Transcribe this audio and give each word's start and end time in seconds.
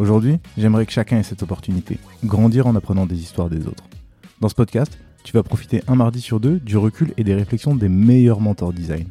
Aujourd'hui, 0.00 0.38
j'aimerais 0.56 0.86
que 0.86 0.92
chacun 0.92 1.18
ait 1.18 1.22
cette 1.22 1.42
opportunité, 1.42 1.98
grandir 2.24 2.66
en 2.66 2.74
apprenant 2.74 3.04
des 3.04 3.20
histoires 3.20 3.50
des 3.50 3.66
autres. 3.66 3.84
Dans 4.40 4.48
ce 4.48 4.54
podcast, 4.54 4.98
tu 5.24 5.34
vas 5.34 5.42
profiter 5.42 5.82
un 5.88 5.94
mardi 5.94 6.22
sur 6.22 6.40
deux 6.40 6.58
du 6.58 6.78
recul 6.78 7.12
et 7.18 7.22
des 7.22 7.34
réflexions 7.34 7.74
des 7.74 7.90
meilleurs 7.90 8.40
mentors 8.40 8.72
design. 8.72 9.08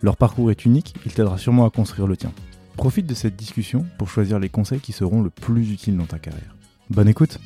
Leur 0.00 0.16
parcours 0.16 0.50
est 0.50 0.64
unique, 0.64 0.94
il 1.04 1.12
t'aidera 1.12 1.36
sûrement 1.36 1.66
à 1.66 1.70
construire 1.70 2.06
le 2.06 2.16
tien. 2.16 2.32
Profite 2.78 3.04
de 3.04 3.12
cette 3.12 3.36
discussion 3.36 3.84
pour 3.98 4.08
choisir 4.08 4.38
les 4.38 4.48
conseils 4.48 4.80
qui 4.80 4.92
seront 4.92 5.20
le 5.20 5.28
plus 5.28 5.72
utiles 5.72 5.98
dans 5.98 6.06
ta 6.06 6.18
carrière. 6.18 6.56
Bonne 6.88 7.08
écoute 7.08 7.38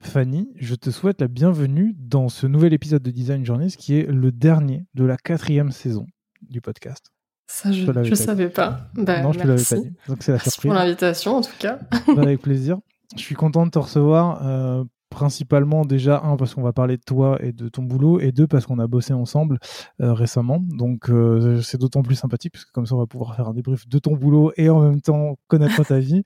Fanny, 0.00 0.48
je 0.58 0.74
te 0.74 0.90
souhaite 0.90 1.20
la 1.20 1.28
bienvenue 1.28 1.94
dans 1.98 2.30
ce 2.30 2.46
nouvel 2.46 2.72
épisode 2.72 3.02
de 3.02 3.10
Design 3.10 3.44
Journeys 3.44 3.76
qui 3.76 3.98
est 3.98 4.06
le 4.06 4.32
dernier 4.32 4.86
de 4.94 5.04
la 5.04 5.18
quatrième 5.18 5.70
saison 5.70 6.06
du 6.40 6.62
podcast. 6.62 7.12
Ça, 7.52 7.72
je 7.72 7.90
ne 7.90 8.14
savais 8.14 8.48
pas. 8.48 8.88
Bah, 8.94 9.22
non, 9.22 9.32
je 9.32 9.40
ne 9.40 9.44
l'avais 9.44 9.62
pas 9.62 9.76
dit. 9.76 9.92
Donc, 10.06 10.18
c'est 10.22 10.30
la 10.30 10.38
merci 10.38 10.60
pour 10.60 10.72
l'invitation, 10.72 11.36
en 11.36 11.40
tout 11.40 11.50
cas. 11.58 11.80
Bah, 12.06 12.22
avec 12.22 12.40
plaisir. 12.40 12.78
Je 13.16 13.20
suis 13.20 13.34
content 13.34 13.66
de 13.66 13.70
te 13.70 13.78
recevoir. 13.78 14.46
Euh, 14.46 14.84
principalement, 15.10 15.84
déjà, 15.84 16.22
un, 16.22 16.36
parce 16.36 16.54
qu'on 16.54 16.62
va 16.62 16.72
parler 16.72 16.96
de 16.96 17.02
toi 17.02 17.38
et 17.42 17.52
de 17.52 17.68
ton 17.68 17.82
boulot, 17.82 18.20
et 18.20 18.30
deux, 18.30 18.46
parce 18.46 18.66
qu'on 18.66 18.78
a 18.78 18.86
bossé 18.86 19.12
ensemble 19.12 19.58
euh, 20.00 20.14
récemment. 20.14 20.60
Donc, 20.60 21.10
euh, 21.10 21.60
c'est 21.60 21.76
d'autant 21.76 22.02
plus 22.02 22.14
sympathique, 22.14 22.52
parce 22.52 22.64
que 22.64 22.70
comme 22.70 22.86
ça, 22.86 22.94
on 22.94 22.98
va 22.98 23.06
pouvoir 23.06 23.34
faire 23.34 23.48
un 23.48 23.52
débrief 23.52 23.88
de 23.88 23.98
ton 23.98 24.14
boulot 24.14 24.52
et 24.56 24.70
en 24.70 24.80
même 24.80 25.00
temps 25.00 25.36
connaître 25.48 25.84
ta 25.84 25.98
vie. 25.98 26.22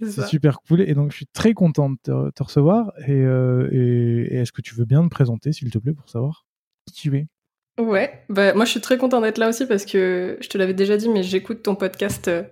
c'est 0.02 0.26
super 0.26 0.60
cool. 0.60 0.82
Et 0.82 0.92
donc, 0.92 1.12
je 1.12 1.16
suis 1.16 1.26
très 1.32 1.54
content 1.54 1.88
de 1.88 1.96
te, 2.30 2.42
recevoir. 2.42 2.92
Et, 3.06 3.22
et 3.22 4.36
est-ce 4.36 4.52
que 4.52 4.60
tu 4.60 4.74
veux 4.74 4.84
bien 4.84 5.02
te 5.02 5.08
présenter, 5.08 5.52
s'il 5.52 5.70
te 5.70 5.78
plaît, 5.78 5.94
pour 5.94 6.10
savoir 6.10 6.44
qui 6.84 6.92
tu 6.92 7.16
es? 7.16 7.26
Ouais, 7.78 8.24
bah 8.28 8.54
moi 8.54 8.64
je 8.64 8.72
suis 8.72 8.80
très 8.80 8.98
contente 8.98 9.22
d'être 9.22 9.38
là 9.38 9.48
aussi 9.48 9.64
parce 9.64 9.84
que 9.84 10.36
je 10.40 10.48
te 10.48 10.58
l'avais 10.58 10.74
déjà 10.74 10.96
dit, 10.96 11.08
mais 11.08 11.22
j'écoute 11.22 11.62
ton 11.62 11.76
podcast. 11.76 12.26
Euh, 12.26 12.42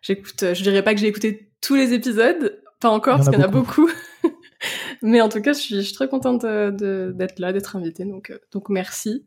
j'écoute, 0.00 0.42
euh, 0.44 0.54
je 0.54 0.62
dirais 0.62 0.82
pas 0.82 0.94
que 0.94 1.00
j'ai 1.00 1.08
écouté 1.08 1.50
tous 1.60 1.74
les 1.74 1.92
épisodes, 1.92 2.62
pas 2.78 2.88
encore 2.88 3.16
parce 3.16 3.28
qu'il 3.28 3.38
y 3.38 3.42
en 3.42 3.46
a 3.46 3.50
beaucoup. 3.50 3.90
mais 5.02 5.20
en 5.20 5.28
tout 5.28 5.42
cas, 5.42 5.54
je 5.54 5.58
suis, 5.58 5.74
je 5.74 5.80
suis 5.80 5.94
très 5.94 6.08
contente 6.08 6.42
d'être 6.42 7.40
là, 7.40 7.52
d'être 7.52 7.74
invitée, 7.74 8.04
donc 8.04 8.30
euh, 8.30 8.38
donc 8.52 8.68
merci. 8.68 9.26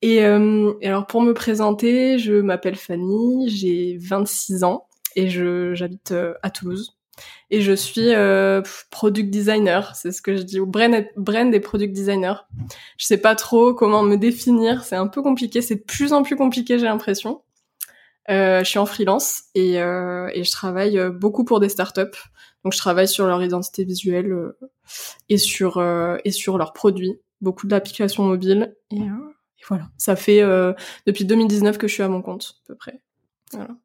Et, 0.00 0.24
euh, 0.24 0.72
et, 0.80 0.88
alors 0.88 1.06
pour 1.06 1.20
me 1.20 1.34
présenter, 1.34 2.18
je 2.18 2.34
m'appelle 2.34 2.76
Fanny, 2.76 3.50
j'ai 3.50 3.98
26 4.00 4.64
ans 4.64 4.86
et 5.16 5.28
je 5.28 5.74
j'habite 5.74 6.14
à 6.42 6.50
Toulouse 6.50 6.97
et 7.50 7.60
je 7.60 7.72
suis 7.72 8.14
euh, 8.14 8.62
product 8.90 9.30
designer. 9.30 9.94
C'est 9.96 10.12
ce 10.12 10.20
que 10.20 10.36
je 10.36 10.42
dis, 10.42 10.60
ou 10.60 10.66
brand, 10.66 11.04
brand 11.16 11.54
et 11.54 11.60
product 11.60 11.92
designer. 11.94 12.46
Je 12.98 13.06
sais 13.06 13.18
pas 13.18 13.34
trop 13.34 13.74
comment 13.74 14.02
me 14.02 14.16
définir. 14.16 14.84
C'est 14.84 14.96
un 14.96 15.06
peu 15.06 15.22
compliqué. 15.22 15.62
C'est 15.62 15.76
de 15.76 15.82
plus 15.82 16.12
en 16.12 16.22
plus 16.22 16.36
compliqué, 16.36 16.78
j'ai 16.78 16.86
l'impression. 16.86 17.42
Euh, 18.30 18.58
je 18.62 18.64
suis 18.64 18.78
en 18.78 18.84
freelance 18.84 19.44
et, 19.54 19.80
euh, 19.80 20.28
et 20.34 20.44
je 20.44 20.52
travaille 20.52 21.00
beaucoup 21.10 21.44
pour 21.44 21.60
des 21.60 21.70
startups. 21.70 22.18
Donc 22.62 22.72
je 22.74 22.78
travaille 22.78 23.08
sur 23.08 23.26
leur 23.26 23.42
identité 23.42 23.84
visuelle 23.84 24.30
euh, 24.32 24.58
et 25.30 25.38
sur 25.38 25.78
euh, 25.78 26.18
et 26.24 26.30
sur 26.30 26.58
leurs 26.58 26.74
produits. 26.74 27.18
Beaucoup 27.40 27.66
d'applications 27.66 28.24
mobiles 28.24 28.76
et, 28.90 28.96
et, 28.96 29.64
voilà. 29.68 29.88
Ça 29.96 30.16
fait 30.16 30.40
depuis 31.06 31.24
2019 31.24 31.78
que 31.78 31.88
je 31.88 31.94
suis 31.94 32.02
à 32.02 32.08
mon 32.08 32.20
compte 32.20 32.56
à 32.64 32.66
peu 32.68 32.74
près. 32.74 33.00
Voilà. 33.52 33.76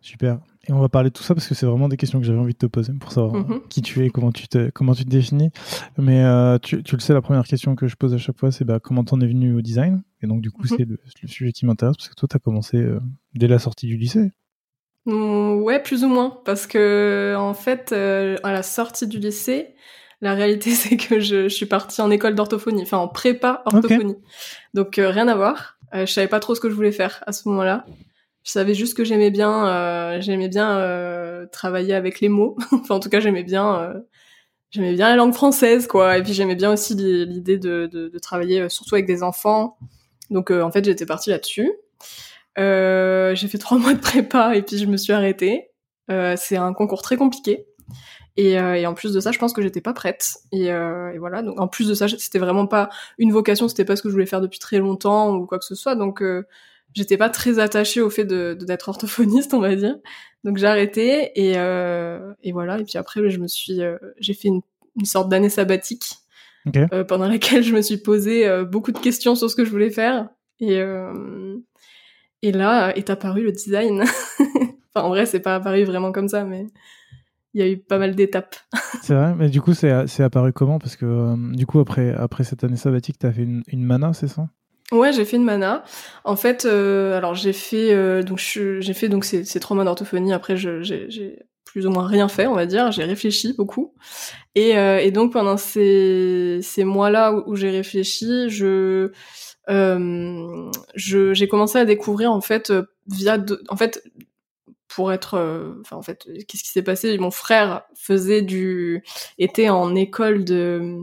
Super. 0.00 0.40
Et 0.68 0.72
on 0.72 0.78
va 0.78 0.88
parler 0.88 1.10
de 1.10 1.14
tout 1.14 1.24
ça 1.24 1.34
parce 1.34 1.48
que 1.48 1.56
c'est 1.56 1.66
vraiment 1.66 1.88
des 1.88 1.96
questions 1.96 2.20
que 2.20 2.26
j'avais 2.26 2.38
envie 2.38 2.52
de 2.52 2.58
te 2.58 2.66
poser 2.66 2.92
pour 2.92 3.10
savoir 3.10 3.34
mhm. 3.34 3.62
qui 3.68 3.82
tu 3.82 4.04
es, 4.04 4.10
comment 4.10 4.30
tu 4.30 4.46
te, 4.46 4.70
comment 4.70 4.94
tu 4.94 5.04
te 5.04 5.10
définis. 5.10 5.50
Mais 5.98 6.22
euh, 6.22 6.58
tu, 6.58 6.84
tu, 6.84 6.94
le 6.94 7.00
sais, 7.00 7.12
la 7.12 7.20
première 7.20 7.44
question 7.44 7.74
que 7.74 7.88
je 7.88 7.96
pose 7.96 8.14
à 8.14 8.18
chaque 8.18 8.38
fois, 8.38 8.52
c'est 8.52 8.64
bah, 8.64 8.78
comment 8.78 9.02
t'en 9.02 9.20
es 9.20 9.26
venu 9.26 9.54
au 9.54 9.60
design? 9.60 10.02
Et 10.22 10.28
donc, 10.28 10.40
du 10.40 10.52
coup, 10.52 10.62
mhm. 10.62 10.68
c'est 10.68 10.84
le, 10.84 10.98
sujet 11.28 11.50
qui 11.50 11.66
m'intéresse 11.66 11.96
parce 11.96 12.08
que 12.08 12.14
toi, 12.14 12.28
tu 12.30 12.36
as 12.36 12.38
commencé 12.38 12.76
euh, 12.76 13.00
dès 13.34 13.48
la 13.48 13.58
sortie 13.58 13.86
du 13.86 13.96
lycée. 13.96 14.30
Mmh, 15.06 15.62
ouais, 15.62 15.82
plus 15.82 16.04
ou 16.04 16.08
moins. 16.08 16.38
Parce 16.44 16.68
que, 16.68 17.34
en 17.36 17.54
fait, 17.54 17.90
euh, 17.90 18.36
à 18.44 18.52
la 18.52 18.62
sortie 18.62 19.08
du 19.08 19.18
lycée, 19.18 19.74
la 20.20 20.34
réalité, 20.34 20.70
c'est 20.76 20.96
que 20.96 21.18
je, 21.18 21.48
je, 21.48 21.54
suis 21.54 21.66
partie 21.66 22.00
en 22.02 22.10
école 22.12 22.36
d'orthophonie, 22.36 22.82
enfin 22.82 22.98
en 22.98 23.08
prépa 23.08 23.62
orthophonie. 23.66 24.16
Donc, 24.74 24.94
rien 24.94 25.26
à 25.26 25.34
voir. 25.34 25.76
je 25.92 26.06
savais 26.06 26.28
pas 26.28 26.38
trop 26.38 26.54
ce 26.54 26.60
que 26.60 26.70
je 26.70 26.74
voulais 26.74 26.92
faire 26.92 27.24
à 27.26 27.32
ce 27.32 27.48
moment-là. 27.48 27.84
Je 28.44 28.50
savais 28.50 28.74
juste 28.74 28.96
que 28.96 29.04
j'aimais 29.04 29.30
bien, 29.30 29.68
euh, 29.68 30.20
j'aimais 30.20 30.48
bien 30.48 30.78
euh, 30.78 31.46
travailler 31.46 31.94
avec 31.94 32.20
les 32.20 32.28
mots. 32.28 32.56
enfin, 32.72 32.96
en 32.96 33.00
tout 33.00 33.08
cas, 33.08 33.20
j'aimais 33.20 33.44
bien, 33.44 33.80
euh, 33.80 34.00
j'aimais 34.70 34.94
bien 34.94 35.08
la 35.08 35.16
langue 35.16 35.34
française, 35.34 35.86
quoi. 35.86 36.18
Et 36.18 36.22
puis 36.22 36.32
j'aimais 36.32 36.56
bien 36.56 36.72
aussi 36.72 36.94
l'idée 36.94 37.58
de, 37.58 37.86
de, 37.86 38.08
de, 38.08 38.18
travailler 38.18 38.68
surtout 38.68 38.96
avec 38.96 39.06
des 39.06 39.22
enfants. 39.22 39.76
Donc, 40.30 40.50
en 40.50 40.72
fait, 40.72 40.84
j'étais 40.84 41.06
partie 41.06 41.30
là-dessus. 41.30 41.72
j'ai 42.56 43.48
fait 43.48 43.58
trois 43.58 43.78
mois 43.78 43.94
de 43.94 44.00
prépa 44.00 44.56
et 44.56 44.62
puis 44.62 44.78
je 44.78 44.86
me 44.86 44.96
suis 44.96 45.12
arrêtée. 45.12 45.70
c'est 46.08 46.56
un 46.56 46.72
concours 46.72 47.02
très 47.02 47.16
compliqué. 47.16 47.66
Et, 48.38 48.52
et, 48.52 48.86
en 48.86 48.94
plus 48.94 49.12
de 49.12 49.20
ça, 49.20 49.30
je 49.30 49.38
pense 49.38 49.52
que 49.52 49.62
j'étais 49.62 49.82
pas 49.82 49.92
prête. 49.92 50.38
Et, 50.50 50.64
et, 50.66 51.18
voilà. 51.18 51.42
Donc 51.42 51.60
en 51.60 51.68
plus 51.68 51.86
de 51.86 51.94
ça, 51.94 52.08
c'était 52.08 52.40
vraiment 52.40 52.66
pas 52.66 52.88
une 53.18 53.30
vocation, 53.30 53.68
c'était 53.68 53.84
pas 53.84 53.94
ce 53.94 54.02
que 54.02 54.08
je 54.08 54.14
voulais 54.14 54.26
faire 54.26 54.40
depuis 54.40 54.58
très 54.58 54.78
longtemps 54.78 55.36
ou 55.36 55.46
quoi 55.46 55.60
que 55.60 55.64
ce 55.64 55.76
soit. 55.76 55.94
Donc 55.94 56.22
j'étais 56.94 57.16
pas 57.16 57.30
très 57.30 57.58
attachée 57.58 58.00
au 58.00 58.10
fait 58.10 58.24
de 58.24 58.54
d'être 58.54 58.88
orthophoniste, 58.88 59.54
on 59.54 59.60
va 59.60 59.74
dire. 59.74 59.96
Donc 60.44 60.58
j'ai 60.58 60.66
arrêté 60.66 61.30
et 61.34 61.54
euh, 61.56 62.32
et 62.42 62.52
voilà. 62.52 62.78
Et 62.78 62.84
puis 62.84 62.98
après, 62.98 63.28
je 63.30 63.38
me 63.38 63.46
suis, 63.46 63.80
euh, 63.82 63.96
j'ai 64.18 64.34
fait 64.34 64.48
une, 64.48 64.62
une 64.98 65.04
sorte 65.04 65.28
d'année 65.28 65.48
sabbatique 65.48 66.16
euh, 66.76 67.04
pendant 67.04 67.28
laquelle 67.28 67.62
je 67.62 67.74
me 67.74 67.82
suis 67.82 67.96
posé 67.96 68.46
euh, 68.46 68.64
beaucoup 68.64 68.92
de 68.92 68.98
questions 68.98 69.34
sur 69.34 69.50
ce 69.50 69.56
que 69.56 69.64
je 69.64 69.70
voulais 69.70 69.90
faire. 69.90 70.28
Et 70.60 70.80
euh, 70.80 71.56
et 72.42 72.52
là 72.52 72.96
est 72.96 73.10
apparu 73.10 73.42
le 73.42 73.52
design. 73.52 74.02
enfin 74.94 75.06
en 75.06 75.08
vrai, 75.08 75.26
c'est 75.26 75.40
pas 75.40 75.56
apparu 75.56 75.84
vraiment 75.84 76.12
comme 76.12 76.28
ça, 76.28 76.44
mais 76.44 76.66
il 77.54 77.60
y 77.60 77.64
a 77.64 77.68
eu 77.68 77.78
pas 77.78 77.98
mal 77.98 78.14
d'étapes. 78.14 78.56
c'est 79.02 79.14
vrai, 79.14 79.34
mais 79.34 79.48
du 79.48 79.60
coup, 79.60 79.74
c'est, 79.74 80.06
c'est 80.06 80.22
apparu 80.22 80.52
comment? 80.52 80.78
Parce 80.78 80.96
que 80.96 81.54
du 81.54 81.66
coup, 81.66 81.80
après, 81.80 82.14
après 82.14 82.44
cette 82.44 82.64
année 82.64 82.76
sabbatique, 82.76 83.18
tu 83.18 83.26
as 83.26 83.32
fait 83.32 83.42
une, 83.42 83.62
une 83.66 83.84
mana, 83.84 84.12
c'est 84.12 84.28
ça? 84.28 84.48
Ouais, 84.92 85.12
j'ai 85.12 85.24
fait 85.24 85.36
une 85.36 85.44
mana. 85.44 85.84
En 86.24 86.36
fait, 86.36 86.66
euh, 86.66 87.16
alors 87.16 87.34
j'ai 87.34 87.54
fait 87.54 87.92
euh, 87.94 88.22
donc 88.22 88.38
j'ai 88.38 88.92
fait 88.94 89.08
donc 89.08 89.24
ces, 89.24 89.42
ces 89.44 89.58
trois 89.58 89.74
mois 89.74 89.84
d'orthophonie. 89.84 90.32
Après, 90.34 90.56
j'ai 90.56 91.38
plus 91.64 91.86
ou 91.86 91.90
moins 91.90 92.06
rien 92.06 92.28
fait, 92.28 92.46
on 92.46 92.54
va 92.54 92.66
dire. 92.66 92.92
J'ai 92.92 93.04
réfléchi 93.04 93.54
beaucoup. 93.54 93.94
Et, 94.54 94.76
euh, 94.78 94.98
et 95.00 95.10
donc 95.10 95.32
pendant 95.32 95.56
ces, 95.56 96.60
ces 96.62 96.84
mois-là 96.84 97.32
où, 97.46 97.56
j'ai 97.56 97.70
réfléchi, 97.70 98.50
je 98.50 99.12
euh, 99.70 100.70
j'ai 100.96 101.48
commencé 101.48 101.78
à 101.78 101.84
découvrir 101.86 102.32
en 102.32 102.42
fait 102.42 102.72
via 103.08 103.38
en 103.70 103.76
fait 103.76 104.02
pour 104.88 105.12
être 105.12 105.78
enfin 105.80 105.96
en 105.96 106.02
fait 106.02 106.26
qu'est-ce 106.48 106.64
qui 106.64 106.70
s'est 106.70 106.82
passé? 106.82 107.16
Mon 107.18 107.30
frère 107.30 107.84
faisait 107.94 108.42
du 108.42 109.02
était 109.38 109.70
en 109.70 109.94
école 109.94 110.44
de 110.44 110.98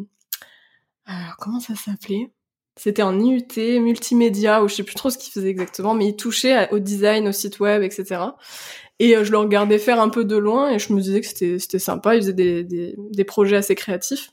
comment 1.40 1.60
ça 1.60 1.76
s'appelait? 1.76 2.32
C'était 2.80 3.02
en 3.02 3.20
IUT, 3.20 3.82
multimédia, 3.82 4.64
ou 4.64 4.70
je 4.70 4.76
sais 4.76 4.84
plus 4.84 4.96
trop 4.96 5.10
ce 5.10 5.18
qu'il 5.18 5.34
faisait 5.34 5.50
exactement, 5.50 5.94
mais 5.94 6.08
il 6.08 6.16
touchait 6.16 6.72
au 6.72 6.80
design, 6.80 7.28
au 7.28 7.34
site 7.34 7.60
web, 7.60 7.84
etc. 7.84 8.22
Et 9.00 9.18
euh, 9.18 9.26
je 9.26 9.32
le 9.32 9.38
regardais 9.38 9.80
faire 9.80 10.00
un 10.00 10.08
peu 10.08 10.24
de 10.24 10.38
loin 10.38 10.72
et 10.72 10.80
je 10.80 10.94
me 10.94 11.02
disais 11.02 11.20
que 11.20 11.28
c'était 11.28 11.80
sympa. 11.80 12.16
Il 12.16 12.22
faisait 12.22 12.34
des, 12.34 12.64
des, 12.64 13.24
projets 13.26 13.58
assez 13.58 13.76
créatifs. 13.76 14.32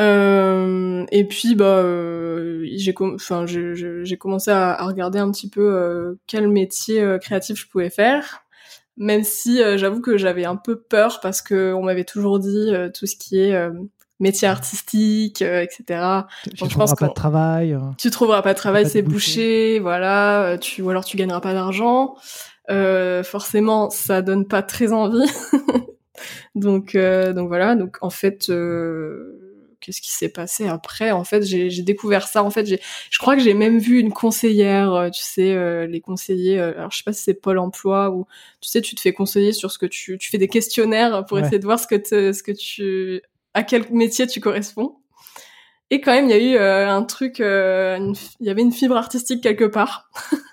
Euh, 0.00 1.04
et 1.12 1.24
puis 1.24 1.54
bah 1.54 1.78
euh, 1.78 2.64
j'ai 2.64 2.92
commencé 2.92 4.50
à, 4.50 4.72
à, 4.72 4.84
regarder 4.86 5.18
un 5.20 5.30
petit 5.30 5.48
peu 5.48 5.74
euh, 5.74 6.14
quel 6.26 6.48
métier 6.48 7.18
créatif 7.20 7.58
je 7.60 7.66
pouvais 7.68 7.90
faire. 7.90 8.44
même 8.96 9.22
si 9.24 9.60
j'avoue 9.76 10.00
que 10.00 10.16
j'avais 10.16 10.44
un 10.44 10.56
peu 10.56 10.80
peur 10.80 11.20
parce 11.20 11.42
que 11.42 11.72
on 11.74 11.82
m'avait 11.82 12.04
toujours 12.04 12.38
dit 12.40 12.72
tout 12.94 13.06
ce 13.06 13.16
qui 13.16 13.38
est 13.40 13.54
métier 14.20 14.46
artistique, 14.48 15.42
etc. 15.42 15.82
Tu, 16.44 16.50
Donc, 16.50 16.70
trouveras 16.70 16.94
pas 16.94 17.08
de 17.08 17.14
travail. 17.14 17.78
Tu 17.98 18.10
trouveras 18.10 18.42
pas 18.42 18.52
de 18.52 18.58
travail, 18.58 18.88
c'est 18.88 19.02
bouché, 19.02 19.78
voilà. 19.80 20.56
Tu 20.60 20.82
ou 20.82 20.90
alors 20.90 21.04
tu 21.04 21.16
gagneras 21.16 21.40
pas 21.40 21.54
d'argent. 21.54 22.14
forcément, 23.24 23.90
ça 23.90 24.22
donne 24.22 24.46
pas 24.46 24.62
très 24.62 24.92
envie. 24.92 25.28
donc, 26.54 26.96
donc 26.96 27.48
voilà. 27.48 27.74
Donc 27.74 27.96
en 28.00 28.10
fait, 28.10 28.50
qu'est-ce 29.80 30.00
qui 30.00 30.12
s'est 30.12 30.28
passé 30.28 30.68
après? 30.68 31.10
En 31.10 31.24
fait, 31.24 31.42
j'ai 31.42 31.82
découvert 31.82 32.28
ça. 32.28 32.44
En 32.44 32.50
fait, 32.50 32.66
je 32.66 33.18
crois 33.18 33.36
que 33.36 33.42
j'ai 33.42 33.54
même 33.54 33.78
vu 33.78 33.98
une 33.98 34.12
conseillère, 34.12 34.94
euh, 34.94 35.10
tu 35.10 35.22
sais, 35.22 35.52
euh, 35.52 35.86
les 35.86 36.00
conseillers. 36.00 36.60
Euh, 36.60 36.72
alors, 36.76 36.90
je 36.92 36.98
sais 36.98 37.04
pas 37.04 37.12
si 37.12 37.22
c'est 37.22 37.34
Pôle 37.34 37.58
Emploi 37.58 38.10
ou 38.10 38.26
tu 38.60 38.68
sais, 38.68 38.80
tu 38.80 38.94
te 38.94 39.00
fais 39.00 39.12
conseiller 39.12 39.52
sur 39.52 39.70
ce 39.70 39.78
que 39.78 39.86
tu, 39.86 40.18
tu 40.18 40.30
fais 40.30 40.38
des 40.38 40.48
questionnaires 40.48 41.24
pour 41.26 41.38
essayer 41.38 41.58
de 41.58 41.64
voir 41.64 41.80
ce 41.80 41.86
que, 41.86 42.32
ce 42.32 42.42
que 42.42 42.52
tu, 42.52 43.22
à 43.54 43.62
quel 43.62 43.90
métier 43.92 44.26
tu 44.26 44.40
corresponds. 44.40 44.96
Et 45.90 46.00
quand 46.00 46.12
même, 46.12 46.26
il 46.26 46.30
y 46.30 46.34
a 46.34 46.38
eu 46.38 46.56
un 46.56 47.02
truc, 47.02 47.40
il 47.40 48.14
y 48.40 48.50
avait 48.50 48.62
une 48.62 48.72
fibre 48.72 48.96
artistique 48.96 49.42
quelque 49.42 49.64
part. 49.64 50.08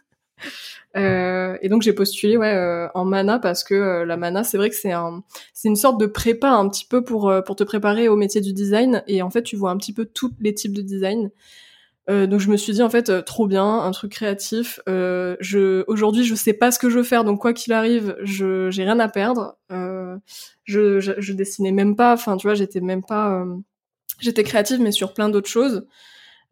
Euh, 0.95 1.57
et 1.61 1.69
donc 1.69 1.83
j'ai 1.83 1.93
postulé 1.93 2.37
ouais 2.37 2.53
euh, 2.53 2.87
en 2.95 3.05
mana 3.05 3.37
parce 3.37 3.63
que 3.63 3.75
euh, 3.75 4.05
la 4.05 4.17
mana 4.17 4.43
c'est 4.43 4.57
vrai 4.57 4.69
que 4.69 4.75
c'est 4.75 4.93
un 4.93 5.21
c'est 5.53 5.67
une 5.67 5.75
sorte 5.75 5.99
de 5.99 6.07
prépa 6.07 6.49
un 6.49 6.67
petit 6.69 6.85
peu 6.85 7.03
pour 7.03 7.31
pour 7.45 7.55
te 7.55 7.63
préparer 7.63 8.07
au 8.07 8.15
métier 8.15 8.41
du 8.41 8.51
design 8.51 9.03
et 9.05 9.21
en 9.21 9.29
fait 9.29 9.43
tu 9.43 9.55
vois 9.55 9.69
un 9.69 9.77
petit 9.77 9.93
peu 9.93 10.05
tous 10.05 10.33
les 10.39 10.53
types 10.53 10.73
de 10.73 10.81
design. 10.81 11.29
Donc 12.07 12.39
je 12.39 12.49
me 12.49 12.55
suis 12.57 12.73
dit 12.73 12.81
en 12.81 12.89
fait 12.89 13.23
trop 13.25 13.47
bien 13.47 13.65
un 13.65 13.91
truc 13.91 14.11
créatif. 14.13 14.79
je 14.87 15.83
aujourd'hui 15.87 16.23
je 16.23 16.35
sais 16.35 16.53
pas 16.53 16.71
ce 16.71 16.79
que 16.79 16.89
je 16.89 16.97
veux 16.97 17.03
faire 17.03 17.23
donc 17.23 17.41
quoi 17.41 17.53
qu'il 17.53 17.73
arrive 17.73 18.15
je 18.23 18.69
j'ai 18.69 18.83
rien 18.83 18.99
à 18.99 19.09
perdre. 19.09 19.57
Je, 19.69 20.99
je, 20.99 21.13
je 21.17 21.33
dessinais 21.33 21.71
même 21.71 21.95
pas 21.95 22.13
enfin 22.13 22.37
tu 22.37 22.47
vois 22.47 22.53
j'étais 22.53 22.81
même 22.81 23.03
pas 23.03 23.45
j'étais 24.19 24.43
créative 24.43 24.79
mais 24.81 24.91
sur 24.91 25.13
plein 25.13 25.29
d'autres 25.29 25.49
choses. 25.49 25.85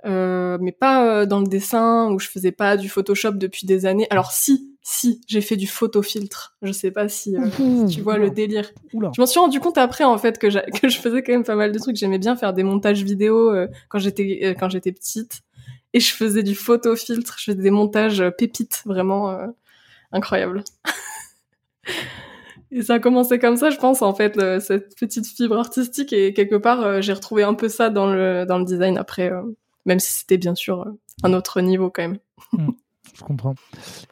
Euh, 0.06 0.60
mais 0.62 0.72
pas 0.72 1.08
euh, 1.08 1.26
dans 1.26 1.40
le 1.40 1.48
dessin 1.48 2.12
où 2.12 2.20
je 2.20 2.28
faisais 2.28 2.52
pas 2.52 2.78
du 2.78 2.90
Photoshop 2.90 3.32
depuis 3.32 3.66
des 3.66 3.88
années. 3.88 4.06
Alors 4.12 4.32
si, 4.32 4.78
si, 4.84 5.22
j'ai 5.28 5.42
fait 5.42 5.56
du 5.56 5.66
photofiltre. 5.66 6.56
Je 6.62 6.72
sais 6.72 6.92
pas 6.92 7.10
si, 7.10 7.36
euh, 7.36 7.88
tu 7.90 8.02
vois 8.02 8.18
le 8.18 8.30
délire. 8.30 8.70
Je 8.94 9.20
m'en 9.20 9.26
suis 9.26 9.40
rendu 9.40 9.60
compte 9.60 9.80
après 9.80 10.04
en 10.04 10.18
fait 10.20 10.38
que, 10.38 10.48
que 10.80 10.90
je 10.90 11.00
faisais 11.00 11.24
quand 11.24 11.34
même 11.34 11.44
pas 11.44 11.56
mal 11.56 11.72
de 11.72 11.80
trucs. 11.80 11.96
J'aimais 11.96 12.20
bien 12.20 12.36
faire 12.36 12.54
des 12.54 12.64
montages 12.64 13.04
vidéo 13.04 13.52
quand 13.90 13.98
j'étais 13.98 14.56
quand 14.60 14.70
j'étais 14.70 14.92
petite 14.92 15.42
et 15.96 16.00
je 16.00 16.14
faisais 16.14 16.44
du 16.44 16.56
photofiltre. 16.56 17.36
Je 17.40 17.52
faisais 17.52 17.62
des 17.62 17.72
montages 17.72 18.24
pépites 18.38 18.84
vraiment 18.86 19.38
incroyables. 20.12 20.64
Et 22.72 22.82
ça 22.82 22.96
a 22.96 23.00
commencé 23.00 23.40
comme 23.40 23.56
ça, 23.56 23.70
je 23.70 23.78
pense, 23.78 24.02
en 24.02 24.14
fait, 24.14 24.34
cette 24.60 24.98
petite 25.00 25.26
fibre 25.28 25.58
artistique. 25.58 26.12
Et 26.12 26.34
quelque 26.34 26.56
part, 26.56 27.02
j'ai 27.02 27.14
retrouvé 27.14 27.44
un 27.44 27.54
peu 27.54 27.70
ça 27.70 27.90
dans 27.90 28.12
le, 28.12 28.46
dans 28.46 28.58
le 28.58 28.66
design 28.66 28.98
après 28.98 29.32
même 29.86 30.00
si 30.00 30.14
c'était 30.14 30.38
bien 30.38 30.56
sûr 30.56 30.82
euh, 30.82 30.92
un 31.24 31.34
autre 31.34 31.62
niveau 31.62 31.90
quand 31.90 32.02
même. 32.02 32.18
Hmm, 32.52 32.72
je 33.16 33.22
comprends. 33.24 33.56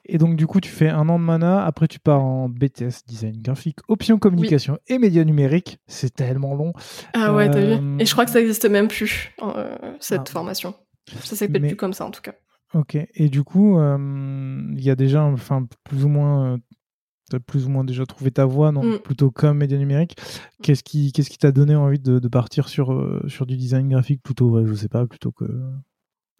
Et 0.05 0.17
donc, 0.17 0.35
du 0.35 0.47
coup, 0.47 0.61
tu 0.61 0.69
fais 0.69 0.89
un 0.89 1.09
an 1.09 1.19
de 1.19 1.23
mana, 1.23 1.65
après 1.65 1.87
tu 1.87 1.99
pars 1.99 2.23
en 2.23 2.47
BTS, 2.47 3.05
design 3.07 3.41
graphique, 3.41 3.79
option 3.87 4.17
communication 4.17 4.77
et 4.87 4.97
médias 4.99 5.23
numériques. 5.23 5.79
C'est 5.87 6.13
tellement 6.13 6.55
long. 6.55 6.73
Ah 7.13 7.33
ouais, 7.33 7.49
t'as 7.49 7.59
vu. 7.59 7.73
Euh, 7.73 7.97
et 7.99 8.05
je 8.05 8.11
crois 8.13 8.25
que 8.25 8.31
ça 8.31 8.39
n'existe 8.39 8.65
même 8.65 8.87
plus, 8.87 9.33
euh, 9.41 9.75
cette 9.99 10.27
ah. 10.29 10.31
formation. 10.31 10.75
Ça 11.07 11.35
s'appelle 11.35 11.61
plus 11.61 11.75
comme 11.75 11.93
ça, 11.93 12.05
en 12.05 12.11
tout 12.11 12.21
cas. 12.21 12.33
Ok. 12.73 12.97
Et 13.13 13.29
du 13.29 13.43
coup, 13.43 13.79
il 13.79 14.83
y 14.83 14.89
a 14.89 14.95
déjà, 14.95 15.23
enfin, 15.23 15.67
plus 15.83 16.05
ou 16.05 16.09
moins 16.09 16.59
tu 17.29 17.35
as 17.35 17.39
plus 17.39 17.65
ou 17.65 17.69
moins 17.69 17.83
déjà 17.83 18.05
trouvé 18.05 18.31
ta 18.31 18.45
voie, 18.45 18.71
non 18.71 18.83
mm. 18.83 18.99
Plutôt 18.99 19.31
comme 19.31 19.57
média 19.57 19.77
numérique. 19.77 20.15
Qu'est-ce 20.61 20.83
qui 20.83 21.11
qu'est-ce 21.11 21.29
qui 21.29 21.37
t'a 21.37 21.51
donné 21.51 21.75
envie 21.75 21.99
de, 21.99 22.27
partir 22.27 22.67
sur, 22.67 22.93
euh, 22.93 23.21
sur 23.27 23.45
du 23.45 23.57
design 23.57 23.87
graphique 23.89 24.21
plutôt, 24.21 24.65
je 24.65 24.73
sais 24.73 24.89
pas, 24.89 25.05
plutôt 25.05 25.31
que, 25.31 25.45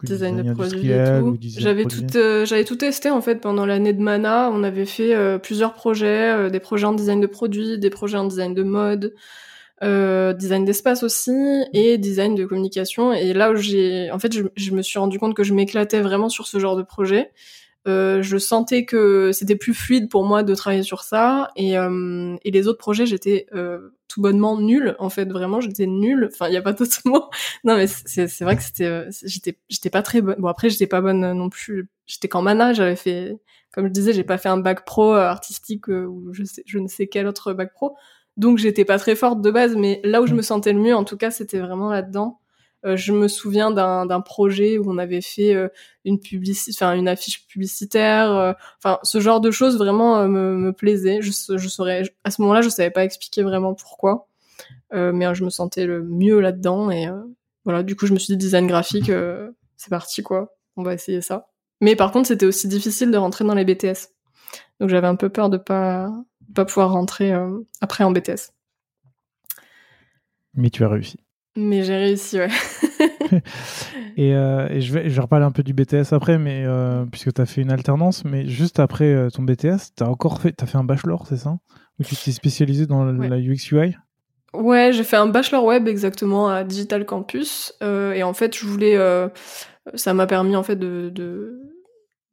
design, 0.02 0.42
de 0.42 0.52
produit 0.52 0.90
et 0.90 1.20
tout. 1.20 1.38
J'avais 1.58 1.84
tout, 1.84 2.04
euh, 2.16 2.44
j'avais 2.44 2.64
tout 2.64 2.76
testé 2.76 3.10
en 3.10 3.20
fait 3.20 3.36
pendant 3.36 3.64
l'année 3.66 3.92
de 3.92 4.02
Mana. 4.02 4.50
On 4.52 4.62
avait 4.62 4.86
fait 4.86 5.14
euh, 5.14 5.38
plusieurs 5.38 5.74
projets, 5.74 6.50
des 6.50 6.60
projets 6.60 6.86
en 6.86 6.92
design 6.92 7.20
de 7.20 7.26
produits, 7.26 7.78
des 7.78 7.90
projets 7.90 8.18
en 8.18 8.26
design 8.26 8.54
de 8.54 8.62
mode. 8.62 9.14
Design 10.38 10.64
d'espace 10.64 11.02
aussi 11.02 11.32
et 11.72 11.98
design 11.98 12.34
de 12.34 12.44
communication. 12.44 13.12
Et 13.12 13.32
là 13.32 13.52
où 13.52 13.56
j'ai 13.56 14.10
en 14.10 14.18
fait 14.18 14.32
je, 14.32 14.70
me 14.72 14.82
suis 14.82 14.98
rendu 14.98 15.18
compte 15.18 15.34
que 15.34 15.44
je 15.44 15.54
m'éclatais 15.54 16.00
vraiment 16.00 16.28
sur 16.28 16.46
ce 16.46 16.58
genre 16.58 16.76
de 16.76 16.82
projet. 16.82 17.30
Euh, 17.86 18.22
je 18.22 18.38
sentais 18.38 18.86
que 18.86 19.30
c'était 19.32 19.56
plus 19.56 19.74
fluide 19.74 20.08
pour 20.08 20.24
moi 20.24 20.42
de 20.42 20.54
travailler 20.54 20.82
sur 20.82 21.02
ça. 21.02 21.50
Et, 21.56 21.76
euh, 21.76 22.36
et 22.42 22.50
les 22.50 22.66
autres 22.66 22.78
projets 22.78 23.04
j'étais 23.06 23.46
euh, 23.54 23.90
tout 24.08 24.22
bonnement 24.22 24.58
nulle 24.58 24.96
en 24.98 25.10
fait. 25.10 25.26
Vraiment 25.30 25.60
j'étais 25.60 25.86
nulle. 25.86 26.30
Enfin 26.32 26.48
il 26.48 26.54
y 26.54 26.56
a 26.56 26.62
pas 26.62 26.72
d'autre 26.72 27.00
mot. 27.04 27.24
Non 27.64 27.76
mais 27.76 27.86
c'est 27.86 28.40
vrai 28.40 28.56
que 28.56 28.62
c'était 28.62 28.86
euh, 28.86 29.10
j'étais 29.24 29.58
j'étais 29.68 29.90
pas 29.90 30.02
très 30.02 30.22
bonne. 30.22 30.36
Bon 30.38 30.48
après 30.48 30.70
j'étais 30.70 30.86
pas 30.86 31.00
bonne 31.00 31.32
non 31.32 31.50
plus. 31.50 31.88
J'étais 32.06 32.28
qu'en 32.28 32.42
mana. 32.42 32.72
J'avais 32.72 32.96
fait 32.96 33.36
comme 33.72 33.86
je 33.86 33.92
disais 33.92 34.12
j'ai 34.12 34.24
pas 34.24 34.38
fait 34.38 34.48
un 34.48 34.58
bac 34.58 34.84
pro 34.86 35.12
artistique 35.12 35.88
ou 35.88 36.32
je 36.32 36.44
sais 36.44 36.62
je 36.66 36.78
ne 36.78 36.88
sais 36.88 37.06
quel 37.06 37.26
autre 37.26 37.52
bac 37.52 37.74
pro 37.74 37.96
donc 38.36 38.58
j'étais 38.58 38.84
pas 38.84 38.98
très 38.98 39.14
forte 39.14 39.40
de 39.40 39.50
base 39.50 39.76
mais 39.76 40.00
là 40.04 40.22
où 40.22 40.26
je 40.26 40.34
mm. 40.34 40.36
me 40.36 40.42
sentais 40.42 40.72
le 40.72 40.80
mieux 40.80 40.94
en 40.94 41.04
tout 41.04 41.16
cas 41.16 41.30
c'était 41.30 41.58
vraiment 41.58 41.90
là 41.90 42.02
dedans 42.02 42.40
euh, 42.84 42.96
je 42.96 43.12
me 43.12 43.28
souviens 43.28 43.70
d'un 43.70 44.20
projet 44.20 44.78
où 44.78 44.90
on 44.90 44.98
avait 44.98 45.22
fait 45.22 45.54
euh, 45.54 45.68
une 46.04 46.20
publicité, 46.20 46.76
enfin 46.76 46.94
une 46.94 47.08
affiche 47.08 47.46
publicitaire. 47.46 48.30
Euh, 48.30 48.52
enfin, 48.78 48.98
ce 49.02 49.20
genre 49.20 49.40
de 49.40 49.50
choses 49.50 49.78
vraiment 49.78 50.26
me, 50.28 50.56
me 50.56 50.72
plaisait. 50.72 51.22
Je, 51.22 51.30
je 51.56 51.68
saurais, 51.68 52.02
à 52.24 52.30
ce 52.30 52.42
moment-là, 52.42 52.60
je 52.60 52.68
savais 52.68 52.90
pas 52.90 53.04
expliquer 53.04 53.42
vraiment 53.42 53.74
pourquoi, 53.74 54.28
mais 54.92 55.34
je 55.34 55.44
me 55.44 55.50
sentais 55.50 55.86
le 55.86 56.02
mieux 56.04 56.40
là-dedans 56.40 56.90
et 56.90 57.08
voilà. 57.64 57.82
Du 57.82 57.96
coup, 57.96 58.06
je 58.06 58.12
me 58.12 58.18
suis 58.18 58.34
dit 58.34 58.36
design 58.36 58.66
graphique, 58.66 59.10
c'est 59.76 59.90
parti 59.90 60.22
quoi. 60.22 60.54
On 60.76 60.82
va 60.82 60.94
essayer 60.94 61.20
ça. 61.20 61.48
Mais 61.80 61.96
par 61.96 62.12
contre, 62.12 62.28
c'était 62.28 62.46
aussi 62.46 62.68
difficile 62.68 63.10
de 63.10 63.16
rentrer 63.16 63.44
dans 63.44 63.54
les 63.54 63.64
BTS. 63.64 64.10
Donc 64.80 64.90
j'avais 64.90 65.06
un 65.06 65.16
peu 65.16 65.28
peur 65.28 65.50
de 65.50 65.56
pas 65.56 66.12
pas 66.54 66.64
pouvoir 66.64 66.92
rentrer 66.92 67.32
après 67.80 68.04
en 68.04 68.10
BTS. 68.10 68.52
Mais 70.54 70.70
tu 70.70 70.84
as 70.84 70.88
réussi. 70.88 71.18
Mais 71.56 71.84
j'ai 71.84 71.96
réussi, 71.96 72.38
ouais. 72.38 72.48
Euh, 74.16 74.68
et, 74.70 74.80
je, 74.80 74.92
vais, 74.92 75.10
je 75.10 75.14
vais 75.16 75.20
reparler 75.20 75.44
un 75.44 75.50
peu 75.50 75.64
du 75.64 75.74
BTS 75.74 76.12
après, 76.12 76.38
mais 76.38 76.62
euh, 76.64 77.04
puisque 77.04 77.34
tu 77.34 77.40
as 77.40 77.46
fait 77.46 77.62
une 77.62 77.72
alternance, 77.72 78.24
mais 78.24 78.46
juste 78.46 78.78
après 78.78 79.12
euh, 79.12 79.28
ton 79.28 79.42
BTS, 79.42 79.92
tu 79.96 80.04
as 80.04 80.08
encore 80.08 80.40
fait, 80.40 80.62
as 80.62 80.66
fait 80.66 80.78
un 80.78 80.84
bachelor, 80.84 81.26
c'est 81.28 81.36
ça? 81.36 81.56
Ou 81.98 82.04
tu 82.04 82.14
t'es 82.14 82.30
spécialisé 82.30 82.86
dans 82.86 83.04
la 83.04 83.38
UX 83.38 83.72
UI 83.72 83.96
Ouais, 84.52 84.92
j'ai 84.92 85.02
fait 85.02 85.16
un 85.16 85.26
bachelor 85.26 85.64
web 85.64 85.88
exactement 85.88 86.48
à 86.48 86.62
Digital 86.62 87.04
Campus. 87.04 87.72
et 87.82 88.22
en 88.22 88.34
fait, 88.34 88.56
je 88.56 88.64
voulais. 88.66 88.96
ça 89.94 90.14
m'a 90.14 90.28
permis 90.28 90.54
en 90.54 90.62
fait 90.62 90.76
de, 90.76 91.60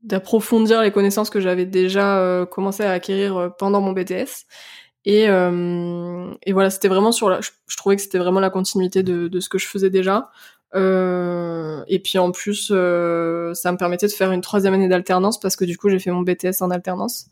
d'approfondir 0.03 0.81
les 0.81 0.91
connaissances 0.91 1.29
que 1.29 1.39
j'avais 1.39 1.65
déjà 1.65 2.47
commencé 2.51 2.83
à 2.83 2.91
acquérir 2.91 3.53
pendant 3.57 3.81
mon 3.81 3.91
BTS. 3.91 4.45
Et, 5.05 5.27
euh, 5.29 6.33
et 6.43 6.53
voilà, 6.53 6.69
c'était 6.69 6.87
vraiment 6.87 7.11
sur 7.11 7.29
la. 7.29 7.39
Je, 7.41 7.77
trouvais 7.77 7.95
que 7.95 8.01
c'était 8.01 8.19
vraiment 8.19 8.39
la 8.39 8.49
continuité 8.49 9.01
de, 9.03 9.27
de, 9.27 9.39
ce 9.39 9.49
que 9.49 9.57
je 9.57 9.67
faisais 9.67 9.89
déjà. 9.89 10.29
Euh, 10.75 11.83
et 11.87 11.99
puis 11.99 12.17
en 12.19 12.31
plus, 12.31 12.71
euh, 12.71 13.53
ça 13.53 13.71
me 13.71 13.77
permettait 13.77 14.07
de 14.07 14.11
faire 14.11 14.31
une 14.31 14.41
troisième 14.41 14.73
année 14.73 14.87
d'alternance 14.87 15.39
parce 15.39 15.55
que 15.55 15.65
du 15.65 15.77
coup, 15.77 15.89
j'ai 15.89 15.99
fait 15.99 16.11
mon 16.11 16.21
BTS 16.21 16.61
en 16.61 16.69
alternance. 16.69 17.29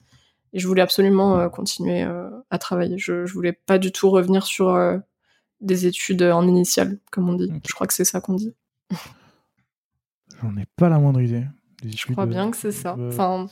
Et 0.51 0.59
je 0.59 0.67
voulais 0.67 0.81
absolument 0.81 1.37
euh, 1.37 1.49
continuer 1.49 2.01
euh, 2.03 2.29
à 2.49 2.57
travailler. 2.57 2.97
Je, 2.97 3.27
je 3.27 3.33
voulais 3.33 3.53
pas 3.53 3.77
du 3.77 3.91
tout 3.91 4.09
revenir 4.09 4.45
sur 4.47 4.69
euh, 4.69 4.97
des 5.61 5.85
études 5.85 6.23
en 6.23 6.47
initiale, 6.47 6.97
comme 7.11 7.29
on 7.29 7.33
dit. 7.33 7.51
Je 7.67 7.73
crois 7.73 7.85
que 7.85 7.93
c'est 7.93 8.03
ça 8.03 8.19
qu'on 8.19 8.33
dit. 8.33 8.55
J'en 10.41 10.57
ai 10.57 10.65
pas 10.75 10.89
la 10.89 10.97
moindre 10.97 11.21
idée. 11.21 11.45
Je 11.83 12.11
crois 12.11 12.25
bien 12.25 12.51
que 12.51 12.57
c'est 12.57 12.71
ça. 12.71 12.95
Enfin, 12.99 13.47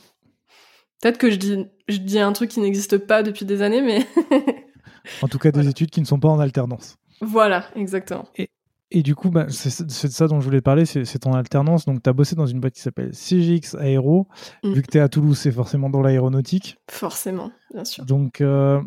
Peut-être 1.00 1.18
que 1.18 1.30
je 1.30 1.36
dis, 1.36 1.66
je 1.86 1.98
dis 1.98 2.18
un 2.18 2.32
truc 2.32 2.50
qui 2.50 2.60
n'existe 2.60 2.98
pas 2.98 3.22
depuis 3.22 3.44
des 3.44 3.62
années, 3.62 3.82
mais. 3.82 4.06
en 5.22 5.28
tout 5.28 5.38
cas, 5.38 5.52
des 5.52 5.68
études 5.68 5.90
qui 5.90 6.00
ne 6.00 6.06
sont 6.06 6.18
pas 6.18 6.28
en 6.28 6.40
alternance. 6.40 6.96
Voilà, 7.20 7.66
exactement. 7.76 8.28
Et, 8.36 8.50
et 8.90 9.02
du 9.02 9.14
coup, 9.14 9.30
bah, 9.30 9.46
c'est 9.48 9.84
de 9.84 9.90
ça 9.90 10.26
dont 10.26 10.40
je 10.40 10.44
voulais 10.44 10.60
parler, 10.60 10.86
c'est 10.86 11.18
ton 11.20 11.34
alternance. 11.34 11.84
Donc, 11.84 12.02
tu 12.02 12.10
as 12.10 12.12
bossé 12.12 12.34
dans 12.34 12.46
une 12.46 12.58
boîte 12.58 12.74
qui 12.74 12.80
s'appelle 12.80 13.14
CGX 13.14 13.76
Aéro. 13.78 14.26
Mm. 14.64 14.72
Vu 14.72 14.82
que 14.82 14.90
tu 14.90 14.98
es 14.98 15.00
à 15.00 15.08
Toulouse, 15.08 15.38
c'est 15.38 15.52
forcément 15.52 15.88
dans 15.88 16.02
l'aéronautique. 16.02 16.78
Forcément, 16.90 17.52
bien 17.72 17.84
sûr. 17.84 18.04
Donc, 18.04 18.40
euh, 18.40 18.80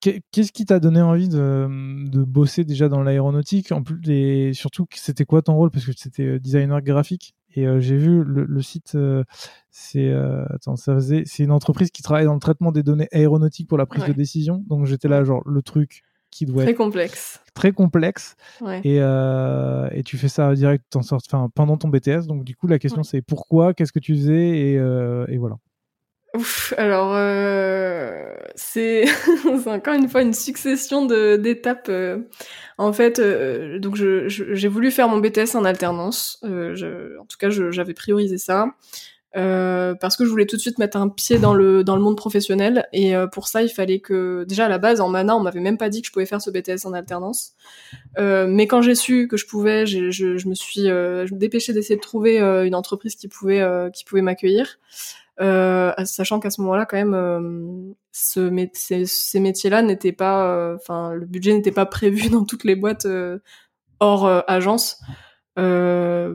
qu'est-ce 0.00 0.52
qui 0.52 0.66
t'a 0.66 0.78
donné 0.78 1.02
envie 1.02 1.28
de, 1.28 1.66
de, 2.10 2.22
bosser 2.22 2.64
déjà 2.64 2.88
dans 2.88 3.02
l'aéronautique? 3.02 3.72
En 3.72 3.82
plus, 3.82 3.98
et 4.08 4.52
surtout, 4.52 4.86
c'était 4.94 5.24
quoi 5.24 5.42
ton 5.42 5.54
rôle? 5.56 5.72
Parce 5.72 5.84
que 5.84 5.92
c'était 5.96 6.26
euh, 6.26 6.38
designer 6.38 6.80
graphique. 6.80 7.34
Et 7.54 7.66
euh, 7.66 7.80
j'ai 7.80 7.96
vu 7.96 8.24
le, 8.24 8.62
site, 8.62 8.94
euh, 8.94 9.24
c'est 9.70 10.08
euh, 10.08 10.44
attends, 10.50 10.76
ça 10.76 10.94
faisait, 10.94 11.22
c'est 11.26 11.44
une 11.44 11.52
entreprise 11.52 11.90
qui 11.90 12.02
travaille 12.02 12.24
dans 12.24 12.34
le 12.34 12.40
traitement 12.40 12.72
des 12.72 12.82
données 12.82 13.08
aéronautiques 13.12 13.68
pour 13.68 13.78
la 13.78 13.86
prise 13.86 14.04
de 14.04 14.12
décision. 14.12 14.64
Donc 14.68 14.86
j'étais 14.86 15.08
là, 15.08 15.24
genre 15.24 15.42
le 15.46 15.62
truc 15.62 16.02
qui 16.30 16.46
doit 16.46 16.62
très 16.62 16.72
être 16.72 16.76
complexe, 16.76 17.40
très 17.54 17.70
complexe. 17.70 18.36
Et, 18.82 18.96
et 18.96 20.02
tu 20.04 20.18
fais 20.18 20.28
ça 20.28 20.52
direct, 20.54 20.96
en 20.96 21.02
sorte, 21.02 21.24
enfin 21.26 21.48
pendant 21.54 21.76
ton 21.76 21.88
BTS. 21.88 22.26
Donc 22.26 22.44
du 22.44 22.56
coup 22.56 22.66
la 22.66 22.78
question 22.78 23.04
c'est 23.04 23.22
pourquoi, 23.22 23.72
qu'est-ce 23.72 23.92
que 23.92 24.00
tu 24.00 24.14
faisais 24.14 24.48
et, 24.48 24.72
et 24.74 25.38
voilà. 25.38 25.56
Ouf, 26.34 26.74
alors 26.76 27.12
euh, 27.14 28.34
c'est 28.56 29.04
encore 29.66 29.94
une 29.94 30.08
fois 30.08 30.22
une 30.22 30.34
succession 30.34 31.06
d'étapes. 31.06 31.86
Euh. 31.88 32.18
En 32.76 32.92
fait, 32.92 33.20
euh, 33.20 33.78
donc 33.78 33.94
je, 33.94 34.26
j'ai 34.28 34.68
voulu 34.68 34.90
faire 34.90 35.08
mon 35.08 35.18
BTS 35.18 35.54
en 35.54 35.64
alternance. 35.64 36.40
Je, 36.42 37.18
en 37.20 37.24
tout 37.26 37.38
cas, 37.38 37.50
j'avais 37.50 37.94
priorisé 37.94 38.38
ça 38.38 38.66
parce 39.32 40.16
que 40.16 40.24
je 40.24 40.30
voulais 40.30 40.46
tout 40.46 40.54
de 40.54 40.60
suite 40.60 40.78
mettre 40.78 40.96
un 40.96 41.08
pied 41.08 41.38
dans 41.38 41.54
le 41.54 41.84
dans 41.84 41.94
le 41.94 42.02
monde 42.02 42.16
professionnel. 42.16 42.88
Et 42.92 43.14
pour 43.32 43.46
ça, 43.46 43.62
il 43.62 43.68
fallait 43.68 44.00
que 44.00 44.44
déjà 44.48 44.66
à 44.66 44.68
la 44.68 44.78
base 44.78 45.00
en 45.00 45.08
mana, 45.08 45.36
on 45.36 45.40
m'avait 45.40 45.60
même 45.60 45.78
pas 45.78 45.88
dit 45.88 46.02
que 46.02 46.08
je 46.08 46.12
pouvais 46.12 46.26
faire 46.26 46.40
ce 46.40 46.50
BTS 46.50 46.84
en 46.84 46.92
alternance. 46.94 47.52
mais 48.18 48.66
quand 48.66 48.82
j'ai 48.82 48.96
su 48.96 49.28
que 49.28 49.36
je 49.36 49.46
pouvais, 49.46 49.86
je, 49.86 50.10
je, 50.10 50.48
me 50.48 50.54
suis 50.54 50.88
dépêchée 51.30 51.72
d'essayer 51.72 51.96
de 51.96 52.00
trouver 52.00 52.40
une 52.40 52.74
entreprise 52.74 53.14
qui 53.14 53.28
pouvait 53.28 53.64
qui 53.92 54.04
pouvait 54.04 54.22
m'accueillir. 54.22 54.78
Euh, 55.40 55.92
sachant 56.04 56.38
qu'à 56.38 56.50
ce 56.50 56.60
moment-là, 56.60 56.86
quand 56.86 56.96
même, 56.96 57.14
euh, 57.14 57.92
ce, 58.12 58.68
ces, 58.74 59.06
ces 59.06 59.40
métiers-là 59.40 59.82
n'étaient 59.82 60.12
pas, 60.12 60.46
euh, 60.46 60.76
enfin, 60.76 61.12
le 61.12 61.26
budget 61.26 61.52
n'était 61.52 61.72
pas 61.72 61.86
prévu 61.86 62.28
dans 62.30 62.44
toutes 62.44 62.64
les 62.64 62.76
boîtes 62.76 63.06
hors 64.00 64.44
agence. 64.48 65.00
Euh, 65.56 66.34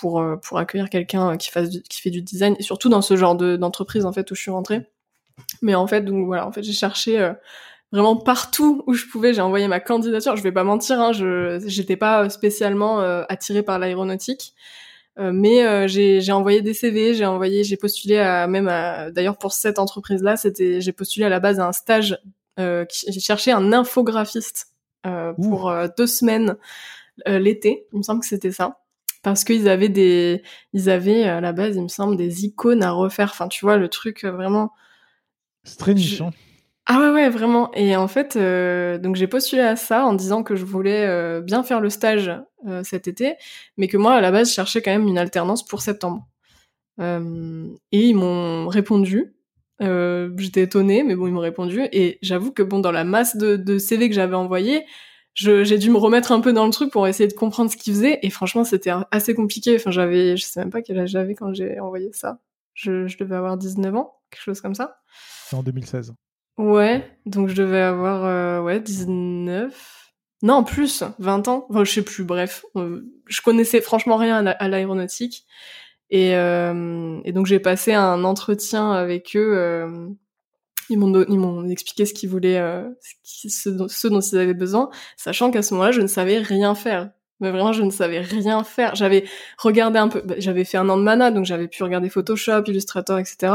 pour 0.00 0.24
pour 0.42 0.58
accueillir 0.58 0.88
quelqu'un 0.88 1.36
qui 1.36 1.50
fasse 1.50 1.68
qui 1.68 2.00
fait 2.00 2.08
du 2.08 2.22
design 2.22 2.56
et 2.58 2.62
surtout 2.62 2.88
dans 2.88 3.02
ce 3.02 3.14
genre 3.14 3.36
de 3.36 3.56
d'entreprise 3.56 4.06
en 4.06 4.14
fait 4.14 4.30
où 4.30 4.34
je 4.34 4.40
suis 4.40 4.50
rentrée. 4.50 4.88
Mais 5.60 5.74
en 5.74 5.86
fait 5.86 6.00
donc 6.00 6.24
voilà 6.24 6.46
en 6.46 6.52
fait 6.52 6.62
j'ai 6.62 6.72
cherché 6.72 7.32
vraiment 7.92 8.16
partout 8.16 8.82
où 8.86 8.94
je 8.94 9.04
pouvais. 9.04 9.34
J'ai 9.34 9.42
envoyé 9.42 9.68
ma 9.68 9.78
candidature. 9.78 10.36
Je 10.36 10.42
vais 10.42 10.52
pas 10.52 10.64
mentir 10.64 10.98
hein, 10.98 11.12
je 11.12 11.62
j'étais 11.66 11.96
pas 11.96 12.30
spécialement 12.30 13.00
attirée 13.28 13.62
par 13.62 13.78
l'aéronautique 13.78 14.54
euh, 15.18 15.32
mais 15.32 15.64
euh, 15.64 15.86
j'ai 15.88 16.32
envoyé 16.32 16.60
des 16.60 16.74
CV, 16.74 17.14
j'ai 17.14 17.24
envoyé, 17.24 17.64
j'ai 17.64 17.76
postulé 17.76 18.18
à 18.18 18.46
même 18.46 18.66
d'ailleurs 19.12 19.38
pour 19.38 19.52
cette 19.52 19.78
entreprise-là, 19.78 20.36
c'était 20.36 20.80
j'ai 20.80 20.92
postulé 20.92 21.24
à 21.24 21.28
la 21.28 21.40
base 21.40 21.60
à 21.60 21.66
un 21.66 21.72
stage. 21.72 22.18
Euh, 22.58 22.84
j'ai 22.90 23.20
cherché 23.20 23.52
un 23.52 23.72
infographiste 23.72 24.72
pour 25.40 25.72
deux 25.96 26.06
semaines 26.06 26.56
l'été. 27.26 27.86
Il 27.92 27.98
me 27.98 28.02
semble 28.02 28.20
que 28.20 28.26
c'était 28.26 28.50
ça 28.50 28.80
parce 29.22 29.44
qu'ils 29.44 29.68
avaient 29.68 29.88
des, 29.88 30.42
ils 30.72 30.90
avaient 30.90 31.24
à 31.24 31.40
la 31.40 31.52
base, 31.52 31.76
il 31.76 31.82
me 31.82 31.88
semble, 31.88 32.16
des 32.16 32.44
icônes 32.44 32.82
à 32.82 32.90
refaire. 32.90 33.30
Enfin, 33.32 33.48
tu 33.48 33.64
vois, 33.64 33.76
le 33.76 33.88
truc 33.88 34.24
vraiment. 34.24 34.72
C'est 35.64 35.78
très 35.78 35.94
nichant. 35.94 36.32
Ah 36.88 37.00
ouais 37.00 37.10
ouais 37.10 37.28
vraiment. 37.28 37.72
Et 37.74 37.96
en 37.96 38.06
fait 38.06 38.36
euh, 38.36 38.96
donc 38.98 39.16
j'ai 39.16 39.26
postulé 39.26 39.62
à 39.62 39.74
ça 39.74 40.06
en 40.06 40.12
disant 40.14 40.44
que 40.44 40.54
je 40.54 40.64
voulais 40.64 41.04
euh, 41.06 41.40
bien 41.40 41.64
faire 41.64 41.80
le 41.80 41.90
stage 41.90 42.30
euh, 42.66 42.84
cet 42.84 43.08
été 43.08 43.34
mais 43.76 43.88
que 43.88 43.96
moi 43.96 44.14
à 44.14 44.20
la 44.20 44.30
base 44.30 44.50
je 44.50 44.54
cherchais 44.54 44.82
quand 44.82 44.92
même 44.92 45.08
une 45.08 45.18
alternance 45.18 45.66
pour 45.66 45.82
septembre. 45.82 46.26
Et 46.98 48.08
ils 48.08 48.14
m'ont 48.14 48.68
répondu. 48.68 49.34
J'étais 49.80 50.62
étonnée 50.62 51.02
mais 51.02 51.16
bon 51.16 51.26
ils 51.26 51.32
m'ont 51.32 51.40
répondu. 51.40 51.80
Et 51.92 52.18
j'avoue 52.22 52.52
que 52.52 52.62
bon 52.62 52.78
dans 52.78 52.92
la 52.92 53.04
masse 53.04 53.36
de, 53.36 53.56
de 53.56 53.78
CV 53.78 54.08
que 54.08 54.14
j'avais 54.14 54.36
envoyé 54.36 54.84
j'ai 55.34 55.76
dû 55.76 55.90
me 55.90 55.98
remettre 55.98 56.32
un 56.32 56.40
peu 56.40 56.54
dans 56.54 56.64
le 56.64 56.72
truc 56.72 56.90
pour 56.90 57.06
essayer 57.06 57.28
de 57.28 57.34
comprendre 57.34 57.70
ce 57.70 57.76
qu'ils 57.76 57.94
faisaient. 57.94 58.20
Et 58.22 58.30
franchement 58.30 58.64
c'était 58.64 58.92
assez 59.10 59.34
compliqué. 59.34 59.74
Enfin 59.76 59.90
j'avais 59.90 60.36
je 60.36 60.44
sais 60.44 60.60
même 60.60 60.70
pas 60.70 60.82
quel 60.82 60.98
âge 61.00 61.10
j'avais 61.10 61.34
quand 61.34 61.52
j'ai 61.52 61.80
envoyé 61.80 62.10
ça. 62.12 62.38
Je, 62.74 63.06
je 63.08 63.18
devais 63.18 63.34
avoir 63.34 63.56
19 63.56 63.94
ans 63.96 64.12
quelque 64.30 64.42
chose 64.42 64.60
comme 64.60 64.74
ça. 64.74 64.98
C'est 65.48 65.56
en 65.56 65.62
2016 65.62 66.14
Ouais, 66.58 67.10
donc 67.26 67.48
je 67.48 67.54
devais 67.54 67.80
avoir 67.80 68.24
euh, 68.24 68.62
ouais 68.62 68.80
19. 68.80 70.12
Non, 70.42 70.64
plus, 70.64 71.02
20 71.18 71.48
ans. 71.48 71.66
Enfin, 71.70 71.84
je 71.84 71.92
sais 71.92 72.02
plus, 72.02 72.24
bref. 72.24 72.64
Euh, 72.76 73.02
je 73.26 73.40
connaissais 73.42 73.80
franchement 73.80 74.16
rien 74.16 74.46
à 74.46 74.68
l'aéronautique. 74.68 75.46
Et, 76.10 76.36
euh, 76.36 77.20
et 77.24 77.32
donc 77.32 77.46
j'ai 77.46 77.58
passé 77.58 77.92
un 77.92 78.24
entretien 78.24 78.92
avec 78.92 79.36
eux. 79.36 79.56
Euh, 79.56 80.08
ils 80.88 80.98
m'ont 80.98 81.68
expliqué 81.68 82.06
ce 82.06 82.14
qu'ils 82.14 82.28
voulaient, 82.28 82.60
euh, 82.60 82.88
ce, 83.24 83.68
dont, 83.70 83.88
ce, 83.88 84.06
dont, 84.06 84.20
ils 84.20 84.38
avaient 84.38 84.54
besoin, 84.54 84.88
sachant 85.16 85.50
qu'à 85.50 85.62
ce 85.62 85.74
moment-là, 85.74 85.90
je 85.90 86.00
ne 86.00 86.06
savais 86.06 86.38
rien 86.38 86.74
faire. 86.76 87.10
Mais 87.40 87.50
vraiment, 87.50 87.72
je 87.72 87.82
ne 87.82 87.90
savais 87.90 88.20
rien 88.20 88.62
faire. 88.64 88.94
J'avais 88.94 89.24
regardé 89.58 89.98
un 89.98 90.08
peu, 90.08 90.22
bah, 90.24 90.36
j'avais 90.38 90.64
fait 90.64 90.78
un 90.78 90.88
an 90.88 90.96
de 90.96 91.02
mana, 91.02 91.30
donc 91.30 91.44
j'avais 91.44 91.68
pu 91.68 91.82
regarder 91.82 92.08
Photoshop, 92.08 92.62
Illustrator, 92.66 93.18
etc. 93.18 93.52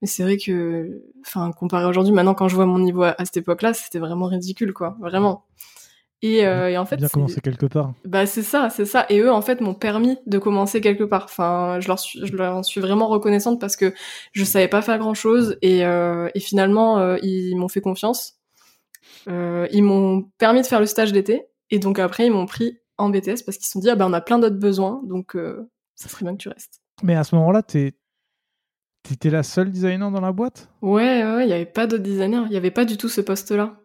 Mais 0.00 0.08
c'est 0.08 0.22
vrai 0.22 0.36
que, 0.36 1.02
enfin, 1.26 1.50
comparé 1.52 1.84
aujourd'hui, 1.84 2.12
maintenant, 2.12 2.34
quand 2.34 2.48
je 2.48 2.54
vois 2.54 2.66
mon 2.66 2.78
niveau 2.78 3.02
à, 3.02 3.16
cette 3.24 3.38
époque-là, 3.38 3.74
c'était 3.74 3.98
vraiment 3.98 4.26
ridicule, 4.26 4.72
quoi, 4.72 4.96
vraiment. 5.00 5.44
Et, 6.22 6.46
euh, 6.46 6.68
et 6.68 6.76
en 6.76 6.84
fait, 6.84 6.96
bien 6.96 7.08
commencer 7.08 7.40
quelque 7.40 7.64
part. 7.64 7.94
Bah 8.04 8.26
c'est 8.26 8.42
ça, 8.42 8.68
c'est 8.68 8.84
ça. 8.84 9.06
Et 9.08 9.20
eux, 9.20 9.32
en 9.32 9.40
fait, 9.40 9.62
m'ont 9.62 9.72
permis 9.72 10.18
de 10.26 10.38
commencer 10.38 10.82
quelque 10.82 11.04
part. 11.04 11.24
Enfin, 11.24 11.78
je 11.80 11.88
leur 11.88 11.98
suis, 11.98 12.26
je 12.26 12.36
leur 12.36 12.62
suis 12.62 12.80
vraiment 12.80 13.08
reconnaissante 13.08 13.58
parce 13.58 13.74
que 13.74 13.94
je 14.32 14.44
savais 14.44 14.68
pas 14.68 14.82
faire 14.82 14.98
grand 14.98 15.14
chose 15.14 15.56
et, 15.62 15.82
euh, 15.86 16.28
et 16.34 16.40
finalement, 16.40 16.98
euh, 16.98 17.16
ils 17.22 17.56
m'ont 17.56 17.68
fait 17.68 17.80
confiance. 17.80 18.40
Euh, 19.28 19.66
ils 19.72 19.82
m'ont 19.82 20.22
permis 20.38 20.62
de 20.62 20.66
faire 20.66 20.80
le 20.80 20.86
stage 20.86 21.12
d'été 21.12 21.46
et 21.70 21.78
donc 21.78 21.98
après, 21.98 22.26
ils 22.26 22.32
m'ont 22.32 22.46
pris 22.46 22.78
en 22.98 23.10
BTS 23.10 23.42
parce 23.44 23.56
qu'ils 23.56 23.66
se 23.66 23.72
sont 23.72 23.80
dit 23.80 23.90
ah 23.90 23.96
ben 23.96 24.06
on 24.06 24.12
a 24.12 24.20
plein 24.20 24.38
d'autres 24.38 24.58
besoins, 24.58 25.00
donc 25.04 25.36
euh, 25.36 25.68
ça 25.94 26.08
serait 26.08 26.24
bien 26.24 26.32
que 26.32 26.42
tu 26.42 26.48
restes. 26.48 26.80
Mais 27.02 27.14
à 27.14 27.24
ce 27.24 27.34
moment-là, 27.36 27.62
t'es 27.62 27.94
T'étais 29.02 29.30
la 29.30 29.42
seule 29.42 29.70
designer 29.70 30.10
dans 30.10 30.20
la 30.20 30.32
boîte? 30.32 30.68
Ouais, 30.82 31.24
ouais, 31.24 31.44
il 31.44 31.46
n'y 31.46 31.52
avait 31.52 31.66
pas 31.66 31.86
d'autres 31.86 32.02
designers. 32.02 32.42
Il 32.46 32.50
n'y 32.50 32.56
avait 32.56 32.70
pas 32.70 32.84
du 32.84 32.96
tout 32.96 33.08
ce 33.08 33.20
poste-là. 33.20 33.76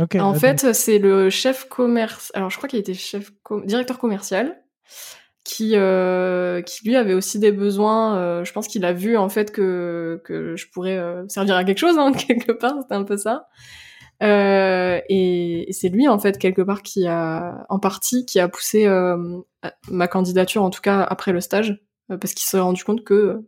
Ok. 0.00 0.14
en 0.16 0.34
fait, 0.34 0.72
c'est 0.72 0.98
le 0.98 1.30
chef 1.30 1.68
commerce. 1.68 2.30
Alors, 2.34 2.48
je 2.50 2.56
crois 2.56 2.68
qu'il 2.68 2.78
était 2.78 2.94
chef 2.94 3.32
directeur 3.66 3.98
commercial 3.98 4.62
qui 5.44 5.72
euh, 5.74 6.62
qui 6.62 6.86
lui 6.86 6.96
avait 6.96 7.14
aussi 7.14 7.38
des 7.38 7.52
besoins. 7.52 8.16
Euh, 8.16 8.44
je 8.44 8.52
pense 8.52 8.68
qu'il 8.68 8.84
a 8.84 8.92
vu 8.92 9.16
en 9.16 9.28
fait 9.28 9.50
que 9.52 10.20
que 10.24 10.56
je 10.56 10.66
pourrais 10.70 10.96
euh, 10.96 11.26
servir 11.28 11.56
à 11.56 11.64
quelque 11.64 11.78
chose 11.78 11.98
hein, 11.98 12.12
quelque 12.28 12.52
part. 12.52 12.74
C'était 12.82 12.94
un 12.94 13.04
peu 13.04 13.16
ça. 13.16 13.48
Et, 14.20 15.68
et 15.68 15.72
c'est 15.72 15.88
lui 15.88 16.06
en 16.06 16.18
fait 16.18 16.38
quelque 16.38 16.62
part 16.62 16.82
qui 16.82 17.08
a 17.08 17.66
en 17.68 17.80
partie 17.80 18.24
qui 18.24 18.38
a 18.38 18.48
poussé 18.48 18.86
ma 19.88 20.06
candidature 20.06 20.62
en 20.62 20.70
tout 20.70 20.80
cas 20.80 21.02
après 21.02 21.32
le 21.32 21.40
stage 21.40 21.82
parce 22.06 22.32
qu'il 22.32 22.46
s'est 22.46 22.60
rendu 22.60 22.84
compte 22.84 23.02
que 23.02 23.42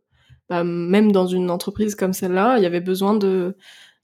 bah, 0.48 0.64
même 0.64 1.12
dans 1.12 1.26
une 1.26 1.50
entreprise 1.50 1.94
comme 1.94 2.12
celle-là, 2.12 2.58
il 2.58 2.62
y 2.62 2.66
avait 2.66 2.80
besoin 2.80 3.14
de, 3.14 3.56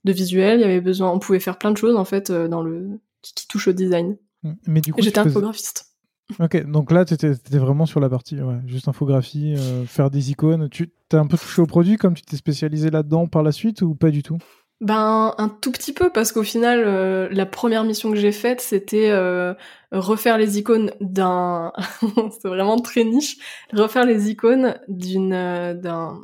de 0.03 0.11
visuel, 0.11 0.59
il 0.59 0.61
y 0.61 0.65
avait 0.65 0.81
besoin, 0.81 1.11
on 1.11 1.19
pouvait 1.19 1.39
faire 1.39 1.57
plein 1.57 1.71
de 1.71 1.77
choses 1.77 1.95
en 1.95 2.05
fait 2.05 2.29
euh, 2.29 2.47
dans 2.47 2.61
le 2.61 2.99
qui, 3.21 3.33
qui 3.33 3.47
touche 3.47 3.67
au 3.67 3.73
design. 3.73 4.17
Mmh. 4.43 4.53
Mais 4.67 4.81
du 4.81 4.93
coup, 4.93 5.01
j'étais 5.01 5.19
infographiste. 5.19 5.87
Ok, 6.39 6.65
donc 6.65 6.91
là, 6.91 7.03
tu 7.03 7.13
étais, 7.13 7.33
vraiment 7.57 7.85
sur 7.85 7.99
la 7.99 8.07
partie 8.07 8.39
ouais, 8.39 8.59
juste 8.65 8.87
infographie, 8.87 9.53
euh, 9.57 9.85
faire 9.85 10.09
des 10.09 10.31
icônes. 10.31 10.69
Tu 10.69 10.89
t'es 11.09 11.17
un 11.17 11.27
peu 11.27 11.37
touché 11.37 11.61
au 11.61 11.65
produit 11.65 11.97
comme 11.97 12.13
tu 12.13 12.21
t'es 12.21 12.37
spécialisé 12.37 12.89
là-dedans 12.89 13.27
par 13.27 13.43
la 13.43 13.51
suite 13.51 13.81
ou 13.81 13.95
pas 13.95 14.11
du 14.11 14.23
tout? 14.23 14.37
Ben 14.81 15.35
un 15.37 15.47
tout 15.47 15.71
petit 15.71 15.93
peu 15.93 16.09
parce 16.09 16.31
qu'au 16.31 16.41
final 16.41 16.83
euh, 16.83 17.29
la 17.31 17.45
première 17.45 17.83
mission 17.83 18.09
que 18.09 18.17
j'ai 18.17 18.31
faite 18.31 18.61
c'était 18.61 19.11
euh, 19.11 19.53
refaire 19.91 20.39
les 20.39 20.57
icônes 20.57 20.91
d'un 20.99 21.71
c'est 22.41 22.47
vraiment 22.47 22.79
très 22.79 23.03
niche 23.03 23.37
refaire 23.71 24.05
les 24.05 24.31
icônes 24.31 24.79
d'une 24.87 25.33
euh, 25.33 25.75
d'un 25.75 26.19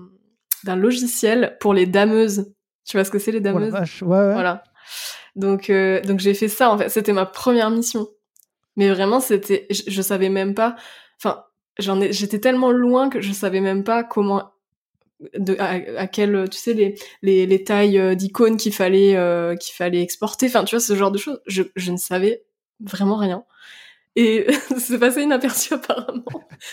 d'un 0.64 0.76
logiciel 0.76 1.56
pour 1.60 1.76
les 1.76 1.86
dameuses. 1.86 2.52
Tu 2.84 2.98
vois 2.98 3.04
ce 3.06 3.12
que 3.12 3.20
c'est 3.20 3.32
les 3.32 3.40
dameuses? 3.40 3.74
ouais, 3.74 3.80
ouais. 4.02 4.34
voilà. 4.34 4.64
Donc 5.36 5.72
donc 6.06 6.20
j'ai 6.20 6.34
fait 6.34 6.48
ça 6.48 6.72
en 6.72 6.78
fait. 6.80 6.90
C'était 6.90 7.14
ma 7.14 7.28
première 7.28 7.70
mission. 7.70 8.08
Mais 8.76 8.90
vraiment 8.90 9.20
c'était 9.20 9.68
je, 9.70 9.84
je 9.88 10.02
savais 10.02 10.30
même 10.30 10.56
pas 10.56 10.76
enfin 11.22 11.44
j'en 11.78 12.02
ai 12.02 12.12
j'étais 12.12 12.40
tellement 12.40 12.72
loin 12.72 13.10
que 13.10 13.22
je 13.22 13.32
savais 13.34 13.62
même 13.62 13.84
pas 13.84 14.04
comment 14.04 14.52
de 15.38 15.56
à, 15.60 16.02
à 16.02 16.08
quel 16.08 16.48
tu 16.50 16.58
sais 16.58 16.74
les 16.74 16.96
les, 17.22 17.46
les 17.46 17.64
tailles 17.64 18.00
euh, 18.00 18.16
d'icônes 18.16 18.58
qu'il 18.58 18.74
fallait 18.74 19.16
euh, 19.16 19.56
qu'il 19.56 19.74
fallait 19.76 20.02
exporter. 20.02 20.48
Enfin 20.48 20.64
tu 20.64 20.76
vois 20.76 20.80
ce 20.80 20.96
genre 20.96 21.12
de 21.12 21.18
choses. 21.18 21.42
Je, 21.48 21.64
je 21.76 21.92
ne 21.92 21.98
savais 21.98 22.44
vraiment 22.80 23.18
rien. 23.18 23.44
Et 24.16 24.48
c'est 24.78 25.00
passé 25.00 25.22
inaperçu 25.24 25.74
apparemment. 25.74 26.24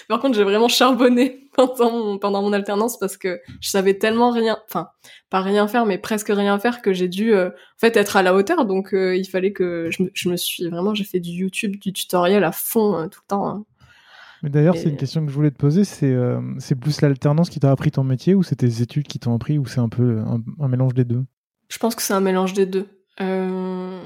Par 0.08 0.20
contre 0.20 0.36
j'ai 0.36 0.44
vraiment 0.44 0.68
charbonné 0.68 1.48
pendant 1.56 1.90
mon, 1.90 2.18
pendant 2.18 2.42
mon 2.42 2.52
alternance 2.52 2.98
parce 2.98 3.16
que 3.16 3.40
je 3.60 3.68
savais 3.70 3.94
tellement 3.98 4.30
rien 4.30 4.58
enfin 4.66 4.88
pas 5.30 5.40
rien 5.40 5.68
faire 5.68 5.86
mais 5.86 5.98
presque 5.98 6.28
rien 6.28 6.58
faire 6.58 6.82
que 6.82 6.92
j'ai 6.92 7.08
dû 7.08 7.34
euh, 7.34 7.48
en 7.48 7.78
fait 7.78 7.96
être 7.96 8.16
à 8.16 8.22
la 8.22 8.34
hauteur. 8.34 8.66
Donc 8.66 8.90
il 8.92 9.26
fallait 9.26 9.52
que 9.52 9.88
je 9.90 10.02
me, 10.02 10.10
je 10.12 10.28
me 10.28 10.36
suis 10.36 10.68
vraiment 10.68 10.94
j'ai 10.94 11.04
fait 11.04 11.20
du 11.20 11.30
YouTube 11.30 11.76
du 11.76 11.92
tutoriel 11.92 12.44
à 12.44 12.52
fond 12.52 13.08
tout 13.10 13.20
le 13.22 13.28
temps 13.28 13.48
hein. 13.48 13.64
Mais 14.44 14.50
d'ailleurs, 14.50 14.76
c'est 14.76 14.90
une 14.90 14.98
question 14.98 15.24
que 15.24 15.30
je 15.30 15.34
voulais 15.34 15.50
te 15.50 15.56
poser. 15.56 15.84
C'est 15.84 16.12
euh, 16.12 16.38
c'est 16.58 16.74
plus 16.74 17.00
l'alternance 17.00 17.48
qui 17.48 17.60
t'a 17.60 17.70
appris 17.70 17.90
ton 17.90 18.04
métier 18.04 18.34
ou 18.34 18.42
c'est 18.42 18.56
tes 18.56 18.82
études 18.82 19.06
qui 19.06 19.18
t'ont 19.18 19.34
appris 19.34 19.56
ou 19.56 19.64
c'est 19.64 19.80
un 19.80 19.88
peu 19.88 20.18
un, 20.60 20.68
mélange 20.68 20.92
des 20.92 21.06
deux? 21.06 21.24
Je 21.70 21.78
pense 21.78 21.94
que 21.94 22.02
c'est 22.02 22.12
un 22.12 22.20
mélange 22.20 22.52
des 22.52 22.66
deux. 22.66 22.86
Euh, 23.22 23.98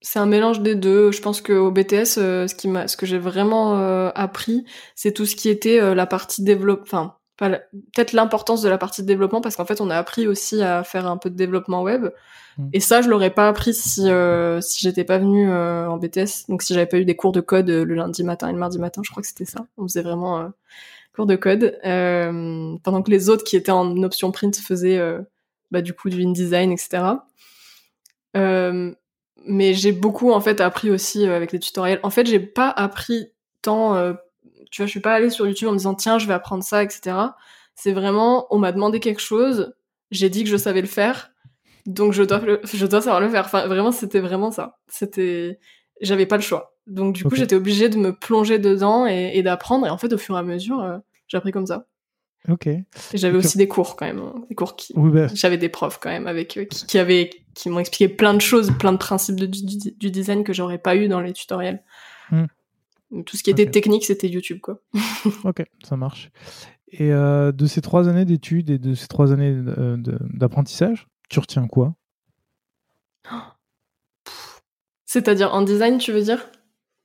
c'est 0.00 0.18
un 0.18 0.26
mélange 0.26 0.62
des 0.62 0.74
deux. 0.74 1.12
Je 1.12 1.22
pense 1.22 1.40
qu'au 1.40 1.70
BTS, 1.70 2.18
euh, 2.18 2.48
ce, 2.48 2.56
qui 2.56 2.66
m'a, 2.66 2.88
ce 2.88 2.96
que 2.96 3.06
j'ai 3.06 3.18
vraiment 3.18 3.76
appris, 4.16 4.64
c'est 4.96 5.12
tout 5.12 5.26
ce 5.26 5.36
qui 5.36 5.48
était 5.48 5.94
la 5.94 6.06
partie 6.06 6.42
développement. 6.42 6.82
Enfin, 6.82 7.17
peut-être 7.38 8.12
l'importance 8.12 8.62
de 8.62 8.68
la 8.68 8.78
partie 8.78 9.02
de 9.02 9.06
développement 9.06 9.40
parce 9.40 9.56
qu'en 9.56 9.64
fait, 9.64 9.80
on 9.80 9.90
a 9.90 9.96
appris 9.96 10.26
aussi 10.26 10.60
à 10.62 10.82
faire 10.82 11.06
un 11.06 11.16
peu 11.16 11.30
de 11.30 11.36
développement 11.36 11.82
web. 11.82 12.08
Mm. 12.58 12.68
Et 12.72 12.80
ça, 12.80 13.00
je 13.00 13.08
l'aurais 13.08 13.30
pas 13.30 13.48
appris 13.48 13.72
si 13.72 14.10
euh, 14.10 14.60
si 14.60 14.80
j'étais 14.80 15.04
pas 15.04 15.18
venue 15.18 15.50
euh, 15.50 15.88
en 15.88 15.96
BTS. 15.96 16.48
Donc 16.48 16.62
si 16.62 16.74
j'avais 16.74 16.86
pas 16.86 16.98
eu 16.98 17.04
des 17.04 17.16
cours 17.16 17.32
de 17.32 17.40
code 17.40 17.70
euh, 17.70 17.84
le 17.84 17.94
lundi 17.94 18.24
matin 18.24 18.48
et 18.48 18.52
le 18.52 18.58
mardi 18.58 18.78
matin, 18.78 19.02
je 19.04 19.10
crois 19.10 19.22
que 19.22 19.28
c'était 19.28 19.44
ça. 19.44 19.66
On 19.76 19.84
faisait 19.84 20.02
vraiment 20.02 20.40
euh, 20.40 20.48
cours 21.14 21.26
de 21.26 21.36
code 21.36 21.78
pendant 21.82 23.02
que 23.02 23.10
les 23.10 23.28
autres 23.28 23.44
qui 23.44 23.56
étaient 23.56 23.72
en 23.72 24.02
option 24.02 24.30
print 24.32 24.56
faisaient 24.56 25.00
bah, 25.72 25.82
du 25.82 25.92
coup 25.92 26.10
du 26.10 26.22
InDesign, 26.22 26.70
etc. 26.70 27.02
mais 28.34 29.74
j'ai 29.74 29.92
beaucoup 29.92 30.30
en 30.30 30.40
fait 30.40 30.60
appris 30.60 30.90
aussi 30.90 31.24
avec 31.26 31.50
les 31.50 31.58
tutoriels. 31.58 31.98
En 32.04 32.10
fait, 32.10 32.26
j'ai 32.26 32.38
pas 32.38 32.68
appris 32.70 33.32
tant, 33.62 34.14
tu 34.70 34.82
vois, 34.82 34.86
je 34.86 34.90
suis 34.90 35.00
pas 35.00 35.14
allée 35.14 35.30
sur 35.30 35.46
YouTube 35.46 35.68
en 35.68 35.72
me 35.72 35.78
disant 35.78 35.94
tiens, 35.94 36.18
je 36.18 36.26
vais 36.26 36.34
apprendre 36.34 36.62
ça, 36.62 36.82
etc. 36.82 37.16
C'est 37.74 37.92
vraiment, 37.92 38.46
on 38.50 38.58
m'a 38.58 38.72
demandé 38.72 39.00
quelque 39.00 39.20
chose, 39.20 39.74
j'ai 40.10 40.30
dit 40.30 40.44
que 40.44 40.50
je 40.50 40.56
savais 40.56 40.80
le 40.80 40.86
faire, 40.86 41.30
donc 41.86 42.12
je 42.12 42.22
dois, 42.22 42.40
je 42.64 42.86
dois 42.86 43.00
savoir 43.00 43.20
le 43.20 43.28
faire. 43.28 43.46
Enfin, 43.46 43.66
vraiment, 43.66 43.92
c'était 43.92 44.20
vraiment 44.20 44.50
ça. 44.50 44.78
C'était, 44.88 45.58
j'avais 46.00 46.26
pas 46.26 46.36
le 46.36 46.42
choix. 46.42 46.76
Donc 46.86 47.14
du 47.14 47.24
coup, 47.24 47.34
j'étais 47.34 47.56
obligée 47.56 47.88
de 47.88 47.96
me 47.96 48.12
plonger 48.12 48.58
dedans 48.58 49.06
et, 49.06 49.42
d'apprendre. 49.42 49.86
Et 49.86 49.90
en 49.90 49.98
fait, 49.98 50.12
au 50.12 50.18
fur 50.18 50.36
et 50.36 50.38
à 50.38 50.42
mesure, 50.42 50.80
euh, 50.80 50.98
j'ai 51.28 51.36
appris 51.38 51.52
comme 51.52 51.66
ça. 51.66 51.86
Ok. 52.48 52.68
J'avais 53.14 53.36
aussi 53.36 53.58
des 53.58 53.68
cours 53.68 53.96
quand 53.96 54.06
même, 54.06 54.20
hein. 54.20 54.44
des 54.48 54.54
cours 54.54 54.76
qui. 54.76 54.94
Bah. 54.96 55.26
J'avais 55.34 55.58
des 55.58 55.68
profs 55.68 55.98
quand 55.98 56.10
même 56.10 56.26
avec 56.26 56.56
eux 56.56 56.64
qui, 56.64 56.86
qui 56.86 56.98
avaient, 56.98 57.30
qui 57.54 57.68
m'ont 57.68 57.80
expliqué 57.80 58.08
plein 58.08 58.32
de 58.32 58.40
choses, 58.40 58.70
plein 58.78 58.92
de 58.92 58.98
principes 58.98 59.36
de, 59.36 59.46
du, 59.46 60.10
design 60.10 60.44
que 60.44 60.52
j'aurais 60.52 60.78
pas 60.78 60.94
eu 60.94 61.08
dans 61.08 61.20
les 61.20 61.32
tutoriels. 61.32 61.82
Hmm. 62.30 62.46
Tout 63.24 63.36
ce 63.38 63.42
qui 63.42 63.50
était 63.50 63.70
technique, 63.70 64.04
c'était 64.04 64.28
YouTube, 64.28 64.60
quoi. 64.60 64.80
ok, 65.44 65.64
ça 65.82 65.96
marche. 65.96 66.30
Et 66.90 67.12
euh, 67.12 67.52
de 67.52 67.66
ces 67.66 67.80
trois 67.80 68.08
années 68.08 68.24
d'études 68.24 68.70
et 68.70 68.78
de 68.78 68.94
ces 68.94 69.08
trois 69.08 69.32
années 69.32 69.52
euh, 69.52 69.96
d'apprentissage, 70.34 71.08
tu 71.28 71.38
retiens 71.38 71.66
quoi? 71.66 71.94
C'est-à-dire 75.06 75.54
en 75.54 75.62
design, 75.62 75.98
tu 75.98 76.12
veux 76.12 76.22
dire? 76.22 76.50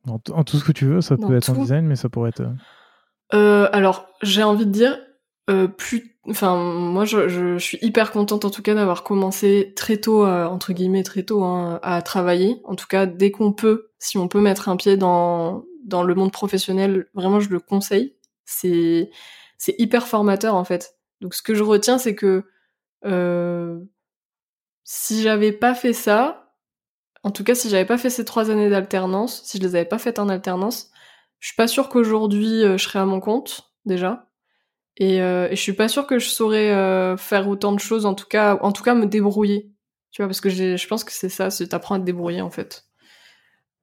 En, 0.08 0.20
tout 0.20 0.58
ce 0.58 0.66
que 0.66 0.74
tu 0.74 0.86
veux, 0.86 1.00
ça 1.00 1.16
peut 1.16 1.38
être 1.38 1.50
en 1.50 1.54
design, 1.54 1.86
mais 1.86 1.96
ça 1.96 2.10
pourrait 2.10 2.30
être. 2.30 2.44
Euh, 3.34 3.70
alors, 3.72 4.10
j'ai 4.22 4.44
envie 4.44 4.66
de 4.66 4.72
dire, 4.72 5.00
euh, 5.50 5.70
plus, 5.70 6.18
enfin, 6.28 6.58
moi, 6.58 7.06
je, 7.06 7.30
je, 7.30 7.58
suis 7.58 7.78
hyper 7.82 8.12
contente 8.12 8.44
en 8.44 8.50
tout 8.50 8.62
cas 8.62 8.76
d'avoir 8.76 9.04
commencé 9.04 9.72
très 9.78 9.96
tôt, 9.96 10.28
entre 10.28 10.74
guillemets 10.74 11.04
très 11.04 11.24
tôt, 11.24 11.46
hein, 11.46 11.80
à 11.82 12.02
travailler. 12.02 12.60
En 12.66 12.76
tout 12.76 12.88
cas, 12.88 13.06
dès 13.06 13.32
qu'on 13.32 13.54
peut, 13.54 13.92
si 13.98 14.18
on 14.18 14.28
peut 14.28 14.42
mettre 14.42 14.68
un 14.68 14.76
pied 14.76 14.98
dans 14.98 15.64
dans 15.84 16.04
le 16.04 16.16
monde 16.16 16.32
professionnel, 16.32 17.08
vraiment, 17.13 17.40
je 17.40 17.50
le 17.50 17.60
conseille. 17.60 18.16
C'est 18.46 19.12
c'est 19.58 19.75
hyper 19.80 20.08
formateur 20.08 20.56
en 20.56 20.66
fait. 20.66 20.98
Donc, 21.22 21.34
ce 21.34 21.42
que 21.42 21.56
je 21.56 21.63
retiens, 21.63 21.98
c'est 21.98 22.16
que 22.16 22.44
si 24.84 25.22
j'avais 25.22 25.52
pas 25.52 25.75
fait 25.75 25.94
ça, 25.94 26.44
en 27.24 27.32
tout 27.32 27.44
cas, 27.44 27.56
si 27.56 27.70
j'avais 27.70 27.86
pas 27.86 27.98
fait 27.98 28.10
ces 28.10 28.25
trois 28.25 28.52
années 28.52 28.70
d'alternance, 28.70 29.42
si 29.46 29.58
je 29.58 29.63
les 29.63 29.75
avais 29.75 29.86
pas 29.86 29.98
faites 29.98 30.20
en 30.20 30.30
alternance, 30.30 30.92
je 31.40 31.48
suis 31.48 31.56
pas 31.56 31.68
sûre 31.68 31.90
qu'aujourd'hui 31.90 32.63
euh, 32.63 32.78
je 32.78 32.84
serais 32.84 33.00
à 33.00 33.06
mon 33.06 33.20
compte 33.20 33.74
déjà. 33.86 34.30
Et, 34.98 35.22
euh, 35.22 35.48
et, 35.50 35.56
je 35.56 35.62
suis 35.62 35.74
pas 35.74 35.88
sûre 35.88 36.06
que 36.06 36.20
je 36.20 36.30
saurais 36.30 36.72
euh, 36.72 37.18
faire 37.18 37.48
autant 37.48 37.72
de 37.72 37.80
choses, 37.80 38.06
en 38.06 38.13
tout 38.13 38.28
cas, 38.28 38.60
en 38.62 38.72
tout 38.72 38.84
cas 38.84 38.94
me 38.94 39.08
débrouiller. 39.08 39.72
Tu 40.12 40.22
vois, 40.22 40.28
parce 40.28 40.42
que 40.42 40.50
je 40.50 40.88
pense 40.88 41.04
que 41.04 41.12
c'est 41.12 41.30
ça, 41.30 41.50
c'est 41.50 41.68
t'apprends 41.68 41.96
à 41.96 42.00
te 42.00 42.06
débrouiller 42.06 42.42
en 42.42 42.52
fait. 42.52 42.86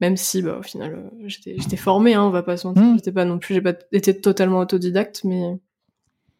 Même 0.00 0.16
si, 0.16 0.42
bah, 0.42 0.58
au 0.58 0.62
final, 0.62 0.94
euh, 0.94 1.28
j'étais 1.28 1.76
formée, 1.76 2.14
hein, 2.14 2.24
on 2.24 2.30
va 2.30 2.42
pas 2.42 2.56
se 2.56 2.66
mentir. 2.66 2.82
Mmh. 2.82 2.96
J'étais 2.96 3.12
pas 3.12 3.24
non 3.24 3.38
plus, 3.38 3.54
j'ai 3.54 3.60
pas 3.60 3.74
été 3.92 4.18
totalement 4.18 4.60
autodidacte, 4.60 5.22
mais 5.24 5.60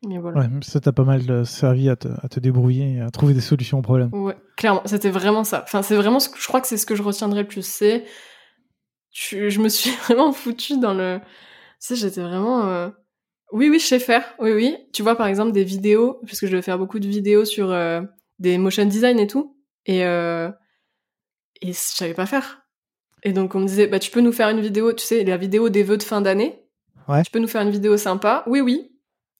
Ouais, 0.02 0.48
ça 0.62 0.80
t'a 0.80 0.92
pas 0.92 1.04
mal 1.04 1.30
euh, 1.30 1.44
servi 1.44 1.90
à 1.90 1.96
te, 1.96 2.08
à 2.22 2.28
te, 2.28 2.40
débrouiller 2.40 2.94
et 2.94 3.00
à 3.00 3.10
trouver 3.10 3.34
des 3.34 3.42
solutions 3.42 3.80
aux 3.80 3.82
problèmes. 3.82 4.08
Ouais, 4.14 4.36
clairement, 4.56 4.80
c'était 4.86 5.10
vraiment 5.10 5.44
ça. 5.44 5.62
Enfin, 5.62 5.82
c'est 5.82 5.96
vraiment 5.96 6.20
ce 6.20 6.30
que 6.30 6.40
je 6.40 6.46
crois 6.46 6.62
que 6.62 6.66
c'est 6.66 6.78
ce 6.78 6.86
que 6.86 6.94
je 6.94 7.02
retiendrai 7.02 7.42
le 7.42 7.48
plus. 7.48 7.66
C'est, 7.66 8.04
je 9.12 9.60
me 9.60 9.68
suis 9.68 9.90
vraiment 10.04 10.32
foutue 10.32 10.78
dans 10.78 10.94
le. 10.94 11.18
Tu 11.18 11.26
sais, 11.80 11.96
j'étais 11.96 12.22
vraiment. 12.22 12.66
Euh, 12.66 12.88
oui, 13.52 13.68
oui, 13.68 13.78
je 13.78 13.84
sais 13.84 13.98
faire. 13.98 14.24
Oui, 14.38 14.52
oui. 14.52 14.78
Tu 14.94 15.02
vois, 15.02 15.16
par 15.16 15.26
exemple, 15.26 15.52
des 15.52 15.64
vidéos, 15.64 16.18
puisque 16.24 16.46
je 16.46 16.52
devais 16.52 16.62
faire 16.62 16.78
beaucoup 16.78 16.98
de 16.98 17.08
vidéos 17.08 17.44
sur 17.44 17.70
euh, 17.70 18.00
des 18.38 18.56
motion 18.56 18.86
design 18.86 19.18
et 19.18 19.26
tout, 19.26 19.58
et 19.84 20.06
euh... 20.06 20.50
et 21.60 21.72
je 21.74 21.78
savais 21.78 22.14
pas 22.14 22.26
faire. 22.26 22.59
Et 23.22 23.32
donc 23.32 23.54
on 23.54 23.60
me 23.60 23.66
disait, 23.66 23.86
bah 23.86 23.98
tu 23.98 24.10
peux 24.10 24.20
nous 24.20 24.32
faire 24.32 24.48
une 24.48 24.60
vidéo, 24.60 24.92
tu 24.92 25.04
sais, 25.04 25.24
la 25.24 25.36
vidéo 25.36 25.68
des 25.68 25.82
vœux 25.82 25.96
de 25.96 26.02
fin 26.02 26.20
d'année. 26.20 26.60
Ouais. 27.08 27.22
Tu 27.22 27.30
peux 27.30 27.38
nous 27.38 27.48
faire 27.48 27.62
une 27.62 27.70
vidéo 27.70 27.96
sympa. 27.96 28.44
Oui, 28.46 28.60
oui. 28.60 28.90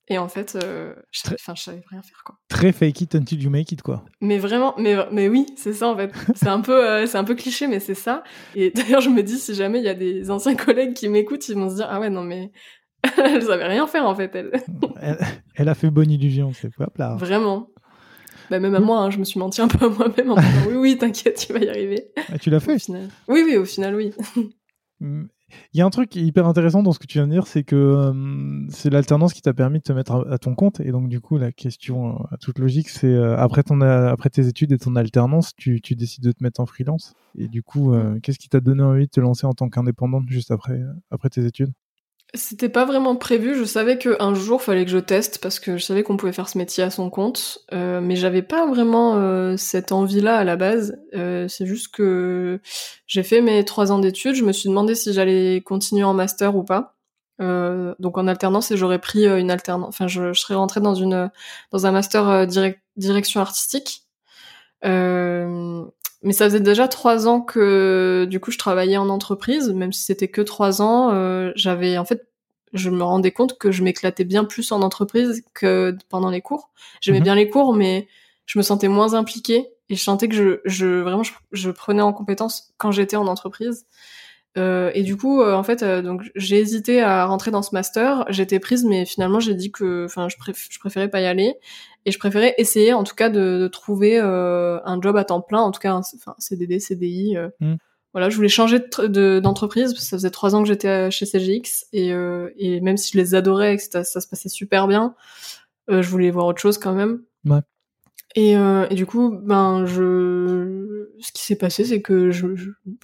Et 0.09 0.19
en 0.19 0.27
fait, 0.27 0.59
euh, 0.61 0.93
je, 1.13 1.21
enfin, 1.35 1.55
je 1.55 1.63
savais 1.63 1.83
rien 1.89 2.03
faire 2.03 2.23
quoi. 2.25 2.37
Très 2.49 2.73
fake 2.73 3.01
it 3.01 3.15
until 3.15 3.41
you 3.41 3.49
make 3.49 3.71
it 3.71 3.81
quoi. 3.81 4.05
Mais 4.21 4.39
vraiment, 4.39 4.75
mais, 4.77 4.97
mais 5.13 5.29
oui, 5.29 5.47
c'est 5.57 5.73
ça 5.73 5.89
en 5.89 5.97
fait. 5.97 6.13
c'est 6.35 6.49
un 6.49 6.61
peu, 6.61 6.85
euh, 6.85 7.07
c'est 7.07 7.17
un 7.17 7.23
peu 7.23 7.37
cliché, 7.37 7.69
mais 7.69 7.79
c'est 7.79 7.95
ça. 7.95 8.25
Et 8.57 8.71
d'ailleurs, 8.75 9.01
je 9.01 9.09
me 9.09 9.23
dis 9.23 9.39
si 9.39 9.55
jamais 9.55 9.79
il 9.79 9.85
y 9.85 9.89
a 9.89 9.95
des 9.95 10.31
anciens 10.33 10.57
collègues 10.57 10.95
qui 10.95 11.09
m'écoutent, 11.09 11.49
ils 11.49 11.55
vont 11.55 11.71
se 11.71 11.77
dire 11.77 11.87
ah 11.89 12.01
ouais 12.01 12.11
non 12.11 12.25
mais 12.25 12.51
elle 13.19 13.43
savait 13.43 13.67
rien 13.67 13.87
faire 13.87 14.05
en 14.05 14.17
fait 14.17 14.35
elle. 14.35 14.51
elle, 15.55 15.69
a 15.69 15.75
fait 15.75 15.91
bonne 15.91 16.11
illusion, 16.11 16.53
c'est 16.53 16.71
hop 16.81 16.99
là. 16.99 17.15
Vraiment. 17.15 17.69
Bah, 18.51 18.59
même 18.59 18.75
à 18.75 18.81
moi, 18.81 18.99
hein, 18.99 19.11
je 19.11 19.19
me 19.19 19.25
suis 19.25 19.39
menti 19.39 19.61
un 19.63 19.69
peu 19.69 19.87
à 19.87 19.89
moi-même 19.89 20.31
en 20.31 20.35
disant 20.35 20.49
oui 20.69 20.75
oui 20.75 20.99
t'inquiète, 20.99 21.47
tu 21.47 21.53
vas 21.53 21.61
y 21.61 21.69
arriver. 21.69 22.11
Ah, 22.33 22.39
tu 22.39 22.51
l'as 22.51 22.61
fait? 22.61 22.75
Au 22.75 22.79
final. 22.79 23.09
Oui 23.29 23.43
oui, 23.45 23.57
au 23.57 23.65
final 23.65 23.95
oui. 23.95 24.13
Il 25.73 25.79
y 25.79 25.81
a 25.81 25.87
un 25.87 25.91
truc 25.91 26.15
hyper 26.15 26.47
intéressant 26.47 26.83
dans 26.83 26.93
ce 26.93 26.99
que 26.99 27.07
tu 27.07 27.19
viens 27.19 27.27
de 27.27 27.33
dire, 27.33 27.47
c'est 27.47 27.65
que 27.65 27.77
euh, 27.77 28.67
c'est 28.71 28.91
l'alternance 28.91 29.33
qui 29.33 29.43
t'a 29.43 29.53
permis 29.53 29.79
de 29.79 29.83
te 29.83 29.93
mettre 29.93 30.27
à, 30.31 30.39
ton 30.39 30.55
compte. 30.55 30.81
Et 30.81 30.93
donc, 30.93 31.09
du 31.09 31.21
coup, 31.21 31.39
la 31.39 31.53
question 31.53 32.15
euh, 32.15 32.35
à 32.35 32.37
toute 32.37 32.59
logique, 32.59 32.89
c'est 32.89 33.09
euh, 33.09 33.37
après, 33.37 33.63
ton, 33.63 33.81
après 33.81 34.31
tes 34.31 34.47
études 34.47 34.73
et 34.73 34.79
ton 34.79 34.95
alternance, 34.97 35.55
tu, 35.57 35.81
tu 35.81 35.97
décides 35.97 36.25
de 36.25 36.33
te 36.33 36.43
mettre 36.43 36.61
en 36.61 36.67
freelance? 36.67 37.15
Et 37.37 37.49
du 37.49 37.63
coup, 37.63 37.93
qu'est-ce 38.23 38.39
qui 38.39 38.49
t'a 38.49 38.61
donné 38.61 38.83
envie 38.83 39.07
de 39.07 39.11
te 39.11 39.21
lancer 39.21 39.47
en 39.47 39.53
tant 39.53 39.69
qu'indépendante 39.69 40.29
juste 40.29 40.51
après, 40.51 40.81
après 41.11 41.31
tes 41.31 41.45
études? 41.47 41.73
C'était 42.35 42.69
pas 42.69 42.85
vraiment 42.85 43.17
prévu. 43.17 43.57
Je 43.57 43.65
savais 43.65 43.99
qu'un 43.99 44.35
jour 44.35 44.63
fallait 44.63 44.85
que 44.85 44.91
je 44.91 44.99
teste 44.99 45.39
parce 45.39 45.59
que 45.59 45.77
je 45.77 45.85
savais 45.85 46.03
qu'on 46.03 46.17
pouvait 46.17 46.33
faire 46.33 46.49
ce 46.49 46.59
métier 46.59 46.85
à 46.85 46.91
son 46.91 47.11
compte, 47.11 47.59
euh, 47.73 48.01
mais 48.01 48.15
j'avais 48.17 48.43
pas 48.43 48.67
vraiment 48.67 49.17
euh, 49.17 49.57
cette 49.57 49.91
envie-là 49.93 50.37
à 50.37 50.45
la 50.45 50.57
base. 50.57 50.99
Euh, 51.15 51.49
c'est 51.49 51.67
juste 51.67 51.93
que 51.93 52.61
j'ai 53.07 53.23
fait 53.23 53.41
mes 53.41 53.65
trois 53.65 53.91
ans 53.91 53.99
d'études. 53.99 54.37
Je 54.37 54.45
me 54.45 54.53
suis 54.53 54.69
demandé 54.69 54.95
si 54.95 55.13
j'allais 55.13 55.61
continuer 55.61 56.05
en 56.05 56.15
master 56.15 56.55
ou 56.57 56.63
pas. 56.63 56.97
Euh, 57.41 57.95
donc 57.99 58.19
en 58.19 58.29
alternance 58.29 58.71
et 58.71 58.77
j'aurais 58.77 58.99
pris 59.01 59.27
euh, 59.27 59.39
une 59.39 59.51
alternance. 59.51 59.89
Enfin, 59.89 60.07
je, 60.07 60.33
je, 60.33 60.41
serais 60.41 60.55
rentrée 60.55 60.81
dans 60.81 60.95
une 60.95 61.31
dans 61.73 61.87
un 61.87 61.91
master 61.91 62.47
direction 62.97 63.41
artistique. 63.41 64.05
Mais 66.23 66.33
ça 66.33 66.47
faisait 66.47 66.61
déjà 66.61 66.89
trois 66.89 67.27
ans 67.27 67.41
que 67.41 68.27
du 68.29 68.41
coup 68.41 68.51
je 68.51 68.59
travaillais 68.59 68.97
en 68.97 69.09
entreprise, 69.09 69.71
même 69.71 69.93
si 69.93 70.05
c'était 70.05 70.29
que 70.29 70.43
trois 70.43 70.83
ans. 70.83 71.11
Euh, 71.13 71.53
j'avais 71.57 71.99
en 71.99 72.05
fait, 72.05 72.27
je 72.73 72.91
me 72.91 73.03
rendais 73.03 73.31
compte 73.31 73.59
que 73.59 73.73
je 73.73 73.83
m'éclatais 73.83 74.25
bien 74.25 74.45
plus 74.45 74.71
en 74.73 74.83
entreprise 74.83 75.43
que 75.55 75.97
pendant 76.09 76.31
les 76.31 76.43
cours. 76.43 76.71
J'aimais 77.01 77.19
mhm. 77.19 77.25
bien 77.25 77.35
les 77.35 77.49
cours, 77.49 77.75
mais 77.75 78.07
je 78.47 78.59
me 78.59 78.63
sentais 78.63 78.89
moins 78.89 79.15
impliquée 79.15 79.71
et 79.89 79.97
je 79.97 80.03
sentais 80.03 80.29
que 80.29 80.35
je, 80.35 80.61
je 80.65 80.87
vraiment 80.87 81.23
je 81.53 81.71
prenais 81.71 82.03
en 82.03 82.13
compétence 82.13 82.73
quand 82.77 82.93
j'étais 82.93 83.17
en 83.17 83.27
entreprise. 83.27 83.87
Euh, 84.59 84.91
et 84.95 85.03
du 85.03 85.17
coup, 85.17 85.41
euh, 85.41 85.55
en 85.55 85.63
fait, 85.63 85.83
euh, 85.83 86.03
donc 86.03 86.23
j'ai 86.35 86.59
hésité 86.59 87.01
à 87.03 87.25
rentrer 87.27 87.51
dans 87.51 87.63
ce 87.63 87.73
master. 87.73 88.25
J'étais 88.29 88.59
prise, 88.59 88.85
mais 88.85 89.07
finalement, 89.07 89.39
j'ai 89.41 89.55
dit 89.55 89.71
que, 89.71 90.07
enfin, 90.07 90.29
je, 90.29 90.37
je, 90.71 90.79
préférais 90.81 91.09
pas 91.09 91.21
y 91.21 91.27
aller 91.27 91.55
et 92.07 92.13
je 92.13 92.19
préférais 92.19 92.55
essayer, 92.59 92.93
en 92.93 93.05
tout 93.05 93.15
cas, 93.15 93.29
de, 93.29 93.59
de 93.59 93.69
trouver 93.69 94.19
un 94.19 95.01
job 95.01 95.17
à 95.17 95.25
temps 95.25 95.41
plein, 95.41 95.61
en 95.61 95.71
tout 95.71 95.81
cas, 95.81 95.95
enfin, 95.95 96.35
CDD, 96.39 96.79
CDI. 96.79 97.37
Mm. 97.61 97.75
Voilà, 98.13 98.29
je 98.29 98.37
voulais 98.37 98.49
changer 98.49 98.81
d'entreprise. 99.41 99.95
De, 99.95 99.99
ça 99.99 100.17
faisait 100.17 100.31
trois 100.31 100.55
ans 100.55 100.63
que 100.63 100.69
j'étais 100.69 101.11
chez 101.11 101.27
CGX 101.27 101.87
et, 101.93 102.09
et 102.57 102.81
même 102.81 102.97
si 102.97 103.13
je 103.13 103.19
les 103.19 103.35
adorais 103.35 103.75
et 103.75 103.77
que 103.77 103.83
ça, 103.83 104.05
ça 104.05 104.21
se 104.21 104.29
passait 104.29 104.49
super 104.49 104.89
bien, 104.89 105.15
je 105.89 106.09
voulais 106.09 106.31
voir 106.31 106.47
autre 106.47 106.61
chose 106.61 106.79
quand 106.79 106.95
même. 106.95 107.23
Ouais. 107.45 107.61
Et, 108.37 108.57
euh, 108.57 108.87
et, 108.91 108.95
du 108.95 109.07
coup, 109.07 109.37
ben, 109.43 109.87
je, 109.87 111.09
ce 111.19 111.33
qui 111.33 111.43
s'est 111.43 111.57
passé, 111.57 111.85
c'est 111.85 112.01
que 112.01 112.31
je, 112.31 112.47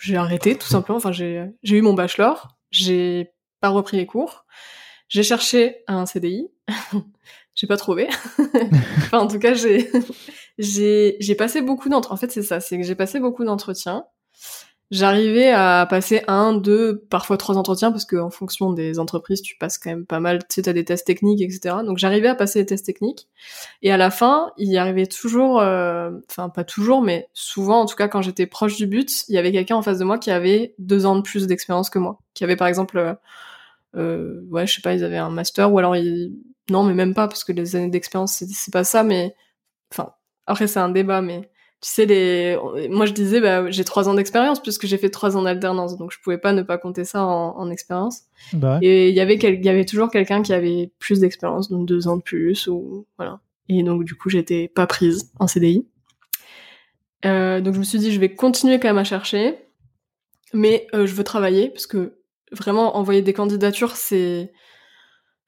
j'ai 0.00 0.16
arrêté 0.16 0.56
tout 0.56 0.68
simplement. 0.68 0.98
Enfin, 0.98 1.12
j'ai, 1.12 1.46
j'ai 1.62 1.76
eu 1.76 1.82
mon 1.82 1.94
bachelor, 1.94 2.56
j'ai 2.70 3.32
pas 3.60 3.70
repris 3.70 3.96
les 3.96 4.06
cours, 4.06 4.46
j'ai 5.08 5.24
cherché 5.24 5.82
un 5.88 6.06
CDI, 6.06 6.48
j'ai 7.56 7.66
pas 7.66 7.76
trouvé. 7.76 8.08
enfin, 8.98 9.18
en 9.18 9.26
tout 9.26 9.40
cas, 9.40 9.54
j'ai, 9.54 9.90
j'ai, 10.58 11.16
j'ai 11.18 11.34
passé 11.34 11.60
beaucoup 11.60 11.88
d'entretiens. 11.88 12.14
En 12.14 12.16
fait, 12.16 12.30
c'est 12.30 12.42
ça, 12.42 12.60
c'est 12.60 12.78
que 12.78 12.84
j'ai 12.84 12.94
passé 12.94 13.18
beaucoup 13.18 13.44
d'entretiens 13.44 14.04
j'arrivais 14.90 15.50
à 15.50 15.86
passer 15.88 16.22
un, 16.28 16.52
deux, 16.52 17.04
parfois 17.10 17.36
trois 17.36 17.58
entretiens 17.58 17.90
parce 17.90 18.04
que 18.04 18.16
en 18.16 18.30
fonction 18.30 18.72
des 18.72 18.98
entreprises, 18.98 19.42
tu 19.42 19.56
passes 19.56 19.78
quand 19.78 19.90
même 19.90 20.06
pas 20.06 20.20
mal. 20.20 20.40
Tu 20.40 20.56
sais, 20.56 20.62
t'as 20.62 20.72
des 20.72 20.84
tests 20.84 21.06
techniques, 21.06 21.42
etc. 21.42 21.76
Donc 21.84 21.98
j'arrivais 21.98 22.28
à 22.28 22.34
passer 22.34 22.60
les 22.60 22.66
tests 22.66 22.86
techniques. 22.86 23.28
Et 23.82 23.90
à 23.90 23.96
la 23.96 24.10
fin, 24.10 24.52
il 24.56 24.70
y 24.70 24.78
arrivait 24.78 25.06
toujours, 25.06 25.60
euh, 25.60 26.10
enfin 26.30 26.48
pas 26.48 26.64
toujours, 26.64 27.02
mais 27.02 27.28
souvent, 27.32 27.80
en 27.80 27.86
tout 27.86 27.96
cas 27.96 28.08
quand 28.08 28.22
j'étais 28.22 28.46
proche 28.46 28.76
du 28.76 28.86
but, 28.86 29.24
il 29.28 29.34
y 29.34 29.38
avait 29.38 29.52
quelqu'un 29.52 29.76
en 29.76 29.82
face 29.82 29.98
de 29.98 30.04
moi 30.04 30.18
qui 30.18 30.30
avait 30.30 30.74
deux 30.78 31.06
ans 31.06 31.16
de 31.16 31.22
plus 31.22 31.46
d'expérience 31.46 31.90
que 31.90 31.98
moi, 31.98 32.18
qui 32.34 32.44
avait 32.44 32.56
par 32.56 32.68
exemple, 32.68 32.98
euh, 32.98 33.14
euh 33.96 34.42
ouais, 34.50 34.66
je 34.66 34.74
sais 34.74 34.82
pas, 34.82 34.94
ils 34.94 35.04
avaient 35.04 35.16
un 35.16 35.30
master 35.30 35.72
ou 35.72 35.78
alors 35.78 35.96
ils... 35.96 36.32
non, 36.70 36.84
mais 36.84 36.94
même 36.94 37.14
pas 37.14 37.28
parce 37.28 37.44
que 37.44 37.52
les 37.52 37.76
années 37.76 37.90
d'expérience 37.90 38.32
c'est 38.32 38.72
pas 38.72 38.84
ça, 38.84 39.02
mais 39.02 39.34
enfin 39.92 40.12
après 40.46 40.66
c'est 40.66 40.80
un 40.80 40.88
débat, 40.88 41.22
mais 41.22 41.42
tu 41.80 41.90
sais 41.90 42.06
les 42.06 42.58
moi 42.90 43.06
je 43.06 43.12
disais 43.12 43.40
bah 43.40 43.70
j'ai 43.70 43.84
trois 43.84 44.08
ans 44.08 44.14
d'expérience 44.14 44.60
puisque 44.60 44.86
j'ai 44.86 44.98
fait 44.98 45.10
trois 45.10 45.36
ans 45.36 45.42
d'alternance 45.42 45.98
donc 45.98 46.10
je 46.10 46.18
pouvais 46.20 46.38
pas 46.38 46.52
ne 46.52 46.62
pas 46.62 46.78
compter 46.78 47.04
ça 47.04 47.24
en, 47.24 47.56
en 47.56 47.70
expérience. 47.70 48.22
Bah 48.52 48.78
et 48.82 49.10
il 49.10 49.14
y 49.14 49.20
avait 49.20 49.36
il 49.36 49.64
y 49.64 49.68
avait 49.68 49.84
toujours 49.84 50.10
quelqu'un 50.10 50.42
qui 50.42 50.52
avait 50.52 50.90
plus 50.98 51.20
d'expérience 51.20 51.70
donc 51.70 51.86
deux 51.86 52.08
ans 52.08 52.16
de 52.16 52.22
plus 52.22 52.66
ou 52.66 53.06
voilà. 53.18 53.40
Et 53.68 53.82
donc 53.82 54.04
du 54.04 54.14
coup, 54.14 54.30
j'étais 54.30 54.68
pas 54.68 54.86
prise 54.86 55.32
en 55.38 55.46
CDI. 55.46 55.86
Euh, 57.24 57.60
donc 57.60 57.74
je 57.74 57.78
me 57.78 57.84
suis 57.84 57.98
dit, 57.98 58.12
je 58.12 58.20
vais 58.20 58.34
continuer 58.34 58.78
quand 58.78 58.88
même 58.88 58.98
à 58.98 59.04
chercher, 59.04 59.56
mais 60.52 60.86
euh, 60.94 61.06
je 61.06 61.14
veux 61.14 61.24
travailler 61.24 61.70
parce 61.70 61.86
que 61.86 62.18
vraiment 62.52 62.96
envoyer 62.96 63.22
des 63.22 63.32
candidatures, 63.32 63.96
c'est 63.96 64.52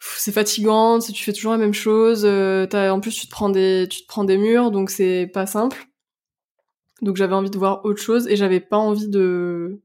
c'est 0.00 0.32
fatigant, 0.32 0.98
tu 1.00 1.24
fais 1.24 1.32
toujours 1.32 1.52
la 1.52 1.58
même 1.58 1.74
chose. 1.74 2.22
Euh, 2.24 2.66
en 2.72 3.00
plus, 3.00 3.14
tu 3.14 3.26
te 3.26 3.30
prends 3.30 3.50
des 3.50 3.87
tu 3.90 4.02
te 4.02 4.06
prends 4.06 4.24
des 4.24 4.37
murs, 4.38 4.70
donc 4.70 4.90
c'est 4.90 5.30
pas 5.32 5.46
simple. 5.46 5.88
Donc 7.02 7.16
j'avais 7.16 7.34
envie 7.34 7.50
de 7.50 7.58
voir 7.58 7.84
autre 7.84 8.02
chose 8.02 8.26
et 8.28 8.37
j'avais 8.37 8.61
pas 8.61 8.76
envie 8.76 9.08
de 9.08 9.80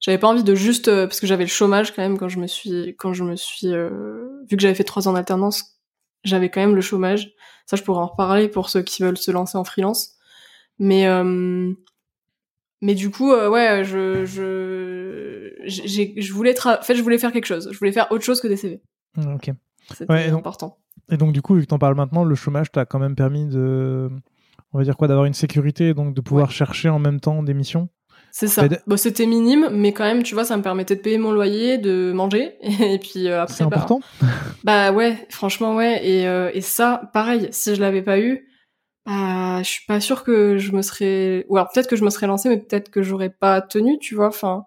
j'avais 0.00 0.18
pas 0.18 0.28
envie 0.28 0.44
de 0.44 0.54
juste 0.54 0.88
euh, 0.88 1.06
parce 1.06 1.20
que 1.20 1.26
j'avais 1.26 1.44
le 1.44 1.50
chômage 1.50 1.94
quand 1.94 2.02
même 2.02 2.18
quand 2.18 2.28
je 2.28 2.38
me 2.38 2.46
suis 2.46 2.94
quand 2.98 3.14
je 3.14 3.24
me 3.24 3.36
suis 3.36 3.68
euh, 3.68 4.28
vu 4.48 4.56
que 4.56 4.62
j'avais 4.62 4.74
fait 4.74 4.84
trois 4.84 5.08
ans 5.08 5.14
d'alternance 5.14 5.80
j'avais 6.24 6.50
quand 6.50 6.60
même 6.60 6.74
le 6.74 6.82
chômage 6.82 7.32
ça 7.64 7.76
je 7.76 7.82
pourrais 7.82 8.00
en 8.00 8.06
reparler 8.06 8.48
pour 8.48 8.68
ceux 8.68 8.82
qui 8.82 9.02
veulent 9.02 9.16
se 9.16 9.30
lancer 9.30 9.56
en 9.56 9.64
freelance 9.64 10.16
mais 10.78 11.06
euh, 11.06 11.72
mais 12.82 12.94
du 12.94 13.10
coup 13.10 13.32
ouais 13.32 13.82
je 13.84 14.26
je 14.26 15.54
je 15.66 16.32
voulais 16.34 16.54
en 16.66 16.82
fait 16.82 16.94
je 16.94 17.02
voulais 17.02 17.18
faire 17.18 17.32
quelque 17.32 17.46
chose 17.46 17.70
je 17.72 17.78
voulais 17.78 17.92
faire 17.92 18.12
autre 18.12 18.24
chose 18.24 18.42
que 18.42 18.48
des 18.48 18.56
CV 18.56 18.82
ok 19.16 19.50
c'était 19.94 20.30
important 20.30 20.78
et 21.10 21.16
donc 21.16 21.32
du 21.32 21.42
coup 21.42 21.54
vu 21.54 21.62
que 21.62 21.66
t'en 21.66 21.78
parles 21.78 21.94
maintenant 21.94 22.24
le 22.24 22.34
chômage 22.34 22.70
t'a 22.72 22.84
quand 22.84 22.98
même 22.98 23.14
permis 23.14 23.46
de 23.46 24.10
on 24.72 24.78
va 24.78 24.84
dire 24.84 24.96
quoi 24.96 25.08
d'avoir 25.08 25.26
une 25.26 25.34
sécurité 25.34 25.88
et 25.88 25.94
donc 25.94 26.14
de 26.14 26.20
pouvoir 26.20 26.50
chercher 26.50 26.88
en 26.88 26.98
même 26.98 27.20
temps 27.20 27.42
des 27.42 27.54
missions 27.54 27.88
c'est 28.38 28.48
ça. 28.48 28.68
Bon, 28.86 28.98
c'était 28.98 29.24
minime, 29.24 29.70
mais 29.72 29.94
quand 29.94 30.04
même, 30.04 30.22
tu 30.22 30.34
vois, 30.34 30.44
ça 30.44 30.58
me 30.58 30.62
permettait 30.62 30.94
de 30.94 31.00
payer 31.00 31.16
mon 31.16 31.32
loyer, 31.32 31.78
de 31.78 32.12
manger, 32.12 32.58
et 32.60 32.98
puis 32.98 33.28
euh, 33.28 33.40
après. 33.40 33.54
C'est 33.54 33.64
bah, 33.64 33.76
important. 33.76 34.00
Bah 34.62 34.92
ouais, 34.92 35.26
franchement 35.30 35.74
ouais, 35.74 36.06
et, 36.06 36.28
euh, 36.28 36.50
et 36.52 36.60
ça, 36.60 37.08
pareil, 37.14 37.48
si 37.50 37.74
je 37.74 37.80
l'avais 37.80 38.02
pas 38.02 38.20
eu, 38.20 38.46
bah, 39.06 39.62
je 39.62 39.68
suis 39.68 39.86
pas 39.86 40.00
sûre 40.00 40.22
que 40.22 40.58
je 40.58 40.72
me 40.72 40.82
serais, 40.82 41.46
ou 41.48 41.56
alors 41.56 41.70
peut-être 41.72 41.88
que 41.88 41.96
je 41.96 42.04
me 42.04 42.10
serais 42.10 42.26
lancée, 42.26 42.50
mais 42.50 42.58
peut-être 42.58 42.90
que 42.90 43.00
j'aurais 43.00 43.30
pas 43.30 43.62
tenu, 43.62 43.98
tu 43.98 44.14
vois, 44.14 44.28
enfin. 44.28 44.64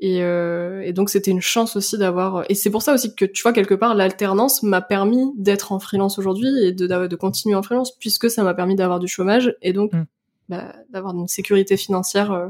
Et, 0.00 0.22
euh, 0.22 0.82
et 0.82 0.92
donc 0.92 1.10
c'était 1.10 1.32
une 1.32 1.40
chance 1.40 1.74
aussi 1.74 1.98
d'avoir. 1.98 2.44
Et 2.48 2.54
c'est 2.54 2.70
pour 2.70 2.82
ça 2.82 2.94
aussi 2.94 3.14
que 3.14 3.24
tu 3.24 3.42
vois 3.42 3.52
quelque 3.52 3.74
part 3.74 3.94
l'alternance 3.94 4.62
m'a 4.62 4.80
permis 4.80 5.32
d'être 5.36 5.72
en 5.72 5.80
freelance 5.80 6.18
aujourd'hui 6.18 6.48
et 6.62 6.72
de, 6.72 6.86
de 6.86 7.16
continuer 7.16 7.56
en 7.56 7.62
freelance 7.62 7.96
puisque 7.98 8.30
ça 8.30 8.44
m'a 8.44 8.54
permis 8.54 8.76
d'avoir 8.76 9.00
du 9.00 9.08
chômage 9.08 9.56
et 9.60 9.72
donc 9.72 9.92
mm. 9.92 10.04
bah, 10.48 10.72
d'avoir 10.90 11.14
une 11.14 11.26
sécurité 11.26 11.76
financière 11.76 12.30
euh, 12.30 12.48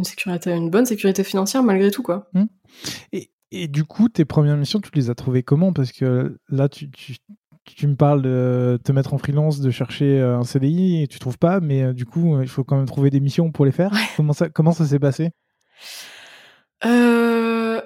une 0.00 0.04
sécurité, 0.04 0.50
une 0.50 0.70
bonne 0.70 0.86
sécurité 0.86 1.24
financière 1.24 1.62
malgré 1.62 1.90
tout, 1.90 2.02
quoi. 2.02 2.28
Mmh. 2.32 2.44
Et, 3.12 3.30
et, 3.50 3.68
du 3.68 3.84
coup, 3.84 4.08
tes 4.08 4.24
premières 4.24 4.56
missions, 4.56 4.80
tu 4.80 4.90
les 4.94 5.10
as 5.10 5.14
trouvées 5.14 5.42
comment? 5.42 5.72
Parce 5.72 5.92
que 5.92 6.38
là, 6.48 6.68
tu, 6.68 6.90
tu, 6.90 7.16
tu, 7.64 7.86
me 7.86 7.96
parles 7.96 8.22
de 8.22 8.78
te 8.82 8.92
mettre 8.92 9.14
en 9.14 9.18
freelance, 9.18 9.60
de 9.60 9.70
chercher 9.70 10.18
euh, 10.18 10.38
un 10.38 10.44
CDI, 10.44 11.02
et 11.02 11.06
tu 11.06 11.18
trouves 11.18 11.38
pas, 11.38 11.60
mais 11.60 11.82
euh, 11.82 11.92
du 11.92 12.06
coup, 12.06 12.34
euh, 12.34 12.42
il 12.42 12.48
faut 12.48 12.64
quand 12.64 12.76
même 12.76 12.86
trouver 12.86 13.10
des 13.10 13.20
missions 13.20 13.52
pour 13.52 13.64
les 13.64 13.72
faire. 13.72 13.92
Comment 14.16 14.32
ça, 14.32 14.48
comment 14.48 14.72
ça 14.72 14.86
s'est 14.86 14.98
passé? 14.98 15.30
Euh... 16.84 17.80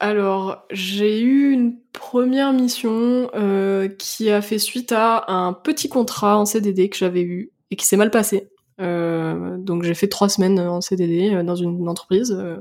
Alors, 0.00 0.64
j'ai 0.70 1.20
eu 1.20 1.50
une 1.50 1.76
première 1.92 2.52
mission 2.52 3.30
euh, 3.34 3.88
qui 3.88 4.30
a 4.30 4.40
fait 4.40 4.58
suite 4.58 4.92
à 4.92 5.24
un 5.26 5.52
petit 5.52 5.88
contrat 5.88 6.38
en 6.38 6.46
CDD 6.46 6.88
que 6.88 6.96
j'avais 6.96 7.22
eu 7.22 7.50
et 7.70 7.76
qui 7.76 7.84
s'est 7.84 7.96
mal 7.96 8.10
passé. 8.10 8.48
Euh, 8.80 9.56
donc 9.58 9.82
j'ai 9.82 9.94
fait 9.94 10.08
trois 10.08 10.28
semaines 10.28 10.60
en 10.60 10.80
CDD 10.80 11.34
euh, 11.34 11.42
dans 11.42 11.56
une 11.56 11.88
entreprise. 11.88 12.32
Euh, 12.38 12.58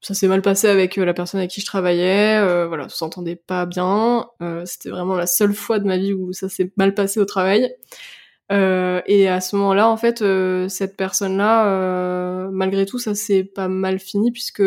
ça 0.00 0.14
s'est 0.14 0.28
mal 0.28 0.42
passé 0.42 0.68
avec 0.68 0.96
la 0.96 1.14
personne 1.14 1.40
avec 1.40 1.50
qui 1.50 1.60
je 1.60 1.66
travaillais. 1.66 2.38
voilà, 2.66 2.84
on 2.84 2.88
s'entendait 2.88 3.34
pas 3.34 3.66
bien. 3.66 4.28
C'était 4.64 4.90
vraiment 4.90 5.16
la 5.16 5.26
seule 5.26 5.52
fois 5.52 5.80
de 5.80 5.86
ma 5.86 5.98
vie 5.98 6.12
où 6.12 6.32
ça 6.32 6.48
s'est 6.48 6.72
mal 6.76 6.94
passé 6.94 7.18
au 7.18 7.24
travail. 7.24 7.74
Euh, 8.50 9.02
et 9.06 9.28
à 9.28 9.40
ce 9.40 9.56
moment-là, 9.56 9.88
en 9.88 9.96
fait, 9.96 10.22
euh, 10.22 10.68
cette 10.68 10.96
personne-là, 10.96 11.68
euh, 11.68 12.48
malgré 12.50 12.86
tout, 12.86 12.98
ça 12.98 13.14
s'est 13.14 13.44
pas 13.44 13.68
mal 13.68 13.98
fini 13.98 14.32
puisque 14.32 14.62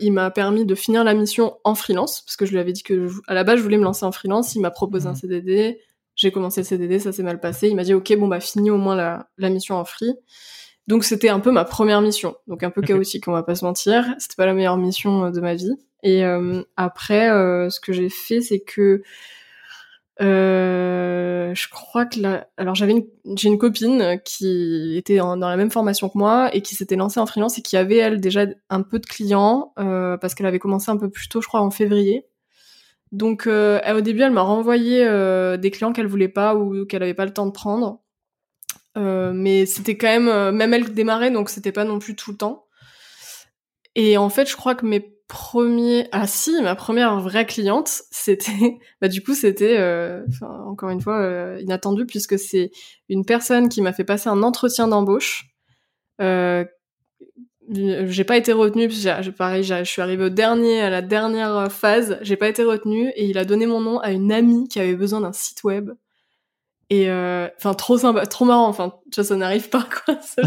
il 0.00 0.10
m'a 0.10 0.30
permis 0.30 0.64
de 0.64 0.74
finir 0.74 1.04
la 1.04 1.12
mission 1.12 1.58
en 1.64 1.74
freelance 1.74 2.22
parce 2.22 2.34
que 2.36 2.46
je 2.46 2.52
lui 2.52 2.58
avais 2.58 2.72
dit 2.72 2.82
que 2.82 3.10
à 3.26 3.34
la 3.34 3.44
base 3.44 3.58
je 3.58 3.62
voulais 3.62 3.76
me 3.76 3.84
lancer 3.84 4.06
en 4.06 4.12
freelance. 4.12 4.54
Il 4.54 4.62
m'a 4.62 4.70
proposé 4.70 5.06
un 5.06 5.12
mmh. 5.12 5.16
CDD. 5.16 5.80
J'ai 6.16 6.30
commencé 6.30 6.60
le 6.60 6.64
CDD, 6.64 6.98
ça 6.98 7.12
s'est 7.12 7.22
mal 7.22 7.40
passé. 7.40 7.68
Il 7.68 7.76
m'a 7.76 7.82
dit, 7.82 7.92
ok, 7.92 8.16
bon, 8.16 8.28
bah, 8.28 8.40
fini 8.40 8.70
au 8.70 8.78
moins 8.78 8.94
la, 8.94 9.28
la 9.36 9.50
mission 9.50 9.76
en 9.76 9.84
free. 9.84 10.14
Donc, 10.86 11.04
c'était 11.04 11.28
un 11.28 11.40
peu 11.40 11.50
ma 11.50 11.64
première 11.64 12.00
mission. 12.00 12.36
Donc, 12.46 12.62
un 12.62 12.70
peu 12.70 12.82
chaotique, 12.82 13.26
on 13.26 13.32
va 13.32 13.42
pas 13.42 13.54
se 13.54 13.64
mentir. 13.64 14.14
C'était 14.18 14.36
pas 14.36 14.46
la 14.46 14.54
meilleure 14.54 14.76
mission 14.76 15.26
euh, 15.26 15.30
de 15.30 15.40
ma 15.40 15.54
vie. 15.54 15.72
Et 16.02 16.24
euh, 16.24 16.62
après, 16.76 17.30
euh, 17.30 17.70
ce 17.70 17.80
que 17.80 17.92
j'ai 17.92 18.10
fait, 18.10 18.42
c'est 18.42 18.60
que 18.60 19.02
euh, 20.20 21.54
je 21.54 21.68
crois 21.68 22.06
que 22.06 22.20
là, 22.20 22.48
alors 22.56 22.74
j'avais 22.74 22.92
une, 22.92 23.06
j'ai 23.36 23.48
une 23.48 23.58
copine 23.58 24.20
qui 24.24 24.96
était 24.96 25.16
dans 25.16 25.36
la 25.36 25.56
même 25.56 25.70
formation 25.70 26.08
que 26.08 26.18
moi 26.18 26.54
et 26.54 26.60
qui 26.62 26.74
s'était 26.74 26.96
lancée 26.96 27.18
en 27.20 27.26
freelance 27.26 27.58
et 27.58 27.62
qui 27.62 27.76
avait 27.76 27.96
elle 27.96 28.20
déjà 28.20 28.46
un 28.70 28.82
peu 28.82 28.98
de 28.98 29.06
clients 29.06 29.72
euh, 29.78 30.16
parce 30.16 30.34
qu'elle 30.34 30.46
avait 30.46 30.58
commencé 30.60 30.90
un 30.90 30.96
peu 30.96 31.10
plus 31.10 31.28
tôt, 31.28 31.40
je 31.40 31.48
crois 31.48 31.60
en 31.60 31.70
février. 31.70 32.26
Donc 33.12 33.46
euh, 33.46 33.80
au 33.94 34.00
début, 34.00 34.22
elle 34.22 34.32
m'a 34.32 34.42
renvoyé 34.42 35.04
euh, 35.04 35.56
des 35.56 35.70
clients 35.70 35.92
qu'elle 35.92 36.06
voulait 36.08 36.28
pas 36.28 36.56
ou 36.56 36.84
qu'elle 36.86 37.02
avait 37.02 37.14
pas 37.14 37.24
le 37.24 37.32
temps 37.32 37.46
de 37.46 37.52
prendre. 37.52 38.00
Euh, 38.96 39.32
mais 39.32 39.66
c'était 39.66 39.96
quand 39.96 40.08
même, 40.08 40.54
même 40.54 40.74
elle 40.74 40.92
démarrait, 40.92 41.30
donc 41.30 41.48
c'était 41.48 41.72
pas 41.72 41.84
non 41.84 41.98
plus 41.98 42.16
tout 42.16 42.32
le 42.32 42.36
temps. 42.36 42.66
Et 43.94 44.16
en 44.16 44.28
fait, 44.28 44.48
je 44.50 44.56
crois 44.56 44.74
que 44.74 44.86
mes 44.86 45.13
premiers, 45.34 46.06
ah 46.12 46.28
si, 46.28 46.62
ma 46.62 46.76
première 46.76 47.18
vraie 47.18 47.44
cliente, 47.44 48.02
c'était, 48.12 48.78
bah 49.00 49.08
du 49.08 49.20
coup 49.20 49.34
c'était, 49.34 49.76
encore 50.40 50.90
une 50.90 51.00
fois 51.00 51.56
inattendu 51.60 52.06
puisque 52.06 52.38
c'est 52.38 52.70
une 53.08 53.24
personne 53.24 53.68
qui 53.68 53.82
m'a 53.82 53.92
fait 53.92 54.04
passer 54.04 54.28
un 54.28 54.44
entretien 54.44 54.86
d'embauche. 54.86 55.46
J'ai 56.20 56.68
pas 58.24 58.36
été 58.36 58.52
retenue 58.52 58.86
parce 58.86 59.26
que 59.26 59.30
pareil 59.30 59.64
je 59.64 59.82
suis 59.82 60.02
arrivée 60.02 60.26
au 60.26 60.30
dernier 60.30 60.82
à 60.82 60.90
la 60.90 61.02
dernière 61.02 61.72
phase. 61.72 62.16
J'ai 62.22 62.36
pas 62.36 62.48
été 62.48 62.62
retenue 62.62 63.08
et 63.16 63.24
il 63.24 63.36
a 63.36 63.44
donné 63.44 63.66
mon 63.66 63.80
nom 63.80 63.98
à 63.98 64.12
une 64.12 64.30
amie 64.30 64.68
qui 64.68 64.78
avait 64.78 64.94
besoin 64.94 65.20
d'un 65.20 65.32
site 65.32 65.64
web. 65.64 65.90
Et 66.90 67.10
euh, 67.10 67.48
enfin 67.56 67.74
trop 67.74 67.98
sympa 67.98 68.24
trop 68.26 68.44
marrant 68.44 68.68
enfin 68.68 68.94
tu 69.10 69.24
ça 69.24 69.36
n'arrive 69.36 69.70
pas 69.70 69.84
quoi 69.84 70.20
ce 70.22 70.42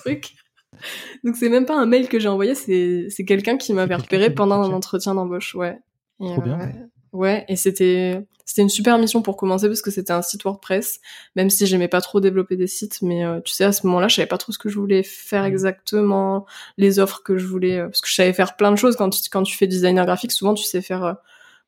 truc 0.00 0.34
donc 1.24 1.36
c'est 1.36 1.48
même 1.48 1.66
pas 1.66 1.76
un 1.76 1.86
mail 1.86 2.08
que 2.08 2.18
j'ai 2.18 2.28
envoyé 2.28 2.54
c'est 2.54 3.24
quelqu'un 3.26 3.56
qui 3.56 3.72
m'avait 3.72 3.96
repéré 3.96 4.30
pendant 4.30 4.62
un 4.62 4.72
entretien 4.72 5.14
d'embauche 5.14 5.54
ouais 5.54 5.78
trop 6.20 6.40
bien 6.40 6.60
euh, 6.60 6.66
ouais 7.12 7.44
et 7.48 7.56
c'était 7.56 8.26
c'était 8.46 8.62
une 8.62 8.68
super 8.68 8.96
mission 8.96 9.22
pour 9.22 9.36
commencer 9.36 9.66
parce 9.66 9.82
que 9.82 9.90
c'était 9.90 10.12
un 10.12 10.22
site 10.22 10.44
WordPress, 10.44 11.00
même 11.34 11.50
si 11.50 11.66
j'aimais 11.66 11.88
pas 11.88 12.00
trop 12.00 12.20
développer 12.20 12.56
des 12.56 12.68
sites, 12.68 13.02
mais 13.02 13.26
euh, 13.26 13.40
tu 13.40 13.52
sais 13.52 13.64
à 13.64 13.72
ce 13.72 13.84
moment-là, 13.88 14.06
je 14.06 14.14
savais 14.14 14.28
pas 14.28 14.38
trop 14.38 14.52
ce 14.52 14.58
que 14.58 14.68
je 14.68 14.78
voulais 14.78 15.02
faire 15.02 15.42
mmh. 15.42 15.46
exactement, 15.46 16.46
les 16.78 17.00
offres 17.00 17.24
que 17.24 17.38
je 17.38 17.46
voulais, 17.46 17.78
euh, 17.78 17.86
parce 17.86 18.00
que 18.00 18.08
je 18.08 18.14
savais 18.14 18.32
faire 18.32 18.54
plein 18.54 18.70
de 18.70 18.76
choses 18.76 18.94
quand 18.94 19.10
tu 19.10 19.28
quand 19.28 19.42
tu 19.42 19.56
fais 19.56 19.66
designer 19.66 20.06
graphique, 20.06 20.30
souvent 20.30 20.54
tu 20.54 20.62
sais 20.62 20.80
faire 20.80 21.16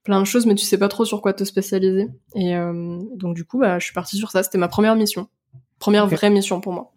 plein 0.04 0.20
de 0.20 0.24
choses, 0.24 0.46
mais 0.46 0.54
tu 0.54 0.64
sais 0.64 0.78
pas 0.78 0.86
trop 0.86 1.04
sur 1.04 1.20
quoi 1.20 1.32
te 1.32 1.42
spécialiser. 1.42 2.06
Et 2.36 2.54
donc 3.16 3.34
du 3.34 3.44
coup, 3.44 3.58
bah, 3.58 3.80
je 3.80 3.84
suis 3.84 3.92
partie 3.92 4.16
sur 4.16 4.30
ça. 4.30 4.44
C'était 4.44 4.56
ma 4.56 4.68
première 4.68 4.94
mission, 4.94 5.28
première 5.80 6.06
vraie 6.06 6.30
mission 6.30 6.60
pour 6.60 6.72
moi. 6.72 6.92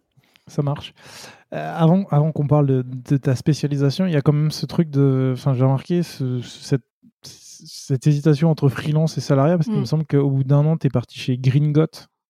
Ça 0.47 0.62
marche. 0.62 0.93
Avant, 1.52 2.06
avant 2.10 2.32
qu'on 2.32 2.48
parle 2.48 2.68
de, 2.68 2.86
de, 3.10 3.18
ta 3.18 3.36
spécialisation, 3.36 4.06
il 4.06 4.14
y 4.14 4.16
a 4.16 4.22
quand 4.22 4.34
même 4.34 4.52
ce 4.52 4.66
truc 4.66 4.90
de. 4.90 5.32
Enfin, 5.34 5.54
j'ai 5.54 5.64
remarqué 5.64 6.04
ce, 6.04 6.42
cette 6.42 6.84
cette 7.66 8.08
hésitation 8.08 8.50
entre 8.50 8.70
freelance 8.70 9.18
et 9.18 9.22
salariat 9.22 9.58
Parce 9.58 9.68
qu'il 9.68 9.78
me 9.78 9.82
mm. 9.82 9.86
semble 9.86 10.06
qu'au 10.06 10.30
bout 10.30 10.44
d'un 10.44 10.66
an, 10.66 10.78
tu 10.78 10.88
es 10.88 10.90
parti 10.90 11.20
chez 11.20 11.38
Gringot 11.38 11.86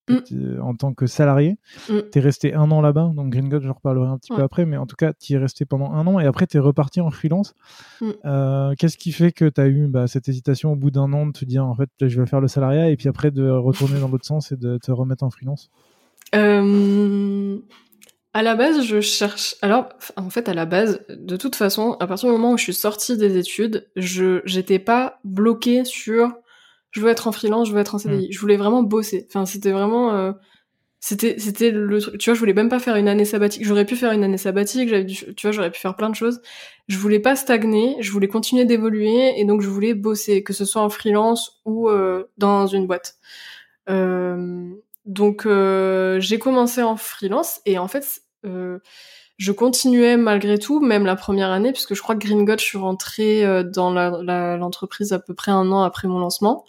mm. 0.10 0.62
en 0.62 0.76
tant 0.76 0.94
que 0.94 1.08
salarié. 1.08 1.58
Mm. 1.90 1.94
Tu 2.12 2.20
es 2.20 2.22
resté 2.22 2.54
un 2.54 2.70
an 2.72 2.82
là-bas. 2.82 3.12
Donc 3.16 3.30
Gringot, 3.32 3.62
j'en 3.62 3.74
reparlerai 3.74 4.08
un 4.08 4.18
petit 4.18 4.34
peu 4.34 4.42
après. 4.42 4.66
Mais 4.66 4.78
en 4.78 4.86
tout 4.86 4.96
cas, 4.96 5.14
tu 5.14 5.34
es 5.34 5.38
resté 5.38 5.66
pendant 5.66 5.92
un 5.92 6.06
an 6.08 6.20
et 6.20 6.26
après, 6.26 6.48
tu 6.48 6.58
es 6.58 6.60
reparti 6.60 7.02
en 7.02 7.12
freelance. 7.12 7.56
Euh, 8.26 8.74
qu'est-ce 8.78 8.98
qui 8.98 9.12
fait 9.12 9.32
que 9.32 9.46
tu 9.46 9.62
as 9.62 9.68
eu 9.68 9.88
bah, 9.88 10.08
cette 10.08 10.28
hésitation 10.28 10.74
au 10.74 10.76
bout 10.76 10.92
d'un 10.92 11.12
an 11.14 11.28
de 11.28 11.32
te 11.32 11.46
dire, 11.46 11.66
en 11.66 11.76
fait, 11.76 11.90
je 12.02 12.20
vais 12.20 12.28
faire 12.28 12.42
le 12.42 12.48
salariat 12.48 12.90
et 12.90 12.98
puis 12.98 13.08
après 13.08 13.32
de 13.32 13.50
retourner 13.50 14.00
dans 14.00 14.08
l'autre 14.08 14.26
sens 14.26 14.52
et 14.52 14.58
de 14.58 14.78
te 14.78 14.92
remettre 14.92 15.24
en 15.24 15.30
freelance? 15.30 15.70
Euh, 16.36 17.58
à 18.34 18.44
la 18.44 18.56
base, 18.56 18.84
je 18.84 19.02
cherche. 19.02 19.56
Alors, 19.62 19.90
en 20.16 20.30
fait, 20.30 20.48
à 20.48 20.54
la 20.54 20.66
base, 20.66 21.06
de 21.10 21.36
toute 21.36 21.56
façon, 21.56 21.98
à 22.00 22.08
partir 22.08 22.30
du 22.30 22.34
moment 22.34 22.54
où 22.54 22.58
je 22.58 22.64
suis 22.64 22.74
sortie 22.74 23.18
des 23.18 23.38
études, 23.38 23.90
je 23.96 24.42
j'étais 24.46 24.80
pas 24.80 25.20
bloquée 25.24 25.84
sur 25.84 26.32
je 26.92 27.02
veux 27.02 27.10
être 27.10 27.28
en 27.28 27.32
freelance, 27.32 27.70
je 27.70 27.74
veux 27.74 27.80
être 27.80 27.96
en 27.96 27.98
CDI. 27.98 28.28
Mm. 28.28 28.32
Je 28.32 28.40
voulais 28.40 28.58
vraiment 28.58 28.84
bosser. 28.84 29.26
Enfin, 29.30 29.46
c'était 29.46 29.72
vraiment 29.72 30.14
euh, 30.14 30.32
c'était 31.00 31.40
c'était 31.40 31.72
le 31.72 32.00
truc. 32.00 32.18
Tu 32.20 32.30
vois, 32.30 32.36
je 32.36 32.40
voulais 32.40 32.54
même 32.54 32.70
pas 32.70 32.80
faire 32.80 32.96
une 32.96 33.08
année 33.08 33.26
sabbatique. 33.26 33.66
J'aurais 33.66 33.86
pu 33.86 33.96
faire 33.96 34.12
une 34.12 34.24
année 34.24 34.38
sabbatique. 34.38 34.88
J'avais 34.88 35.06
tu 35.06 35.26
vois, 35.42 35.52
j'aurais 35.52 35.72
pu 35.72 35.80
faire 35.80 35.96
plein 35.96 36.10
de 36.10 36.16
choses. 36.16 36.42
Je 36.88 36.98
voulais 36.98 37.20
pas 37.20 37.36
stagner. 37.36 37.96
Je 38.02 38.12
voulais 38.12 38.28
continuer 38.28 38.66
d'évoluer 38.66 39.40
et 39.40 39.46
donc 39.46 39.62
je 39.62 39.68
voulais 39.68 39.94
bosser, 39.94 40.44
que 40.44 40.54
ce 40.54 40.64
soit 40.64 40.82
en 40.82 40.90
freelance 40.90 41.62
ou 41.66 41.90
euh, 41.90 42.26
dans 42.38 42.68
une 42.68 42.88
boîte. 42.88 43.16
Euh, 43.90 44.70
donc 45.06 45.46
euh, 45.46 46.20
j'ai 46.20 46.40
commencé 46.40 46.84
en 46.84 46.96
freelance 46.96 47.62
et 47.66 47.78
en 47.78 47.88
fait 47.88 48.22
euh, 48.46 48.80
je 49.42 49.52
continuais 49.52 50.18
malgré 50.18 50.60
tout, 50.60 50.80
même 50.80 51.04
la 51.04 51.16
première 51.16 51.50
année, 51.50 51.72
puisque 51.72 51.96
je 51.96 52.02
crois 52.02 52.14
que 52.16 52.20
Green 52.20 52.46
God, 52.46 52.60
je 52.60 52.66
suis 52.66 52.78
rentrée 52.78 53.44
euh, 53.44 53.64
dans 53.64 53.92
l'entreprise 53.92 55.14
à 55.14 55.20
peu 55.20 55.34
près 55.34 55.52
un 55.52 55.72
an 55.72 55.82
après 55.82 56.08
mon 56.08 56.20
lancement. 56.20 56.64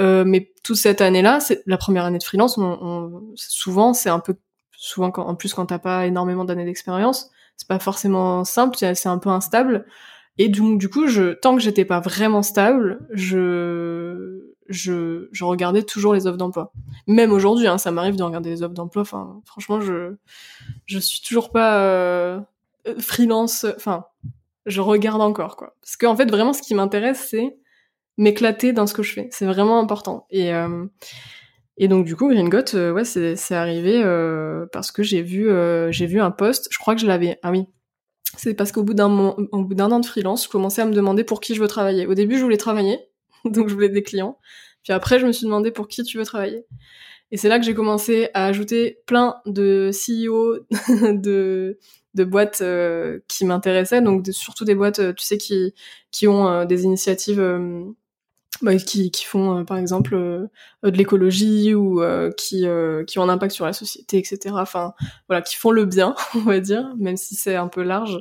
Euh, 0.00 0.24
mais 0.26 0.52
toute 0.64 0.76
cette 0.76 1.00
année-là, 1.00 1.38
c'est 1.38 1.62
la 1.66 1.76
première 1.76 2.04
année 2.04 2.18
de 2.18 2.24
freelance. 2.24 2.58
On, 2.58 2.64
on, 2.64 3.32
souvent, 3.36 3.92
c'est 3.92 4.08
un 4.08 4.18
peu 4.18 4.34
souvent 4.72 5.12
quand, 5.12 5.24
en 5.24 5.36
plus 5.36 5.54
quand 5.54 5.66
t'as 5.66 5.78
pas 5.78 6.06
énormément 6.06 6.44
d'années 6.44 6.64
d'expérience, 6.64 7.30
c'est 7.56 7.68
pas 7.68 7.78
forcément 7.78 8.44
simple, 8.44 8.76
c'est 8.76 9.06
un 9.08 9.18
peu 9.18 9.28
instable. 9.28 9.86
Et 10.38 10.48
donc 10.48 10.80
du 10.80 10.88
coup, 10.88 11.06
je, 11.06 11.34
tant 11.34 11.54
que 11.54 11.62
j'étais 11.62 11.84
pas 11.84 12.00
vraiment 12.00 12.42
stable, 12.42 13.06
je 13.12 14.49
je, 14.70 15.28
je 15.32 15.44
regardais 15.44 15.82
toujours 15.82 16.14
les 16.14 16.26
offres 16.26 16.38
d'emploi. 16.38 16.72
Même 17.06 17.32
aujourd'hui, 17.32 17.66
hein, 17.66 17.76
ça 17.76 17.90
m'arrive 17.90 18.16
de 18.16 18.22
regarder 18.22 18.50
les 18.50 18.62
offres 18.62 18.74
d'emploi. 18.74 19.02
Enfin, 19.02 19.40
franchement, 19.44 19.80
je 19.80 20.14
je 20.86 20.98
suis 20.98 21.20
toujours 21.20 21.50
pas 21.50 21.82
euh, 21.82 22.40
freelance. 22.98 23.66
Enfin, 23.76 24.06
je 24.66 24.80
regarde 24.80 25.20
encore 25.20 25.56
quoi. 25.56 25.74
Parce 25.82 25.96
qu'en 25.96 26.16
fait, 26.16 26.30
vraiment, 26.30 26.52
ce 26.52 26.62
qui 26.62 26.74
m'intéresse, 26.74 27.26
c'est 27.28 27.56
m'éclater 28.16 28.72
dans 28.72 28.86
ce 28.86 28.94
que 28.94 29.02
je 29.02 29.12
fais. 29.12 29.28
C'est 29.32 29.46
vraiment 29.46 29.80
important. 29.80 30.26
Et 30.30 30.54
euh, 30.54 30.86
et 31.76 31.88
donc 31.88 32.06
du 32.06 32.14
coup, 32.14 32.28
Green 32.28 32.48
Got, 32.48 32.74
euh, 32.74 32.92
ouais, 32.92 33.04
c'est 33.04 33.36
c'est 33.36 33.56
arrivé 33.56 34.02
euh, 34.04 34.66
parce 34.72 34.92
que 34.92 35.02
j'ai 35.02 35.22
vu 35.22 35.50
euh, 35.50 35.90
j'ai 35.90 36.06
vu 36.06 36.20
un 36.20 36.30
post. 36.30 36.68
Je 36.70 36.78
crois 36.78 36.94
que 36.94 37.00
je 37.00 37.06
l'avais. 37.06 37.38
Ah 37.42 37.50
oui. 37.50 37.66
C'est 38.36 38.54
parce 38.54 38.70
qu'au 38.70 38.84
bout 38.84 38.94
d'un 38.94 39.10
au 39.10 39.64
bout 39.64 39.74
d'un 39.74 39.90
an 39.90 39.98
de 39.98 40.06
freelance, 40.06 40.44
je 40.44 40.48
commençais 40.48 40.82
à 40.82 40.86
me 40.86 40.92
demander 40.92 41.24
pour 41.24 41.40
qui 41.40 41.54
je 41.54 41.60
veux 41.60 41.68
travailler. 41.68 42.06
Au 42.06 42.14
début, 42.14 42.38
je 42.38 42.44
voulais 42.44 42.56
travailler 42.58 43.00
donc 43.44 43.68
je 43.68 43.74
voulais 43.74 43.88
des 43.88 44.02
clients. 44.02 44.38
Puis 44.82 44.92
après, 44.92 45.18
je 45.18 45.26
me 45.26 45.32
suis 45.32 45.44
demandé 45.44 45.70
pour 45.70 45.88
qui 45.88 46.02
tu 46.02 46.18
veux 46.18 46.24
travailler. 46.24 46.64
Et 47.32 47.36
c'est 47.36 47.48
là 47.48 47.58
que 47.58 47.64
j'ai 47.64 47.74
commencé 47.74 48.28
à 48.34 48.46
ajouter 48.46 48.98
plein 49.06 49.36
de 49.46 49.90
CEO 49.92 50.58
de, 51.12 51.78
de 52.14 52.24
boîtes 52.24 52.60
euh, 52.60 53.20
qui 53.28 53.44
m'intéressaient, 53.44 54.02
donc 54.02 54.26
surtout 54.32 54.64
des 54.64 54.74
boîtes, 54.74 54.98
euh, 54.98 55.12
tu 55.12 55.24
sais, 55.24 55.38
qui, 55.38 55.74
qui 56.10 56.26
ont 56.26 56.48
euh, 56.48 56.64
des 56.64 56.84
initiatives 56.84 57.40
bah, 58.62 58.76
qui, 58.76 59.10
qui 59.10 59.24
font, 59.24 59.64
par 59.64 59.78
exemple, 59.78 60.16
de 60.16 60.90
l'écologie 60.90 61.74
ou 61.74 62.02
qui, 62.36 62.66
qui 63.06 63.18
ont 63.18 63.22
un 63.22 63.28
impact 63.28 63.54
sur 63.54 63.64
la 63.64 63.72
société, 63.72 64.18
etc. 64.18 64.54
Enfin, 64.58 64.92
voilà, 65.28 65.40
qui 65.40 65.56
font 65.56 65.70
le 65.70 65.84
bien, 65.86 66.14
on 66.34 66.40
va 66.40 66.60
dire, 66.60 66.94
même 66.98 67.16
si 67.16 67.36
c'est 67.36 67.56
un 67.56 67.68
peu 67.68 67.82
large. 67.82 68.20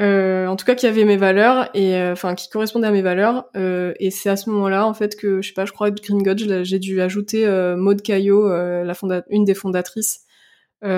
Euh, 0.00 0.48
en 0.48 0.56
tout 0.56 0.64
cas 0.64 0.74
qui 0.74 0.86
avait 0.86 1.04
mes 1.04 1.16
valeurs 1.16 1.70
et 1.72 1.94
euh, 1.96 2.12
enfin 2.12 2.34
qui 2.34 2.48
correspondait 2.48 2.88
à 2.88 2.90
mes 2.90 3.02
valeurs. 3.02 3.46
Euh, 3.56 3.94
et 4.00 4.10
c'est 4.10 4.28
à 4.28 4.36
ce 4.36 4.50
moment-là 4.50 4.86
en 4.86 4.94
fait 4.94 5.16
que 5.16 5.40
je 5.40 5.48
sais 5.48 5.54
pas 5.54 5.66
je 5.66 5.72
crois 5.72 5.90
que 5.90 6.00
Green 6.02 6.22
God 6.22 6.64
j'ai 6.64 6.78
dû 6.78 7.00
ajouter 7.00 7.46
euh, 7.46 7.76
Maud 7.76 8.02
Caillot 8.02 8.48
la 8.48 8.94
une 9.30 9.44
des 9.44 9.54
fondatrices 9.54 10.22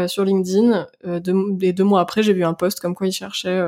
sur 0.06 0.24
LinkedIn. 0.24 0.86
Deux, 1.04 1.34
et 1.60 1.72
deux 1.72 1.84
mois 1.84 2.00
après 2.00 2.22
j'ai 2.22 2.32
vu 2.32 2.44
un 2.44 2.54
post 2.54 2.80
comme 2.80 2.94
quoi 2.94 3.06
il 3.06 3.12
cherchait 3.12 3.62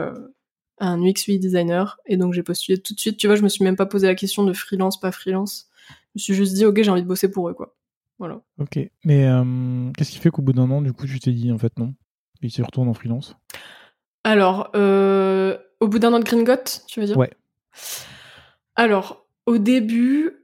un 0.79 1.03
UX 1.03 1.27
UI 1.29 1.39
designer. 1.39 1.99
Et 2.07 2.17
donc 2.17 2.33
j'ai 2.33 2.43
postulé 2.43 2.79
tout 2.79 2.95
de 2.95 3.01
suite. 3.01 3.19
Tu 3.19 3.27
vois 3.27 3.37
je 3.37 3.43
me 3.43 3.49
suis 3.49 3.65
même 3.65 3.77
pas 3.77 3.87
posé 3.87 4.07
la 4.07 4.15
question 4.15 4.45
de 4.45 4.53
freelance 4.55 4.99
pas 4.99 5.13
freelance. 5.13 5.69
Je 5.89 5.95
me 6.17 6.21
suis 6.21 6.35
juste 6.35 6.55
dit 6.55 6.65
ok 6.65 6.83
j'ai 6.83 6.91
envie 6.91 7.03
de 7.03 7.07
bosser 7.07 7.31
pour 7.31 7.51
eux 7.51 7.55
quoi. 7.55 7.77
Voilà. 8.19 8.41
Ok. 8.59 8.81
Mais 9.05 9.29
qu'est-ce 9.97 10.11
qui 10.11 10.19
fait 10.19 10.31
qu'au 10.31 10.43
bout 10.43 10.55
d'un 10.55 10.71
an 10.71 10.81
du 10.81 10.95
coup 10.95 11.07
tu 11.07 11.21
t'es 11.21 11.33
dit 11.33 11.53
en 11.53 11.59
fait 11.59 11.79
non? 11.79 11.95
Et 12.43 12.49
tu 12.49 12.63
retournes 12.63 12.89
en 12.89 12.95
freelance? 12.95 13.37
Alors, 14.29 14.71
euh, 14.77 15.57
au 15.81 15.89
bout 15.89 15.99
d'un 15.99 16.13
an 16.13 16.19
de 16.19 16.25
Green 16.25 16.45
tu 16.87 17.01
veux 17.01 17.07
dire? 17.07 17.17
Ouais. 17.17 17.33
Alors, 18.77 19.27
au 19.47 19.57
début, 19.57 20.35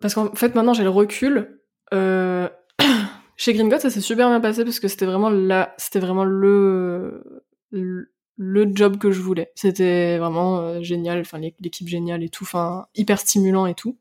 parce 0.00 0.14
qu'en 0.14 0.32
fait 0.36 0.54
maintenant 0.54 0.74
j'ai 0.74 0.84
le 0.84 0.90
recul. 0.90 1.58
Euh, 1.92 2.48
chez 3.36 3.52
Green 3.52 3.68
ça 3.80 3.90
s'est 3.90 4.00
super 4.00 4.28
bien 4.28 4.40
passé 4.40 4.62
parce 4.62 4.78
que 4.78 4.86
c'était 4.86 5.06
vraiment 5.06 5.28
là, 5.28 5.74
c'était 5.76 5.98
vraiment 5.98 6.22
le, 6.22 7.42
le, 7.72 8.70
job 8.72 8.96
que 8.96 9.10
je 9.10 9.20
voulais. 9.20 9.50
C'était 9.56 10.18
vraiment 10.18 10.60
euh, 10.60 10.82
génial, 10.82 11.18
enfin 11.18 11.40
l'équipe 11.40 11.88
géniale 11.88 12.22
et 12.22 12.28
tout, 12.28 12.44
enfin 12.44 12.86
hyper 12.94 13.18
stimulant 13.18 13.66
et 13.66 13.74
tout. 13.74 13.98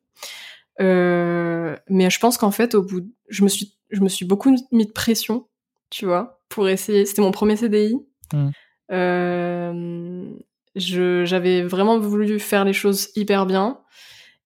mais 0.79 2.09
je 2.11 2.19
pense 2.19 2.38
qu'en 2.38 2.51
fait 2.51 2.75
au 2.75 2.83
bout, 2.83 3.09
je 3.29 3.43
me 3.43 3.49
suis, 3.49 3.75
je 3.89 4.01
me 4.01 4.07
suis 4.07 4.25
beaucoup 4.25 4.55
mis 4.71 4.85
de 4.85 4.91
pression, 4.91 5.47
tu 5.89 6.05
vois, 6.05 6.43
pour 6.47 6.69
essayer. 6.69 7.07
C'était 7.07 7.23
mon 7.23 7.31
premier 7.31 7.55
CDI. 7.55 7.95
Mmh. 8.31 8.49
J'avais 10.75 11.63
vraiment 11.63 11.99
voulu 11.99 12.39
faire 12.39 12.65
les 12.65 12.73
choses 12.73 13.09
hyper 13.15 13.45
bien. 13.45 13.79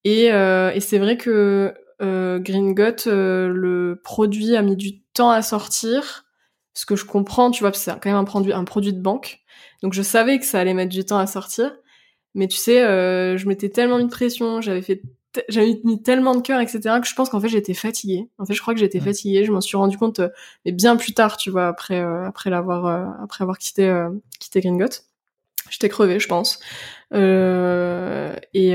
Et, 0.03 0.31
euh, 0.31 0.71
et 0.73 0.79
c'est 0.79 0.97
vrai 0.99 1.17
que 1.17 1.73
euh, 2.01 2.39
Green 2.39 2.73
Gut, 2.73 3.07
euh, 3.07 3.49
le 3.49 3.99
produit 4.03 4.55
a 4.55 4.61
mis 4.61 4.75
du 4.75 5.01
temps 5.13 5.31
à 5.31 5.41
sortir. 5.41 6.25
Ce 6.73 6.85
que 6.85 6.95
je 6.95 7.05
comprends, 7.05 7.51
tu 7.51 7.63
vois, 7.63 7.73
c'est 7.73 7.91
quand 7.91 8.05
même 8.05 8.15
un 8.15 8.23
produit, 8.23 8.53
un 8.53 8.63
produit 8.63 8.93
de 8.93 9.01
banque. 9.01 9.39
Donc 9.83 9.93
je 9.93 10.01
savais 10.01 10.39
que 10.39 10.45
ça 10.45 10.59
allait 10.59 10.73
mettre 10.73 10.91
du 10.91 11.03
temps 11.03 11.17
à 11.17 11.27
sortir. 11.27 11.75
Mais 12.35 12.47
tu 12.47 12.57
sais, 12.57 12.83
euh, 12.83 13.37
je 13.37 13.47
m'étais 13.47 13.69
tellement 13.69 13.97
mis 13.97 14.05
de 14.05 14.09
pression, 14.09 14.61
j'avais 14.61 14.81
fait 14.81 15.01
j'avais 15.47 15.79
mis 15.83 16.01
tellement 16.01 16.35
de 16.35 16.41
cœur, 16.41 16.59
etc., 16.59 16.79
que 17.01 17.07
je 17.07 17.13
pense 17.13 17.29
qu'en 17.29 17.39
fait 17.39 17.49
j'étais 17.49 17.73
fatiguée. 17.73 18.29
En 18.37 18.45
fait, 18.45 18.53
je 18.53 18.61
crois 18.61 18.73
que 18.73 18.79
j'étais 18.79 18.99
fatiguée. 18.99 19.45
Je 19.45 19.51
m'en 19.51 19.61
suis 19.61 19.77
rendu 19.77 19.97
compte, 19.97 20.19
euh, 20.19 20.29
mais 20.65 20.71
bien 20.71 20.95
plus 20.95 21.13
tard, 21.13 21.37
tu 21.37 21.51
vois, 21.51 21.67
après 21.67 21.99
euh, 21.99 22.25
après 22.25 22.49
l'avoir 22.49 22.85
euh, 22.85 23.05
après 23.23 23.43
avoir 23.43 23.57
quitté 23.57 23.91
quitté 24.39 24.61
Gringot. 24.61 25.03
J'étais 25.69 25.89
crevée, 25.89 26.19
je 26.19 26.27
pense. 26.27 26.59
et, 27.11 28.71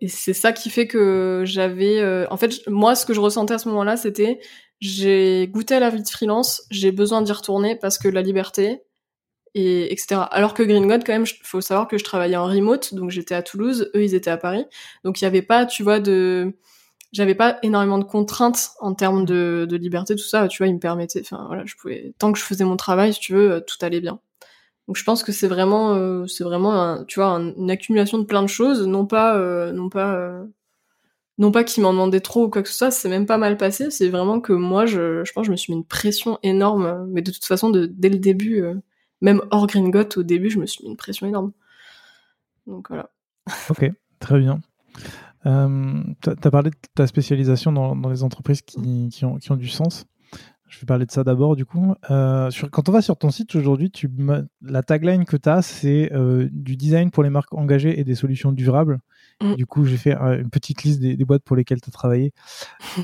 et 0.00 0.08
c'est 0.08 0.34
ça 0.34 0.52
qui 0.52 0.68
fait 0.68 0.86
que 0.86 1.44
j'avais, 1.46 2.26
en 2.30 2.36
fait, 2.36 2.66
moi, 2.66 2.94
ce 2.94 3.06
que 3.06 3.14
je 3.14 3.20
ressentais 3.20 3.54
à 3.54 3.58
ce 3.58 3.68
moment-là, 3.70 3.96
c'était 3.96 4.40
j'ai 4.80 5.48
goûté 5.48 5.74
à 5.74 5.80
la 5.80 5.88
vie 5.88 6.02
de 6.02 6.08
freelance, 6.08 6.62
j'ai 6.70 6.92
besoin 6.92 7.22
d'y 7.22 7.32
retourner 7.32 7.76
parce 7.76 7.96
que 7.96 8.08
la 8.08 8.20
liberté, 8.20 8.82
et 9.56 9.90
etc. 9.90 10.20
Alors 10.32 10.52
que 10.52 10.62
Green 10.62 10.86
God, 10.86 11.02
quand 11.04 11.14
même, 11.14 11.24
faut 11.42 11.62
savoir 11.62 11.88
que 11.88 11.96
je 11.96 12.04
travaillais 12.04 12.36
en 12.36 12.44
remote, 12.44 12.92
donc 12.94 13.10
j'étais 13.10 13.34
à 13.34 13.42
Toulouse, 13.42 13.90
eux 13.94 14.04
ils 14.04 14.14
étaient 14.14 14.30
à 14.30 14.36
Paris, 14.36 14.66
donc 15.02 15.20
il 15.20 15.24
y 15.24 15.26
avait 15.26 15.40
pas, 15.40 15.64
tu 15.64 15.82
vois, 15.82 15.98
de, 15.98 16.52
j'avais 17.12 17.34
pas 17.34 17.58
énormément 17.62 17.96
de 17.98 18.04
contraintes 18.04 18.72
en 18.80 18.92
termes 18.92 19.24
de, 19.24 19.66
de 19.68 19.76
liberté, 19.78 20.14
tout 20.14 20.24
ça, 20.24 20.46
tu 20.48 20.58
vois, 20.58 20.66
ils 20.68 20.74
me 20.74 20.78
permettaient, 20.78 21.22
enfin 21.22 21.44
voilà, 21.46 21.64
je 21.64 21.74
pouvais, 21.74 22.12
tant 22.18 22.32
que 22.32 22.38
je 22.38 22.44
faisais 22.44 22.64
mon 22.64 22.76
travail, 22.76 23.14
si 23.14 23.20
tu 23.20 23.32
veux, 23.32 23.52
euh, 23.52 23.60
tout 23.60 23.78
allait 23.80 24.02
bien. 24.02 24.20
Donc 24.88 24.96
je 24.96 25.04
pense 25.04 25.22
que 25.22 25.32
c'est 25.32 25.48
vraiment, 25.48 25.94
euh, 25.94 26.26
c'est 26.26 26.44
vraiment, 26.44 27.02
tu 27.06 27.18
vois, 27.20 27.28
une 27.56 27.70
accumulation 27.70 28.18
de 28.18 28.24
plein 28.24 28.42
de 28.42 28.48
choses, 28.48 28.86
non 28.86 29.06
pas, 29.06 29.38
euh, 29.38 29.72
non 29.72 29.88
pas, 29.88 30.44
non 31.38 31.50
pas 31.50 31.64
qu'ils 31.64 31.82
m'en 31.82 31.92
demandaient 31.92 32.20
trop 32.20 32.44
ou 32.44 32.50
quoi 32.50 32.62
que 32.62 32.68
ce 32.68 32.76
soit, 32.76 32.90
c'est 32.90 33.08
même 33.08 33.26
pas 33.26 33.38
mal 33.38 33.56
passé, 33.56 33.90
c'est 33.90 34.10
vraiment 34.10 34.38
que 34.40 34.52
moi, 34.52 34.84
je, 34.84 35.24
je 35.24 35.32
pense, 35.32 35.44
que 35.44 35.46
je 35.46 35.52
me 35.52 35.56
suis 35.56 35.72
mis 35.72 35.78
une 35.78 35.86
pression 35.86 36.38
énorme, 36.42 37.06
mais 37.10 37.22
de 37.22 37.30
toute 37.30 37.46
façon, 37.46 37.70
dès 37.70 38.10
le 38.10 38.18
début 38.18 38.62
même 39.20 39.40
hors 39.50 39.66
Gringot, 39.66 40.08
au 40.16 40.22
début, 40.22 40.50
je 40.50 40.58
me 40.58 40.66
suis 40.66 40.84
mis 40.84 40.90
une 40.90 40.96
pression 40.96 41.26
énorme. 41.26 41.52
Donc 42.66 42.88
voilà. 42.88 43.10
Ok, 43.70 43.90
très 44.18 44.38
bien. 44.38 44.60
Euh, 45.46 46.02
tu 46.22 46.30
as 46.30 46.50
parlé 46.50 46.70
de 46.70 46.76
ta 46.94 47.06
spécialisation 47.06 47.72
dans, 47.72 48.08
les 48.08 48.22
entreprises 48.22 48.62
qui, 48.62 49.24
ont, 49.24 49.56
du 49.56 49.68
sens. 49.68 50.06
Je 50.68 50.80
vais 50.80 50.86
parler 50.86 51.06
de 51.06 51.12
ça 51.12 51.22
d'abord, 51.22 51.54
du 51.54 51.64
coup. 51.64 51.94
Euh, 52.10 52.50
quand 52.72 52.88
on 52.88 52.92
va 52.92 53.00
sur 53.00 53.16
ton 53.16 53.30
site 53.30 53.54
aujourd'hui, 53.54 53.92
la 54.60 54.82
tagline 54.82 55.24
que 55.24 55.36
tu 55.36 55.48
as, 55.48 55.62
c'est 55.62 56.12
euh, 56.12 56.48
du 56.50 56.76
design 56.76 57.10
pour 57.12 57.22
les 57.22 57.30
marques 57.30 57.54
engagées 57.54 58.00
et 58.00 58.04
des 58.04 58.16
solutions 58.16 58.50
durables. 58.50 58.98
Mm. 59.42 59.54
Du 59.54 59.66
coup, 59.66 59.84
j'ai 59.84 59.96
fait 59.96 60.14
une 60.14 60.48
petite 60.50 60.82
liste 60.82 61.00
des, 61.00 61.24
boîtes 61.24 61.42
pour 61.42 61.56
lesquelles 61.56 61.80
tu 61.80 61.88
as 61.88 61.92
travaillé. 61.92 62.32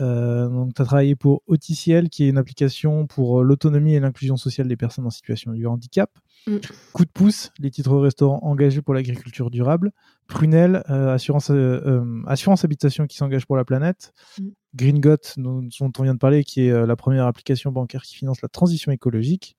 Euh, 0.01 0.49
donc, 0.49 0.75
tu 0.75 0.81
as 0.81 0.87
travaillé 0.87 1.15
pour 1.15 1.43
Oticiel, 1.47 2.09
qui 2.09 2.25
est 2.25 2.29
une 2.31 2.39
application 2.39 3.07
pour 3.07 3.41
euh, 3.41 3.43
l'autonomie 3.45 3.95
et 3.95 4.01
l'inclusion 4.01 4.39
sociale 4.39 4.67
des 4.67 4.77
personnes 4.77 5.07
en 5.07 5.11
situation 5.11 5.53
de 5.53 5.67
handicap. 5.67 6.11
Mm. 6.47 6.57
Coup 6.95 7.05
de 7.05 7.11
pouce, 7.11 7.51
les 7.59 7.71
titres 7.71 7.95
restaurants 7.99 8.41
engagés 8.43 8.81
pour 8.81 8.95
l'agriculture 8.95 9.51
durable. 9.51 9.93
Prunel, 10.29 10.83
euh, 10.89 11.13
assurance, 11.13 11.53
assurance 12.27 12.65
habitation 12.65 13.07
qui 13.07 13.19
s'engage 13.19 13.45
pour 13.45 13.57
la 13.57 13.67
planète. 13.67 14.15
Mm. 14.39 14.49
Green 14.75 15.01
Got, 15.01 15.35
dont, 15.37 15.69
on 15.81 16.03
vient 16.03 16.15
de 16.15 16.19
parler, 16.19 16.43
qui 16.43 16.63
est 16.63 16.87
la 16.87 16.97
première 16.97 17.27
application 17.27 17.71
bancaire 17.71 18.03
qui 18.03 18.15
finance 18.15 18.41
la 18.41 18.49
transition 18.49 18.93
écologique. 18.93 19.59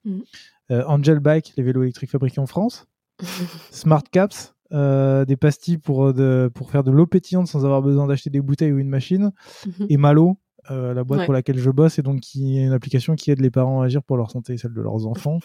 Angel 0.69 1.19
Bike, 1.19 1.53
les 1.57 1.63
vélos 1.63 1.83
électriques 1.83 2.09
fabriqués 2.09 2.41
en 2.41 2.47
France. 2.47 2.87
Smart 3.71 4.03
Caps, 4.11 4.52
euh, 4.73 5.23
des 5.25 5.35
pastilles 5.35 5.77
pour, 5.77 6.07
euh, 6.07 6.13
de, 6.13 6.51
pour 6.53 6.71
faire 6.71 6.83
de 6.83 6.89
l'eau 6.89 7.05
pétillante 7.05 7.47
sans 7.47 7.63
avoir 7.63 7.83
besoin 7.83 8.07
d'acheter 8.07 8.31
des 8.31 8.41
bouteilles 8.41 8.71
ou 8.71 8.79
une 8.79 8.89
machine. 8.89 9.31
Mhm. 9.67 9.87
Et 9.89 9.97
Malo, 9.97 10.39
euh, 10.71 10.95
la 10.95 11.03
boîte 11.03 11.25
pour 11.25 11.33
laquelle 11.33 11.59
je 11.59 11.69
bosse, 11.69 11.99
et 11.99 12.01
donc 12.01 12.21
qui 12.21 12.57
est 12.57 12.63
une 12.63 12.73
application 12.73 13.15
qui 13.15 13.29
aide 13.29 13.39
les 13.39 13.51
parents 13.51 13.81
à 13.81 13.85
agir 13.85 14.01
pour 14.01 14.17
leur 14.17 14.31
santé 14.31 14.53
et 14.53 14.57
celle 14.57 14.73
de 14.73 14.81
leurs 14.81 15.05
enfants. 15.05 15.39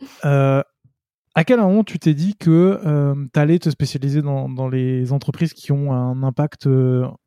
à 0.22 1.44
quel 1.44 1.60
moment 1.60 1.84
tu 1.84 2.00
t'es 2.00 2.14
dit 2.14 2.34
que 2.34 2.80
tu 3.32 3.38
allais 3.38 3.60
te 3.60 3.70
spécialiser 3.70 4.20
dans, 4.20 4.48
dans, 4.48 4.68
les 4.68 5.12
entreprises 5.12 5.52
qui 5.52 5.70
ont 5.70 5.92
un 5.92 6.22
impact, 6.24 6.68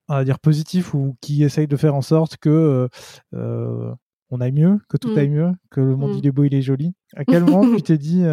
à 0.10 0.24
dire 0.26 0.40
positif 0.40 0.94
ou 0.94 1.16
qui 1.22 1.44
essayent 1.44 1.68
de 1.68 1.78
faire 1.78 1.96
en 1.96 2.02
sorte 2.02 2.36
que 2.36 2.90
on 3.32 4.42
aille 4.42 4.52
mieux, 4.52 4.80
que 4.90 4.98
tout 4.98 5.14
mm. 5.14 5.18
aille 5.18 5.30
mieux, 5.30 5.52
que 5.70 5.80
le 5.80 5.96
monde 5.96 6.16
mm. 6.16 6.18
il 6.18 6.28
est 6.28 6.32
beau, 6.32 6.44
il 6.44 6.56
est 6.56 6.62
joli? 6.62 6.96
À 7.16 7.24
quel 7.24 7.46
moment 7.46 7.76
tu 7.76 7.82
t'es 7.84 7.98
dit, 7.98 8.26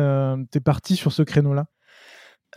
t'es 0.51 0.61
parti 0.61 0.97
sur 0.97 1.13
ce 1.13 1.23
créneau-là? 1.23 1.67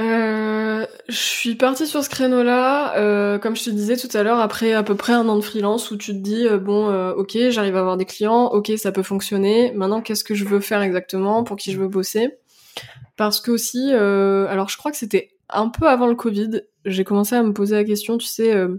Euh, 0.02 0.88
je 1.08 1.16
suis 1.16 1.56
partie 1.56 1.86
sur 1.86 2.04
ce 2.04 2.10
créneau-là, 2.10 2.98
euh, 2.98 3.38
comme 3.38 3.56
je 3.56 3.64
te 3.64 3.70
disais 3.70 3.96
tout 3.96 4.16
à 4.18 4.24
l'heure, 4.24 4.40
après 4.40 4.74
à 4.74 4.82
peu 4.82 4.96
près 4.96 5.14
un 5.14 5.28
an 5.30 5.36
de 5.36 5.42
freelance 5.42 5.92
où 5.92 5.98
tu 5.98 6.14
te 6.14 6.18
dis 6.18 6.48
euh, 6.48 6.58
bon, 6.58 6.90
euh, 6.90 7.14
ok, 7.14 7.38
j'arrive 7.50 7.76
à 7.76 7.80
avoir 7.80 7.98
des 7.98 8.06
clients, 8.06 8.46
ok, 8.48 8.72
ça 8.78 8.92
peut 8.92 9.04
fonctionner. 9.04 9.72
Maintenant, 9.74 10.02
qu'est-ce 10.02 10.24
que 10.24 10.34
je 10.34 10.46
veux 10.46 10.60
faire 10.60 10.82
exactement, 10.82 11.44
pour 11.44 11.58
qui 11.58 11.72
je 11.72 11.80
veux 11.80 11.88
bosser? 11.88 12.38
Parce 13.18 13.40
que 13.40 13.52
aussi, 13.52 13.90
euh, 13.94 14.48
alors 14.48 14.70
je 14.70 14.78
crois 14.78 14.92
que 14.92 14.98
c'était 14.98 15.36
un 15.50 15.70
peu 15.70 15.88
avant 15.88 16.08
le 16.08 16.16
Covid, 16.16 16.62
j'ai 16.86 17.04
commencé 17.04 17.36
à 17.36 17.44
me 17.44 17.54
poser 17.54 17.76
la 17.76 17.84
question, 17.84 18.18
tu 18.18 18.26
sais, 18.26 18.54
euh, 18.54 18.78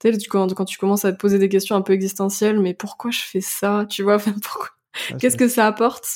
tu 0.00 0.28
quand, 0.28 0.52
quand 0.54 0.64
tu 0.66 0.78
commences 0.78 1.04
à 1.06 1.12
te 1.12 1.18
poser 1.18 1.38
des 1.38 1.48
questions 1.48 1.76
un 1.76 1.82
peu 1.82 1.94
existentielles, 1.94 2.60
mais 2.60 2.74
pourquoi 2.74 3.10
je 3.10 3.20
fais 3.20 3.40
ça? 3.40 3.86
Tu 3.88 4.02
vois, 4.02 4.16
enfin, 4.16 4.34
pourquoi? 4.42 4.68
Ah, 5.10 5.14
Qu'est-ce 5.18 5.36
que 5.38 5.48
ça 5.48 5.66
apporte? 5.66 6.06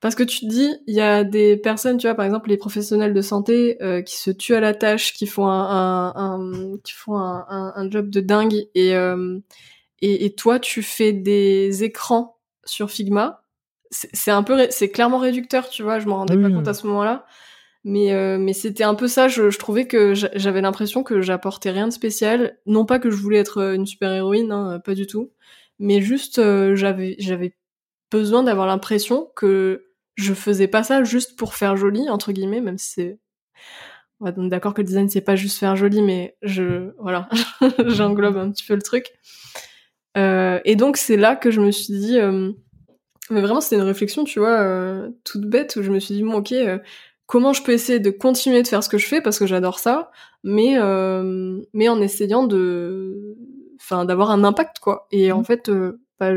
Parce 0.00 0.14
que 0.14 0.22
tu 0.22 0.40
te 0.40 0.46
dis, 0.46 0.70
il 0.86 0.94
y 0.94 1.00
a 1.00 1.24
des 1.24 1.56
personnes, 1.56 1.98
tu 1.98 2.06
vois, 2.06 2.14
par 2.14 2.24
exemple 2.24 2.48
les 2.50 2.56
professionnels 2.56 3.14
de 3.14 3.20
santé 3.22 3.82
euh, 3.82 4.00
qui 4.02 4.16
se 4.16 4.30
tuent 4.30 4.54
à 4.54 4.60
la 4.60 4.72
tâche, 4.74 5.12
qui 5.12 5.26
font 5.26 5.46
un, 5.48 6.12
un, 6.14 6.40
un- 6.52 6.78
qui 6.84 6.92
font 6.92 7.16
un, 7.18 7.90
job 7.90 8.08
de 8.10 8.20
dingue, 8.20 8.68
et, 8.74 8.94
euh, 8.96 9.38
et 10.00 10.24
et 10.26 10.34
toi 10.34 10.60
tu 10.60 10.82
fais 10.82 11.12
des 11.12 11.82
écrans 11.84 12.38
sur 12.64 12.90
Figma. 12.90 13.42
C'est 13.90 14.30
un 14.30 14.42
peu, 14.42 14.66
c'est 14.70 14.90
clairement 14.90 15.18
réducteur, 15.18 15.68
tu 15.70 15.82
vois. 15.82 15.98
Je 15.98 16.06
m'en 16.06 16.16
rendais 16.18 16.36
Oui, 16.36 16.42
pas 16.42 16.50
compte 16.50 16.68
à 16.68 16.74
ce 16.74 16.86
moment-là. 16.86 17.24
Mais, 17.84 18.12
euh, 18.12 18.38
mais 18.38 18.52
c'était 18.52 18.84
un 18.84 18.94
peu 18.94 19.08
ça, 19.08 19.28
je, 19.28 19.50
je 19.50 19.58
trouvais 19.58 19.86
que 19.86 20.12
j'a- 20.14 20.30
j'avais 20.34 20.60
l'impression 20.60 21.02
que 21.02 21.22
j'apportais 21.22 21.70
rien 21.70 21.86
de 21.88 21.92
spécial. 21.92 22.58
Non 22.66 22.84
pas 22.84 22.98
que 22.98 23.10
je 23.10 23.16
voulais 23.16 23.38
être 23.38 23.58
euh, 23.58 23.74
une 23.74 23.86
super-héroïne, 23.86 24.52
hein, 24.52 24.80
pas 24.84 24.94
du 24.94 25.06
tout. 25.06 25.32
Mais 25.78 26.02
juste, 26.02 26.38
euh, 26.38 26.74
j'avais 26.76 27.16
j'avais 27.18 27.54
besoin 28.10 28.42
d'avoir 28.42 28.66
l'impression 28.66 29.30
que 29.36 29.86
je 30.18 30.34
faisais 30.34 30.66
pas 30.66 30.82
ça 30.82 31.04
juste 31.04 31.36
pour 31.36 31.54
faire 31.54 31.76
joli, 31.76 32.10
entre 32.10 32.32
guillemets, 32.32 32.60
même 32.60 32.76
si 32.76 32.90
c'est... 32.90 33.18
On 34.20 34.24
va 34.24 34.32
d'accord 34.32 34.74
que 34.74 34.80
le 34.80 34.86
design, 34.86 35.08
c'est 35.08 35.20
pas 35.20 35.36
juste 35.36 35.58
faire 35.58 35.76
joli, 35.76 36.02
mais 36.02 36.36
je... 36.42 36.90
Voilà, 36.98 37.28
j'englobe 37.86 38.36
un 38.36 38.50
petit 38.50 38.64
peu 38.64 38.74
le 38.74 38.82
truc. 38.82 39.12
Euh, 40.16 40.58
et 40.64 40.74
donc, 40.74 40.96
c'est 40.96 41.16
là 41.16 41.36
que 41.36 41.52
je 41.52 41.60
me 41.60 41.70
suis 41.70 41.94
dit... 41.94 42.18
euh, 42.18 42.50
mais 43.30 43.40
vraiment, 43.40 43.60
c'était 43.60 43.76
une 43.76 43.82
réflexion, 43.82 44.24
tu 44.24 44.40
vois, 44.40 44.60
euh, 44.60 45.08
toute 45.22 45.44
bête, 45.44 45.76
où 45.76 45.82
je 45.82 45.92
me 45.92 46.00
suis 46.00 46.14
dit, 46.14 46.24
bon, 46.24 46.34
ok, 46.34 46.50
euh, 46.50 46.78
comment 47.26 47.52
je 47.52 47.62
peux 47.62 47.72
essayer 47.72 48.00
de 48.00 48.10
continuer 48.10 48.62
de 48.64 48.68
faire 48.68 48.82
ce 48.82 48.88
que 48.88 48.98
je 48.98 49.06
fais, 49.06 49.20
parce 49.20 49.38
que 49.38 49.46
j'adore 49.46 49.78
ça, 49.78 50.10
mais, 50.42 50.78
euh, 50.78 51.60
mais 51.72 51.88
en 51.88 52.00
essayant 52.00 52.42
de... 52.42 53.36
Enfin, 53.80 54.04
d'avoir 54.04 54.32
un 54.32 54.42
impact, 54.42 54.80
quoi. 54.80 55.06
Et 55.12 55.30
en 55.30 55.44
fait, 55.44 55.68
euh, 55.68 56.00
bah, 56.20 56.26
à 56.28 56.32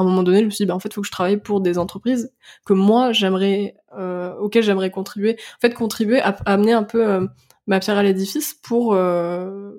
un 0.00 0.04
moment 0.04 0.22
donné, 0.22 0.40
je 0.40 0.44
me 0.44 0.50
suis 0.50 0.64
dit, 0.64 0.66
bah, 0.68 0.74
en 0.74 0.80
fait, 0.80 0.88
il 0.88 0.94
faut 0.94 1.00
que 1.00 1.06
je 1.06 1.12
travaille 1.12 1.38
pour 1.38 1.60
des 1.60 1.78
entreprises 1.78 2.32
que 2.64 2.72
moi, 2.72 3.12
j'aimerais, 3.12 3.76
euh, 3.98 4.34
auxquelles 4.36 4.62
j'aimerais 4.62 4.90
contribuer. 4.90 5.36
En 5.56 5.60
fait, 5.60 5.74
contribuer 5.74 6.20
à, 6.20 6.28
à 6.44 6.52
amener 6.54 6.72
un 6.72 6.84
peu 6.84 7.06
euh, 7.06 7.26
ma 7.66 7.80
pierre 7.80 7.98
à 7.98 8.02
l'édifice 8.02 8.54
pour, 8.54 8.94
euh, 8.94 9.72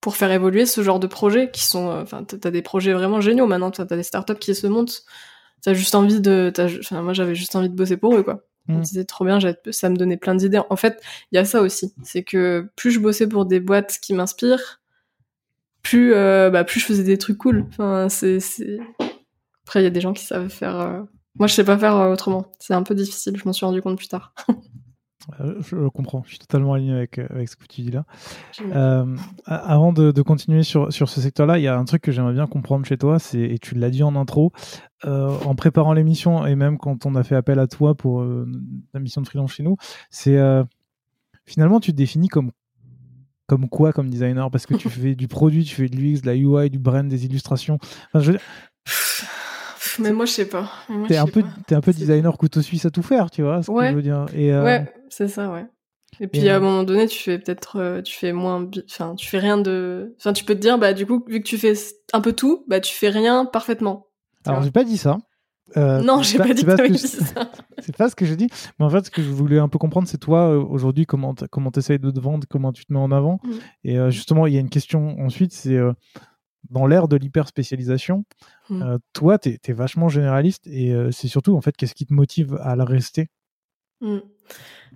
pour 0.00 0.16
faire 0.16 0.30
évoluer 0.32 0.64
ce 0.66 0.82
genre 0.82 1.00
de 1.00 1.06
projets 1.06 1.50
qui 1.50 1.64
sont, 1.64 1.90
euh, 1.90 2.02
enfin, 2.02 2.24
t'as 2.24 2.50
des 2.50 2.62
projets 2.62 2.92
vraiment 2.92 3.20
géniaux 3.20 3.46
maintenant, 3.46 3.70
t'as 3.70 3.84
des 3.84 4.02
startups 4.02 4.36
qui 4.36 4.54
se 4.54 4.66
montent, 4.66 5.02
t'as 5.62 5.74
juste 5.74 5.94
envie 5.94 6.20
de, 6.20 6.52
enfin, 6.80 7.02
moi, 7.02 7.12
j'avais 7.12 7.34
juste 7.34 7.56
envie 7.56 7.68
de 7.68 7.74
bosser 7.74 7.96
pour 7.96 8.14
eux, 8.16 8.22
quoi. 8.22 8.44
Je 8.68 8.74
me 8.74 8.78
Mm. 8.78 8.82
disais 8.82 9.04
trop 9.04 9.24
bien, 9.24 9.38
ça 9.70 9.88
me 9.88 9.96
donnait 9.96 10.18
plein 10.18 10.34
d'idées. 10.34 10.60
En 10.68 10.76
fait, 10.76 11.00
il 11.32 11.36
y 11.36 11.38
a 11.38 11.44
ça 11.46 11.62
aussi, 11.62 11.94
c'est 12.02 12.22
que 12.22 12.68
plus 12.76 12.90
je 12.90 13.00
bossais 13.00 13.26
pour 13.26 13.46
des 13.46 13.60
boîtes 13.60 13.98
qui 14.02 14.12
m'inspirent, 14.12 14.80
plus, 15.88 16.12
euh, 16.14 16.50
bah, 16.50 16.64
plus 16.64 16.80
je 16.80 16.86
faisais 16.86 17.04
des 17.04 17.16
trucs 17.18 17.38
cool. 17.38 17.66
Enfin, 17.68 18.08
c'est. 18.08 18.38
Après, 19.64 19.80
il 19.80 19.84
y 19.84 19.86
a 19.86 19.90
des 19.90 20.00
gens 20.00 20.12
qui 20.12 20.24
savent 20.24 20.48
faire. 20.48 20.78
euh, 20.80 21.02
Moi, 21.38 21.46
je 21.46 21.54
sais 21.54 21.64
pas 21.64 21.78
faire 21.78 21.96
euh, 21.96 22.12
autrement. 22.12 22.46
C'est 22.58 22.74
un 22.74 22.82
peu 22.82 22.94
difficile. 22.94 23.36
Je 23.36 23.44
m'en 23.44 23.52
suis 23.52 23.64
rendu 23.66 23.80
compte 23.82 23.96
plus 23.96 24.08
tard. 24.08 24.34
Je 25.60 25.76
le 25.76 25.90
comprends, 25.90 26.22
je 26.24 26.30
suis 26.30 26.38
totalement 26.38 26.72
aligné 26.72 26.92
avec, 26.94 27.18
avec 27.18 27.50
ce 27.50 27.56
que 27.56 27.66
tu 27.66 27.82
dis 27.82 27.90
là. 27.90 28.06
Euh, 28.62 29.14
avant 29.44 29.92
de, 29.92 30.10
de 30.10 30.22
continuer 30.22 30.62
sur, 30.62 30.90
sur 30.90 31.10
ce 31.10 31.20
secteur-là, 31.20 31.58
il 31.58 31.62
y 31.64 31.68
a 31.68 31.76
un 31.76 31.84
truc 31.84 32.00
que 32.00 32.12
j'aimerais 32.12 32.32
bien 32.32 32.46
comprendre 32.46 32.86
chez 32.86 32.96
toi, 32.96 33.18
c'est, 33.18 33.40
et 33.42 33.58
tu 33.58 33.74
l'as 33.74 33.90
dit 33.90 34.02
en 34.02 34.16
intro, 34.16 34.52
euh, 35.04 35.28
en 35.44 35.54
préparant 35.54 35.92
l'émission 35.92 36.46
et 36.46 36.54
même 36.56 36.78
quand 36.78 37.04
on 37.04 37.14
a 37.14 37.24
fait 37.24 37.34
appel 37.36 37.58
à 37.58 37.66
toi 37.66 37.94
pour 37.94 38.22
euh, 38.22 38.48
la 38.94 39.00
mission 39.00 39.20
de 39.20 39.26
freelance 39.26 39.52
chez 39.52 39.62
nous, 39.62 39.76
c'est 40.08 40.38
finalement 41.44 41.78
tu 41.80 41.90
te 41.92 41.96
définis 41.96 42.28
comme 42.28 42.52
comme 43.48 43.68
quoi 43.68 43.92
comme 43.92 44.08
designer 44.10 44.50
parce 44.50 44.66
que 44.66 44.74
tu 44.74 44.88
fais 44.90 45.14
du 45.16 45.26
produit, 45.26 45.64
tu 45.64 45.74
fais 45.74 45.88
de 45.88 45.96
l'UX, 45.96 46.20
de 46.20 46.26
la 46.26 46.36
UI, 46.36 46.70
du 46.70 46.78
brand, 46.78 47.08
des 47.08 47.24
illustrations. 47.24 47.78
Enfin, 48.12 48.20
je 48.20 48.32
Mais 49.98 50.12
moi, 50.12 50.26
je 50.26 50.32
sais 50.32 50.48
pas. 50.48 50.70
T'es 51.08 51.16
un 51.16 51.26
peu 51.26 51.42
t'es 51.66 51.74
un 51.74 51.80
peu 51.80 51.92
designer 51.92 52.36
couteau 52.38 52.62
suisse 52.62 52.84
à 52.84 52.90
tout 52.90 53.02
faire, 53.02 53.30
tu 53.30 53.42
vois 53.42 53.62
ce 53.62 53.66
que 53.68 53.72
Ouais. 53.72 53.90
je 53.90 53.96
veux 53.96 54.02
dire. 54.02 54.26
Et 54.34 54.52
euh, 54.52 54.62
Ouais, 54.64 54.92
c'est 55.08 55.28
ça, 55.28 55.50
ouais. 55.50 55.66
Et 56.20 56.26
puis 56.26 56.42
Et, 56.42 56.50
à 56.50 56.54
euh, 56.54 56.56
un 56.56 56.60
moment 56.60 56.82
donné, 56.84 57.06
tu 57.06 57.18
fais 57.18 57.38
peut-être, 57.38 57.76
euh, 57.76 58.02
tu 58.02 58.16
fais 58.16 58.32
moins, 58.32 58.68
enfin, 58.90 59.14
tu 59.14 59.28
fais 59.28 59.38
rien 59.38 59.58
de, 59.58 60.14
enfin, 60.18 60.32
tu 60.32 60.44
peux 60.44 60.54
te 60.54 60.60
dire, 60.60 60.78
bah, 60.78 60.92
du 60.92 61.06
coup, 61.06 61.24
vu 61.28 61.40
que 61.40 61.46
tu 61.48 61.58
fais 61.58 61.74
un 62.12 62.20
peu 62.20 62.32
tout, 62.32 62.64
bah, 62.68 62.80
tu 62.80 62.94
fais 62.94 63.08
rien 63.10 63.44
parfaitement. 63.44 64.06
alors 64.46 64.62
j'ai 64.62 64.70
pas 64.70 64.84
dit 64.84 64.96
ça. 64.96 65.18
Euh, 65.76 66.00
non, 66.00 66.22
j'ai 66.22 66.38
pas 66.38 66.54
dit 66.54 66.64
c'est 66.64 66.76
que. 66.76 66.94
C'est 67.82 67.96
pas 67.96 68.08
ce 68.08 68.16
que 68.16 68.24
je 68.24 68.34
dis. 68.34 68.48
Mais 68.78 68.84
en 68.84 68.90
fait, 68.90 69.06
ce 69.06 69.10
que 69.10 69.22
je 69.22 69.30
voulais 69.30 69.58
un 69.58 69.68
peu 69.68 69.78
comprendre, 69.78 70.08
c'est 70.08 70.18
toi, 70.18 70.48
euh, 70.50 70.62
aujourd'hui, 70.62 71.06
comment 71.06 71.34
comment 71.50 71.70
t'essayes 71.70 71.98
de 71.98 72.10
te 72.10 72.20
vendre, 72.20 72.46
comment 72.48 72.72
tu 72.72 72.84
te 72.84 72.92
mets 72.92 72.98
en 72.98 73.12
avant. 73.12 73.40
Mm. 73.44 73.50
Et 73.84 73.98
euh, 73.98 74.10
justement, 74.10 74.46
il 74.46 74.54
y 74.54 74.56
a 74.56 74.60
une 74.60 74.70
question 74.70 75.18
ensuite, 75.20 75.52
c'est 75.52 75.76
euh, 75.76 75.92
dans 76.70 76.86
l'ère 76.86 77.08
de 77.08 77.16
l'hyper-spécialisation, 77.16 78.24
Mm. 78.70 78.82
euh, 78.82 78.98
toi, 79.14 79.38
tu 79.38 79.58
es, 79.64 79.72
vachement 79.72 80.08
généraliste 80.08 80.66
et 80.66 80.94
c'est 81.10 81.28
surtout, 81.28 81.56
en 81.56 81.60
fait, 81.62 81.74
qu'est-ce 81.76 81.94
qui 81.94 82.04
te 82.04 82.12
motive 82.12 82.58
à 82.60 82.76
le 82.76 82.82
rester? 82.82 83.28
Mm. 84.02 84.18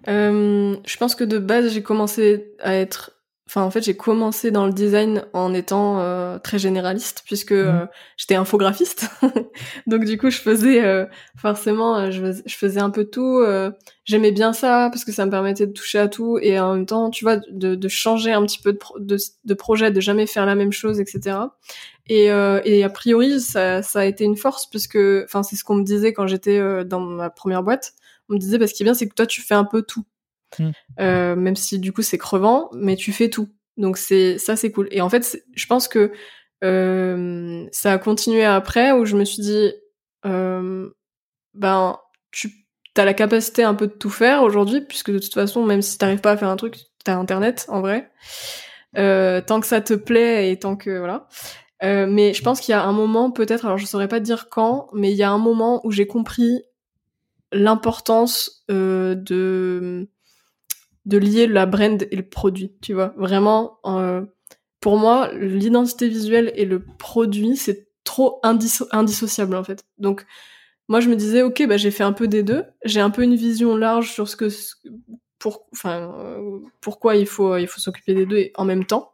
Je 0.07 0.97
pense 0.99 1.15
que 1.15 1.25
de 1.25 1.39
base, 1.39 1.73
j'ai 1.73 1.83
commencé 1.83 2.53
à 2.61 2.75
être. 2.75 3.22
Enfin, 3.55 3.63
en 3.67 3.71
fait, 3.71 3.83
j'ai 3.83 3.95
commencé 3.95 4.51
dans 4.51 4.65
le 4.67 4.73
design 4.73 5.25
en 5.35 5.53
étant 5.53 6.01
euh, 6.01 6.39
très 6.39 6.59
généraliste, 6.59 7.23
puisque 7.27 7.53
euh, 7.53 7.87
j'étais 8.17 8.35
infographiste. 8.35 9.11
Donc, 9.87 10.05
du 10.07 10.17
coup, 10.17 10.31
je 10.31 10.39
faisais 10.39 10.83
euh, 10.83 11.05
forcément, 11.37 11.97
euh, 11.99 12.11
je, 12.11 12.21
fais- 12.25 12.43
je 12.47 12.57
faisais 12.57 12.81
un 12.81 12.89
peu 12.89 13.05
tout. 13.05 13.41
euh, 13.41 13.71
J'aimais 14.05 14.33
bien 14.33 14.55
ça 14.55 14.89
parce 14.91 15.05
que 15.05 15.13
ça 15.13 15.27
me 15.27 15.31
permettait 15.31 15.67
de 15.67 15.73
toucher 15.73 15.99
à 15.99 16.09
tout 16.09 16.39
et 16.41 16.59
en 16.59 16.75
même 16.75 16.87
temps, 16.87 17.11
tu 17.11 17.25
vois, 17.25 17.37
de, 17.51 17.75
de 17.75 17.89
changer 17.89 18.33
un 18.33 18.43
petit 18.47 18.59
peu 18.63 18.73
de, 18.73 18.79
pro- 18.79 18.99
de, 18.99 19.17
de 19.45 19.55
projet, 19.55 19.91
de 19.91 20.01
jamais 20.01 20.27
faire 20.27 20.47
la 20.47 20.55
même 20.55 20.73
chose, 20.73 20.99
etc. 20.99 21.57
Et, 22.09 22.31
euh, 22.33 22.61
et 22.65 22.83
a 22.85 22.89
priori, 22.91 23.41
ça, 23.41 23.83
ça 23.83 24.01
a 24.01 24.05
été 24.07 24.25
une 24.25 24.37
force 24.37 24.67
puisque, 24.67 24.99
enfin, 25.25 25.43
c'est 25.43 25.57
ce 25.57 25.65
qu'on 25.65 25.75
me 25.77 25.85
disait 25.85 26.13
quand 26.13 26.27
j'étais 26.27 26.59
euh, 26.59 26.85
dans 26.85 27.01
ma 27.01 27.31
première 27.31 27.63
boîte 27.63 27.93
on 28.29 28.35
me 28.35 28.39
disait 28.39 28.57
bah, 28.57 28.67
ce 28.67 28.73
qui 28.75 28.83
est 28.83 28.85
bien 28.85 28.95
c'est 28.95 29.09
que 29.09 29.15
toi 29.15 29.27
tu 29.27 29.43
fais 29.43 29.55
un 29.55 29.65
peu 29.65 29.83
tout 29.83 30.05
Mm. 30.59 30.71
Euh, 31.01 31.37
même 31.37 31.57
si 31.57 31.79
du 31.79 31.93
coup 31.93 32.03
c'est 32.03 32.19
crevant 32.19 32.71
mais 32.75 32.97
tu 32.97 33.13
fais 33.13 33.29
tout. 33.29 33.49
Donc 33.77 33.97
c'est 33.97 34.39
ça 34.39 34.57
c'est 34.57 34.71
cool. 34.73 34.89
Et 34.91 35.01
en 35.01 35.09
fait 35.09 35.43
je 35.55 35.67
pense 35.67 35.89
que 35.89 36.13
euh, 36.65 37.67
ça 37.73 37.93
a 37.93 37.99
continué 37.99 38.45
après 38.45 38.93
où 38.93 39.05
je 39.05 39.17
me 39.17 39.25
suis 39.25 39.43
dit 39.43 39.73
euh, 40.25 40.91
ben 41.55 41.99
tu 42.31 42.51
as 42.97 43.05
la 43.05 43.15
capacité 43.15 43.65
un 43.65 43.75
peu 43.75 43.87
de 43.87 43.93
tout 43.93 44.11
faire 44.11 44.43
aujourd'hui 44.43 44.81
puisque 44.83 45.11
de 45.11 45.19
toute 45.19 45.35
façon 45.35 45.65
même 45.65 45.83
si 45.83 45.99
t'arrives 45.99 46.21
pas 46.21 46.33
à 46.33 46.37
faire 46.37 46.49
un 46.49 46.57
truc 46.57 46.77
t'as 47.05 47.17
internet 47.17 47.67
en 47.69 47.81
vrai. 47.81 48.11
Euh, 48.99 49.41
tant 49.41 49.61
que 49.61 49.67
ça 49.67 49.81
te 49.81 49.95
plaît 49.95 50.51
et 50.51 50.59
tant 50.59 50.77
que 50.77 50.99
voilà. 50.99 51.27
Euh, 51.83 52.07
mais 52.07 52.35
je 52.35 52.43
pense 52.43 52.61
qu'il 52.61 52.73
y 52.73 52.75
a 52.75 52.85
un 52.85 52.93
moment 52.93 53.31
peut-être 53.31 53.65
alors 53.65 53.79
je 53.79 53.87
saurais 53.87 54.09
pas 54.09 54.21
dire 54.21 54.49
quand 54.51 54.89
mais 54.93 55.11
il 55.11 55.17
y 55.17 55.23
a 55.23 55.31
un 55.31 55.39
moment 55.39 55.81
où 55.85 55.91
j'ai 55.91 56.07
compris 56.07 56.63
l'importance 57.53 58.65
euh, 58.71 59.15
de 59.15 60.09
de 61.05 61.19
lier 61.19 61.47
la 61.47 61.67
brand 61.67 62.07
et 62.11 62.17
le 62.17 62.23
produit, 62.23 62.73
tu 62.81 62.93
vois. 62.95 63.15
Vraiment, 63.17 63.79
euh, 63.87 64.23
pour 64.81 64.97
moi, 64.99 65.33
l'identité 65.35 66.09
visuelle 66.09 66.53
et 66.57 66.65
le 66.65 66.81
produit, 66.99 67.57
c'est 67.57 67.89
trop 68.05 68.41
indisso- 68.45 68.89
indissociable 68.93 69.55
en 69.57 69.65
fait. 69.65 69.85
Donc, 69.99 70.27
moi, 70.89 71.01
je 71.01 71.09
me 71.09 71.17
disais, 71.17 71.43
ok, 71.43 71.67
bah 71.69 71.77
j'ai 71.77 71.91
fait 71.93 72.03
un 72.05 72.13
peu 72.13 72.29
des 72.29 72.43
deux. 72.43 72.65
J'ai 72.85 73.01
un 73.01 73.11
peu 73.11 73.23
une 73.23 73.35
vision 73.37 73.77
large 73.77 74.13
sur 74.13 74.29
ce 74.29 74.37
que, 74.37 74.49
pour, 75.39 75.67
enfin, 75.73 76.13
euh, 76.19 76.59
pourquoi 76.81 77.17
il 77.17 77.27
faut 77.27 77.57
il 77.57 77.67
faut 77.67 77.81
s'occuper 77.81 78.15
des 78.15 78.27
deux 78.27 78.51
en 78.57 78.65
même 78.65 78.85
temps, 78.85 79.13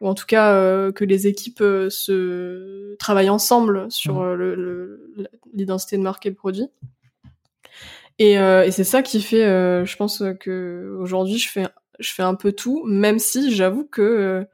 ou 0.00 0.08
en 0.08 0.14
tout 0.14 0.26
cas 0.26 0.54
euh, 0.54 0.92
que 0.92 1.04
les 1.04 1.26
équipes 1.26 1.62
se 1.90 2.94
travaillent 2.96 3.30
ensemble 3.30 3.86
sur 3.90 4.16
Mhm. 4.16 4.22
euh, 4.22 4.34
le- 4.36 4.54
le- 4.54 5.28
l'identité 5.54 5.96
de 5.96 6.02
marque 6.02 6.26
et 6.26 6.30
le 6.30 6.34
produit. 6.36 6.68
Et, 8.18 8.38
euh, 8.38 8.64
et 8.64 8.70
c'est 8.70 8.84
ça 8.84 9.02
qui 9.02 9.20
fait, 9.20 9.44
euh, 9.44 9.84
je 9.84 9.96
pense 9.96 10.22
que 10.40 10.96
aujourd'hui 11.00 11.38
je 11.38 11.50
fais, 11.50 11.66
je 11.98 12.12
fais 12.12 12.22
un 12.22 12.34
peu 12.34 12.52
tout, 12.52 12.84
même 12.86 13.18
si 13.18 13.54
j'avoue 13.54 13.84
que 13.84 14.46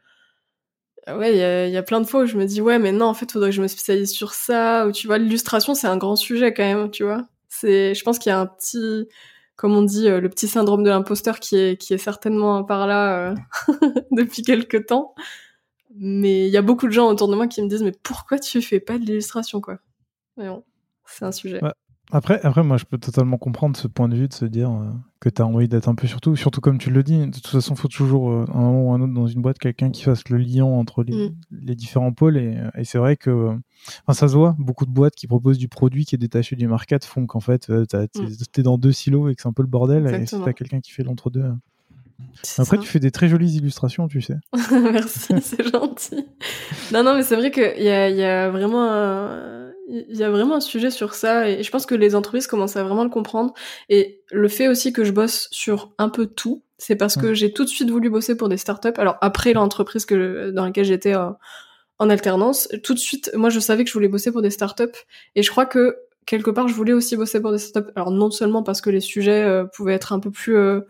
euh, 1.09 1.19
ouais, 1.19 1.33
il 1.67 1.73
y 1.73 1.77
a, 1.77 1.83
plein 1.83 2.01
de 2.01 2.07
fois 2.07 2.23
où 2.23 2.27
je 2.27 2.37
me 2.37 2.45
dis 2.45 2.61
ouais, 2.61 2.79
mais 2.79 2.93
non, 2.93 3.07
en 3.07 3.15
fait, 3.15 3.31
faudrait 3.31 3.51
que 3.51 3.57
je 3.57 3.63
me 3.63 3.69
spécialise 3.69 4.13
sur 4.13 4.35
ça. 4.35 4.87
Ou 4.87 4.93
tu 4.93 5.07
vois, 5.07 5.19
l'illustration 5.19 5.75
c'est 5.75 5.87
un 5.89 5.97
grand 5.97 6.17
sujet 6.17 6.55
quand 6.55 6.63
même, 6.63 6.91
tu 6.91 7.05
vois. 7.05 7.27
C'est, 7.49 7.95
je 7.95 8.03
pense 8.05 8.19
qu'il 8.19 8.31
y 8.31 8.33
a 8.33 8.41
un 8.41 8.47
petit, 8.47 9.09
comme 9.57 9.77
on 9.77 9.83
dit, 9.83 10.09
euh, 10.09 10.21
le 10.21 10.29
petit 10.29 10.49
syndrome 10.49 10.83
de 10.85 10.91
l'imposteur 10.91 11.41
qui 11.41 11.57
est 11.57 11.77
qui 11.81 11.95
est 11.95 11.99
certainement 11.99 12.65
par 12.65 12.87
là 12.87 13.31
euh, 13.31 13.35
depuis 14.13 14.43
quelques 14.43 14.87
temps. 14.87 15.15
Mais 15.97 16.47
il 16.47 16.53
y 16.53 16.57
a 16.57 16.63
beaucoup 16.63 16.87
de 16.87 16.93
gens 16.93 17.09
autour 17.09 17.29
de 17.29 17.37
moi 17.37 17.47
qui 17.49 17.63
me 17.63 17.69
disent 17.69 17.83
mais 17.83 17.93
pourquoi 18.03 18.39
tu 18.39 18.63
fais 18.63 18.81
pas 18.81 18.99
de 18.99 19.05
l'illustration 19.05 19.61
quoi? 19.61 19.79
Mais 20.37 20.49
bon, 20.49 20.65
c'est 21.05 21.25
un 21.25 21.33
sujet. 21.33 21.61
Après, 22.15 22.41
après, 22.43 22.63
moi, 22.63 22.77
je 22.77 22.85
peux 22.85 22.99
totalement 22.99 23.39
comprendre 23.39 23.75
ce 23.75 23.89
point 23.89 24.07
de 24.07 24.15
vue 24.15 24.29
de 24.29 24.35
se 24.35 24.45
dire 24.45 24.71
euh, 24.71 24.85
que 25.19 25.31
tu 25.31 25.41
as 25.41 25.47
envie 25.47 25.67
d'être 25.67 25.89
un 25.89 25.95
peu 25.95 26.07
surtout, 26.07 26.37
surtout 26.37 26.61
comme 26.61 26.77
tu 26.77 26.91
le 26.91 27.03
dis. 27.03 27.19
De 27.27 27.33
toute 27.33 27.47
façon, 27.47 27.73
il 27.75 27.79
faut 27.81 27.89
toujours, 27.89 28.31
euh, 28.31 28.45
un 28.53 28.59
moment 28.61 28.91
ou 28.91 28.93
un 28.93 29.01
autre, 29.01 29.15
dans 29.15 29.27
une 29.27 29.41
boîte, 29.41 29.59
quelqu'un 29.59 29.91
qui 29.91 30.03
fasse 30.03 30.29
le 30.29 30.37
lien 30.37 30.65
entre 30.65 31.05
les, 31.05 31.29
Mm. 31.31 31.35
les 31.63 31.75
différents 31.75 32.13
pôles. 32.13 32.37
Et, 32.37 32.59
et 32.77 32.85
c'est 32.85 32.99
vrai 32.99 33.17
que, 33.17 33.31
euh, 33.31 33.53
enfin, 34.07 34.13
ça 34.13 34.29
se 34.29 34.37
voit, 34.37 34.55
beaucoup 34.59 34.85
de 34.85 34.91
boîtes 34.91 35.15
qui 35.15 35.27
proposent 35.27 35.57
du 35.57 35.69
produit 35.69 36.05
qui 36.05 36.15
est 36.15 36.19
détaché 36.19 36.55
du 36.55 36.69
market 36.69 37.03
font 37.07 37.25
qu'en 37.27 37.41
fait, 37.41 37.71
t'as- 37.89 38.07
t'es 38.09 38.21
Mm. 38.61 38.63
dans 38.63 38.77
deux 38.77 38.93
silos 38.93 39.31
et 39.31 39.35
que 39.35 39.41
c'est 39.41 39.49
un 39.49 39.53
peu 39.55 39.63
le 39.63 39.69
bordel. 39.69 40.05
Et 40.05 40.09
si 40.11 40.15
Exactement. 40.17 40.45
t'as 40.45 40.53
quelqu'un 40.53 40.81
qui 40.81 40.93
fait 40.93 41.05
l'entre-deux. 41.05 41.45
Après, 42.59 42.77
ça. 42.77 42.83
tu 42.83 42.89
fais 42.89 43.01
des 43.01 43.11
très 43.11 43.29
jolies 43.29 43.57
illustrations, 43.57 44.07
tu 44.07 44.21
sais. 44.21 44.37
Merci, 44.71 45.35
c'est 45.41 45.63
gentil. 45.73 46.27
Non, 46.93 47.03
non, 47.03 47.15
mais 47.15 47.23
c'est 47.23 47.37
vrai 47.37 47.51
qu'il 47.51 47.63
y 47.83 47.89
a, 47.89 48.11
il 48.11 48.17
y 48.17 48.23
a 48.23 48.51
vraiment 48.51 48.87
il 49.89 50.17
y 50.17 50.23
a 50.23 50.31
vraiment 50.31 50.57
un 50.57 50.61
sujet 50.61 50.91
sur 50.91 51.15
ça 51.15 51.49
et 51.49 51.63
je 51.63 51.71
pense 51.71 51.87
que 51.87 51.95
les 51.95 52.15
entreprises 52.15 52.47
commencent 52.47 52.77
à 52.77 52.85
vraiment 52.85 53.05
le 53.05 53.11
comprendre. 53.11 53.53
Et 53.89 54.21
le 54.31 54.49
fait 54.49 54.69
aussi 54.69 54.93
que 54.93 55.05
je 55.05 55.13
bosse 55.13 55.49
sur 55.51 55.93
un 55.99 56.09
peu 56.09 56.27
tout, 56.27 56.63
c'est 56.79 56.97
parce 56.97 57.17
que 57.17 57.35
j'ai 57.35 57.53
tout 57.53 57.65
de 57.65 57.69
suite 57.69 57.91
voulu 57.91 58.09
bosser 58.11 58.37
pour 58.37 58.49
des 58.49 58.57
startups. 58.57 58.93
Alors 58.97 59.17
après 59.21 59.53
l'entreprise 59.53 60.05
que 60.07 60.51
dans 60.51 60.65
laquelle 60.65 60.85
j'étais 60.85 61.15
euh, 61.15 61.31
en 61.99 62.11
alternance, 62.11 62.69
tout 62.83 62.95
de 62.95 62.99
suite, 62.99 63.31
moi 63.35 63.51
je 63.51 63.61
savais 63.61 63.85
que 63.85 63.89
je 63.89 63.95
voulais 63.95 64.09
bosser 64.09 64.33
pour 64.33 64.43
des 64.43 64.51
startups 64.51 64.99
et 65.35 65.43
je 65.43 65.51
crois 65.51 65.67
que 65.67 65.97
quelque 66.27 66.51
part 66.51 66.69
je 66.69 66.75
voulais 66.75 66.93
aussi 66.93 67.17
bosser 67.17 67.41
pour 67.41 67.53
des 67.53 67.59
startups. 67.59 67.91
Alors 67.97 68.11
non 68.13 68.31
seulement 68.31 68.63
parce 68.63 68.81
que 68.81 68.91
les 68.91 69.01
sujets 69.01 69.43
euh, 69.43 69.65
pouvaient 69.65 69.95
être 69.95 70.13
un 70.13 70.21
peu 70.21 70.31
plus 70.31 70.57
euh, 70.57 70.81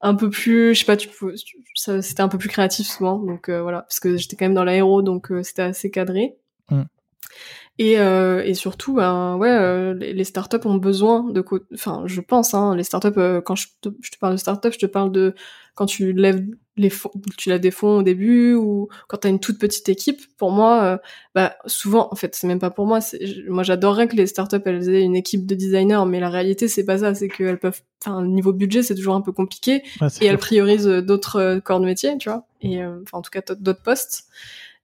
un 0.00 0.14
peu 0.16 0.28
plus, 0.28 0.74
je 0.74 0.80
sais 0.80 0.84
pas, 0.86 0.96
tu 0.96 1.08
pouvais- 1.08 1.34
tu- 1.36 1.64
ça- 1.74 2.02
c'était 2.02 2.20
un 2.20 2.28
peu 2.28 2.36
plus 2.36 2.48
créatif 2.50 2.86
souvent, 2.86 3.18
donc 3.18 3.48
euh, 3.48 3.62
voilà, 3.62 3.82
parce 3.82 4.00
que 4.00 4.16
j'étais 4.18 4.36
quand 4.36 4.44
même 4.44 4.54
dans 4.54 4.64
l'aéro, 4.64 5.00
donc 5.02 5.32
euh, 5.32 5.42
c'était 5.42 5.62
assez 5.62 5.90
cadré. 5.90 6.34
Mm. 6.70 6.82
Et, 7.78 7.98
euh, 7.98 8.42
et 8.44 8.54
surtout, 8.54 8.94
ben 8.94 9.36
ouais, 9.36 9.50
euh, 9.50 9.94
les, 9.94 10.24
startups 10.24 10.64
ont 10.64 10.76
besoin 10.76 11.24
de, 11.24 11.44
enfin, 11.74 12.04
je 12.06 12.20
pense, 12.20 12.54
hein, 12.54 12.76
les 12.76 12.84
startups, 12.84 13.18
euh, 13.18 13.40
quand 13.40 13.56
je 13.56 13.66
te, 13.80 13.88
je 14.00 14.12
te 14.12 14.18
parle 14.18 14.34
de 14.34 14.38
startups, 14.38 14.72
je 14.72 14.78
te 14.78 14.86
parle 14.86 15.10
de 15.10 15.34
quand 15.74 15.86
tu 15.86 16.12
lèves 16.12 16.46
les 16.76 16.90
fonds, 16.90 17.10
tu 17.36 17.48
lèves 17.48 17.60
des 17.60 17.70
fonds 17.70 17.98
au 17.98 18.02
début 18.02 18.54
ou 18.54 18.88
quand 19.08 19.18
t'as 19.18 19.28
une 19.28 19.40
toute 19.40 19.58
petite 19.58 19.88
équipe. 19.88 20.20
Pour 20.36 20.50
moi, 20.50 20.84
euh, 20.84 20.98
bah 21.34 21.56
souvent, 21.66 22.08
en 22.10 22.16
fait, 22.16 22.34
c'est 22.34 22.46
même 22.46 22.58
pas 22.58 22.70
pour 22.70 22.86
moi. 22.86 23.00
Moi, 23.48 23.62
j'adorerais 23.62 24.08
que 24.08 24.16
les 24.16 24.26
startups 24.26 24.56
elles 24.64 24.88
aient 24.88 25.02
une 25.02 25.16
équipe 25.16 25.46
de 25.46 25.54
designers, 25.54 26.02
mais 26.06 26.20
la 26.20 26.30
réalité, 26.30 26.68
c'est 26.68 26.84
pas 26.84 26.98
ça. 26.98 27.14
C'est 27.14 27.28
qu'elles 27.28 27.58
peuvent, 27.58 27.80
enfin, 28.04 28.24
niveau 28.24 28.52
budget, 28.52 28.82
c'est 28.82 28.94
toujours 28.94 29.14
un 29.14 29.20
peu 29.20 29.32
compliqué 29.32 29.82
Ouais, 30.00 30.08
et 30.20 30.26
elle 30.26 30.30
sûr. 30.30 30.38
priorise 30.38 30.86
euh, 30.88 31.00
d'autres 31.02 31.36
euh, 31.36 31.60
corps 31.60 31.80
de 31.80 31.86
métier, 31.86 32.16
tu 32.18 32.28
vois, 32.28 32.46
et 32.60 32.82
euh, 32.82 33.00
enfin 33.02 33.18
en 33.18 33.22
tout 33.22 33.30
cas 33.30 33.42
d'autres 33.54 33.82
postes. 33.82 34.26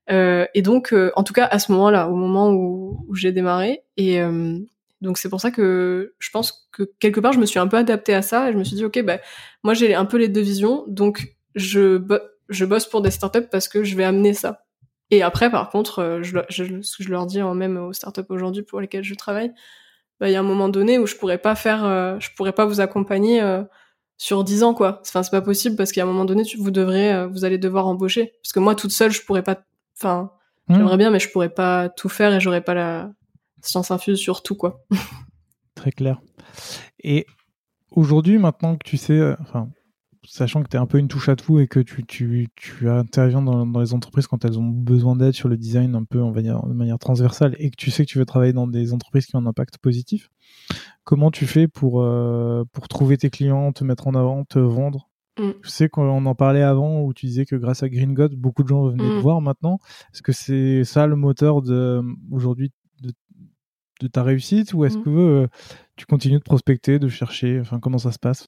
Euh, 0.09 0.45
et 0.53 0.61
donc, 0.61 0.93
euh, 0.93 1.11
en 1.15 1.23
tout 1.23 1.33
cas 1.33 1.45
à 1.45 1.59
ce 1.59 1.71
moment-là, 1.71 2.09
au 2.09 2.15
moment 2.15 2.51
où, 2.51 3.05
où 3.07 3.15
j'ai 3.15 3.31
démarré, 3.31 3.83
et 3.97 4.19
euh, 4.21 4.57
donc 5.01 5.17
c'est 5.17 5.29
pour 5.29 5.41
ça 5.41 5.51
que 5.51 6.13
je 6.19 6.29
pense 6.31 6.67
que 6.71 6.83
quelque 6.99 7.19
part 7.19 7.33
je 7.33 7.39
me 7.39 7.45
suis 7.45 7.59
un 7.59 7.67
peu 7.67 7.77
adaptée 7.77 8.13
à 8.13 8.21
ça 8.21 8.49
et 8.49 8.53
je 8.53 8.57
me 8.57 8.63
suis 8.63 8.75
dit 8.75 8.85
ok 8.85 9.01
bah 9.03 9.19
moi 9.63 9.73
j'ai 9.73 9.93
un 9.95 10.05
peu 10.05 10.17
les 10.17 10.27
deux 10.27 10.41
visions, 10.41 10.83
donc 10.87 11.35
je 11.55 12.01
je 12.49 12.65
bosse 12.65 12.85
pour 12.87 13.01
des 13.01 13.11
startups 13.11 13.47
parce 13.51 13.67
que 13.67 13.83
je 13.83 13.95
vais 13.95 14.03
amener 14.03 14.33
ça. 14.33 14.65
Et 15.11 15.23
après 15.23 15.49
par 15.51 15.69
contre, 15.69 15.99
euh, 15.99 16.23
je, 16.23 16.37
je, 16.49 16.81
ce 16.81 16.97
que 16.97 17.03
je 17.03 17.09
leur 17.09 17.25
dis 17.25 17.39
hein, 17.39 17.53
même 17.55 17.77
aux 17.77 17.93
startups 17.93 18.21
aujourd'hui 18.29 18.63
pour 18.63 18.81
lesquelles 18.81 19.03
je 19.03 19.15
travaille, 19.15 19.51
bah 20.19 20.29
il 20.29 20.33
y 20.33 20.35
a 20.35 20.39
un 20.39 20.43
moment 20.43 20.69
donné 20.69 20.99
où 20.99 21.07
je 21.07 21.15
pourrais 21.15 21.37
pas 21.39 21.55
faire, 21.55 21.85
euh, 21.85 22.17
je 22.19 22.29
pourrais 22.35 22.53
pas 22.53 22.65
vous 22.65 22.81
accompagner. 22.81 23.41
euh, 23.41 23.63
sur 24.17 24.43
10 24.43 24.63
ans 24.63 24.73
quoi. 24.75 25.01
Enfin 25.01 25.23
c'est 25.23 25.31
pas 25.31 25.41
possible 25.41 25.75
parce 25.75 25.91
qu'à 25.91 26.03
un 26.03 26.05
moment 26.05 26.25
donné 26.25 26.43
tu, 26.43 26.57
vous 26.57 26.69
devrez 26.71 27.27
vous 27.27 27.43
allez 27.45 27.57
devoir 27.57 27.87
embaucher 27.87 28.33
parce 28.43 28.53
que 28.53 28.59
moi 28.59 28.75
toute 28.75 28.91
seule 28.91 29.11
je 29.11 29.23
pourrais 29.25 29.41
pas 29.43 29.63
enfin 30.01 30.31
Mmh. 30.71 30.75
j'aimerais 30.75 30.97
bien 30.97 31.11
mais 31.11 31.19
je 31.19 31.29
pourrais 31.29 31.53
pas 31.53 31.89
tout 31.89 32.09
faire 32.09 32.33
et 32.33 32.39
j'aurais 32.39 32.61
pas 32.61 32.73
la 32.73 33.11
science 33.61 33.91
infuse 33.91 34.19
sur 34.19 34.41
tout 34.41 34.55
quoi. 34.55 34.85
Très 35.75 35.91
clair. 35.91 36.21
Et 37.03 37.25
aujourd'hui, 37.91 38.37
maintenant 38.37 38.75
que 38.75 38.83
tu 38.83 38.97
sais, 38.97 39.17
euh, 39.17 39.35
enfin, 39.41 39.69
sachant 40.23 40.61
que 40.63 40.69
tu 40.69 40.77
es 40.77 40.79
un 40.79 40.85
peu 40.85 40.97
une 40.97 41.07
touche 41.07 41.29
à 41.29 41.35
tout 41.35 41.59
et 41.59 41.67
que 41.67 41.79
tu, 41.79 42.05
tu, 42.05 42.47
tu 42.55 42.89
interviens 42.89 43.41
dans, 43.41 43.65
dans 43.65 43.79
les 43.79 43.93
entreprises 43.93 44.27
quand 44.27 44.45
elles 44.45 44.59
ont 44.59 44.67
besoin 44.67 45.15
d'aide 45.15 45.33
sur 45.33 45.49
le 45.49 45.57
design 45.57 45.95
un 45.95 46.03
peu, 46.03 46.21
on 46.21 46.31
va 46.31 46.41
dire, 46.41 46.61
de 46.65 46.73
manière 46.73 46.99
transversale 46.99 47.55
et 47.57 47.69
que 47.71 47.75
tu 47.75 47.91
sais 47.91 48.05
que 48.05 48.11
tu 48.11 48.19
veux 48.19 48.25
travailler 48.25 48.53
dans 48.53 48.67
des 48.67 48.93
entreprises 48.93 49.25
qui 49.25 49.35
ont 49.35 49.39
un 49.39 49.47
impact 49.47 49.77
positif, 49.77 50.29
comment 51.03 51.31
tu 51.31 51.47
fais 51.47 51.67
pour, 51.67 52.01
euh, 52.01 52.63
pour 52.71 52.87
trouver 52.87 53.17
tes 53.17 53.29
clients, 53.29 53.71
te 53.71 53.83
mettre 53.83 54.07
en 54.07 54.13
avant, 54.13 54.45
te 54.45 54.59
vendre 54.59 55.09
Mm. 55.39 55.51
Je 55.63 55.69
sais 55.69 55.89
qu'on 55.89 56.25
en 56.25 56.35
parlait 56.35 56.61
avant 56.61 57.01
où 57.03 57.13
tu 57.13 57.25
disais 57.25 57.45
que 57.45 57.55
grâce 57.55 57.83
à 57.83 57.89
Green 57.89 58.13
God, 58.13 58.35
beaucoup 58.35 58.63
de 58.63 58.67
gens 58.67 58.87
venaient 58.87 59.03
te 59.03 59.17
Mm. 59.17 59.21
voir 59.21 59.41
maintenant. 59.41 59.79
Est-ce 60.13 60.21
que 60.21 60.31
c'est 60.33 60.83
ça 60.83 61.07
le 61.07 61.15
moteur 61.15 61.61
de 61.61 62.01
aujourd'hui 62.31 62.71
de, 63.01 63.11
de 64.01 64.07
ta 64.07 64.23
réussite 64.23 64.73
ou 64.73 64.83
est-ce 64.85 64.97
Mm. 64.97 65.03
que 65.03 65.09
euh, 65.09 65.47
tu 65.95 66.05
continues 66.05 66.39
de 66.39 66.43
prospecter, 66.43 66.99
de 66.99 67.07
chercher? 67.07 67.59
Enfin, 67.61 67.79
comment 67.79 67.97
ça 67.97 68.11
se 68.11 68.19
passe? 68.19 68.47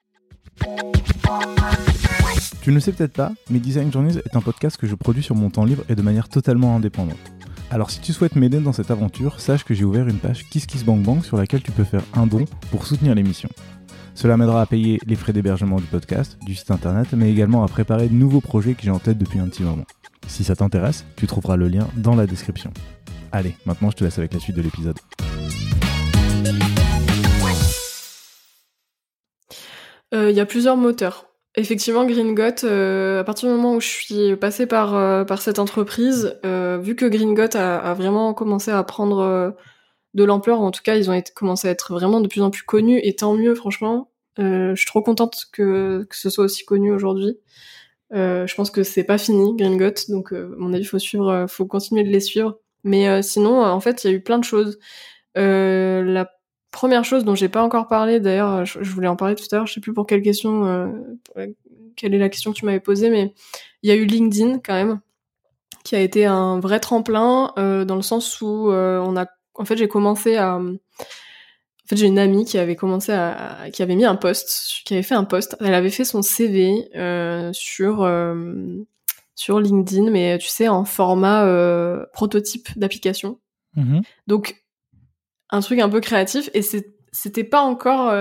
Tu 2.62 2.70
ne 2.70 2.76
le 2.76 2.80
sais 2.82 2.92
peut-être 2.94 3.14
pas, 3.14 3.34
mais 3.50 3.60
Design 3.60 3.92
Journeys 3.92 4.18
est 4.18 4.36
un 4.36 4.42
podcast 4.42 4.78
que 4.78 4.88
je 4.88 4.96
produis 4.96 5.24
sur 5.24 5.36
mon 5.36 5.50
temps 5.50 5.66
libre 5.66 5.84
et 5.90 5.96
de 5.96 6.02
manière 6.02 6.30
totalement 6.30 6.76
indépendante. 6.76 7.18
Alors 7.72 7.90
si 7.90 8.00
tu 8.00 8.14
souhaites 8.14 8.36
m'aider 8.36 8.60
dans 8.60 8.72
cette 8.72 8.92
aventure, 8.92 9.40
sache 9.42 9.64
que 9.66 9.74
j'ai 9.74 9.84
ouvert 9.84 10.08
une 10.08 10.18
page 10.20 10.44
KissKissBankBank 10.50 11.26
sur 11.26 11.38
laquelle 11.38 11.62
tu 11.64 11.72
peux 11.72 11.84
faire 11.84 12.04
un 12.14 12.28
don 12.28 12.46
pour 12.72 12.86
soutenir 12.86 13.16
l'émission. 13.16 13.50
Cela 14.16 14.38
m'aidera 14.38 14.62
à 14.62 14.66
payer 14.66 15.00
les 15.08 15.16
frais 15.16 15.34
d'hébergement 15.34 15.78
du 15.78 15.86
podcast, 15.86 16.38
du 16.46 16.54
site 16.54 16.70
internet, 16.72 17.08
mais 17.14 17.32
également 17.32 17.64
à 17.64 17.68
préparer 17.68 18.08
de 18.08 18.14
nouveaux 18.14 18.42
projets 18.42 18.76
que 18.76 18.84
j'ai 18.84 18.92
en 18.92 19.00
tête 19.00 19.18
depuis 19.18 19.40
un 19.40 19.48
petit 19.48 19.64
moment. 19.64 19.86
Si 20.28 20.44
ça 20.44 20.56
t'intéresse, 20.56 21.06
tu 21.16 21.28
trouveras 21.28 21.58
le 21.58 21.68
lien 21.68 21.88
dans 21.98 22.16
la 22.16 22.28
description. 22.28 22.72
Allez, 23.32 23.56
maintenant 23.66 23.90
je 23.90 23.98
te 23.98 24.04
laisse 24.04 24.20
avec 24.20 24.34
la 24.34 24.40
suite 24.40 24.56
de 24.56 24.62
l'épisode. 24.62 24.98
Euh, 30.14 30.30
Il 30.30 30.36
y 30.36 30.40
a 30.40 30.46
plusieurs 30.46 30.78
moteurs. 30.78 31.26
Effectivement, 31.56 32.06
Green 32.06 32.34
Got, 32.34 32.64
euh, 32.64 33.20
à 33.20 33.24
partir 33.24 33.50
du 33.50 33.56
moment 33.56 33.76
où 33.76 33.80
je 33.80 33.88
suis 33.88 34.36
passée 34.38 34.66
par 34.66 34.96
euh, 34.96 35.24
par 35.24 35.42
cette 35.42 35.60
entreprise, 35.60 36.36
euh, 36.46 36.80
vu 36.82 36.96
que 36.96 37.06
Green 37.06 37.36
Got 37.36 37.56
a, 37.56 37.94
vraiment 37.94 38.34
commencé 38.34 38.72
à 38.72 38.84
prendre 38.84 39.20
euh, 39.20 39.52
de 40.14 40.24
l'ampleur, 40.24 40.62
en 40.62 40.72
tout 40.72 40.82
cas 40.84 40.96
ils 40.96 41.10
ont 41.10 41.24
commencé 41.36 41.68
à 41.68 41.72
être 41.72 41.94
vraiment 41.94 42.22
de 42.22 42.28
plus 42.28 42.42
en 42.42 42.52
plus 42.52 42.64
connus, 42.64 43.00
et 43.04 43.16
tant 43.16 43.34
mieux 43.34 43.56
franchement. 43.56 44.10
Euh, 44.40 44.72
je 44.72 44.82
suis 44.82 44.88
trop 44.88 45.02
contente 45.02 45.46
que, 45.52 46.08
ce 46.12 46.30
soit 46.30 46.46
aussi 46.46 46.66
connu 46.66 46.92
aujourd'hui. 46.92 47.38
Euh, 48.14 48.48
je 48.48 48.56
pense 48.56 48.72
que 48.72 48.84
c'est 48.84 49.04
pas 49.04 49.18
fini, 49.18 49.56
Green 49.56 49.78
donc 50.10 50.34
euh, 50.34 50.54
à 50.54 50.56
mon 50.58 50.74
avis 50.74 50.86
faut 50.86 51.00
suivre, 51.00 51.46
faut 51.48 51.66
continuer 51.66 52.04
de 52.04 52.10
les 52.10 52.20
suivre. 52.20 52.60
Mais 52.84 53.22
sinon, 53.22 53.64
en 53.64 53.80
fait, 53.80 54.04
il 54.04 54.12
y 54.12 54.14
a 54.14 54.18
eu 54.18 54.22
plein 54.22 54.40
de 54.40 54.44
choses. 54.44 54.78
La 55.36 56.30
première 56.72 57.06
chose 57.06 57.24
dont 57.24 57.36
j'ai 57.36 57.50
pas 57.50 57.64
encore 57.64 57.88
parlé, 57.88 58.20
d'ailleurs, 58.20 58.66
je, 58.66 58.80
voulais 58.82 59.08
en 59.08 59.16
parler 59.16 59.36
tout 59.36 59.46
à 59.52 59.56
l'heure, 59.58 59.68
je 59.68 59.74
sais 59.74 59.80
plus 59.80 59.94
pour 59.94 60.06
quelle 60.06 60.22
question, 60.22 60.92
quelle 61.96 62.14
est 62.14 62.20
la 62.20 62.30
question 62.30 62.52
que 62.52 62.58
tu 62.58 62.66
m'avais 62.66 62.82
posée, 62.82 63.10
mais 63.10 63.34
il 63.84 63.90
y 63.90 63.94
a 63.94 63.96
eu 63.96 64.06
LinkedIn 64.06 64.60
quand 64.60 64.74
même, 64.74 65.00
qui 65.86 65.96
a 65.96 66.02
été 66.02 66.26
un 66.26 66.60
vrai 66.60 66.82
tremplin 66.82 67.54
dans 67.56 67.96
le 67.96 68.02
sens 68.02 68.42
où 68.42 68.70
on 68.70 69.16
a, 69.16 69.28
en 69.56 69.66
fait, 69.66 69.78
j'ai 69.78 69.88
commencé 69.88 70.36
à, 70.38 70.60
en 71.84 71.88
fait, 71.88 71.98
j'ai 71.98 72.08
une 72.08 72.20
amie 72.20 72.46
qui 72.46 72.58
avait 72.58 72.76
commencé 72.76 73.12
à, 73.12 73.70
qui 73.74 73.84
avait 73.84 73.96
mis 73.96 74.06
un 74.06 74.16
post, 74.16 74.82
qui 74.86 74.94
avait 74.94 75.04
fait 75.04 75.16
un 75.16 75.26
post. 75.26 75.58
Elle 75.60 75.74
avait 75.74 75.90
fait 75.90 76.06
son 76.06 76.22
CV 76.22 76.90
euh, 76.96 77.52
sur 77.54 78.04
euh, 78.04 78.54
sur 79.36 79.60
LinkedIn, 79.60 80.10
mais 80.10 80.38
tu 80.38 80.48
sais 80.48 80.70
en 80.70 80.86
format 80.86 81.46
euh, 81.46 82.06
prototype 82.14 82.70
d'application. 82.78 83.40
Mhm. 83.76 84.02
Donc 84.28 84.64
un 85.50 85.60
truc 85.60 85.80
un 85.80 85.90
peu 85.90 86.00
créatif 86.00 86.50
et 86.54 86.62
c'était 86.62 87.44
pas 87.44 87.62
encore 87.62 88.12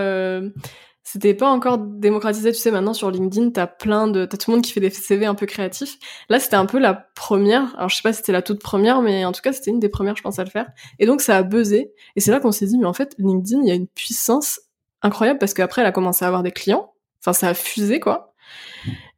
c'était 1.05 1.35
pas 1.35 1.51
encore 1.51 1.79
démocratisé 1.79 2.53
tu 2.53 2.59
sais 2.59 2.71
maintenant 2.71 2.95
sur 2.95 3.11
LinkedIn 3.11 3.51
t'as 3.51 3.67
plein 3.67 4.07
de 4.07 4.25
t'as 4.25 4.37
tout 4.37 4.51
le 4.51 4.57
monde 4.57 4.65
qui 4.65 4.73
fait 4.73 4.81
des 4.81 4.91
CV 4.91 5.27
un 5.27 5.35
peu 5.35 5.47
créatifs. 5.47 5.99
Là 6.29 6.39
c'était 6.39 6.57
un 6.57 6.67
peu 6.67 6.79
la 6.79 6.95
première. 6.95 7.75
Alors 7.77 7.89
je 7.89 7.97
sais 7.97 8.03
pas 8.03 8.13
si 8.13 8.19
c'était 8.19 8.33
la 8.33 8.43
toute 8.43 8.61
première 8.61 9.03
mais 9.03 9.25
en 9.25 9.33
tout 9.33 9.43
cas 9.43 9.53
c'était 9.53 9.71
une 9.71 9.81
des 9.81 9.89
premières 9.89 10.17
je 10.17 10.23
pense 10.23 10.39
à 10.39 10.45
le 10.45 10.51
faire. 10.51 10.67
Et 10.99 11.07
donc 11.07 11.21
ça 11.21 11.37
a 11.37 11.43
buzzé. 11.43 11.93
Et 12.17 12.21
c'est 12.21 12.31
là 12.31 12.41
qu'on 12.41 12.53
s'est 12.53 12.67
dit 12.67 12.79
mais 12.79 12.87
en 12.87 12.93
fait 12.93 13.15
LinkedIn 13.19 13.63
il 13.63 13.69
y 13.69 13.73
a 13.73 13.75
une 13.75 13.89
puissance 13.89 14.61
incroyable 15.03 15.39
parce 15.39 15.55
qu'après 15.55 15.83
elle 15.83 15.89
a 15.89 15.93
commencé 15.93 16.25
à 16.25 16.29
avoir 16.29 16.43
des 16.43 16.53
clients. 16.53 16.93
Enfin 17.21 17.33
ça 17.33 17.49
a 17.49 17.55
fusé 17.55 18.01
quoi 18.01 18.35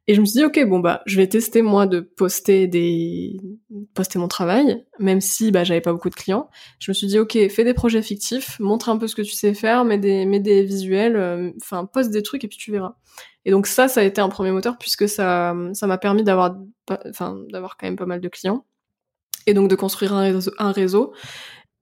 et 0.07 0.13
je 0.13 0.21
me 0.21 0.25
suis 0.25 0.39
dit 0.39 0.45
ok 0.45 0.65
bon 0.67 0.79
bah 0.79 1.01
je 1.05 1.17
vais 1.17 1.27
tester 1.27 1.61
moi 1.61 1.87
de 1.87 1.99
poster 1.99 2.67
des 2.67 3.37
poster 3.93 4.19
mon 4.19 4.27
travail 4.27 4.85
même 4.99 5.21
si 5.21 5.51
bah 5.51 5.63
j'avais 5.63 5.81
pas 5.81 5.93
beaucoup 5.93 6.09
de 6.09 6.15
clients 6.15 6.49
je 6.79 6.91
me 6.91 6.93
suis 6.93 7.07
dit 7.07 7.19
ok 7.19 7.37
fais 7.49 7.63
des 7.63 7.73
projets 7.73 8.01
fictifs 8.01 8.59
montre 8.59 8.89
un 8.89 8.97
peu 8.97 9.07
ce 9.07 9.15
que 9.15 9.21
tu 9.21 9.33
sais 9.33 9.53
faire 9.53 9.83
mets 9.85 9.97
des 9.97 10.25
mets 10.25 10.39
des 10.39 10.63
visuels 10.63 11.15
euh, 11.15 11.51
enfin 11.61 11.85
poste 11.85 12.11
des 12.11 12.23
trucs 12.23 12.43
et 12.43 12.47
puis 12.47 12.57
tu 12.57 12.71
verras 12.71 12.95
et 13.45 13.51
donc 13.51 13.67
ça 13.67 13.87
ça 13.87 14.01
a 14.01 14.03
été 14.03 14.21
un 14.21 14.29
premier 14.29 14.51
moteur 14.51 14.77
puisque 14.77 15.09
ça 15.09 15.55
ça 15.73 15.87
m'a 15.87 15.97
permis 15.97 16.23
d'avoir 16.23 16.55
enfin 17.09 17.37
d'avoir 17.49 17.77
quand 17.77 17.87
même 17.87 17.95
pas 17.95 18.05
mal 18.05 18.21
de 18.21 18.29
clients 18.29 18.65
et 19.47 19.53
donc 19.53 19.69
de 19.69 19.75
construire 19.75 20.13
un 20.13 20.71
réseau. 20.71 21.13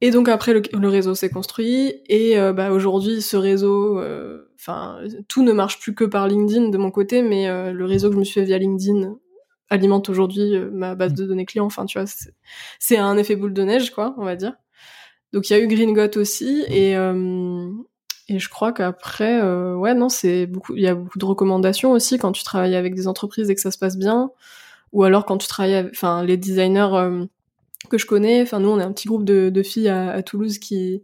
Et 0.06 0.12
donc 0.12 0.28
après 0.30 0.54
le, 0.54 0.62
le 0.74 0.90
réseau 0.90 1.16
s'est 1.16 1.30
construit 1.32 2.02
et 2.08 2.38
euh, 2.40 2.54
bah 2.54 2.72
aujourd'hui 2.72 3.22
ce 3.22 3.38
réseau 3.38 4.00
euh, 4.00 4.50
enfin 4.60 5.00
tout 5.30 5.44
ne 5.44 5.54
marche 5.54 5.80
plus 5.80 5.96
que 5.96 6.04
par 6.06 6.28
LinkedIn 6.28 6.70
de 6.70 6.78
mon 6.78 6.92
côté 6.92 7.22
mais 7.24 7.48
euh, 7.50 7.72
le 7.72 7.86
réseau 7.86 8.10
que 8.10 8.16
je 8.16 8.20
me 8.20 8.26
suis 8.26 8.36
fait 8.42 8.46
via 8.46 8.58
LinkedIn 8.60 9.16
alimente 9.70 10.10
aujourd'hui 10.10 10.56
euh, 10.56 10.70
ma 10.74 10.96
base 10.96 11.14
de 11.14 11.26
données 11.26 11.46
clients. 11.46 11.66
Enfin 11.66 11.86
tu 11.86 11.98
vois 12.00 12.08
c'est- 12.80 12.98
un 12.98 13.18
effet 13.18 13.36
boule 13.38 13.54
de 13.54 13.64
neige 13.64 13.92
quoi 13.92 14.16
on 14.18 14.26
va 14.26 14.36
dire. 14.36 14.54
Donc 15.34 15.50
il 15.50 15.54
y 15.54 15.56
a 15.56 15.60
eu 15.60 15.68
Green 15.68 15.94
Got 15.94 16.18
aussi 16.20 16.64
et 16.70 16.96
euh, 16.98 17.70
Et 18.30 18.40
je 18.40 18.50
crois 18.50 18.72
qu'après, 18.74 19.42
euh, 19.42 19.76
ouais, 19.76 19.94
non, 19.96 20.10
c'est 20.10 20.46
beaucoup. 20.48 20.76
Il 20.76 20.82
y 20.82 20.88
a 20.88 20.96
beaucoup 20.96 21.20
de 21.20 21.26
recommandations 21.26 21.92
aussi 21.92 22.18
quand 22.18 22.32
tu 22.32 22.44
travailles 22.44 22.76
avec 22.76 22.96
des 22.96 23.08
entreprises 23.08 23.50
et 23.50 23.56
que 23.56 23.62
ça 23.62 23.72
se 23.72 23.78
passe 23.78 23.98
bien, 23.98 24.32
ou 24.94 25.04
alors 25.04 25.26
quand 25.26 25.38
tu 25.40 25.48
travailles, 25.48 25.76
avec, 25.76 25.94
enfin, 25.96 26.24
les 26.24 26.38
designers 26.38 26.90
euh, 26.94 27.26
que 27.94 28.00
je 28.00 28.08
connais. 28.08 28.42
Enfin, 28.42 28.60
nous, 28.60 28.70
on 28.70 28.80
est 28.80 28.84
un 28.84 28.92
petit 28.92 29.08
groupe 29.08 29.24
de, 29.24 29.50
de 29.50 29.64
filles 29.64 29.90
à, 29.90 30.10
à, 30.10 30.24
Toulouse 30.24 30.58
qui, 30.58 31.04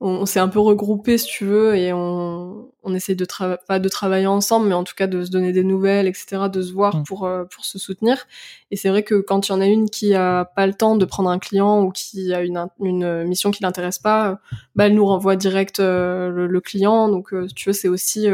on, 0.00 0.26
s'est 0.26 0.38
un 0.38 0.46
peu 0.46 0.60
regroupé, 0.60 1.18
si 1.18 1.26
tu 1.26 1.44
veux, 1.44 1.74
et 1.74 1.92
on, 1.92 2.70
on 2.84 2.94
essaie 2.94 3.16
de 3.16 3.26
pas 3.66 3.80
de 3.80 3.88
travailler 3.88 4.28
ensemble, 4.28 4.68
mais 4.68 4.74
en 4.74 4.84
tout 4.84 4.94
cas 4.96 5.08
de 5.08 5.24
se 5.24 5.30
donner 5.30 5.52
des 5.52 5.64
nouvelles, 5.64 6.06
etc., 6.06 6.44
de 6.52 6.62
se 6.62 6.72
voir 6.72 6.96
mm. 6.98 7.02
pour 7.02 7.26
euh, 7.26 7.44
pour 7.44 7.64
se 7.64 7.80
soutenir. 7.80 8.28
Et 8.70 8.76
c'est 8.76 8.90
vrai 8.90 9.02
que 9.02 9.16
quand 9.16 9.48
il 9.48 9.52
y 9.52 9.54
en 9.54 9.60
a 9.60 9.66
une 9.66 9.90
qui 9.90 10.14
a 10.14 10.44
pas 10.44 10.68
le 10.68 10.74
temps 10.74 10.94
de 10.94 11.04
prendre 11.04 11.28
un 11.28 11.40
client 11.40 11.82
ou 11.82 11.90
qui 11.90 12.32
a 12.32 12.42
une 12.42 12.68
une 12.80 13.24
mission 13.24 13.50
qui 13.50 13.64
l'intéresse 13.64 13.98
pas, 13.98 14.38
bah 14.76 14.86
elle 14.86 14.94
nous 14.94 15.04
renvoie 15.06 15.34
direct 15.34 15.80
euh, 15.80 16.30
le, 16.30 16.60
client. 16.60 17.08
Donc 17.08 17.34
euh, 17.34 17.48
tu 17.54 17.68
veux, 17.68 17.72
c'est 17.72 17.88
aussi 17.88 18.28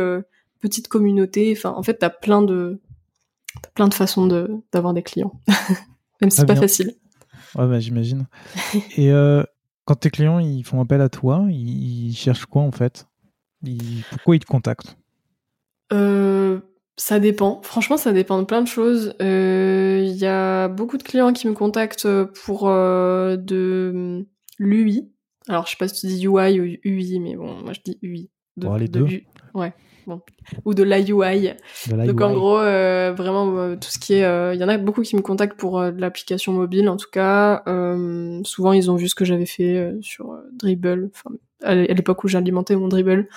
petite 0.61 0.89
communauté. 0.89 1.55
Enfin, 1.57 1.75
en 1.77 1.83
fait, 1.83 1.95
t'as 1.95 2.11
plein 2.11 2.43
de 2.43 2.79
as 3.65 3.71
plein 3.71 3.89
de 3.89 3.95
façons 3.95 4.27
de 4.27 4.51
d'avoir 4.71 4.93
des 4.93 5.03
clients, 5.03 5.41
même 6.21 6.31
si 6.31 6.37
c'est 6.37 6.47
pas 6.47 6.57
facile. 6.57 6.95
Ouais, 7.57 7.67
bah, 7.67 7.81
j'imagine. 7.81 8.27
et 8.97 9.11
quand 9.87 9.95
tes 9.95 10.11
clients 10.11 10.39
ils 10.39 10.65
font 10.65 10.81
appel 10.81 11.01
à 11.01 11.09
toi, 11.09 11.47
ils, 11.49 12.15
cherchent 12.15 12.47
quoi 12.47 12.63
en 12.63 12.73
fait? 12.73 13.07
Pourquoi 14.11 14.37
ils 14.37 14.41
te 14.41 14.47
contactent? 14.47 14.99
Euh, 15.93 16.61
Ça 16.97 17.21
dépend. 17.21 17.61
Franchement, 17.63 17.97
ça 17.97 18.13
dépend 18.13 18.39
de 18.39 18.45
plein 18.45 18.63
de 18.63 18.69
choses. 18.69 19.15
Il 19.21 19.27
euh, 19.27 20.01
y 20.05 20.27
a 20.27 20.69
beaucoup 20.69 20.99
de 20.99 21.03
clients 21.03 21.33
qui 21.33 21.49
me 21.49 21.55
contactent 21.55 22.09
pour 22.45 22.69
euh, 22.69 23.37
de 23.37 24.27
l'UI. 24.59 25.11
Alors, 25.49 25.67
je 25.67 25.71
sais 25.71 25.77
pas 25.79 25.89
si 25.89 26.01
tu 26.01 26.07
dis 26.09 26.27
UI 26.27 26.61
ou 26.61 26.65
UI, 26.85 27.21
mais 27.21 27.37
bon, 27.37 27.55
moi 27.63 27.73
je 27.73 27.81
dis 27.85 27.99
UI. 28.03 28.31
De, 28.57 28.69
les 28.79 28.89
deux. 28.89 29.07
Ouais 29.55 29.73
ou 30.65 30.75
de 30.75 30.83
l'IUI. 30.83 31.53
Donc 31.89 32.21
en 32.21 32.33
gros, 32.33 32.59
euh, 32.59 33.13
vraiment 33.17 33.57
euh, 33.57 33.77
tout 33.77 33.91
ce 33.91 33.99
qui 33.99 34.15
est, 34.15 34.25
euh, 34.25 34.55
il 34.55 34.61
y 34.61 34.65
en 34.65 34.69
a 34.69 34.79
beaucoup 34.79 35.03
qui 35.03 35.17
me 35.17 35.23
contactent 35.23 35.59
pour 35.59 35.81
de 35.81 36.01
l'application 36.01 36.53
mobile. 36.53 36.89
En 36.89 36.97
tout 36.97 37.11
cas, 37.11 37.63
souvent 38.45 38.73
ils 38.73 38.91
ont 38.91 38.97
vu 38.97 39.09
ce 39.09 39.15
que 39.15 39.25
j'avais 39.25 39.47
fait 39.47 39.95
sur 40.01 40.37
Dribble, 40.53 41.11
à 41.63 41.75
l'époque 41.75 42.25
où 42.25 42.29
j'alimentais 42.29 42.77
mon 42.77 42.89
Dribble. 42.89 43.29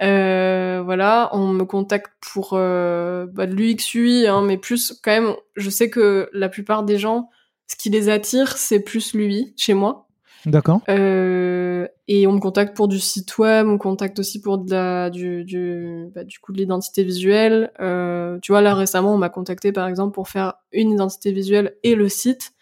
voilà, 0.00 1.30
on 1.32 1.48
me 1.48 1.64
contacte 1.64 2.12
pour 2.20 2.52
bah, 2.52 3.46
de 3.46 3.54
l'UX 3.54 3.94
UI, 3.94 4.26
hein, 4.26 4.42
mais 4.42 4.58
plus 4.58 4.98
quand 5.02 5.12
même, 5.12 5.34
je 5.56 5.70
sais 5.70 5.90
que 5.90 6.28
la 6.32 6.48
plupart 6.48 6.82
des 6.82 6.98
gens, 6.98 7.30
ce 7.66 7.76
qui 7.76 7.90
les 7.90 8.08
attire, 8.08 8.56
c'est 8.56 8.80
plus 8.80 9.14
l'UI 9.14 9.54
chez 9.56 9.74
moi. 9.74 10.08
D'accord. 10.46 10.80
Euh, 10.88 11.86
et 12.08 12.26
on 12.26 12.32
me 12.32 12.40
contacte 12.40 12.76
pour 12.76 12.88
du 12.88 12.98
site 12.98 13.38
web, 13.38 13.66
on 13.66 13.72
me 13.72 13.78
contacte 13.78 14.18
aussi 14.18 14.40
pour 14.40 14.58
de 14.58 14.70
la, 14.70 15.10
du, 15.10 15.44
du, 15.44 16.06
bah, 16.14 16.24
du 16.24 16.38
coup 16.40 16.52
de 16.52 16.58
l'identité 16.58 17.04
visuelle. 17.04 17.70
Euh, 17.80 18.38
tu 18.42 18.52
vois, 18.52 18.60
là 18.60 18.74
récemment, 18.74 19.14
on 19.14 19.18
m'a 19.18 19.28
contacté 19.28 19.72
par 19.72 19.86
exemple 19.86 20.14
pour 20.14 20.28
faire 20.28 20.54
une 20.72 20.90
identité 20.90 21.32
visuelle 21.32 21.76
et 21.84 21.94
le 21.94 22.08
site, 22.08 22.52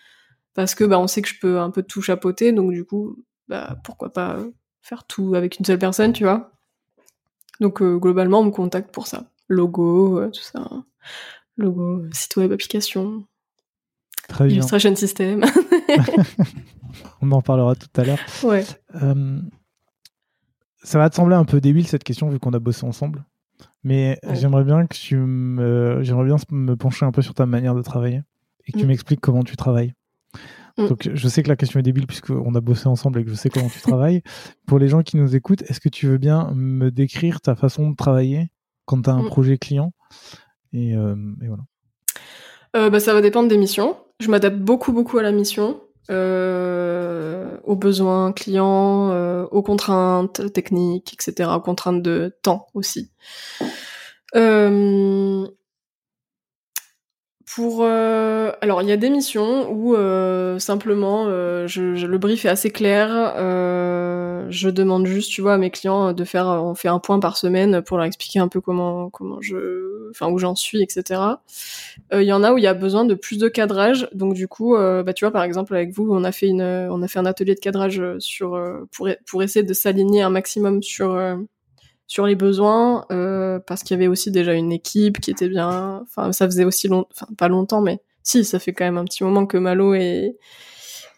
parce 0.55 0.75
que 0.75 0.85
bah, 0.85 0.99
on 0.99 1.07
sait 1.07 1.23
que 1.23 1.29
je 1.29 1.41
peux 1.41 1.59
un 1.59 1.71
peu 1.71 1.83
tout 1.83 2.03
chapeauter, 2.03 2.53
donc 2.53 2.73
du 2.73 2.85
coup, 2.85 3.17
bah, 3.49 3.79
pourquoi 3.83 4.13
pas 4.13 4.39
faire 4.83 5.07
tout 5.07 5.35
avec 5.35 5.59
une 5.59 5.65
seule 5.65 5.79
personne, 5.79 6.13
tu 6.13 6.25
vois. 6.25 6.53
Donc 7.61 7.81
euh, 7.81 7.97
globalement, 7.97 8.41
on 8.41 8.45
me 8.45 8.51
contacte 8.51 8.93
pour 8.93 9.07
ça. 9.07 9.31
Logo, 9.49 10.27
tout 10.29 10.43
ça. 10.43 10.69
Logo, 11.57 12.03
site 12.13 12.37
web, 12.37 12.53
application. 12.53 13.25
Très 14.29 14.47
bien. 14.47 14.57
Illustration 14.57 14.95
system. 14.95 15.45
on 17.21 17.31
en 17.33 17.43
parlera 17.43 17.75
tout 17.75 17.89
à 17.97 18.05
l'heure. 18.05 18.19
Ouais. 18.43 18.65
Euh, 19.03 19.41
ça 20.83 20.99
va 20.99 21.11
te 21.11 21.17
sembler 21.17 21.37
un 21.37 21.45
peu 21.45 21.61
débile 21.61 21.87
cette 21.87 22.05
question 22.05 22.29
vu 22.29 22.39
qu'on 22.39 22.53
a 22.53 22.59
bossé 22.59 22.87
ensemble, 22.87 23.25
mais 23.85 24.19
j'aimerais 24.33 24.65
bien 24.65 24.87
que 24.87 24.97
tu 24.97 25.17
me, 25.17 26.01
j'aimerais 26.03 26.25
bien 26.25 26.37
me 26.51 26.75
pencher 26.75 27.05
un 27.05 27.13
peu 27.13 27.23
sur 27.23 27.35
ta 27.35 27.47
manière 27.47 27.75
de 27.75 27.83
travailler 27.83 28.23
et 28.67 28.73
que 28.73 28.79
tu 28.79 28.85
mm. 28.85 28.89
m'expliques 28.89 29.21
comment 29.21 29.43
tu 29.43 29.57
travailles. 29.57 29.95
Mm. 30.79 30.89
Donc, 30.89 31.11
je 31.13 31.29
sais 31.29 31.43
que 31.43 31.49
la 31.49 31.57
question 31.57 31.81
est 31.81 31.83
débile 31.83 32.07
puisqu'on 32.07 32.55
a 32.55 32.61
bossé 32.61 32.87
ensemble 32.87 33.21
et 33.21 33.25
que 33.25 33.31
je 33.31 33.35
sais 33.35 33.51
comment 33.51 33.69
tu 33.69 33.81
travailles. 33.81 34.23
Pour 34.67 34.79
les 34.79 34.89
gens 34.89 35.03
qui 35.03 35.17
nous 35.17 35.37
écoutent, 35.37 35.63
est-ce 35.63 35.81
que 35.81 35.89
tu 35.89 36.07
veux 36.07 36.19
bien 36.19 36.53
me 36.55 36.91
décrire 36.91 37.41
ta 37.41 37.55
façon 37.55 37.91
de 37.91 37.97
travailler 37.97 38.51
quand 38.87 39.03
tu 39.03 39.11
as 39.11 39.15
un 39.15 39.23
mm. 39.23 39.27
projet 39.27 39.59
client 39.59 39.93
et, 40.73 40.95
euh, 40.95 41.17
voilà. 41.41 41.65
Euh, 42.77 42.91
bah, 42.91 43.01
ça 43.01 43.13
va 43.13 43.21
dépendre 43.21 43.49
des 43.49 43.59
missions. 43.59 43.97
Je 44.21 44.31
m'adapte 44.31 44.59
beaucoup, 44.59 44.93
beaucoup 44.93 45.19
à 45.19 45.23
la 45.23 45.33
mission 45.33 45.81
euh, 46.11 47.57
aux 47.65 47.77
besoins 47.77 48.33
clients, 48.33 49.11
euh, 49.11 49.45
aux 49.51 49.63
contraintes 49.63 50.53
techniques, 50.53 51.15
etc., 51.15 51.51
aux 51.57 51.61
contraintes 51.61 52.03
de 52.03 52.37
temps 52.43 52.67
aussi. 52.75 53.11
Euh, 54.37 55.47
pour 57.55 57.81
euh, 57.83 58.53
alors 58.61 58.81
il 58.81 58.89
y 58.89 58.93
a 58.93 58.97
des 58.97 59.11
missions 59.11 59.69
où 59.73 59.97
euh, 59.97 60.61
simplement 60.61 61.25
euh, 61.27 61.67
je, 61.67 62.07
le 62.07 62.19
brief 62.19 62.45
est 62.45 62.49
assez 62.49 62.71
clair. 62.71 63.09
je 64.51 64.71
demande 64.71 65.07
juste, 65.07 65.31
tu 65.33 65.41
vois, 65.43 65.55
à 65.55 65.59
mes 65.59 65.71
clients 65.71 66.13
de 66.13 66.25
faire, 66.25 66.47
on 66.47 66.75
fait 66.75 66.89
un 66.89 67.01
point 67.01 67.19
par 67.19 67.37
semaine 67.37 67.83
pour 67.83 67.97
leur 67.97 68.07
expliquer 68.07 68.39
un 68.39 68.49
peu 68.49 68.61
comment 68.61 69.11
comment 69.11 69.41
je, 69.41 70.11
enfin 70.11 70.29
où 70.31 70.39
j'en 70.39 70.55
suis, 70.55 70.83
etc. 70.83 71.21
Il 72.13 72.23
y 72.23 72.33
en 72.33 72.45
a 72.45 72.53
où 72.53 72.59
il 72.59 72.65
y 72.65 72.69
a 72.69 72.75
besoin 72.75 73.05
de 73.05 73.15
plus 73.15 73.39
de 73.39 73.49
cadrage. 73.49 74.09
Donc 74.13 74.35
du 74.35 74.47
coup, 74.47 74.77
bah 74.77 75.13
tu 75.13 75.25
vois 75.25 75.33
par 75.33 75.43
exemple 75.43 75.75
avec 75.75 75.93
vous, 75.93 76.09
on 76.11 76.23
a 76.25 76.33
fait 76.33 76.49
une, 76.49 76.63
on 76.63 77.03
a 77.03 77.09
fait 77.09 77.19
un 77.19 77.27
atelier 77.27 77.55
de 77.55 77.61
cadrage 77.61 78.03
sur 78.19 78.61
pour 78.93 79.09
pour 79.27 79.43
essayer 79.43 79.65
de 79.65 79.75
s'aligner 79.75 80.23
un 80.23 80.31
maximum 80.31 80.83
sur 80.83 81.17
sur 82.11 82.27
les 82.27 82.35
besoins 82.35 83.07
euh, 83.13 83.61
parce 83.61 83.85
qu'il 83.85 83.95
y 83.95 84.01
avait 84.01 84.09
aussi 84.09 84.33
déjà 84.33 84.53
une 84.55 84.73
équipe 84.73 85.21
qui 85.21 85.31
était 85.31 85.49
bien. 85.49 86.01
Enfin 86.03 86.33
ça 86.33 86.47
faisait 86.47 86.65
aussi 86.65 86.89
long 86.89 87.07
enfin 87.13 87.29
pas 87.39 87.47
longtemps 87.47 87.83
mais 87.83 88.01
si 88.25 88.45
ça 88.45 88.59
fait 88.59 88.73
quand 88.73 88.85
même 88.85 88.99
un 88.99 89.05
petit 89.05 89.23
moment 89.23 89.47
que 89.47 89.57
Malo 89.57 89.95
est 89.95 90.37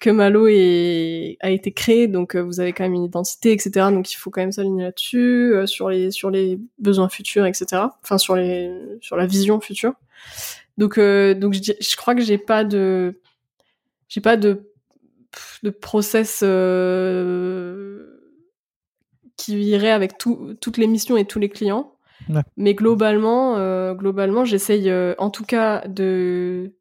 que 0.01 0.11
Malo 0.11 0.49
est 0.49 1.39
a 1.41 1.49
été 1.49 1.73
créé 1.73 2.09
donc 2.09 2.37
euh, 2.37 2.43
vous 2.43 2.61
avez 2.61 2.75
quand 2.75 2.85
même 2.85 2.93
une 2.93 3.05
identité 3.05 3.53
etc 3.53 3.87
donc 3.91 4.13
il 4.13 4.17
faut 4.17 4.29
quand 4.29 4.43
même 4.43 4.53
s'aligner 4.53 4.83
là-dessus 4.83 5.55
euh, 5.55 5.67
sur 5.67 5.89
les 5.89 6.11
sur 6.11 6.29
les 6.29 6.61
besoins 6.79 7.09
futurs 7.09 7.47
etc 7.47 7.85
enfin 8.03 8.19
sur 8.19 8.37
les 8.37 8.71
sur 9.01 9.17
la 9.17 9.25
vision 9.25 9.63
future. 9.63 9.95
Donc 10.77 10.99
euh, 10.99 11.33
donc 11.33 11.55
je, 11.55 11.73
je, 11.81 11.97
crois 11.97 12.15
que 12.15 12.21
j'ai 12.21 12.37
pas 12.37 12.65
de 12.65 13.19
j'ai 14.09 14.21
pas 14.21 14.37
de 14.37 14.71
de 15.63 15.71
process 15.71 16.43
qui 19.37 19.61
irait 19.63 19.91
avec 19.91 20.19
toutes 20.19 20.77
les 20.77 20.87
missions 20.87 21.17
et 21.17 21.25
tous 21.25 21.39
les 21.39 21.49
clients. 21.49 21.93
Mais 22.57 22.75
globalement, 22.75 23.57
euh, 23.57 23.95
globalement, 23.95 24.45
j'essaye 24.45 24.91
euh, 24.91 25.15
en 25.19 25.31
tout 25.31 25.45
cas 25.45 25.87
de 25.89 26.73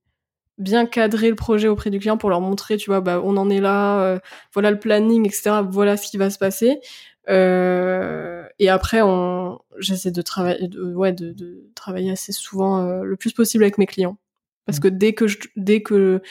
bien 0.58 0.86
cadrer 0.86 1.30
le 1.30 1.36
projet 1.36 1.68
auprès 1.68 1.90
du 1.90 2.00
client 2.00 2.18
pour 2.18 2.30
leur 2.30 2.42
montrer, 2.42 2.78
tu 2.78 2.92
vois, 2.92 3.02
bah, 3.02 3.20
on 3.24 3.36
en 3.38 3.50
est 3.50 3.60
là, 3.62 4.02
euh, 4.04 4.20
voilà 4.54 4.70
le 4.70 4.78
planning, 4.78 5.26
etc. 5.26 5.62
Voilà 5.68 5.98
ce 5.98 6.08
qui 6.08 6.18
va 6.18 6.30
se 6.30 6.38
passer. 6.38 6.80
et 7.28 8.70
après, 8.70 9.02
on, 9.02 9.60
j'essaie 9.80 10.12
de 10.12 10.22
travailler, 10.22 10.68
de, 10.68 10.94
ouais, 10.94 11.14
de, 11.14 11.32
de, 11.32 11.70
travailler 11.74 12.12
assez 12.12 12.32
souvent, 12.32 13.02
le 13.02 13.16
plus 13.16 13.34
possible 13.34 13.64
avec 13.64 13.78
mes 13.78 13.88
clients, 13.88 14.18
parce 14.66 14.80
que 14.80 14.88
dès 14.88 15.14
que 15.14 15.28
je, 15.28 15.40
dès 15.56 15.82
que, 15.82 16.22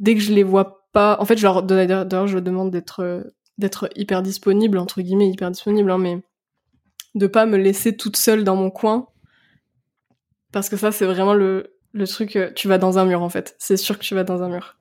dès 0.00 0.14
que 0.14 0.20
je 0.20 0.32
les 0.32 0.42
vois 0.42 0.86
pas, 0.92 1.16
en 1.20 1.24
fait, 1.24 1.38
je 1.38 1.44
leur, 1.44 1.62
d'ailleurs, 1.62 2.26
je 2.26 2.34
leur 2.34 2.42
demande 2.42 2.70
d'être 2.70 3.24
d'être 3.62 3.88
hyper 3.96 4.22
disponible 4.22 4.78
entre 4.78 5.00
guillemets 5.00 5.30
hyper 5.30 5.50
disponible 5.50 5.90
hein, 5.90 5.98
mais 5.98 6.22
de 7.14 7.26
pas 7.26 7.46
me 7.46 7.56
laisser 7.56 7.96
toute 7.96 8.16
seule 8.16 8.44
dans 8.44 8.56
mon 8.56 8.70
coin. 8.70 9.08
Parce 10.52 10.68
que 10.68 10.76
ça 10.76 10.92
c'est 10.92 11.06
vraiment 11.06 11.34
le 11.34 11.74
le 11.92 12.06
truc 12.06 12.36
euh, 12.36 12.50
tu 12.54 12.68
vas 12.68 12.78
dans 12.78 12.98
un 12.98 13.04
mur 13.04 13.22
en 13.22 13.28
fait. 13.28 13.54
C'est 13.58 13.76
sûr 13.76 13.98
que 13.98 14.04
tu 14.04 14.14
vas 14.14 14.24
dans 14.24 14.42
un 14.42 14.48
mur. 14.48 14.76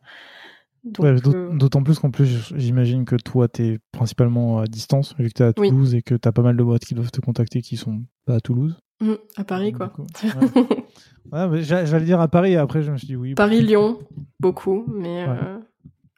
Euh, 1.00 1.20
d'autant 1.54 1.84
plus 1.84 2.00
qu'en 2.00 2.10
plus 2.10 2.52
j'imagine 2.56 3.06
que 3.06 3.16
toi 3.16 3.48
tu 3.48 3.64
es 3.64 3.80
principalement 3.92 4.60
à 4.60 4.66
distance 4.66 5.16
vu 5.20 5.30
que 5.30 5.34
tu 5.34 5.44
es 5.44 5.46
à 5.46 5.54
Toulouse 5.54 5.94
et 5.94 6.02
que 6.02 6.16
tu 6.16 6.28
as 6.28 6.32
pas 6.32 6.42
mal 6.42 6.58
de 6.58 6.64
boîtes 6.64 6.86
qui 6.86 6.96
doivent 6.96 7.12
te 7.12 7.22
contacter 7.22 7.62
qui 7.62 7.78
sont 7.78 8.02
pas 8.26 8.36
à 8.36 8.40
Toulouse. 8.40 8.80
Mmh, 9.00 9.14
à 9.36 9.44
Paris 9.44 9.74
quoi. 9.74 9.94
j'allais 11.62 12.06
dire 12.06 12.20
à 12.20 12.28
Paris 12.28 12.54
et 12.54 12.58
après 12.58 12.82
je 12.82 12.92
me 12.92 12.98
suis 12.98 13.06
dit 13.06 13.16
oui 13.16 13.36
Paris 13.36 13.62
Lyon 13.62 14.00
beaucoup 14.40 14.86
mais 14.88 15.26
euh, 15.28 15.60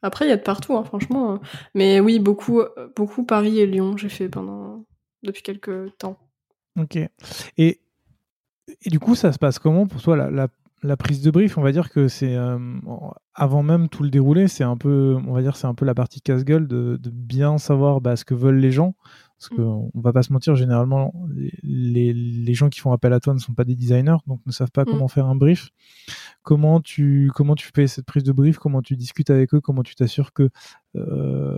après, 0.04 0.26
il 0.26 0.30
y 0.30 0.34
a 0.34 0.38
de 0.38 0.42
partout, 0.42 0.76
hein, 0.76 0.84
franchement. 0.84 1.34
Hein. 1.34 1.42
Mais 1.74 2.00
oui, 2.00 2.20
beaucoup, 2.20 2.62
beaucoup 2.96 3.24
Paris 3.24 3.60
et 3.60 3.66
Lyon, 3.66 3.98
j'ai 3.98 4.10
fait 4.10 4.30
pendant 4.30 4.86
depuis 5.24 5.42
quelques 5.42 5.98
temps. 5.98 6.20
Ok. 6.80 6.98
Et, 6.98 7.10
et 7.58 8.90
du 8.90 9.00
coup, 9.00 9.16
ça 9.16 9.32
se 9.32 9.40
passe 9.40 9.60
comment 9.60 9.88
pour 9.88 10.02
toi 10.02 10.16
la, 10.16 10.48
la, 10.84 10.98
prise 10.98 11.22
de 11.22 11.32
brief? 11.32 11.58
On 11.58 11.62
va 11.62 11.72
dire 11.72 11.90
que 11.90 12.08
c'est 12.08 12.36
euh, 12.36 12.58
avant 13.34 13.64
même 13.64 13.90
tout 13.90 14.04
le 14.04 14.10
déroulé, 14.10 14.48
c'est 14.48 14.64
un 14.64 14.78
peu, 14.78 15.18
on 15.26 15.34
va 15.34 15.42
dire, 15.42 15.56
c'est 15.56 15.68
un 15.68 15.74
peu 15.74 15.86
la 15.86 15.96
partie 15.96 16.22
casse-gueule 16.22 16.68
de, 16.68 16.98
de, 16.98 17.10
bien 17.10 17.58
savoir 17.58 18.02
bah, 18.02 18.16
ce 18.16 18.26
que 18.26 18.34
veulent 18.34 18.60
les 18.60 18.72
gens. 18.72 18.96
Parce 19.50 19.60
mm. 19.60 19.64
qu'on 19.64 19.92
va 20.02 20.14
pas 20.14 20.24
se 20.24 20.32
mentir, 20.32 20.56
généralement, 20.56 21.14
les, 21.64 22.14
les, 22.14 22.54
gens 22.54 22.70
qui 22.70 22.80
font 22.80 22.92
appel 22.92 23.12
à 23.14 23.20
toi 23.20 23.34
ne 23.34 23.40
sont 23.40 23.54
pas 23.54 23.64
des 23.66 23.76
designers, 23.76 24.18
donc 24.28 24.40
ne 24.46 24.52
savent 24.52 24.72
pas 24.72 24.84
mm. 24.84 24.86
comment 24.86 25.08
faire 25.08 25.26
un 25.26 25.36
brief. 25.36 25.70
Comment 26.44 26.80
tu, 26.82 27.32
comment 27.36 27.56
tu 27.56 27.70
fais 27.76 27.88
cette 27.88 28.06
prise 28.06 28.24
de 28.24 28.32
brief? 28.32 28.58
Comment 28.58 28.82
tu 28.82 28.96
discutes 28.96 29.30
avec 29.30 29.54
eux? 29.54 29.62
Comment 29.62 29.84
tu 29.84 29.96
t'assures 29.96 30.34
que 30.34 30.50
euh, 30.96 31.58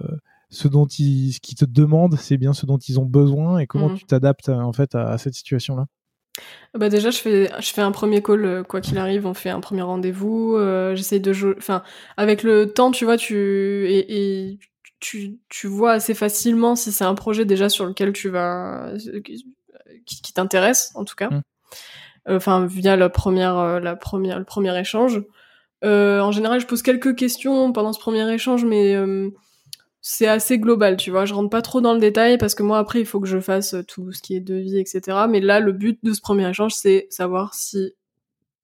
ce 0.50 0.68
dont 0.68 0.86
ils, 0.86 1.34
ce 1.34 1.40
qu'ils 1.40 1.58
te 1.58 1.66
demandent, 1.66 2.16
c'est 2.18 2.38
bien 2.38 2.54
ce 2.54 2.66
dont 2.66 2.78
ils 2.78 3.00
ont 3.00 3.06
besoin? 3.06 3.60
Et 3.60 3.68
comment 3.68 3.90
Mhm. 3.90 3.98
tu 3.98 4.06
t'adaptes 4.06 4.50
en 4.50 4.74
fait 4.74 4.96
à, 4.96 5.10
à 5.10 5.18
cette 5.18 5.34
situation-là? 5.36 5.86
Bah 6.78 6.90
déjà, 6.90 7.12
je 7.12 7.18
fais, 7.20 7.50
je 7.62 7.72
fais 7.72 7.82
un 7.82 7.92
premier 7.92 8.22
call, 8.22 8.44
euh, 8.46 8.64
quoi 8.64 8.82
qu'il 8.82 8.98
arrive, 8.98 9.26
on 9.26 9.34
fait 9.34 9.50
un 9.50 9.62
premier 9.62 9.84
rendez-vous. 9.84 10.56
euh, 10.58 10.94
J'essaye 10.96 11.22
de 11.22 11.32
jouer. 11.32 11.54
Enfin, 11.58 11.82
avec 12.18 12.44
le 12.44 12.74
temps, 12.74 12.92
tu 12.92 13.06
vois, 13.06 13.16
tu 13.16 13.36
et, 13.88 14.50
et 14.50 14.60
tu, 15.00 15.40
tu 15.50 15.68
vois 15.68 15.94
assez 15.94 16.14
facilement 16.14 16.76
si 16.76 16.92
c'est 16.92 17.04
un 17.04 17.16
projet 17.16 17.46
déjà 17.46 17.70
sur 17.70 17.86
lequel 17.86 18.14
tu 18.14 18.30
vas 18.30 18.94
qui, 19.26 20.22
qui 20.22 20.34
t'intéresse, 20.34 20.92
en 20.96 21.06
tout 21.06 21.16
cas. 21.16 21.30
Mm. 21.30 21.42
Euh, 22.30 22.38
Enfin, 22.38 22.66
via 22.66 22.96
la 22.96 23.10
première, 23.10 23.58
euh, 23.58 23.80
la 23.80 23.96
première, 23.96 24.40
le 24.40 24.46
premier 24.46 24.78
échange. 24.80 25.24
Euh, 25.84 26.20
en 26.22 26.32
général, 26.32 26.60
je 26.60 26.66
pose 26.66 26.82
quelques 26.82 27.16
questions 27.16 27.72
pendant 27.72 27.94
ce 27.94 28.00
premier 28.00 28.32
échange, 28.34 28.66
mais 28.66 28.96
euh, 28.96 29.30
c'est 30.02 30.28
assez 30.28 30.58
global, 30.58 30.98
tu 30.98 31.12
vois. 31.12 31.26
Je 31.26 31.34
rentre 31.34 31.50
pas 31.50 31.62
trop 31.62 31.82
dans 31.82 31.94
le 31.94 32.00
détail 32.00 32.38
parce 32.38 32.56
que 32.56 32.64
moi, 32.64 32.80
après, 32.80 33.00
il 33.00 33.06
faut 33.06 33.20
que 33.20 33.28
je 33.28 33.40
fasse 33.40 33.76
tout 33.88 34.12
ce 34.12 34.22
qui 34.22 34.36
est 34.36 34.40
devis, 34.40 34.80
etc. 34.80 35.26
Mais 35.30 35.40
là, 35.40 35.60
le 35.60 35.72
but 35.72 36.00
de 36.04 36.14
ce 36.14 36.22
premier 36.22 36.50
échange, 36.50 36.74
c'est 36.74 37.08
savoir 37.12 37.54
si 37.54 37.94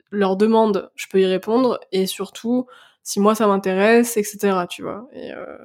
leur 0.10 0.38
demande, 0.38 0.92
je 0.96 1.08
peux 1.08 1.22
y 1.22 1.26
répondre 1.26 1.80
et 1.92 2.06
surtout 2.08 2.66
si 3.04 3.20
moi 3.20 3.36
ça 3.36 3.48
m'intéresse, 3.48 4.18
etc. 4.18 4.66
Tu 4.70 4.82
vois. 4.84 5.08
Et 5.14 5.32
euh, 5.32 5.58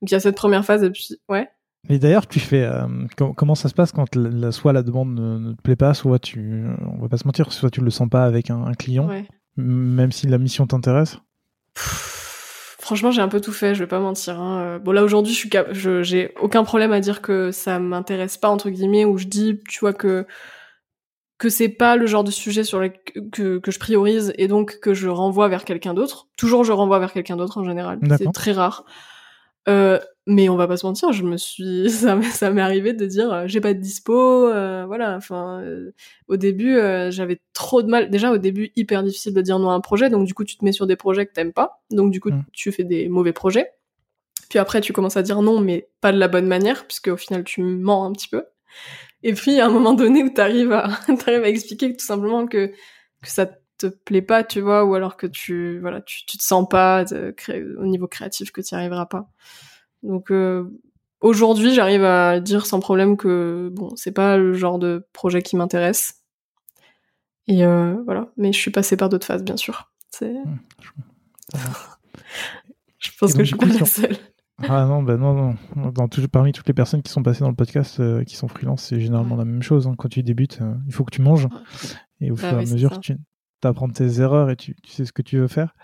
donc 0.00 0.10
il 0.10 0.12
y 0.12 0.14
a 0.14 0.20
cette 0.20 0.36
première 0.36 0.64
phase 0.64 0.82
et 0.84 0.90
puis 0.90 1.08
ouais. 1.28 1.48
Et 1.90 1.98
d'ailleurs, 1.98 2.26
tu 2.26 2.40
fais 2.40 2.62
euh, 2.64 2.86
com- 3.18 3.34
comment 3.34 3.54
ça 3.54 3.68
se 3.68 3.74
passe 3.74 3.92
quand 3.92 4.14
la, 4.16 4.30
la- 4.30 4.52
soit 4.52 4.72
la 4.72 4.82
demande 4.82 5.14
ne, 5.14 5.38
ne 5.38 5.52
te 5.52 5.60
plaît 5.60 5.76
pas, 5.76 5.92
soit 5.92 6.18
tu, 6.18 6.64
on 6.80 7.02
va 7.02 7.08
pas 7.10 7.18
se 7.18 7.26
mentir, 7.26 7.52
soit 7.52 7.68
tu 7.70 7.82
le 7.82 7.90
sens 7.90 8.08
pas 8.08 8.24
avec 8.24 8.48
un, 8.50 8.64
un 8.64 8.72
client, 8.72 9.06
ouais. 9.08 9.26
même 9.58 10.10
si 10.10 10.26
la 10.26 10.38
mission 10.38 10.66
t'intéresse? 10.66 11.18
Franchement, 11.76 13.10
j'ai 13.10 13.22
un 13.22 13.28
peu 13.28 13.40
tout 13.40 13.52
fait, 13.52 13.74
je 13.74 13.80
vais 13.80 13.86
pas 13.86 14.00
mentir. 14.00 14.40
Hein. 14.40 14.60
Euh, 14.60 14.78
Bon, 14.78 14.92
là 14.92 15.02
aujourd'hui, 15.04 15.32
je 15.32 15.38
suis 15.38 15.48
cap- 15.48 15.72
j'ai 15.72 16.32
aucun 16.40 16.64
problème 16.64 16.92
à 16.92 17.00
dire 17.00 17.22
que 17.22 17.50
ça 17.50 17.78
m'intéresse 17.78 18.36
pas 18.36 18.48
entre 18.48 18.68
guillemets, 18.70 19.04
ou 19.06 19.16
je 19.18 19.26
dis, 19.26 19.60
tu 19.68 19.80
vois 19.80 19.92
que 19.94 20.26
que 21.38 21.48
c'est 21.48 21.68
pas 21.68 21.96
le 21.96 22.06
genre 22.06 22.24
de 22.24 22.30
sujet 22.30 22.62
sur 22.64 22.80
que, 23.32 23.58
que 23.58 23.70
je 23.70 23.78
priorise 23.78 24.32
et 24.38 24.46
donc 24.48 24.78
que 24.80 24.94
je 24.94 25.08
renvoie 25.08 25.48
vers 25.48 25.64
quelqu'un 25.64 25.92
d'autre. 25.94 26.28
Toujours, 26.36 26.64
je 26.64 26.72
renvoie 26.72 26.98
vers 27.00 27.12
quelqu'un 27.12 27.36
d'autre 27.36 27.58
en 27.58 27.64
général. 27.64 27.98
C'est 28.18 28.24
très 28.32 28.52
rare. 28.52 28.84
Euh, 29.68 29.98
mais 30.26 30.48
on 30.50 30.56
va 30.56 30.66
pas 30.68 30.76
se 30.76 30.84
mentir, 30.86 31.12
je 31.12 31.22
me 31.22 31.36
suis, 31.38 31.88
ça, 31.90 32.16
m'est- 32.16 32.28
ça 32.30 32.50
m'est 32.50 32.60
arrivé 32.62 32.92
de 32.92 33.06
dire, 33.06 33.32
euh, 33.32 33.44
j'ai 33.46 33.60
pas 33.62 33.72
de 33.74 33.78
dispo, 33.80 34.14
euh, 34.48 34.84
voilà. 34.86 35.16
Enfin, 35.16 35.62
au 36.28 36.36
début, 36.36 36.76
j'avais 37.10 37.40
trop 37.54 37.82
de 37.82 37.88
mal. 37.88 38.10
Déjà, 38.10 38.30
au 38.30 38.38
début, 38.38 38.72
hyper 38.76 39.02
difficile 39.02 39.32
de 39.34 39.40
dire 39.40 39.58
non 39.58 39.70
à 39.70 39.74
un 39.74 39.80
projet, 39.80 40.10
donc 40.10 40.26
du 40.26 40.34
coup, 40.34 40.44
tu 40.44 40.56
te 40.56 40.64
mets 40.64 40.72
sur 40.72 40.86
des 40.86 40.96
projets 40.96 41.26
que 41.26 41.32
t'aimes 41.32 41.52
pas, 41.52 41.82
donc 41.90 42.10
du 42.10 42.20
coup, 42.20 42.30
Mm. 42.30 42.44
tu 42.52 42.72
fais 42.72 42.84
des 42.84 43.08
mauvais 43.08 43.32
projets. 43.32 43.70
Puis 44.50 44.58
après, 44.58 44.80
tu 44.82 44.92
commences 44.92 45.16
à 45.16 45.22
dire 45.22 45.40
non, 45.42 45.60
mais 45.60 45.88
pas 46.00 46.12
de 46.12 46.18
la 46.18 46.28
bonne 46.28 46.46
manière, 46.46 46.86
puisque 46.86 47.08
au 47.08 47.16
final, 47.16 47.42
tu 47.44 47.62
mens 47.62 48.04
un 48.04 48.12
petit 48.12 48.28
peu. 48.28 48.44
Et 49.26 49.32
puis, 49.32 49.58
à 49.58 49.66
un 49.66 49.70
moment 49.70 49.94
donné 49.94 50.22
où 50.22 50.28
t'arrives 50.28 50.72
à, 50.72 50.88
t'arrives 51.24 51.42
à 51.42 51.48
expliquer 51.48 51.90
que, 51.92 51.96
tout 51.98 52.04
simplement 52.04 52.46
que, 52.46 52.66
que 52.66 53.28
ça 53.28 53.46
te 53.78 53.86
plaît 53.86 54.22
pas, 54.22 54.44
tu 54.44 54.60
vois, 54.60 54.84
ou 54.84 54.94
alors 54.94 55.16
que 55.16 55.26
tu, 55.26 55.80
voilà, 55.80 56.02
tu, 56.02 56.26
tu 56.26 56.36
te 56.38 56.42
sens 56.42 56.68
pas 56.68 57.04
cré- 57.36 57.64
au 57.78 57.86
niveau 57.86 58.06
créatif 58.06 58.52
que 58.52 58.60
tu 58.60 58.74
arriveras 58.74 59.06
pas. 59.06 59.30
Donc, 60.02 60.30
euh, 60.30 60.70
aujourd'hui, 61.22 61.74
j'arrive 61.74 62.04
à 62.04 62.38
dire 62.38 62.66
sans 62.66 62.80
problème 62.80 63.16
que, 63.16 63.70
bon, 63.72 63.96
c'est 63.96 64.12
pas 64.12 64.36
le 64.36 64.52
genre 64.52 64.78
de 64.78 65.06
projet 65.14 65.40
qui 65.42 65.56
m'intéresse. 65.56 66.20
Et 67.48 67.64
euh, 67.64 67.96
voilà. 68.04 68.28
Mais 68.36 68.52
je 68.52 68.58
suis 68.58 68.70
passée 68.70 68.96
par 68.96 69.08
d'autres 69.08 69.26
phases, 69.26 69.42
bien 69.42 69.56
sûr. 69.56 69.90
C'est, 70.10 70.34
marche. 70.34 70.94
je 72.98 73.10
pense 73.18 73.34
Et 73.34 73.38
que 73.38 73.44
je 73.44 73.48
suis 73.48 73.56
pas 73.56 73.66
la 73.66 73.84
seule. 73.86 74.16
Ah 74.62 74.86
non, 74.86 75.02
bah 75.02 75.16
non, 75.16 75.56
non. 75.76 75.90
Dans 75.90 76.06
tout- 76.08 76.26
parmi 76.28 76.52
toutes 76.52 76.68
les 76.68 76.74
personnes 76.74 77.02
qui 77.02 77.10
sont 77.10 77.22
passées 77.22 77.40
dans 77.40 77.48
le 77.48 77.56
podcast, 77.56 77.98
euh, 78.00 78.22
qui 78.24 78.36
sont 78.36 78.46
freelance, 78.48 78.84
c'est 78.84 79.00
généralement 79.00 79.36
la 79.36 79.44
même 79.44 79.62
chose. 79.62 79.86
hein. 79.86 79.94
Quand 79.98 80.08
tu 80.08 80.22
débutes, 80.22 80.60
euh, 80.62 80.74
il 80.86 80.92
faut 80.94 81.04
que 81.04 81.10
tu 81.14 81.22
manges. 81.22 81.48
Et 82.20 82.30
au 82.30 82.36
Bah 82.36 82.42
fur 82.42 82.58
et 82.58 82.60
à 82.60 82.64
oui, 82.64 82.72
mesure, 82.72 83.00
tu 83.00 83.16
apprends 83.64 83.88
tes 83.88 84.20
erreurs 84.20 84.50
et 84.50 84.56
tu, 84.56 84.76
tu 84.82 84.92
sais 84.92 85.04
ce 85.04 85.12
que 85.12 85.22
tu 85.22 85.38
veux 85.38 85.48
faire. 85.48 85.74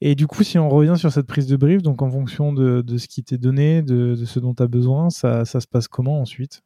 Et 0.00 0.14
du 0.14 0.26
coup, 0.26 0.44
si 0.44 0.58
on 0.58 0.68
revient 0.68 0.94
sur 0.96 1.10
cette 1.10 1.26
prise 1.26 1.46
de 1.46 1.56
brief, 1.56 1.82
donc 1.82 2.00
en 2.02 2.10
fonction 2.10 2.52
de, 2.52 2.82
de 2.82 2.98
ce 2.98 3.08
qui 3.08 3.24
t'est 3.24 3.38
donné, 3.38 3.82
de, 3.82 4.14
de 4.14 4.24
ce 4.24 4.38
dont 4.38 4.54
tu 4.54 4.62
as 4.62 4.68
besoin, 4.68 5.10
ça, 5.10 5.44
ça 5.44 5.60
se 5.60 5.66
passe 5.66 5.88
comment 5.88 6.20
ensuite? 6.20 6.62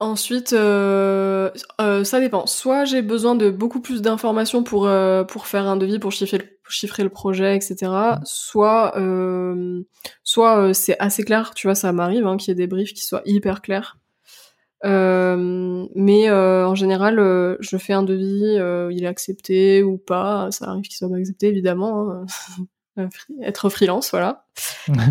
Ensuite, 0.00 0.52
euh, 0.52 1.50
euh, 1.80 2.04
ça 2.04 2.20
dépend. 2.20 2.46
Soit 2.46 2.84
j'ai 2.84 3.02
besoin 3.02 3.34
de 3.34 3.50
beaucoup 3.50 3.80
plus 3.80 4.00
d'informations 4.00 4.62
pour 4.62 4.86
euh, 4.86 5.24
pour 5.24 5.46
faire 5.48 5.66
un 5.66 5.76
devis, 5.76 5.98
pour 5.98 6.12
chiffrer 6.12 6.38
le, 6.38 6.44
chiffrer 6.68 7.02
le 7.02 7.08
projet, 7.10 7.56
etc. 7.56 7.76
Soit 8.24 8.96
euh, 8.98 9.82
soit 10.24 10.58
euh, 10.58 10.72
c'est 10.72 10.98
assez 10.98 11.22
clair. 11.24 11.52
Tu 11.54 11.66
vois, 11.66 11.74
ça 11.74 11.92
m'arrive 11.92 12.26
hein, 12.26 12.36
qu'il 12.36 12.48
y 12.48 12.52
ait 12.52 12.54
des 12.54 12.66
briefs 12.66 12.92
qui 12.94 13.04
soient 13.04 13.22
hyper 13.24 13.62
clairs. 13.62 13.98
Euh, 14.84 15.86
mais 15.94 16.28
euh, 16.28 16.66
en 16.66 16.74
général, 16.74 17.16
je 17.60 17.76
fais 17.76 17.92
un 17.92 18.02
devis, 18.04 18.58
euh, 18.58 18.92
il 18.92 19.04
est 19.04 19.08
accepté 19.08 19.82
ou 19.82 19.98
pas. 19.98 20.50
Ça 20.50 20.66
arrive 20.70 20.82
qu'il 20.84 20.96
soit 20.96 21.08
pas 21.08 21.16
accepté, 21.16 21.48
évidemment. 21.48 22.10
hein. 22.12 22.26
Être 23.42 23.68
freelance, 23.70 24.10
voilà. 24.10 24.44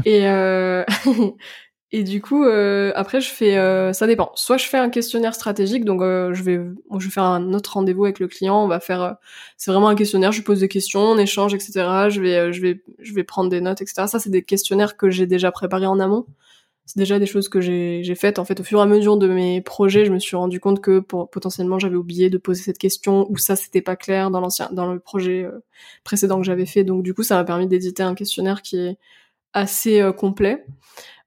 et 0.06 0.28
euh, 0.28 0.84
et 1.94 2.04
du 2.04 2.22
coup, 2.22 2.44
euh, 2.44 2.92
après, 2.96 3.22
je 3.22 3.30
fais, 3.30 3.58
euh, 3.58 3.94
ça 3.94 4.08
dépend. 4.08 4.32
Soit 4.36 4.58
je 4.58 4.66
fais 4.66 4.78
un 4.78 4.90
questionnaire 4.90 5.34
stratégique, 5.34 5.86
donc 5.86 6.02
euh, 6.02 6.34
je 6.34 6.44
vais, 6.44 6.60
je 6.98 7.06
vais 7.06 7.12
faire 7.12 7.24
un 7.24 7.54
autre 7.54 7.74
rendez-vous 7.74 8.04
avec 8.04 8.20
le 8.20 8.28
client. 8.28 8.62
On 8.62 8.68
va 8.68 8.82
faire, 8.82 9.02
euh, 9.02 9.14
c'est 9.56 9.72
vraiment 9.72 9.88
un 9.88 9.96
questionnaire. 9.96 10.34
Je 10.34 10.42
pose 10.42 10.60
des 10.60 10.68
questions, 10.68 11.00
on 11.00 11.18
échange, 11.18 11.54
etc. 11.54 12.10
Je 12.10 12.20
vais, 12.22 12.36
euh, 12.36 12.52
je 12.52 12.62
vais, 12.62 12.84
je 13.00 13.14
vais 13.14 13.24
prendre 13.24 13.50
des 13.50 13.62
notes, 13.62 13.82
etc. 13.82 14.06
Ça, 14.08 14.20
c'est 14.20 14.30
des 14.30 14.44
questionnaires 14.44 14.98
que 14.98 15.10
j'ai 15.10 15.28
déjà 15.28 15.50
préparés 15.52 15.86
en 15.86 16.00
amont. 16.02 16.26
C'est 16.86 17.00
déjà 17.00 17.20
des 17.20 17.26
choses 17.26 17.48
que 17.50 17.62
j'ai, 17.62 18.04
faites. 18.16 18.38
En 18.40 18.46
fait, 18.46 18.60
au 18.60 18.64
fur 18.64 18.80
et 18.80 18.82
à 18.82 18.86
mesure 18.86 19.18
de 19.18 19.28
mes 19.30 19.62
projets, 19.62 20.06
je 20.06 20.12
me 20.12 20.20
suis 20.20 20.36
rendu 20.36 20.60
compte 20.60 20.82
que 20.82 21.00
potentiellement 21.00 21.80
j'avais 21.80 21.98
oublié 21.98 22.30
de 22.30 22.38
poser 22.38 22.64
cette 22.64 22.78
question 22.78 23.30
ou 23.30 23.38
ça 23.38 23.58
c'était 23.58 23.82
pas 23.82 23.98
clair 23.98 24.32
dans 24.32 24.40
l'ancien, 24.42 24.70
dans 24.72 24.92
le 24.94 25.00
projet 25.00 25.44
euh, 25.44 25.64
précédent 26.06 26.38
que 26.40 26.46
j'avais 26.46 26.66
fait. 26.66 26.84
Donc 26.84 27.04
du 27.04 27.14
coup, 27.14 27.24
ça 27.24 27.36
m'a 27.36 27.44
permis 27.46 27.68
d'éditer 27.68 28.04
un 28.04 28.16
questionnaire 28.16 28.62
qui 28.62 28.78
est 28.78 28.98
assez 29.54 30.02
complet. 30.18 30.66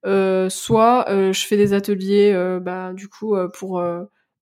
Euh, 0.07 0.49
soit 0.49 1.07
euh, 1.11 1.33
je 1.35 1.47
fais 1.47 1.59
des 1.59 1.75
ateliers 1.75 2.33
euh, 2.35 2.59
bah, 2.59 2.95
du 2.95 3.09
coup 3.09 3.37
pour 3.53 3.83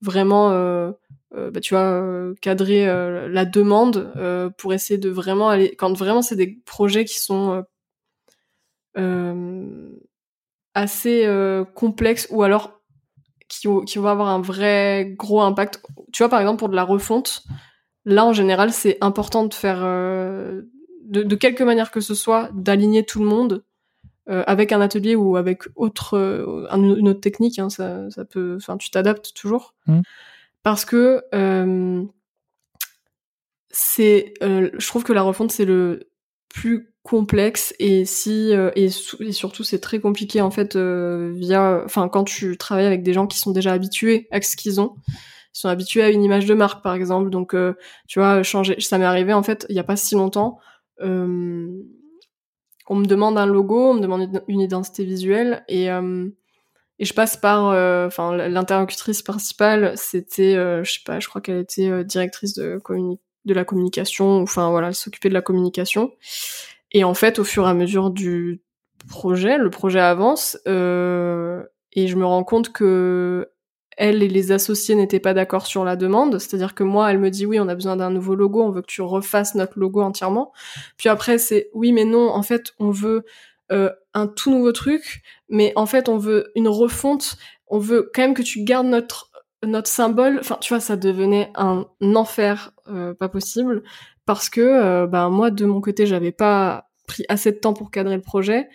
vraiment 0.01 0.53
euh, 0.53 0.93
bah, 1.33 1.61
tu 1.61 1.75
vois 1.75 2.33
cadrer 2.41 2.87
la 3.29 3.45
demande 3.45 4.13
pour 4.57 4.73
essayer 4.73 4.99
de 4.99 5.11
vraiment 5.11 5.49
aller 5.51 5.75
quand 5.77 5.93
vraiment 5.95 6.23
c'est 6.23 6.37
des 6.37 6.61
projets 6.65 7.05
qui 7.05 7.19
sont 7.19 7.65
assez 10.75 11.65
complexes 11.75 12.29
ou 12.31 12.43
alors 12.43 12.81
qui, 13.49 13.67
qui 13.87 13.99
vont 13.99 14.09
avoir 14.09 14.29
un 14.29 14.41
vrai 14.41 15.15
gros 15.17 15.41
impact. 15.41 15.83
Tu 16.13 16.23
vois 16.23 16.29
par 16.31 16.41
exemple 16.41 16.59
pour 16.59 16.69
de 16.69 16.77
la 16.77 16.85
refonte 16.85 17.43
là 18.05 18.25
en 18.25 18.33
général 18.33 18.73
c'est 18.73 18.97
important 19.01 19.45
de 19.45 19.55
faire 19.55 19.81
de, 19.81 21.23
de 21.23 21.35
quelque 21.35 21.65
manière 21.65 21.91
que 21.91 22.01
ce 22.01 22.15
soit 22.15 22.49
d'aligner 22.55 23.05
tout 23.05 23.19
le 23.19 23.27
monde 23.27 23.65
euh, 24.29 24.43
avec 24.47 24.73
un 24.73 24.81
atelier 24.81 25.15
ou 25.17 25.37
avec 25.37 25.63
autre 25.77 26.15
euh, 26.19 26.67
un- 26.71 26.83
une 26.97 27.09
autre 27.09 27.21
technique 27.21 27.59
hein, 27.59 27.71
ça, 27.71 28.11
ça 28.11 28.25
peut 28.25 28.55
enfin 28.57 28.77
tu 28.77 28.91
t'adaptes 28.91 29.33
toujours 29.35 29.75
Mhm. 29.87 30.03
parce 30.63 30.85
que 30.85 31.23
euh, 31.35 32.05
c'est 33.71 34.35
euh, 34.43 34.71
je 34.79 34.87
trouve 34.87 35.05
que 35.05 35.13
la 35.13 35.23
refonte 35.23 35.53
c'est 35.53 35.65
le 35.65 36.11
plus 36.49 36.93
complexe 37.03 37.75
et 37.79 38.05
si 38.05 38.53
euh, 38.55 38.71
et, 38.77 38.87
et 39.21 39.33
surtout 39.33 39.63
c'est 39.65 39.79
très 39.79 39.99
compliqué 40.01 40.41
en 40.41 40.51
fait 40.51 40.77
euh, 40.77 41.33
via 41.35 41.83
enfin 41.85 42.09
quand 42.09 42.25
tu 42.25 42.57
travailles 42.59 42.87
avec 42.87 43.03
des 43.03 43.13
gens 43.13 43.27
qui 43.27 43.39
sont 43.39 43.51
déjà 43.53 43.73
habitués 43.73 44.29
à 44.31 44.41
ce 44.41 44.57
qu'ils 44.57 44.81
ont 44.81 44.95
ils 45.55 45.61
sont 45.61 45.69
habitués 45.69 46.03
à 46.03 46.11
une 46.11 46.23
image 46.23 46.47
de 46.47 46.55
marque 46.55 46.83
par 46.83 46.95
exemple 46.95 47.31
donc 47.31 47.55
euh, 47.55 47.75
tu 48.09 48.19
vois 48.19 48.43
changer 48.43 48.77
ça 48.81 48.99
m'est 48.99 49.05
arrivé 49.05 49.33
en 49.33 49.43
fait 49.43 49.67
il 49.69 49.77
y 49.77 49.79
a 49.79 49.85
pas 49.85 49.97
si 49.97 50.15
longtemps 50.15 50.59
euh, 51.01 51.69
on 52.89 52.97
me 52.97 53.07
demande 53.07 53.39
un 53.39 53.47
logo, 53.47 53.91
on 53.91 53.95
me 53.95 54.01
demande 54.01 54.43
une- 54.49 54.61
identité 54.61 55.05
visuelle 55.05 55.65
et 55.69 55.91
euh, 55.91 56.29
et 57.01 57.05
je 57.05 57.15
passe 57.15 57.37
par 57.37 57.69
euh, 57.71 58.07
enfin 58.09 58.37
l'interlocutrice 58.37 59.23
principale, 59.23 59.93
c'était 59.97 60.57
euh, 60.57 60.85
je 60.85 60.95
sais 60.95 61.01
pas, 61.07 61.21
je 61.21 61.29
crois 61.29 61.41
qu'elle 61.41 61.59
était 61.59 61.89
euh, 61.91 62.05
directrice 62.05 62.55
de 62.55 62.81
de 63.45 63.55
la 63.55 63.65
communication, 63.65 64.43
enfin 64.43 64.71
voilà, 64.71 64.89
elle 64.89 64.95
s'occupait 64.95 65.29
de 65.31 65.35
la 65.35 65.43
communication. 65.43 66.13
Et 66.93 67.05
en 67.05 67.15
fait, 67.15 67.39
au 67.39 67.45
fur 67.45 67.67
et 67.67 67.71
à 67.71 67.75
mesure 67.75 68.11
du 68.11 68.63
projet, 69.09 69.59
le 69.59 69.71
projet 69.71 70.01
avance 70.01 70.59
et 70.67 72.07
je 72.07 72.17
me 72.17 72.25
rends 72.27 72.45
compte 72.45 72.73
que 72.73 73.49
elle 73.99 74.23
et 74.23 74.29
les 74.29 74.53
associés 74.53 74.95
n'étaient 74.95 75.21
pas 75.21 75.35
d'accord 75.35 75.67
sur 75.67 75.85
la 75.85 75.97
demande, 75.97 76.39
c'est-à-dire 76.39 76.75
que 76.75 76.85
moi, 76.85 77.11
elle 77.11 77.19
me 77.19 77.31
dit 77.31 77.45
oui, 77.45 77.61
on 77.61 77.69
a 77.69 77.75
besoin 77.75 77.97
d'un 77.97 78.11
nouveau 78.11 78.35
logo, 78.35 78.63
on 78.63 78.71
veut 78.71 78.83
que 78.83 78.87
tu 78.87 79.03
refasses 79.03 79.55
notre 79.55 79.79
logo 79.79 80.01
entièrement. 80.01 80.53
Puis 80.97 81.09
après, 81.09 81.39
c'est 81.39 81.69
oui, 81.75 81.93
mais 81.93 82.05
non, 82.05 82.31
en 82.31 82.43
fait, 82.43 82.73
on 82.79 82.91
veut 82.91 83.25
euh, 83.73 83.91
un 84.15 84.27
tout 84.27 84.51
nouveau 84.51 84.73
truc, 84.73 85.23
mais 85.49 85.73
en 85.77 85.87
fait, 85.87 86.09
on 86.09 86.17
veut 86.17 86.51
une 86.55 86.69
refonte, 86.69 87.37
on 87.67 87.79
veut 87.79 88.11
quand 88.15 88.23
même 88.23 88.35
que 88.35 88.43
tu 88.43 88.63
gardes 88.63 88.87
notre 88.87 89.31
notre 89.65 89.89
symbole. 89.89 90.39
Enfin, 90.41 90.57
tu 90.61 90.73
vois, 90.73 90.81
ça 90.81 90.97
devenait 90.97 91.51
un 91.57 91.85
enfer, 92.15 92.73
euh, 92.89 93.13
pas 93.15 93.29
possible, 93.29 93.83
parce 94.25 94.49
que 94.49 94.61
euh, 94.61 95.07
ben 95.07 95.29
moi, 95.31 95.51
de 95.51 95.67
mon 95.67 95.81
côté, 95.81 96.07
j'avais 96.07 96.33
pas 96.33 96.89
pris 97.07 97.25
assez 97.29 97.53
de 97.53 97.59
temps 97.59 97.75
pour 97.75 97.91
cadrer 97.91 98.17
le 98.17 98.23
projet. 98.23 98.69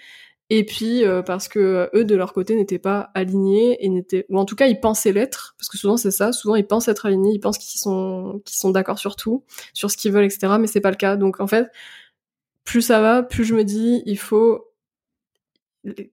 Et 0.49 0.65
puis 0.65 1.05
euh, 1.05 1.21
parce 1.21 1.47
que 1.47 1.89
eux 1.95 2.05
de 2.05 2.15
leur 2.15 2.33
côté 2.33 2.55
n'étaient 2.55 2.79
pas 2.79 3.11
alignés 3.15 3.83
et 3.83 3.89
n'étaient 3.89 4.25
ou 4.29 4.37
en 4.37 4.45
tout 4.45 4.55
cas 4.55 4.67
ils 4.67 4.79
pensaient 4.79 5.13
l'être 5.13 5.55
parce 5.57 5.69
que 5.69 5.77
souvent 5.77 5.97
c'est 5.97 6.11
ça 6.11 6.31
souvent 6.31 6.55
ils 6.55 6.67
pensent 6.67 6.87
être 6.87 7.05
alignés 7.05 7.31
ils 7.33 7.39
pensent 7.39 7.57
qu'ils 7.57 7.79
sont 7.79 8.41
qu'ils 8.45 8.57
sont 8.57 8.71
d'accord 8.71 8.99
sur 8.99 9.15
tout 9.15 9.43
sur 9.73 9.89
ce 9.89 9.97
qu'ils 9.97 10.11
veulent 10.11 10.25
etc 10.25 10.53
mais 10.59 10.67
c'est 10.67 10.81
pas 10.81 10.91
le 10.91 10.97
cas. 10.97 11.15
Donc 11.15 11.39
en 11.39 11.47
fait 11.47 11.69
plus 12.65 12.81
ça 12.81 13.01
va 13.01 13.23
plus 13.23 13.45
je 13.45 13.55
me 13.55 13.63
dis 13.63 14.03
il 14.05 14.17
faut 14.17 14.67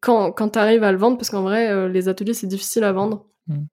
quand 0.00 0.32
quand 0.32 0.50
t'arrives 0.50 0.84
à 0.84 0.92
le 0.92 0.98
vendre 0.98 1.16
parce 1.16 1.30
qu'en 1.30 1.42
vrai 1.42 1.70
euh, 1.70 1.88
les 1.88 2.08
ateliers 2.08 2.34
c'est 2.34 2.46
difficile 2.46 2.84
à 2.84 2.92
vendre. 2.92 3.26
Mm. 3.48 3.64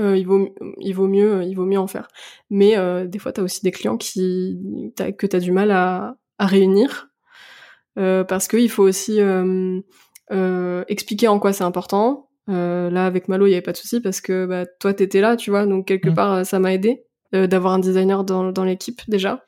euh, 0.00 0.16
il 0.16 0.26
vaut 0.26 0.54
il 0.78 0.92
vaut 0.94 1.08
mieux 1.08 1.42
il 1.44 1.54
vaut 1.54 1.66
mieux 1.66 1.78
en 1.78 1.86
faire. 1.88 2.08
Mais 2.50 2.76
des 3.06 3.18
fois 3.18 3.32
t'as 3.32 3.42
aussi 3.42 3.62
des 3.62 3.72
clients 3.72 3.96
qui 3.96 4.92
as, 5.00 5.12
que 5.12 5.26
t'as 5.26 5.40
du 5.40 5.52
mal 5.52 5.72
à 5.72 6.16
à 6.38 6.46
réunir. 6.46 7.08
euh, 7.08 7.15
parce 7.96 8.48
qu'il 8.48 8.70
faut 8.70 8.82
aussi 8.82 9.20
euh, 9.20 9.80
euh, 10.32 10.84
expliquer 10.88 11.28
en 11.28 11.38
quoi 11.38 11.52
c'est 11.52 11.64
important. 11.64 12.28
là, 12.46 13.06
avec 13.06 13.28
Malo, 13.28 13.46
il 13.46 13.50
y 13.50 13.54
avait 13.54 13.62
pas 13.62 13.72
de 13.72 13.76
souci 13.76 14.00
parce 14.00 14.20
que 14.20 14.46
bah, 14.46 14.66
toi, 14.80 14.94
t'étais 14.94 15.20
là, 15.20 15.36
tu 15.36 15.50
vois, 15.50 15.66
donc 15.66 15.86
quelque 15.86 16.10
mm. 16.10 16.14
part, 16.14 16.46
ça 16.46 16.58
m'a 16.58 16.72
aidé 16.72 17.02
d'avoir 17.32 17.72
un 17.72 17.78
designer 17.78 18.24
dans, 18.24 18.52
dans 18.52 18.64
l'équipe 18.64 19.02
déjà. 19.08 19.44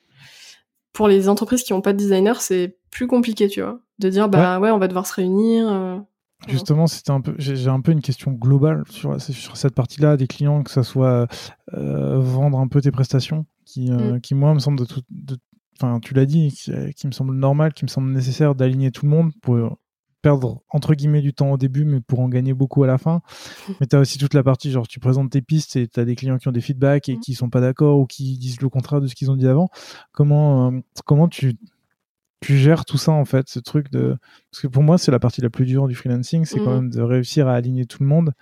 Pour 0.93 1.07
les 1.09 1.29
entreprises 1.29 1.63
qui 1.63 1.73
n'ont 1.73 1.81
pas 1.81 1.93
de 1.93 1.99
designer, 1.99 2.41
c'est 2.41 2.77
plus 2.91 3.07
compliqué, 3.07 3.49
tu 3.49 3.63
vois, 3.63 3.81
de 3.99 4.09
dire 4.09 4.29
bah 4.29 4.59
ouais, 4.59 4.71
on 4.71 4.79
va 4.79 4.89
devoir 4.89 5.07
se 5.07 5.15
réunir. 5.15 6.05
Justement, 6.49 6.87
c'était 6.87 7.11
un 7.11 7.21
peu, 7.21 7.35
j'ai 7.39 7.69
un 7.69 7.81
peu 7.81 7.93
une 7.93 8.01
question 8.01 8.33
globale 8.33 8.83
sur, 8.91 9.21
sur 9.21 9.57
cette 9.57 9.75
partie-là 9.75 10.17
des 10.17 10.27
clients, 10.27 10.63
que 10.63 10.71
ça 10.71 10.83
soit 10.83 11.29
vendre 11.73 12.59
un 12.59 12.67
peu 12.67 12.81
tes 12.81 12.91
prestations, 12.91 13.47
qui, 13.65 13.91
mm. 13.91 14.21
qui 14.23 14.35
moi 14.35 14.55
me 14.55 14.59
semble 14.59 14.79
de, 14.79 14.85
tout, 14.85 15.03
de 15.11 15.37
enfin, 15.81 16.01
tu 16.01 16.15
l'as 16.15 16.27
dit, 16.27 16.53
qui, 16.97 17.07
me 17.07 17.13
semble 17.13 17.35
normal, 17.35 17.73
qui 17.73 17.85
me 17.85 17.89
semble 17.89 18.11
nécessaire 18.11 18.55
d'aligner 18.55 18.91
tout 18.91 19.07
le 19.07 19.11
monde 19.11 19.33
pour 19.41 19.79
perdre 20.23 20.63
entre 20.69 20.95
guillemets 20.95 21.23
du 21.23 21.33
temps 21.33 21.53
au 21.53 21.57
début, 21.57 21.85
mais 21.85 22.01
pour 22.01 22.21
en 22.21 22.29
gagner 22.29 22.55
beaucoup 22.55 22.83
à 22.83 22.87
la 22.87 22.99
fin. 22.99 23.21
Mais 23.81 23.87
tu 23.87 23.97
as 23.97 24.01
aussi 24.01 24.19
toute 24.19 24.35
la 24.35 24.43
partie, 24.43 24.71
genre 24.71 24.89
tu 24.89 25.01
présentes 25.01 25.31
tes 25.31 25.43
pistes 25.43 25.77
et 25.77 25.87
tu 25.87 26.01
as 26.01 26.05
des 26.05 26.17
clients 26.17 26.39
qui 26.39 26.49
ont 26.49 26.53
des 26.53 26.61
feedbacks 26.61 27.09
et 27.09 27.17
mm. 27.17 27.21
qui 27.21 27.35
sont 27.35 27.51
pas 27.51 27.61
d'accord 27.61 27.99
ou 27.99 28.07
qui 28.07 28.37
disent 28.39 28.61
le 28.61 28.69
contraire 28.69 29.01
de 29.01 29.07
ce 29.07 29.15
qu'ils 29.15 29.31
ont 29.31 29.37
dit 29.37 29.47
avant. 29.47 29.69
Comment, 30.13 30.73
euh, 30.73 30.81
comment 31.05 31.29
tu, 31.29 31.55
tu 32.41 32.57
gères 32.59 32.85
tout 32.85 32.99
ça 32.99 33.13
en 33.13 33.25
fait, 33.25 33.49
ce 33.49 33.61
truc 33.61 33.91
de... 33.91 34.17
Parce 34.51 34.63
que 34.63 34.67
pour 34.67 34.83
moi, 34.83 34.99
c'est 34.99 35.13
la 35.13 35.21
partie 35.21 35.41
la 35.41 35.51
plus 35.51 35.67
dure 35.67 35.87
du 35.89 35.95
freelancing, 35.95 36.45
c'est 36.45 36.59
quand 36.59 36.73
mm. 36.73 36.75
même 36.75 36.91
de 36.91 37.01
réussir 37.01 37.49
à 37.49 37.55
aligner 37.55 37.87
tout 37.87 38.03
le 38.03 38.09
monde 38.09 38.33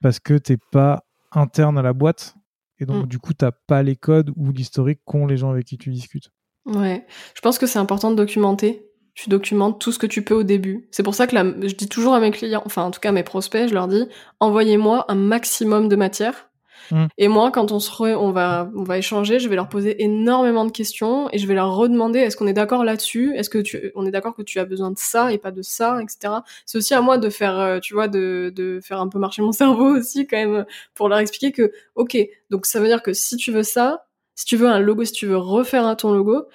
parce 0.00 0.18
que 0.18 0.34
t'es 0.34 0.58
pas 0.72 1.04
interne 1.32 1.78
à 1.78 1.82
la 1.82 1.92
boîte. 1.92 2.34
Et 2.80 2.86
donc, 2.86 3.04
mm. 3.04 3.08
du 3.08 3.18
coup, 3.18 3.34
t'as 3.34 3.52
pas 3.52 3.82
les 3.82 3.96
codes 3.96 4.32
ou 4.36 4.50
l'historique 4.50 5.00
qu'ont 5.04 5.26
les 5.26 5.36
gens 5.36 5.50
avec 5.50 5.66
qui 5.66 5.78
tu 5.78 5.90
discutes. 5.90 6.30
Ouais, 6.66 7.06
je 7.34 7.40
pense 7.40 7.58
que 7.58 7.66
c'est 7.66 7.78
important 7.78 8.10
de 8.10 8.16
documenter. 8.16 8.86
Tu 9.14 9.28
documentes 9.28 9.80
tout 9.80 9.92
ce 9.92 9.98
que 9.98 10.06
tu 10.06 10.24
peux 10.24 10.34
au 10.34 10.42
début. 10.42 10.88
C'est 10.90 11.02
pour 11.02 11.14
ça 11.14 11.26
que 11.26 11.36
je 11.36 11.74
dis 11.74 11.88
toujours 11.88 12.14
à 12.14 12.20
mes 12.20 12.32
clients, 12.32 12.62
enfin 12.66 12.82
en 12.82 12.90
tout 12.90 13.00
cas 13.00 13.10
à 13.10 13.12
mes 13.12 13.22
prospects, 13.22 13.68
je 13.68 13.74
leur 13.74 13.86
dis 13.86 14.08
envoyez-moi 14.40 15.04
un 15.08 15.14
maximum 15.14 15.88
de 15.88 15.96
matière. 15.96 16.50
Mm. 16.90 17.06
Et 17.18 17.28
moi, 17.28 17.50
quand 17.50 17.72
on 17.72 17.78
se 17.80 18.02
on 18.02 18.32
va 18.32 18.70
on 18.74 18.82
va 18.82 18.98
échanger, 18.98 19.38
je 19.38 19.48
vais 19.48 19.56
leur 19.56 19.68
poser 19.68 20.02
énormément 20.02 20.64
de 20.64 20.72
questions 20.72 21.28
et 21.32 21.38
je 21.38 21.46
vais 21.46 21.54
leur 21.54 21.76
redemander 21.76 22.18
est-ce 22.18 22.36
qu'on 22.36 22.46
est 22.46 22.52
d'accord 22.52 22.84
là-dessus, 22.84 23.34
est-ce 23.36 23.50
que 23.50 23.58
tu 23.58 23.92
on 23.94 24.04
est 24.06 24.10
d'accord 24.10 24.34
que 24.34 24.42
tu 24.42 24.58
as 24.58 24.64
besoin 24.64 24.90
de 24.90 24.98
ça 24.98 25.32
et 25.32 25.38
pas 25.38 25.52
de 25.52 25.62
ça, 25.62 26.00
etc. 26.02 26.34
C'est 26.66 26.78
aussi 26.78 26.94
à 26.94 27.00
moi 27.00 27.18
de 27.18 27.28
faire, 27.30 27.58
euh, 27.58 27.78
tu 27.80 27.94
vois, 27.94 28.08
de 28.08 28.52
de 28.54 28.80
faire 28.82 29.00
un 29.00 29.08
peu 29.08 29.18
marcher 29.18 29.42
mon 29.42 29.52
cerveau 29.62 29.96
aussi 29.96 30.26
quand 30.26 30.36
même 30.36 30.66
pour 30.94 31.08
leur 31.08 31.18
expliquer 31.18 31.52
que 31.52 31.72
ok, 31.94 32.16
donc 32.50 32.66
ça 32.66 32.80
veut 32.80 32.88
dire 32.88 33.02
que 33.02 33.12
si 33.12 33.36
tu 33.36 33.52
veux 33.52 33.62
ça, 33.62 34.03
si 34.34 34.44
tu 34.46 34.56
veux 34.56 34.68
un 34.68 34.80
logo, 34.80 35.04
si 35.04 35.12
tu 35.12 35.26
veux 35.26 35.36
refaire 35.36 35.86
un 35.86 35.96
ton 35.96 36.12
logo, 36.12 36.46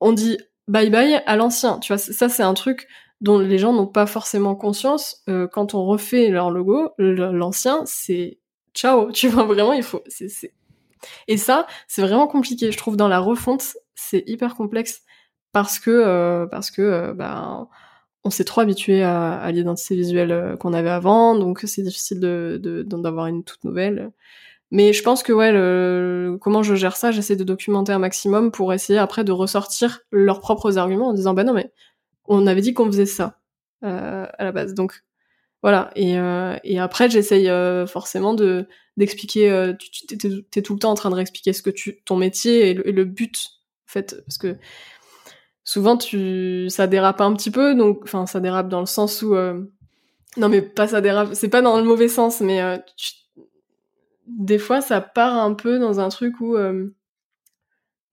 on 0.00 0.12
dit 0.12 0.38
bye 0.68 0.90
bye 0.90 1.22
à 1.26 1.36
l'ancien. 1.36 1.78
Tu 1.78 1.92
vois, 1.92 1.98
ça 1.98 2.28
c'est 2.28 2.42
un 2.42 2.54
truc 2.54 2.88
dont 3.20 3.38
les 3.38 3.58
gens 3.58 3.72
n'ont 3.72 3.86
pas 3.86 4.06
forcément 4.06 4.54
conscience. 4.54 5.22
Euh, 5.28 5.46
quand 5.46 5.74
on 5.74 5.84
refait 5.86 6.28
leur 6.28 6.50
logo, 6.50 6.90
l'ancien 6.98 7.82
c'est 7.86 8.38
ciao. 8.74 9.10
Tu 9.12 9.28
vois 9.28 9.44
vraiment, 9.44 9.72
il 9.72 9.82
faut. 9.82 10.02
c'est 10.08 10.52
Et 11.28 11.36
ça, 11.36 11.66
c'est 11.88 12.02
vraiment 12.02 12.26
compliqué. 12.26 12.72
Je 12.72 12.78
trouve 12.78 12.96
dans 12.96 13.08
la 13.08 13.20
refonte, 13.20 13.76
c'est 13.94 14.24
hyper 14.26 14.54
complexe 14.56 15.02
parce 15.52 15.78
que 15.78 15.90
euh, 15.90 16.46
parce 16.46 16.70
que 16.70 16.82
euh, 16.82 17.14
bah, 17.14 17.68
on 18.24 18.30
s'est 18.30 18.44
trop 18.44 18.60
habitué 18.62 19.02
à, 19.02 19.34
à 19.34 19.50
l'identité 19.52 19.96
visuelle 19.96 20.56
qu'on 20.60 20.72
avait 20.74 20.90
avant, 20.90 21.36
donc 21.36 21.60
c'est 21.66 21.82
difficile 21.82 22.20
de 22.20 22.58
d'avoir 22.86 23.26
une 23.26 23.44
toute 23.44 23.64
nouvelle. 23.64 24.12
Mais 24.72 24.92
je 24.92 25.02
pense 25.02 25.22
que 25.22 25.32
ouais, 25.32 25.52
le... 25.52 26.38
comment 26.40 26.62
je 26.62 26.74
gère 26.74 26.96
ça, 26.96 27.12
j'essaie 27.12 27.36
de 27.36 27.44
documenter 27.44 27.92
un 27.92 27.98
maximum 28.00 28.50
pour 28.50 28.72
essayer 28.72 28.98
après 28.98 29.22
de 29.22 29.30
ressortir 29.30 30.00
leurs 30.10 30.40
propres 30.40 30.78
arguments 30.78 31.10
en 31.10 31.12
disant 31.12 31.34
bah 31.34 31.44
non 31.44 31.52
mais 31.52 31.70
on 32.24 32.46
avait 32.46 32.62
dit 32.62 32.74
qu'on 32.74 32.86
faisait 32.86 33.06
ça 33.06 33.38
euh, 33.84 34.26
à 34.38 34.44
la 34.44 34.50
base. 34.50 34.74
Donc 34.74 35.04
voilà. 35.62 35.90
Et, 35.94 36.18
euh, 36.18 36.56
et 36.64 36.80
après 36.80 37.10
j'essaye 37.10 37.48
euh, 37.48 37.86
forcément 37.86 38.34
de 38.34 38.66
d'expliquer. 38.96 39.50
Euh, 39.50 39.74
tu 39.78 40.14
es, 40.14 40.62
tout 40.62 40.72
le 40.74 40.78
temps 40.78 40.90
en 40.90 40.94
train 40.94 41.10
de 41.10 41.14
réexpliquer 41.14 41.52
ce 41.52 41.62
que 41.62 41.70
tu 41.70 42.02
ton 42.04 42.16
métier 42.16 42.70
et 42.70 42.74
le, 42.74 43.04
but 43.04 43.48
en 43.88 43.92
fait 43.92 44.22
parce 44.26 44.38
que 44.38 44.56
souvent 45.64 45.96
tu 45.96 46.68
ça 46.68 46.86
dérape 46.86 47.20
un 47.20 47.32
petit 47.34 47.50
peu 47.50 47.74
donc 47.74 48.00
enfin 48.04 48.26
ça 48.26 48.40
dérape 48.40 48.68
dans 48.68 48.80
le 48.80 48.86
sens 48.86 49.22
où 49.22 49.34
euh, 49.34 49.62
non 50.36 50.48
mais 50.48 50.62
pas 50.62 50.88
ça 50.88 51.00
dérape 51.00 51.30
c'est 51.34 51.48
pas 51.48 51.62
dans 51.62 51.76
le 51.78 51.84
mauvais 51.84 52.08
sens 52.08 52.40
mais 52.40 52.60
euh, 52.60 52.78
tu, 52.96 53.12
des 54.26 54.58
fois, 54.58 54.80
ça 54.80 55.00
part 55.00 55.36
un 55.36 55.54
peu 55.54 55.78
dans 55.78 56.00
un 56.00 56.08
truc 56.08 56.40
où 56.40 56.56
euh, 56.56 56.94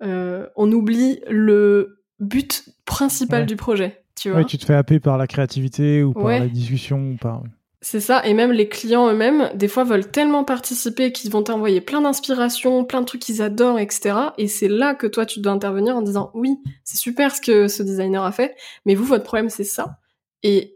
euh, 0.03 0.47
on 0.55 0.71
oublie 0.71 1.21
le 1.29 2.03
but 2.19 2.65
principal 2.85 3.45
du 3.45 3.55
projet. 3.55 4.03
Tu 4.15 4.29
vois 4.29 4.43
tu 4.43 4.57
te 4.57 4.65
fais 4.65 4.73
happer 4.73 4.99
par 4.99 5.17
la 5.17 5.27
créativité 5.27 6.03
ou 6.03 6.13
par 6.13 6.27
la 6.27 6.47
discussion 6.47 7.11
ou 7.11 7.17
par. 7.17 7.43
C'est 7.81 8.01
ça, 8.01 8.25
et 8.25 8.33
même 8.33 8.51
les 8.51 8.67
clients 8.67 9.09
eux-mêmes, 9.09 9.51
des 9.55 9.69
fois, 9.69 9.85
veulent 9.85 10.11
tellement 10.11 10.43
participer 10.43 11.13
qu'ils 11.13 11.31
vont 11.31 11.43
t'envoyer 11.43 11.79
plein 11.79 12.01
d'inspirations, 12.01 12.83
plein 12.83 12.99
de 12.99 13.05
trucs 13.05 13.21
qu'ils 13.21 13.41
adorent, 13.41 13.79
etc. 13.79 14.15
Et 14.37 14.49
c'est 14.49 14.67
là 14.67 14.95
que 14.95 15.07
toi, 15.07 15.25
tu 15.25 15.39
dois 15.39 15.53
intervenir 15.53 15.95
en 15.95 16.01
disant, 16.01 16.29
oui, 16.33 16.57
c'est 16.83 16.97
super 16.97 17.33
ce 17.33 17.39
que 17.39 17.69
ce 17.69 17.81
designer 17.81 18.21
a 18.25 18.33
fait, 18.33 18.57
mais 18.85 18.95
vous, 18.95 19.05
votre 19.05 19.23
problème, 19.23 19.49
c'est 19.49 19.63
ça. 19.63 19.97
Et, 20.43 20.75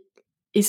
et 0.53 0.61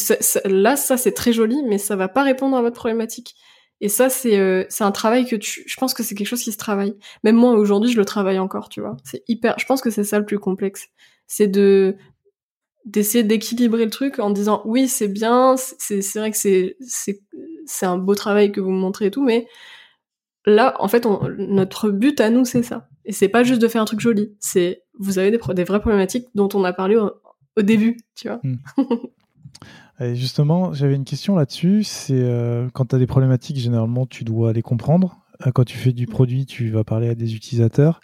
là, 0.45 0.75
ça, 0.75 0.97
c'est 0.97 1.13
très 1.13 1.33
joli, 1.33 1.63
mais 1.69 1.79
ça 1.79 1.95
va 1.95 2.09
pas 2.09 2.25
répondre 2.25 2.57
à 2.57 2.63
votre 2.63 2.77
problématique. 2.77 3.37
Et 3.85 3.91
ça, 3.91 4.09
c'est 4.09 4.39
euh, 4.39 4.65
c'est 4.71 4.83
un 4.83 4.93
travail 4.93 5.27
que 5.27 5.37
tu, 5.37 5.63
je 5.67 5.77
pense 5.77 5.93
que 5.93 6.03
c'est 6.03 6.15
quelque 6.15 6.27
chose 6.27 6.43
qui 6.43 6.53
se 6.53 6.57
travaille. 6.57 6.97
Même 7.23 7.37
moi 7.37 7.51
aujourd'hui, 7.51 7.93
je 7.93 7.99
le 7.99 8.07
travaille 8.07 8.39
encore, 8.39 8.71
tu 8.71 8.81
vois. 8.81 8.97
C'est 9.05 9.23
hyper. 9.29 9.57
Je 9.59 9.67
pense 9.67 9.83
que 9.83 9.91
c'est 9.91 10.05
ça 10.05 10.19
le 10.19 10.25
plus 10.25 10.39
complexe, 10.39 10.89
c'est 11.27 11.49
de 11.49 11.95
d'essayer 12.87 13.25
d'équilibrer 13.25 13.85
le 13.85 13.91
truc 13.91 14.21
en 14.21 14.31
disant 14.31 14.63
oui, 14.65 14.89
c'est 14.89 15.09
bien, 15.09 15.57
c'est 15.59 16.01
c'est 16.01 16.19
vrai 16.19 16.31
que 16.31 16.39
c'est 16.39 16.79
c'est 16.81 17.21
c'est 17.67 17.85
un 17.85 17.99
beau 17.99 18.15
travail 18.15 18.53
que 18.53 18.61
vous 18.63 18.71
me 18.71 18.79
montrez 18.79 19.07
et 19.07 19.11
tout, 19.11 19.23
mais 19.23 19.47
là, 20.47 20.77
en 20.79 20.89
fait, 20.89 21.05
on, 21.05 21.21
notre 21.37 21.91
but 21.91 22.19
à 22.23 22.31
nous, 22.31 22.47
c'est 22.47 22.63
ça. 22.63 22.89
Et 23.05 23.13
c'est 23.13 23.29
pas 23.29 23.45
juste 23.45 23.61
de 23.61 23.69
faire 23.69 23.83
un 23.83 23.85
truc 23.85 24.01
joli. 24.01 24.35
C'est 24.41 24.83
vous 24.99 25.19
avez 25.19 25.31
des, 25.31 25.39
des 25.53 25.65
vraies 25.65 25.81
problématiques 25.81 26.29
dont 26.35 26.49
on 26.55 26.65
a 26.65 26.73
parlé 26.73 26.97
au, 26.97 27.63
début, 27.63 27.99
tu 28.15 28.29
vois. 28.29 28.41
Hmm. 30.01 30.15
justement, 30.15 30.73
j'avais 30.73 30.95
une 30.95 31.05
question 31.05 31.37
là-dessus. 31.37 31.85
C'est 31.85 32.15
euh, 32.15 32.69
quand 32.73 32.87
tu 32.87 32.97
as 32.97 32.99
des 32.99 33.07
problématiques, 33.07 33.59
généralement, 33.59 34.07
tu 34.07 34.25
dois 34.25 34.53
les 34.53 34.63
comprendre. 34.63 35.21
Euh, 35.47 35.53
quand 35.53 35.65
tu 35.65 35.77
fais 35.77 35.93
du 35.93 36.07
produit, 36.07 36.47
tu 36.47 36.71
vas 36.71 36.85
parler 36.85 37.09
à 37.09 37.15
des 37.15 37.35
utilisateurs. 37.35 38.01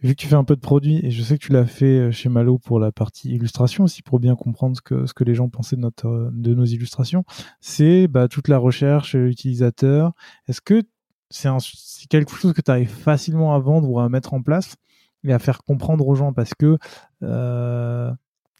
Vu 0.00 0.14
que 0.14 0.20
tu 0.20 0.28
fais 0.28 0.36
un 0.36 0.44
peu 0.44 0.54
de 0.54 0.60
produit, 0.60 1.04
et 1.04 1.10
je 1.10 1.22
sais 1.22 1.36
que 1.36 1.44
tu 1.44 1.52
l'as 1.52 1.66
fait 1.66 1.98
euh, 1.98 2.10
chez 2.12 2.28
Malo 2.28 2.58
pour 2.58 2.78
la 2.78 2.92
partie 2.92 3.30
illustration 3.30 3.84
aussi, 3.84 4.02
pour 4.02 4.20
bien 4.20 4.36
comprendre 4.36 4.76
ce 4.76 4.80
que, 4.80 5.06
ce 5.06 5.14
que 5.14 5.24
les 5.24 5.34
gens 5.34 5.48
pensaient 5.48 5.74
de, 5.74 5.80
notre, 5.80 6.30
de 6.32 6.54
nos 6.54 6.64
illustrations, 6.64 7.24
c'est 7.60 8.06
bah, 8.06 8.28
toute 8.28 8.46
la 8.46 8.58
recherche 8.58 9.14
utilisateur. 9.14 10.12
Est-ce 10.46 10.60
que 10.60 10.82
c'est 11.30 12.08
quelque 12.08 12.34
chose 12.34 12.52
que 12.52 12.62
tu 12.62 12.70
arrives 12.70 12.88
facilement 12.88 13.54
à 13.54 13.58
vendre 13.58 13.90
ou 13.90 13.98
à 13.98 14.08
mettre 14.08 14.34
en 14.34 14.42
place 14.42 14.76
et 15.24 15.32
à 15.32 15.38
faire 15.38 15.62
comprendre 15.64 16.06
aux 16.06 16.14
gens? 16.14 16.32
Parce 16.32 16.54
que 16.54 16.78
euh, 17.22 18.12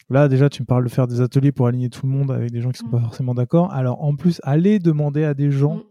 Là, 0.09 0.27
déjà, 0.27 0.49
tu 0.49 0.63
me 0.63 0.65
parles 0.65 0.83
de 0.83 0.89
faire 0.89 1.07
des 1.07 1.21
ateliers 1.21 1.51
pour 1.51 1.67
aligner 1.67 1.89
tout 1.89 2.05
le 2.07 2.11
monde 2.11 2.31
avec 2.31 2.51
des 2.51 2.61
gens 2.61 2.71
qui 2.71 2.79
sont 2.79 2.89
pas 2.89 2.97
mm. 2.97 3.03
forcément 3.03 3.35
d'accord. 3.35 3.71
Alors, 3.71 4.03
en 4.03 4.15
plus, 4.15 4.41
aller 4.43 4.79
demander 4.79 5.23
à 5.23 5.33
des 5.33 5.51
gens 5.51 5.75
mm. 5.75 5.83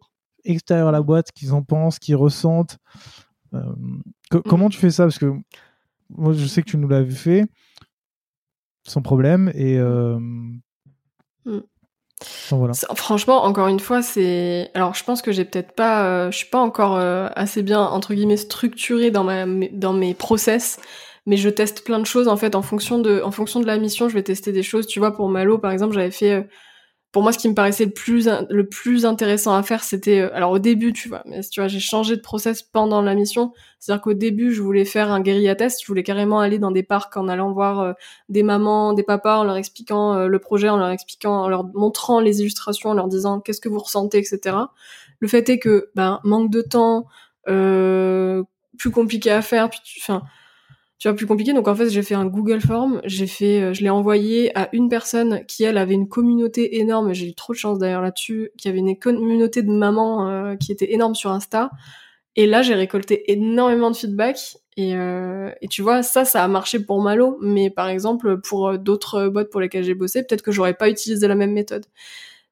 extérieurs 0.45 0.89
à 0.89 0.93
la 0.93 1.03
boîte 1.03 1.29
ce 1.29 1.33
qu'ils 1.33 1.53
en 1.53 1.63
pensent, 1.63 1.99
qu'ils 1.99 2.17
ressentent. 2.17 2.79
Euh, 3.55 3.63
mm. 3.77 4.03
Comment 4.49 4.69
tu 4.69 4.79
fais 4.79 4.91
ça? 4.91 5.05
Parce 5.05 5.19
que 5.19 5.33
moi, 6.11 6.33
je 6.33 6.47
sais 6.47 6.63
que 6.63 6.71
tu 6.71 6.79
nous 6.79 6.89
l'avais 6.89 7.11
fait 7.11 7.45
sans 8.85 9.03
problème. 9.03 9.53
Et. 9.55 9.79
Euh, 9.79 10.19
voilà. 12.51 12.73
Franchement, 12.97 13.45
encore 13.45 13.69
une 13.69 13.79
fois, 13.79 14.03
c'est. 14.03 14.73
Alors, 14.75 14.95
je 14.95 15.05
pense 15.05 15.23
que 15.23 15.31
j'ai 15.31 15.45
peut-être 15.45 15.73
pas. 15.73 16.05
Euh, 16.05 16.31
je 16.33 16.39
suis 16.39 16.51
pas 16.51 16.61
encore 16.61 16.97
assez 16.97 17.63
bien 17.63 17.81
entre 17.81 18.15
guillemets 18.15 18.37
structurée 18.37 19.13
dans 19.13 19.23
ma 19.23 19.47
dans 19.71 19.93
mes 19.93 20.15
process 20.15 20.81
mais 21.29 21.37
je 21.37 21.51
teste 21.51 21.85
plein 21.85 22.01
de 22.01 22.07
choses 22.07 22.27
en 22.27 22.37
fait 22.37 22.55
en 22.55 22.63
fonction 22.63 22.99
de 22.99 23.21
en 23.23 23.31
fonction 23.31 23.61
de 23.61 23.67
la 23.67 23.79
mission 23.79 24.09
je 24.09 24.15
vais 24.15 24.23
tester 24.23 24.51
des 24.51 24.63
choses 24.63 24.87
tu 24.87 24.99
vois 24.99 25.13
pour 25.13 25.29
Malo 25.29 25.59
par 25.59 25.71
exemple 25.71 25.95
j'avais 25.95 26.11
fait 26.11 26.33
euh, 26.33 26.43
pour 27.11 27.23
moi, 27.23 27.33
ce 27.33 27.39
qui 27.39 27.49
me 27.49 27.55
paraissait 27.55 27.87
le 27.87 27.91
plus 27.91 28.29
le 28.51 28.69
plus 28.69 29.07
intéressant 29.07 29.55
à 29.55 29.63
faire, 29.63 29.83
c'était 29.83 30.21
euh, 30.21 30.35
alors 30.35 30.51
au 30.51 30.59
début, 30.59 30.93
tu 30.93 31.09
vois, 31.09 31.23
mais 31.25 31.41
tu 31.41 31.61
vois, 31.61 31.67
j'ai 31.67 31.81
changé 31.81 32.17
de 32.17 32.21
process 32.21 32.63
pendant 32.63 33.01
la 33.01 33.15
mission. 33.15 33.55
C'est-à-dire 33.81 34.03
qu'au 34.03 34.13
début, 34.13 34.53
je 34.53 34.61
voulais 34.61 34.85
faire 34.85 35.11
un 35.11 35.21
guérilla 35.21 35.55
test, 35.55 35.81
je 35.83 35.87
voulais 35.87 36.03
carrément 36.03 36.41
aller 36.41 36.59
dans 36.59 36.71
des 36.71 36.83
parcs 36.83 37.17
en 37.17 37.29
allant 37.29 37.51
voir 37.53 37.81
euh, 37.81 37.93
des 38.29 38.43
mamans, 38.43 38.93
des 38.93 39.05
papas, 39.05 39.39
en 39.39 39.45
leur 39.45 39.57
expliquant 39.57 40.27
le 40.27 40.39
projet, 40.39 40.69
en 40.69 40.77
leur 40.77 40.91
expliquant, 40.91 41.33
en 41.45 41.49
leur 41.49 41.65
montrant 41.75 42.21
les 42.21 42.41
illustrations, 42.43 42.91
en 42.91 42.95
leur 42.95 43.09
disant 43.09 43.41
qu'est-ce 43.41 43.63
que 43.63 43.71
vous 43.71 43.79
ressentez, 43.79 44.19
etc. 44.19 44.57
Le 45.21 45.29
fait 45.29 45.49
est 45.49 45.59
que, 45.59 45.91
ben, 45.95 46.21
manque 46.25 46.51
de 46.51 46.61
temps, 46.61 47.07
plus 47.47 48.91
compliqué 48.93 49.31
à 49.31 49.41
faire, 49.41 49.71
puis, 49.71 49.81
enfin 50.03 50.23
tu 50.99 51.09
vois, 51.09 51.17
plus 51.17 51.27
compliqué. 51.27 51.53
Donc 51.53 51.69
en 51.69 51.75
fait, 51.75 51.89
j'ai 51.91 52.03
fait 52.03 52.15
un 52.15 52.27
Google 52.27 52.61
Form, 52.61 53.01
j'ai 53.05 53.29
fait, 53.29 53.63
euh, 53.63 53.73
je 53.73 53.83
l'ai 53.83 53.91
envoyé 53.91 54.57
à 54.59 54.69
une 54.73 54.89
personne 54.89 55.45
qui 55.47 55.63
elle 55.63 55.79
avait 55.79 55.95
une 55.95 56.09
communauté 56.09 56.81
énorme. 56.81 57.13
J'ai 57.13 57.29
eu 57.29 57.35
trop 57.35 57.53
de 57.53 57.59
chance 57.59 57.79
d'ailleurs 57.79 58.03
là-dessus, 58.03 58.51
qui 58.59 58.69
avait 58.69 58.79
une 58.79 58.99
communauté 58.99 59.63
de 59.63 59.71
mamans 59.71 60.29
euh, 60.29 60.57
qui 60.57 60.73
était 60.73 60.93
énorme 60.93 61.15
sur 61.15 61.31
Insta. 61.31 61.71
Et 62.35 62.47
là, 62.47 62.63
j'ai 62.63 62.75
récolté 62.75 63.31
énormément 63.33 63.91
de 63.91 63.97
feedback. 63.97 64.39
Et, 64.77 64.95
euh, 64.97 65.51
et, 65.61 65.69
tu 65.69 65.83
vois, 65.83 66.03
ça, 66.03 66.25
ça 66.25 66.45
a 66.45 66.49
marché 66.49 66.81
pour 66.81 67.01
Malo. 67.01 67.39
Mais 67.41 67.71
par 67.71 67.89
exemple, 67.89 68.41
pour 68.41 68.79
d'autres 68.79 69.29
bots 69.29 69.45
pour 69.45 69.61
lesquels 69.61 69.85
j'ai 69.85 69.95
bossé, 69.95 70.25
peut-être 70.25 70.43
que 70.43 70.53
j'aurais 70.53 70.75
pas 70.75 70.89
utilisé 70.89 71.27
la 71.29 71.35
même 71.35 71.53
méthode. 71.53 71.87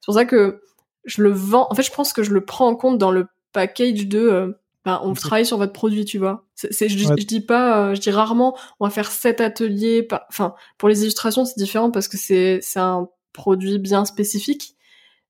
C'est 0.00 0.06
pour 0.06 0.14
ça 0.14 0.24
que 0.24 0.60
je 1.04 1.22
le 1.22 1.30
vends. 1.30 1.66
En 1.70 1.74
fait, 1.74 1.82
je 1.82 1.92
pense 1.92 2.12
que 2.12 2.22
je 2.22 2.32
le 2.32 2.44
prends 2.44 2.68
en 2.68 2.76
compte 2.76 2.98
dans 2.98 3.12
le 3.12 3.26
package 3.52 4.06
de 4.08 4.56
bah, 4.86 5.00
on 5.02 5.14
travaille 5.14 5.44
sur 5.44 5.58
votre 5.58 5.72
produit, 5.72 6.04
tu 6.04 6.16
vois. 6.16 6.46
C'est, 6.54 6.88
je, 6.88 7.14
dis 7.24 7.40
pas, 7.40 7.88
euh, 7.88 7.94
je 7.96 8.00
dis 8.00 8.12
rarement, 8.12 8.56
on 8.78 8.84
va 8.84 8.90
faire 8.92 9.10
sept 9.10 9.40
ateliers. 9.40 10.06
Enfin, 10.28 10.54
pour 10.78 10.88
les 10.88 11.02
illustrations, 11.02 11.44
c'est 11.44 11.58
différent 11.58 11.90
parce 11.90 12.06
que 12.06 12.16
c'est, 12.16 12.60
c'est 12.62 12.78
un 12.78 13.08
produit 13.32 13.80
bien 13.80 14.04
spécifique. 14.04 14.76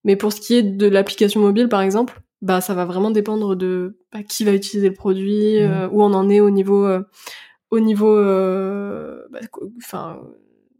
Mais 0.04 0.14
pour 0.14 0.34
ce 0.34 0.42
qui 0.42 0.56
est 0.56 0.62
de 0.62 0.86
l'application 0.86 1.40
mobile, 1.40 1.70
par 1.70 1.80
exemple, 1.80 2.20
bah, 2.42 2.60
ça 2.60 2.74
va 2.74 2.84
vraiment 2.84 3.10
dépendre 3.10 3.56
de 3.56 3.98
bah, 4.12 4.22
qui 4.22 4.44
va 4.44 4.52
utiliser 4.52 4.90
le 4.90 4.94
produit, 4.94 5.58
mmh. 5.58 5.62
euh, 5.62 5.88
où 5.88 6.02
on 6.02 6.12
en 6.12 6.28
est 6.28 6.40
au 6.40 6.50
niveau, 6.50 6.84
euh, 6.84 7.00
au 7.70 7.80
niveau, 7.80 8.14
bah, 8.14 9.40
enfin, 9.78 10.20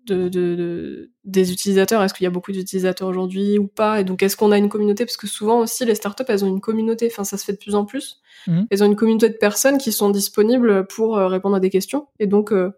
de, 0.07 0.29
de, 0.29 1.11
des 1.25 1.53
utilisateurs? 1.53 2.03
Est-ce 2.03 2.15
qu'il 2.15 2.25
y 2.25 2.27
a 2.27 2.31
beaucoup 2.31 2.53
d'utilisateurs 2.53 3.09
aujourd'hui 3.09 3.59
ou 3.59 3.67
pas? 3.67 4.01
Et 4.01 4.05
donc, 4.05 4.23
est-ce 4.23 4.37
qu'on 4.37 4.53
a 4.53 4.59
une 4.59 4.69
communauté? 4.69 5.05
Parce 5.05 5.17
que 5.17 5.27
souvent 5.27 5.61
aussi, 5.61 5.85
les 5.85 5.95
startups, 5.95 6.25
elles 6.29 6.45
ont 6.45 6.49
une 6.49 6.61
communauté. 6.61 7.09
Enfin, 7.11 7.25
ça 7.25 7.37
se 7.37 7.45
fait 7.45 7.53
de 7.53 7.59
plus 7.59 7.75
en 7.75 7.85
plus. 7.85 8.21
Mmh. 8.47 8.63
Elles 8.71 8.83
ont 8.83 8.87
une 8.87 8.97
communauté 8.97 9.29
de 9.29 9.35
personnes 9.35 9.79
qui 9.79 9.93
sont 9.93 10.11
disponibles 10.11 10.87
pour 10.87 11.19
euh, 11.19 11.27
répondre 11.27 11.57
à 11.57 11.61
des 11.61 11.71
questions. 11.71 12.07
Et 12.19 12.27
donc, 12.27 12.53
euh, 12.53 12.71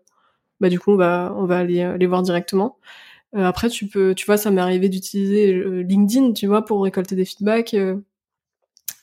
bah, 0.60 0.68
du 0.68 0.80
coup, 0.80 0.92
on 0.92 0.96
va, 0.96 1.34
on 1.36 1.44
va 1.44 1.58
aller 1.58 1.82
euh, 1.82 1.96
les 1.96 2.06
voir 2.06 2.22
directement. 2.22 2.78
après, 3.34 3.68
tu 3.68 3.86
peux, 3.86 4.14
tu 4.14 4.26
vois, 4.26 4.36
ça 4.36 4.50
m'est 4.50 4.60
arrivé 4.60 4.88
d'utiliser 4.88 5.52
LinkedIn, 5.84 6.32
tu 6.32 6.46
vois, 6.46 6.64
pour 6.64 6.82
récolter 6.82 7.14
des 7.14 7.24
feedbacks. 7.24 7.76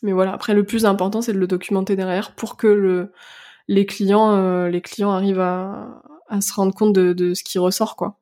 mais 0.01 0.11
voilà. 0.11 0.33
Après, 0.33 0.53
le 0.53 0.65
plus 0.65 0.85
important, 0.85 1.21
c'est 1.21 1.33
de 1.33 1.39
le 1.39 1.47
documenter 1.47 1.95
derrière 1.95 2.33
pour 2.35 2.57
que 2.57 2.67
le, 2.67 3.11
les 3.67 3.85
clients, 3.85 4.65
les 4.67 4.81
clients 4.81 5.11
arrivent 5.11 5.39
à, 5.39 6.01
à 6.27 6.41
se 6.41 6.53
rendre 6.53 6.73
compte 6.73 6.93
de, 6.93 7.13
de 7.13 7.33
ce 7.33 7.43
qui 7.43 7.57
ressort, 7.59 7.95
quoi. 7.95 8.19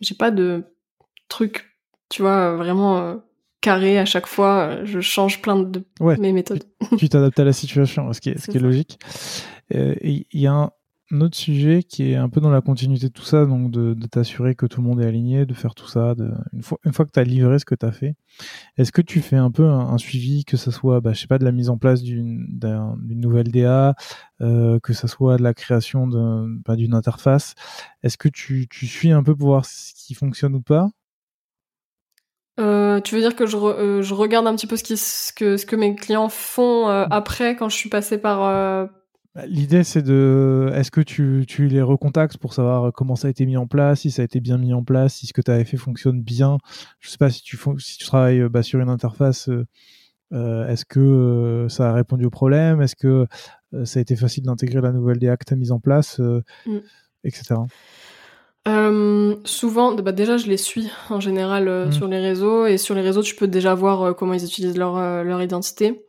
J'ai 0.00 0.14
pas 0.14 0.30
de 0.30 0.64
truc, 1.28 1.76
tu 2.08 2.22
vois, 2.22 2.56
vraiment 2.56 2.98
euh, 2.98 3.16
carré 3.60 3.98
à 3.98 4.04
chaque 4.04 4.26
fois. 4.26 4.84
Je 4.84 5.00
change 5.00 5.40
plein 5.40 5.58
de 5.58 5.84
mes 6.18 6.32
méthodes. 6.32 6.64
Tu 6.98 7.08
t'adaptes 7.08 7.38
à 7.38 7.44
la 7.44 7.52
situation, 7.52 8.12
ce 8.12 8.20
qui 8.20 8.30
est, 8.30 8.38
ce 8.44 8.50
qui 8.50 8.56
est 8.56 8.60
logique. 8.60 8.98
Euh, 9.74 9.94
il 10.02 10.26
y 10.32 10.46
a 10.46 10.52
un, 10.52 10.70
un 11.12 11.20
autre 11.20 11.36
sujet 11.36 11.82
qui 11.82 12.10
est 12.10 12.16
un 12.16 12.28
peu 12.28 12.40
dans 12.40 12.50
la 12.50 12.62
continuité 12.62 13.08
de 13.08 13.12
tout 13.12 13.24
ça, 13.24 13.44
donc 13.44 13.70
de, 13.70 13.94
t'assurer 14.06 14.54
que 14.54 14.66
tout 14.66 14.80
le 14.80 14.86
monde 14.88 15.00
est 15.00 15.06
aligné, 15.06 15.44
de 15.44 15.54
faire 15.54 15.74
tout 15.74 15.86
ça, 15.86 16.14
de, 16.14 16.30
une, 16.52 16.62
fois, 16.62 16.78
une 16.84 16.92
fois 16.92 17.04
que 17.04 17.10
tu 17.10 17.20
as 17.20 17.24
livré 17.24 17.58
ce 17.58 17.64
que 17.64 17.74
tu 17.74 17.84
as 17.84 17.92
fait, 17.92 18.14
est-ce 18.78 18.92
que 18.92 19.02
tu 19.02 19.20
fais 19.20 19.36
un 19.36 19.50
peu 19.50 19.66
un, 19.66 19.98
suivi, 19.98 20.44
que 20.44 20.56
ce 20.56 20.70
soit, 20.70 21.00
bah, 21.00 21.12
je 21.12 21.20
sais 21.20 21.26
pas, 21.26 21.38
de 21.38 21.44
la 21.44 21.52
mise 21.52 21.68
en 21.68 21.76
place 21.76 22.02
d'une 22.02 22.46
nouvelle 23.02 23.50
DA, 23.50 23.94
euh, 24.40 24.78
que 24.80 24.94
ce 24.94 25.06
soit 25.06 25.36
de 25.36 25.42
la 25.42 25.54
création 25.54 26.08
bah, 26.66 26.76
d'une 26.76 26.94
interface 26.94 27.54
Est-ce 28.02 28.16
que 28.16 28.28
tu, 28.28 28.66
tu 28.68 28.86
suis 28.86 29.12
un 29.12 29.22
peu 29.22 29.36
pour 29.36 29.48
voir 29.48 29.66
ce 29.66 29.92
qui 29.94 30.14
fonctionne 30.14 30.54
ou 30.54 30.62
pas? 30.62 30.88
Euh, 32.60 33.00
tu 33.00 33.14
veux 33.14 33.20
dire 33.22 33.34
que 33.34 33.46
je, 33.46 33.56
euh, 33.56 34.02
je, 34.02 34.12
regarde 34.12 34.46
un 34.46 34.54
petit 34.54 34.66
peu 34.66 34.76
ce, 34.76 34.84
qui, 34.84 34.98
ce, 34.98 35.32
que, 35.32 35.56
ce 35.56 35.64
que 35.64 35.74
mes 35.74 35.94
clients 35.94 36.28
font 36.28 36.88
euh, 36.88 37.06
mm. 37.06 37.08
après 37.10 37.56
quand 37.56 37.70
je 37.70 37.76
suis 37.76 37.88
passé 37.88 38.18
par, 38.18 38.88
l'idée, 39.46 39.84
c'est 39.84 40.02
de. 40.02 40.70
Est-ce 40.74 40.90
que 40.90 41.00
tu, 41.00 41.44
tu, 41.48 41.68
les 41.68 41.82
recontactes 41.82 42.36
pour 42.36 42.52
savoir 42.52 42.92
comment 42.92 43.16
ça 43.16 43.28
a 43.28 43.30
été 43.30 43.46
mis 43.46 43.56
en 43.56 43.66
place, 43.66 44.00
si 44.00 44.10
ça 44.10 44.22
a 44.22 44.24
été 44.24 44.40
bien 44.40 44.58
mis 44.58 44.74
en 44.74 44.84
place, 44.84 45.14
si 45.14 45.26
ce 45.26 45.32
que 45.32 45.40
tu 45.40 45.50
avais 45.50 45.64
fait 45.64 45.76
fonctionne 45.76 46.20
bien? 46.20 46.58
Je 47.00 47.08
sais 47.08 47.18
pas 47.18 47.30
si 47.30 47.42
tu, 47.42 47.58
si 47.78 47.98
tu 47.98 48.04
travailles 48.04 48.48
bah, 48.48 48.62
sur 48.62 48.80
une 48.80 48.90
interface, 48.90 49.48
euh, 49.48 49.66
euh 50.32 50.66
est-ce 50.68 50.84
que 50.84 51.00
euh, 51.00 51.68
ça 51.68 51.90
a 51.90 51.92
répondu 51.94 52.26
au 52.26 52.30
problème? 52.30 52.82
Est-ce 52.82 52.96
que 52.96 53.26
euh, 53.74 53.84
ça 53.84 53.98
a 53.98 54.02
été 54.02 54.16
facile 54.16 54.44
d'intégrer 54.44 54.80
la 54.82 54.92
nouvelle 54.92 55.18
DA 55.18 55.36
que 55.36 55.44
tu 55.46 55.54
as 55.54 55.56
mise 55.56 55.72
en 55.72 55.80
place, 55.80 56.20
mm. 56.66 56.78
etc. 57.24 57.54
souvent, 59.44 59.94
bah 59.94 60.12
déjà, 60.12 60.36
je 60.36 60.46
les 60.46 60.58
suis 60.58 60.90
en 61.08 61.20
général 61.20 61.86
mm. 61.86 61.92
sur 61.92 62.06
les 62.06 62.20
réseaux 62.20 62.66
et 62.66 62.76
sur 62.76 62.94
les 62.94 63.00
réseaux, 63.00 63.22
tu 63.22 63.34
peux 63.34 63.48
déjà 63.48 63.74
voir 63.74 64.14
comment 64.14 64.34
ils 64.34 64.44
utilisent 64.44 64.76
leur, 64.76 65.24
leur 65.24 65.40
identité. 65.40 66.04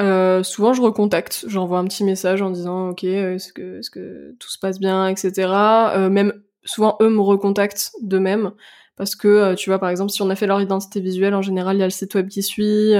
Euh, 0.00 0.42
souvent, 0.42 0.72
je 0.72 0.80
recontacte. 0.80 1.44
J'envoie 1.46 1.78
un 1.78 1.84
petit 1.84 2.04
message 2.04 2.42
en 2.42 2.50
disant 2.50 2.90
OK, 2.90 3.04
est-ce 3.04 3.52
que, 3.52 3.78
est-ce 3.78 3.90
que 3.90 4.34
tout 4.38 4.50
se 4.50 4.58
passe 4.58 4.80
bien, 4.80 5.06
etc. 5.08 5.32
Euh, 5.94 6.10
même 6.10 6.32
souvent, 6.64 6.96
eux 7.00 7.10
me 7.10 7.20
recontactent 7.20 7.92
d'eux-mêmes 8.02 8.52
parce 8.96 9.14
que 9.14 9.28
euh, 9.28 9.54
tu 9.54 9.70
vois, 9.70 9.78
par 9.78 9.88
exemple, 9.88 10.10
si 10.10 10.22
on 10.22 10.30
a 10.30 10.34
fait 10.34 10.46
leur 10.46 10.60
identité 10.60 11.00
visuelle, 11.00 11.34
en 11.34 11.42
général, 11.42 11.76
il 11.76 11.80
y 11.80 11.82
a 11.82 11.86
le 11.86 11.90
site 11.90 12.14
web 12.14 12.28
qui 12.28 12.42
suit. 12.42 12.94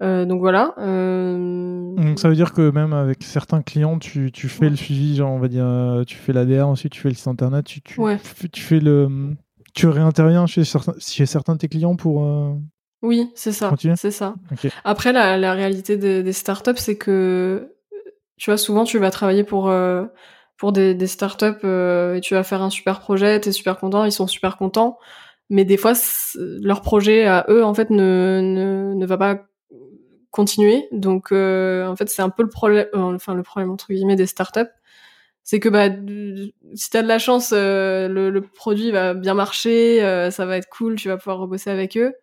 donc 0.00 0.40
voilà. 0.40 0.74
Donc 0.76 2.18
ça 2.18 2.28
veut 2.28 2.36
dire 2.36 2.52
que 2.52 2.70
même 2.70 2.92
avec 2.92 3.22
certains 3.24 3.62
clients, 3.62 3.98
tu, 3.98 4.30
tu 4.30 4.48
fais 4.48 4.70
le 4.70 4.76
suivi, 4.76 5.16
genre 5.16 5.32
on 5.32 5.40
va 5.40 5.48
dire, 5.48 5.66
tu 6.06 6.16
fais 6.16 6.32
l'ADR, 6.32 6.68
ensuite 6.68 6.92
tu 6.92 7.00
fais 7.00 7.08
le 7.08 7.14
site 7.14 7.28
internet, 7.28 7.64
tu, 7.64 7.80
tu, 7.82 8.00
tu 8.52 8.60
fais 8.60 8.80
le, 8.80 9.34
tu 9.74 9.88
réinterviens 9.88 10.46
chez 10.46 10.64
certains, 10.64 10.94
chez 10.98 11.26
certains 11.26 11.54
de 11.54 11.58
tes 11.58 11.68
clients 11.68 11.96
pour 11.96 12.24
oui, 13.02 13.30
c'est 13.34 13.52
ça. 13.52 13.72
C'est 13.96 14.10
ça. 14.10 14.34
Après, 14.84 15.12
la, 15.12 15.36
la 15.36 15.52
réalité 15.52 15.96
des, 15.96 16.22
des 16.22 16.32
startups, 16.32 16.76
c'est 16.76 16.96
que 16.96 17.76
tu 18.36 18.50
vois, 18.50 18.58
souvent, 18.58 18.84
tu 18.84 18.98
vas 18.98 19.10
travailler 19.10 19.44
pour 19.44 19.68
euh, 19.68 20.04
pour 20.56 20.72
des, 20.72 20.94
des 20.94 21.06
startups 21.06 21.64
euh, 21.64 22.16
et 22.16 22.20
tu 22.20 22.34
vas 22.34 22.42
faire 22.42 22.62
un 22.62 22.70
super 22.70 23.00
projet, 23.00 23.40
t'es 23.40 23.52
super 23.52 23.78
content, 23.78 24.04
ils 24.04 24.12
sont 24.12 24.26
super 24.26 24.56
contents, 24.56 24.98
mais 25.50 25.64
des 25.64 25.76
fois, 25.76 25.92
leur 26.36 26.82
projet 26.82 27.24
à 27.26 27.46
eux, 27.48 27.64
en 27.64 27.74
fait, 27.74 27.90
ne 27.90 28.40
ne, 28.42 28.94
ne 28.94 29.06
va 29.06 29.18
pas 29.18 29.46
continuer. 30.30 30.88
Donc, 30.92 31.32
euh, 31.32 31.86
en 31.86 31.96
fait, 31.96 32.08
c'est 32.10 32.22
un 32.22 32.30
peu 32.30 32.42
le 32.42 32.50
problème, 32.50 32.86
enfin 32.94 33.34
le 33.34 33.42
problème 33.42 33.70
entre 33.70 33.88
guillemets 33.92 34.16
des 34.16 34.26
startups, 34.26 34.70
c'est 35.44 35.60
que 35.60 35.68
bah 35.68 35.88
si 36.74 36.90
t'as 36.90 37.02
de 37.02 37.08
la 37.08 37.18
chance, 37.18 37.52
le, 37.52 38.08
le, 38.30 38.40
produit 38.42 38.90
va 38.90 39.14
bien 39.14 39.34
marcher, 39.34 40.00
ça 40.30 40.46
va 40.46 40.56
être 40.58 40.68
cool, 40.68 40.96
tu 40.96 41.08
vas 41.08 41.16
pouvoir 41.16 41.38
rebosser 41.38 41.70
avec 41.70 41.96
eux. 41.96 42.14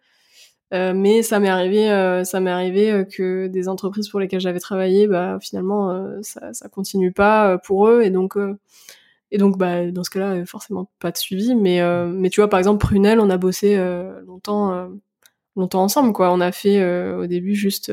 Euh, 0.74 0.94
mais 0.96 1.22
ça 1.22 1.40
m'est 1.40 1.50
arrivé, 1.50 1.92
euh, 1.92 2.24
ça 2.24 2.40
m'est 2.40 2.50
arrivé 2.50 2.92
euh, 2.92 3.04
que 3.04 3.48
des 3.48 3.70
entreprises 3.70 4.10
pour 4.10 4.20
lesquelles 4.20 4.40
j'avais 4.40 4.60
travaillé, 4.60 5.08
bah 5.08 5.38
finalement 5.40 6.04
ça, 6.24 6.52
ça 6.54 6.68
continue 6.70 7.12
pas 7.12 7.58
pour 7.60 7.88
eux 7.88 8.02
et 8.02 8.10
donc 8.10 8.38
et 9.32 9.38
donc 9.38 9.58
bah 9.58 9.92
dans 9.92 10.04
ce 10.04 10.10
cas-là 10.10 10.46
forcément 10.46 10.90
pas 11.00 11.12
de 11.12 11.18
suivi. 11.18 11.56
Mais 11.56 11.82
mais 12.08 12.30
tu 12.30 12.42
vois 12.42 12.50
par 12.50 12.60
exemple 12.60 12.84
Prunel, 12.86 13.20
on 13.20 13.30
a 13.30 13.38
bossé 13.38 13.78
longtemps 14.26 14.90
longtemps 15.56 15.84
ensemble 15.84 16.14
quoi. 16.14 16.32
On 16.32 16.42
a 16.42 16.52
fait 16.52 16.84
au 17.14 17.28
début 17.28 17.56
juste 17.56 17.92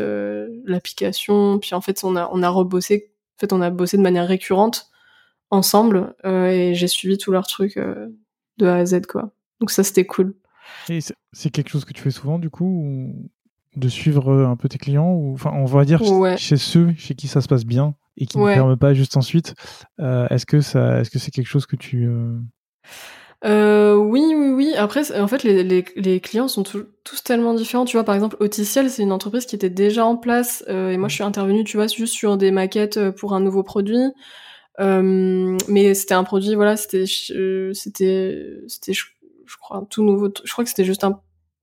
l'application, 0.64 1.58
puis 1.58 1.74
en 1.74 1.80
fait 1.80 2.02
on 2.04 2.16
a 2.16 2.30
on 2.32 2.42
a 2.42 2.48
rebossé. 2.48 3.12
En 3.38 3.40
fait 3.40 3.52
on 3.52 3.60
a 3.60 3.70
bossé 3.70 3.96
de 3.98 4.02
manière 4.02 4.26
récurrente 4.26 4.90
ensemble 5.50 6.14
et 6.24 6.74
j'ai 6.74 6.88
suivi 6.88 7.18
tous 7.18 7.32
leurs 7.32 7.46
trucs 7.46 7.78
de 7.78 8.66
A 8.66 8.76
à 8.76 8.86
Z 8.86 9.02
quoi. 9.06 9.30
Donc 9.60 9.70
ça 9.70 9.84
c'était 9.84 10.06
cool. 10.06 10.34
Et 10.88 11.00
c'est 11.32 11.50
quelque 11.50 11.70
chose 11.70 11.84
que 11.84 11.92
tu 11.92 12.02
fais 12.02 12.10
souvent, 12.10 12.38
du 12.38 12.50
coup, 12.50 13.12
de 13.76 13.88
suivre 13.88 14.32
euh, 14.32 14.46
un 14.46 14.56
peu 14.56 14.68
tes 14.68 14.78
clients 14.78 15.12
ou 15.12 15.32
enfin 15.34 15.52
on 15.54 15.64
va 15.64 15.84
dire 15.84 16.02
chez 16.36 16.56
ceux 16.56 16.92
chez 16.96 17.14
qui 17.14 17.28
ça 17.28 17.40
se 17.40 17.48
passe 17.48 17.64
bien 17.64 17.94
et 18.16 18.26
qui 18.26 18.38
ne 18.38 18.52
ferment 18.52 18.76
pas 18.76 18.94
juste 18.94 19.16
ensuite 19.16 19.54
euh, 20.00 20.26
est-ce 20.28 20.44
que 20.44 20.60
ça 20.60 21.00
est-ce 21.00 21.10
que 21.10 21.18
c'est 21.18 21.30
quelque 21.30 21.46
chose 21.46 21.66
que 21.66 21.76
tu 21.76 22.08
euh... 23.44 23.94
oui 23.94 24.24
oui 24.36 24.50
oui. 24.50 24.74
Après 24.76 25.18
en 25.18 25.28
fait 25.28 25.44
les, 25.44 25.62
les, 25.62 25.84
les 25.96 26.20
clients 26.20 26.48
sont 26.48 26.62
tous 26.62 27.22
tellement 27.24 27.54
différents. 27.54 27.84
Tu 27.84 27.96
vois 27.96 28.04
par 28.04 28.14
exemple 28.14 28.36
Auticiel 28.40 28.90
c'est 28.90 29.02
une 29.02 29.12
entreprise 29.12 29.46
qui 29.46 29.54
était 29.54 29.70
déjà 29.70 30.04
en 30.04 30.16
place 30.16 30.64
et 30.66 30.96
moi 30.96 31.08
je 31.08 31.14
suis 31.14 31.24
intervenue 31.24 31.64
tu 31.64 31.76
vois 31.76 31.86
juste 31.86 32.14
sur 32.14 32.36
des 32.36 32.50
maquettes 32.50 33.10
pour 33.12 33.34
un 33.34 33.40
nouveau 33.40 33.62
produit. 33.62 34.10
Mais 34.78 35.94
c'était 35.94 36.14
un 36.14 36.24
produit 36.24 36.54
voilà 36.56 36.76
c'était 36.76 37.06
c'était 37.06 38.58
c'était 38.66 38.92
je 39.50 39.56
crois, 39.56 39.84
tout 39.90 40.02
nouveau. 40.04 40.28
Je 40.44 40.52
crois 40.52 40.64
que 40.64 40.70
c'était 40.70 40.84
juste 40.84 41.04
un, 41.04 41.20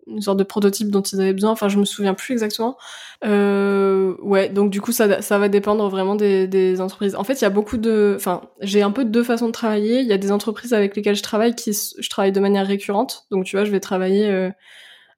une 0.07 0.21
sorte 0.21 0.38
de 0.38 0.43
prototype 0.43 0.89
dont 0.89 1.01
ils 1.01 1.19
avaient 1.21 1.33
besoin. 1.33 1.51
Enfin, 1.51 1.69
je 1.69 1.77
me 1.77 1.85
souviens 1.85 2.13
plus 2.13 2.33
exactement. 2.33 2.77
Euh, 3.25 4.15
ouais, 4.21 4.49
donc 4.49 4.69
du 4.69 4.81
coup, 4.81 4.91
ça, 4.91 5.21
ça 5.21 5.39
va 5.39 5.49
dépendre 5.49 5.88
vraiment 5.89 6.15
des, 6.15 6.47
des 6.47 6.81
entreprises. 6.81 7.15
En 7.15 7.23
fait, 7.23 7.33
il 7.33 7.41
y 7.41 7.45
a 7.45 7.49
beaucoup 7.49 7.77
de, 7.77 8.13
enfin, 8.15 8.41
j'ai 8.61 8.81
un 8.81 8.91
peu 8.91 9.05
deux 9.05 9.23
façons 9.23 9.47
de 9.47 9.51
travailler. 9.51 9.99
Il 10.01 10.07
y 10.07 10.13
a 10.13 10.17
des 10.17 10.31
entreprises 10.31 10.73
avec 10.73 10.95
lesquelles 10.95 11.15
je 11.15 11.23
travaille 11.23 11.55
qui, 11.55 11.71
je 11.73 12.09
travaille 12.09 12.31
de 12.31 12.39
manière 12.39 12.67
récurrente. 12.67 13.25
Donc, 13.31 13.45
tu 13.45 13.55
vois, 13.55 13.65
je 13.65 13.71
vais 13.71 13.79
travailler 13.79 14.27
euh, 14.29 14.49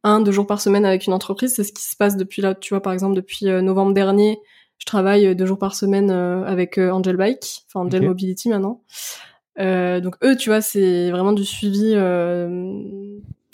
un, 0.03 0.21
deux 0.21 0.31
jours 0.31 0.47
par 0.47 0.61
semaine 0.61 0.85
avec 0.85 1.07
une 1.07 1.13
entreprise. 1.13 1.53
C'est 1.55 1.63
ce 1.63 1.73
qui 1.73 1.83
se 1.83 1.95
passe 1.95 2.17
depuis 2.17 2.41
là, 2.41 2.55
tu 2.55 2.73
vois, 2.73 2.81
par 2.81 2.93
exemple, 2.93 3.15
depuis 3.15 3.49
euh, 3.49 3.61
novembre 3.61 3.93
dernier. 3.93 4.39
Je 4.77 4.85
travaille 4.85 5.35
deux 5.35 5.45
jours 5.45 5.59
par 5.59 5.75
semaine 5.75 6.09
avec 6.09 6.77
Angel 6.77 7.17
Bike, 7.17 7.65
enfin 7.67 7.85
Angel 7.85 8.01
Mobility 8.01 8.47
maintenant. 8.47 8.81
Euh, 9.59 9.99
donc 9.99 10.15
eux, 10.23 10.35
tu 10.35 10.49
vois, 10.49 10.61
c'est 10.61 11.11
vraiment 11.11 11.33
du 11.33 11.45
suivi. 11.45 11.93
Euh, 11.95 12.73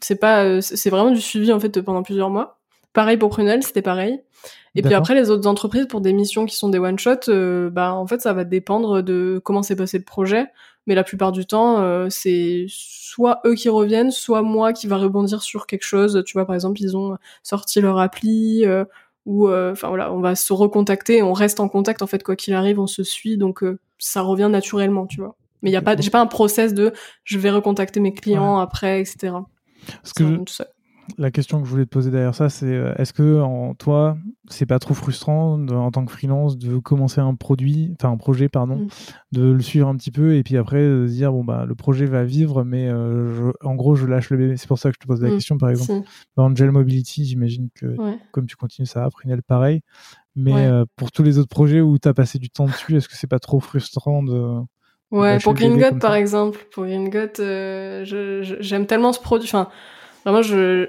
c'est 0.01 0.19
pas, 0.19 0.43
euh, 0.43 0.61
c'est 0.61 0.89
vraiment 0.89 1.11
du 1.11 1.21
suivi 1.21 1.51
en 1.51 1.59
fait 1.59 1.81
pendant 1.81 2.03
plusieurs 2.03 2.29
mois. 2.29 2.59
Pareil 2.93 3.17
pour 3.17 3.29
Prunel, 3.29 3.63
c'était 3.63 3.81
pareil. 3.81 4.21
Et 4.75 4.81
puis 4.81 4.93
après, 4.93 5.15
les 5.15 5.29
autres 5.29 5.47
entreprises 5.47 5.87
pour 5.87 6.01
des 6.01 6.11
missions 6.11 6.45
qui 6.45 6.55
sont 6.55 6.67
des 6.67 6.79
one 6.79 6.99
shot, 6.99 7.31
bah 7.71 7.93
en 7.93 8.05
fait, 8.07 8.21
ça 8.21 8.33
va 8.33 8.43
dépendre 8.43 9.01
de 9.01 9.39
comment 9.43 9.63
s'est 9.63 9.75
passé 9.75 9.97
le 9.97 10.03
projet. 10.03 10.47
Mais 10.85 10.95
la 10.95 11.03
plupart 11.03 11.31
du 11.31 11.45
temps, 11.45 12.09
c'est 12.09 12.65
soit 12.67 13.39
eux 13.45 13.55
qui 13.55 13.69
reviennent, 13.69 14.11
soit 14.11 14.41
moi 14.41 14.73
qui 14.73 14.87
va 14.87 14.97
rebondir 14.97 15.41
sur 15.43 15.65
quelque 15.65 15.83
chose. 15.83 16.21
Tu 16.25 16.33
vois, 16.33 16.45
par 16.45 16.55
exemple, 16.55 16.81
ils 16.81 16.95
ont 16.97 17.17
sorti 17.41 17.79
leur 17.79 17.99
appli. 17.99 18.65
ou 19.25 19.49
enfin 19.49 19.87
voilà, 19.87 20.13
on 20.13 20.19
va 20.19 20.35
se 20.35 20.51
recontacter, 20.53 21.23
on 21.23 21.33
reste 21.33 21.59
en 21.61 21.69
contact 21.69 22.01
en 22.01 22.07
fait 22.07 22.21
quoi 22.21 22.35
qu'il 22.35 22.53
arrive, 22.53 22.79
on 22.79 22.87
se 22.87 23.03
suit, 23.03 23.37
donc 23.37 23.63
ça 23.97 24.21
revient 24.21 24.49
naturellement, 24.51 25.07
tu 25.07 25.21
vois. 25.21 25.35
Mais 25.65 25.71
il 25.71 25.73
y 25.73 25.77
a 25.77 25.81
pas, 25.81 25.97
j'ai 25.97 26.11
pas 26.11 26.21
un 26.21 26.27
process 26.27 26.75
de 26.75 26.93
je 27.23 27.39
vais 27.39 27.49
recontacter 27.49 27.99
mes 27.99 28.13
clients 28.13 28.59
après, 28.59 29.01
etc. 29.01 29.33
Parce 29.87 30.13
que 30.13 30.39
la 31.17 31.31
question 31.31 31.59
que 31.59 31.65
je 31.65 31.71
voulais 31.71 31.85
te 31.85 31.89
poser 31.89 32.11
derrière 32.11 32.35
ça, 32.35 32.49
c'est 32.49 32.67
euh, 32.67 32.93
est-ce 32.97 33.13
que 33.13 33.41
en 33.41 33.73
toi, 33.73 34.15
c'est 34.47 34.67
pas 34.67 34.77
trop 34.77 34.93
frustrant 34.93 35.59
en 35.67 35.89
tant 35.89 36.05
que 36.05 36.11
freelance 36.11 36.55
de 36.59 36.77
commencer 36.77 37.19
un 37.19 37.33
produit, 37.33 37.95
enfin 37.99 38.11
un 38.11 38.17
projet, 38.17 38.47
pardon, 38.47 38.75
mm. 38.75 38.87
de 39.31 39.51
le 39.51 39.61
suivre 39.61 39.87
un 39.87 39.95
petit 39.95 40.11
peu 40.11 40.35
et 40.35 40.43
puis 40.43 40.55
après 40.55 40.83
de 40.83 41.07
dire 41.07 41.31
bon 41.31 41.43
bah 41.43 41.65
le 41.65 41.73
projet 41.73 42.05
va 42.05 42.23
vivre, 42.23 42.63
mais 42.63 42.87
euh, 42.87 43.51
en 43.63 43.73
gros 43.73 43.95
je 43.95 44.05
lâche 44.05 44.29
le 44.29 44.37
bébé. 44.37 44.57
C'est 44.57 44.67
pour 44.67 44.77
ça 44.77 44.89
que 44.89 44.95
je 44.95 44.99
te 44.99 45.07
pose 45.07 45.19
la 45.19 45.29
mm. 45.29 45.33
question, 45.33 45.57
par 45.57 45.71
exemple. 45.71 46.07
Dans 46.37 46.45
Angel 46.45 46.69
Mobility, 46.69 47.25
j'imagine 47.25 47.69
que 47.73 47.95
comme 48.31 48.45
tu 48.45 48.55
continues 48.55 48.85
ça, 48.87 49.03
après 49.03 49.27
le 49.27 49.41
pareil. 49.41 49.81
Mais 50.35 50.67
euh, 50.67 50.85
pour 50.97 51.11
tous 51.11 51.23
les 51.23 51.37
autres 51.37 51.49
projets 51.49 51.81
où 51.81 51.97
tu 51.97 52.07
as 52.07 52.13
passé 52.13 52.39
du 52.39 52.49
temps 52.49 52.65
dessus, 52.65 52.97
est-ce 52.97 53.07
que 53.07 53.15
c'est 53.15 53.27
pas 53.27 53.39
trop 53.39 53.59
frustrant 53.59 54.21
de 54.21 54.59
Ouais, 55.11 55.37
pour 55.39 55.53
Green 55.53 55.77
God 55.77 55.99
par 55.99 56.15
exemple, 56.15 56.65
pour 56.71 56.85
Green 56.85 57.09
God, 57.09 57.31
euh, 57.39 58.03
j'aime 58.59 58.85
tellement 58.85 59.13
ce 59.13 59.19
produit. 59.19 59.47
Enfin, 59.47 59.69
vraiment, 60.23 60.41
je 60.41 60.87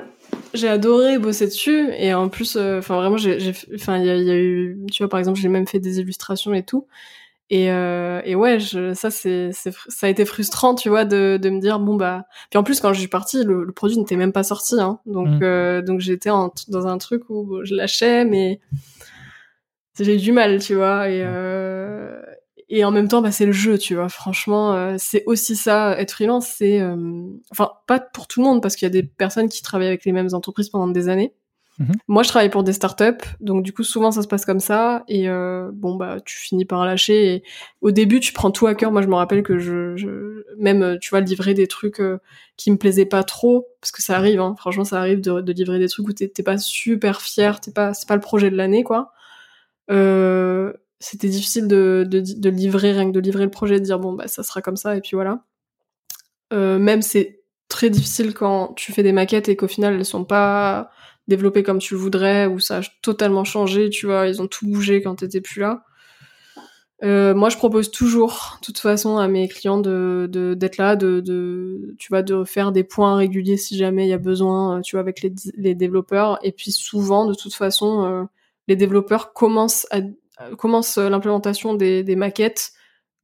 j'ai 0.54 0.68
adoré 0.68 1.18
bosser 1.18 1.46
dessus 1.46 1.90
et 1.96 2.14
en 2.14 2.28
plus, 2.28 2.56
euh, 2.56 2.78
enfin 2.78 2.96
vraiment, 2.96 3.16
j'ai, 3.16 3.52
enfin 3.74 3.98
il 3.98 4.06
y 4.06 4.10
a, 4.10 4.16
y 4.16 4.30
a, 4.30 4.36
eu, 4.36 4.78
tu 4.90 5.02
vois 5.02 5.08
par 5.10 5.20
exemple, 5.20 5.38
j'ai 5.38 5.48
même 5.48 5.66
fait 5.66 5.78
des 5.78 6.00
illustrations 6.00 6.54
et 6.54 6.62
tout. 6.62 6.86
Et, 7.48 7.70
euh, 7.70 8.20
et 8.24 8.34
ouais, 8.34 8.58
je, 8.58 8.92
ça 8.94 9.10
c'est, 9.10 9.50
ça 9.52 10.06
a 10.06 10.08
été 10.08 10.24
frustrant, 10.24 10.74
tu 10.74 10.88
vois, 10.88 11.04
de, 11.04 11.38
de 11.40 11.48
me 11.48 11.60
dire 11.60 11.78
bon 11.78 11.94
bah. 11.94 12.24
Puis 12.50 12.58
en 12.58 12.64
plus, 12.64 12.80
quand 12.80 12.92
je 12.92 12.98
suis 12.98 13.08
partie, 13.08 13.44
le, 13.44 13.70
produit 13.70 13.96
n'était 13.98 14.16
même 14.16 14.32
pas 14.32 14.42
sorti, 14.42 14.80
hein. 14.80 14.98
Donc 15.06 15.28
mm. 15.28 15.40
euh, 15.42 15.82
donc 15.82 16.00
j'étais 16.00 16.30
dans 16.30 16.86
un 16.86 16.98
truc 16.98 17.30
où 17.30 17.64
je 17.64 17.74
lâchais, 17.74 18.24
mais 18.24 18.58
j'ai 20.00 20.16
du 20.16 20.32
mal, 20.32 20.60
tu 20.60 20.74
vois. 20.74 21.08
Et 21.08 21.22
euh, 21.24 22.20
et 22.68 22.84
en 22.84 22.90
même 22.90 23.08
temps 23.08 23.22
bah 23.22 23.30
c'est 23.30 23.46
le 23.46 23.52
jeu 23.52 23.78
tu 23.78 23.94
vois. 23.94 24.08
Franchement 24.08 24.74
euh, 24.74 24.96
c'est 24.98 25.22
aussi 25.26 25.54
ça 25.56 25.98
être 25.98 26.12
freelance 26.12 26.46
c'est 26.46 26.80
euh, 26.80 27.22
enfin 27.50 27.72
pas 27.86 28.00
pour 28.00 28.26
tout 28.26 28.40
le 28.40 28.46
monde 28.46 28.62
parce 28.62 28.76
qu'il 28.76 28.86
y 28.86 28.90
a 28.90 28.90
des 28.90 29.02
personnes 29.02 29.48
qui 29.48 29.62
travaillent 29.62 29.88
avec 29.88 30.04
les 30.04 30.12
mêmes 30.12 30.28
entreprises 30.32 30.68
pendant 30.70 30.88
des 30.88 31.08
années. 31.08 31.32
Mhm. 31.78 31.92
moi 32.08 32.22
je 32.22 32.30
travaille 32.30 32.48
pour 32.48 32.64
des 32.64 32.72
startups 32.72 33.22
donc 33.40 33.62
du 33.62 33.70
coup 33.74 33.82
souvent 33.82 34.10
ça 34.10 34.22
se 34.22 34.28
passe 34.28 34.46
comme 34.46 34.60
ça. 34.60 35.04
Et 35.08 35.28
euh, 35.28 35.70
bon 35.72 35.94
bah 35.94 36.16
tu 36.24 36.38
finis 36.38 36.64
par 36.64 36.84
lâcher. 36.86 37.34
Et 37.34 37.42
au 37.82 37.90
début 37.90 38.18
tu 38.18 38.32
prends 38.32 38.50
tout 38.50 38.66
à 38.66 38.74
cœur. 38.74 38.90
Moi 38.90 39.02
je 39.02 39.08
me 39.08 39.14
rappelle 39.14 39.42
que 39.42 39.58
je, 39.58 39.94
je 39.96 40.44
même 40.58 40.98
tu 41.00 41.10
vois 41.10 41.20
livrer 41.20 41.54
des 41.54 41.66
trucs 41.66 42.00
qui 42.56 42.70
me 42.70 42.78
plaisaient 42.78 43.06
pas 43.06 43.22
trop 43.24 43.68
parce 43.80 43.92
que 43.92 44.02
ça 44.02 44.16
arrive 44.16 44.40
hein, 44.40 44.54
franchement 44.58 44.84
ça 44.84 44.98
arrive 44.98 45.20
de, 45.20 45.40
de 45.40 45.52
livrer 45.52 45.78
des 45.78 45.88
trucs 45.88 46.08
où 46.08 46.12
t'es 46.12 46.42
pas 46.42 46.56
super 46.58 47.20
fier 47.20 47.60
t'es 47.60 47.70
pas 47.72 47.92
c'est 47.94 48.08
pas 48.08 48.14
le 48.14 48.22
projet 48.22 48.50
de 48.50 48.56
l'année 48.56 48.82
quoi. 48.82 49.12
Euh, 49.90 50.72
c'était 50.98 51.28
difficile 51.28 51.68
de, 51.68 52.06
de, 52.08 52.20
de, 52.20 52.50
livrer, 52.50 52.92
rien 52.92 53.06
que 53.06 53.12
de 53.12 53.20
livrer 53.20 53.44
le 53.44 53.50
projet, 53.50 53.78
de 53.78 53.84
dire 53.84 53.98
bon 53.98 54.12
bah 54.12 54.28
ça 54.28 54.42
sera 54.42 54.62
comme 54.62 54.76
ça 54.76 54.96
et 54.96 55.00
puis 55.00 55.12
voilà. 55.14 55.44
Euh, 56.52 56.78
même 56.78 57.02
c'est 57.02 57.42
très 57.68 57.90
difficile 57.90 58.34
quand 58.34 58.74
tu 58.74 58.92
fais 58.92 59.02
des 59.02 59.12
maquettes 59.12 59.48
et 59.48 59.56
qu'au 59.56 59.68
final 59.68 59.94
elles 59.94 60.04
sont 60.04 60.24
pas 60.24 60.90
développées 61.28 61.62
comme 61.62 61.78
tu 61.78 61.94
le 61.94 62.00
voudrais 62.00 62.46
ou 62.46 62.60
ça 62.60 62.78
a 62.78 62.80
totalement 63.02 63.44
changé, 63.44 63.90
tu 63.90 64.06
vois, 64.06 64.28
ils 64.28 64.40
ont 64.40 64.46
tout 64.46 64.66
bougé 64.66 65.02
quand 65.02 65.16
t'étais 65.16 65.40
plus 65.40 65.60
là. 65.60 65.84
Euh, 67.02 67.34
moi, 67.34 67.50
je 67.50 67.58
propose 67.58 67.90
toujours, 67.90 68.56
de 68.60 68.66
toute 68.66 68.78
façon, 68.78 69.18
à 69.18 69.28
mes 69.28 69.48
clients 69.48 69.78
de 69.78 70.28
d'être 70.56 70.78
là, 70.78 70.96
de, 70.96 71.20
de 71.20 71.94
tu 71.98 72.08
vois, 72.08 72.22
de 72.22 72.42
faire 72.44 72.72
des 72.72 72.84
points 72.84 73.16
réguliers 73.16 73.58
si 73.58 73.76
jamais 73.76 74.06
il 74.06 74.08
y 74.08 74.14
a 74.14 74.18
besoin, 74.18 74.78
euh, 74.78 74.80
tu 74.80 74.96
vois, 74.96 75.00
avec 75.00 75.20
les, 75.22 75.32
les 75.56 75.74
développeurs. 75.74 76.38
Et 76.42 76.52
puis 76.52 76.72
souvent, 76.72 77.26
de 77.26 77.34
toute 77.34 77.54
façon, 77.54 78.04
euh, 78.06 78.24
les 78.68 78.76
développeurs 78.76 79.34
commencent 79.34 79.86
à 79.90 80.00
commence 80.58 80.98
euh, 80.98 81.08
l'implémentation 81.08 81.74
des, 81.74 82.02
des, 82.02 82.16
maquettes 82.16 82.72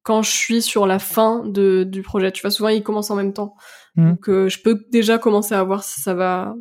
quand 0.02 0.22
je 0.22 0.30
suis 0.30 0.62
sur 0.62 0.86
la 0.86 0.98
fin 0.98 1.44
de, 1.44 1.84
du 1.84 2.02
projet. 2.02 2.32
Tu 2.32 2.42
vois, 2.42 2.50
souvent 2.50 2.68
ils 2.68 2.82
commencent 2.82 3.10
en 3.10 3.16
même 3.16 3.32
temps. 3.32 3.54
Mmh. 3.96 4.10
Donc 4.10 4.28
euh, 4.28 4.48
je 4.48 4.60
peux 4.60 4.84
déjà 4.90 5.18
commencer 5.18 5.54
à 5.54 5.62
voir 5.62 5.84
si 5.84 6.00
ça 6.00 6.14
va 6.14 6.54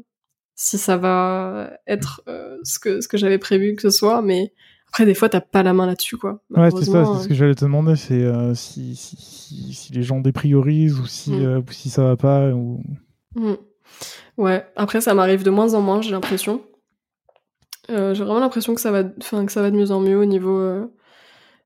si 0.56 0.78
ça 0.78 0.98
va 0.98 1.72
être 1.88 2.24
ce 2.64 2.78
que 2.78 3.02
ce 3.02 3.08
que 3.08 3.18
j'avais 3.18 3.40
prévu 3.40 3.76
que 3.76 3.82
ce 3.82 3.90
soit, 3.90 4.22
mais 4.22 4.54
après 4.90 5.06
des 5.06 5.16
fois 5.16 5.28
t'as 5.28 5.42
pas 5.42 5.64
la 5.64 5.74
main 5.74 5.88
là-dessus 5.88 6.18
quoi. 6.18 6.44
Ouais, 6.52 6.70
c'est 6.70 6.86
ça, 6.86 7.04
c'est 7.06 7.24
ce 7.24 7.28
que 7.28 7.34
j'allais 7.34 7.56
te 7.56 7.66
demander, 7.66 7.96
c'est 7.96 8.30
si, 8.54 8.96
si, 8.96 9.74
si, 9.74 9.94
les 9.94 10.04
gens 10.04 10.20
dépriorisent 10.20 11.00
ou 11.00 11.08
si 11.08 11.32
mmh. 11.32 11.64
ou 11.68 11.72
si 11.72 11.90
ça 11.90 12.04
va 12.04 12.16
pas 12.16 12.50
ou. 12.50 12.84
Mmh. 13.34 13.54
Ouais, 14.38 14.64
après 14.76 15.02
ça 15.02 15.16
m'arrive 15.16 15.42
de 15.42 15.50
moins 15.50 15.74
en 15.74 15.82
moins, 15.82 16.02
j'ai 16.02 16.12
l'impression. 16.12 16.62
Euh, 17.90 18.14
j'ai 18.14 18.24
vraiment 18.24 18.40
l'impression 18.40 18.76
que 18.76 18.82
ça 18.82 18.92
va, 18.92 19.04
enfin 19.20 19.46
que 19.46 19.52
ça 19.52 19.62
va 19.62 19.72
de 19.72 19.76
mieux 19.76 19.92
en 19.92 20.00
mieux 20.00 20.18
au 20.18 20.26
niveau, 20.26 20.58
euh, 20.58 20.86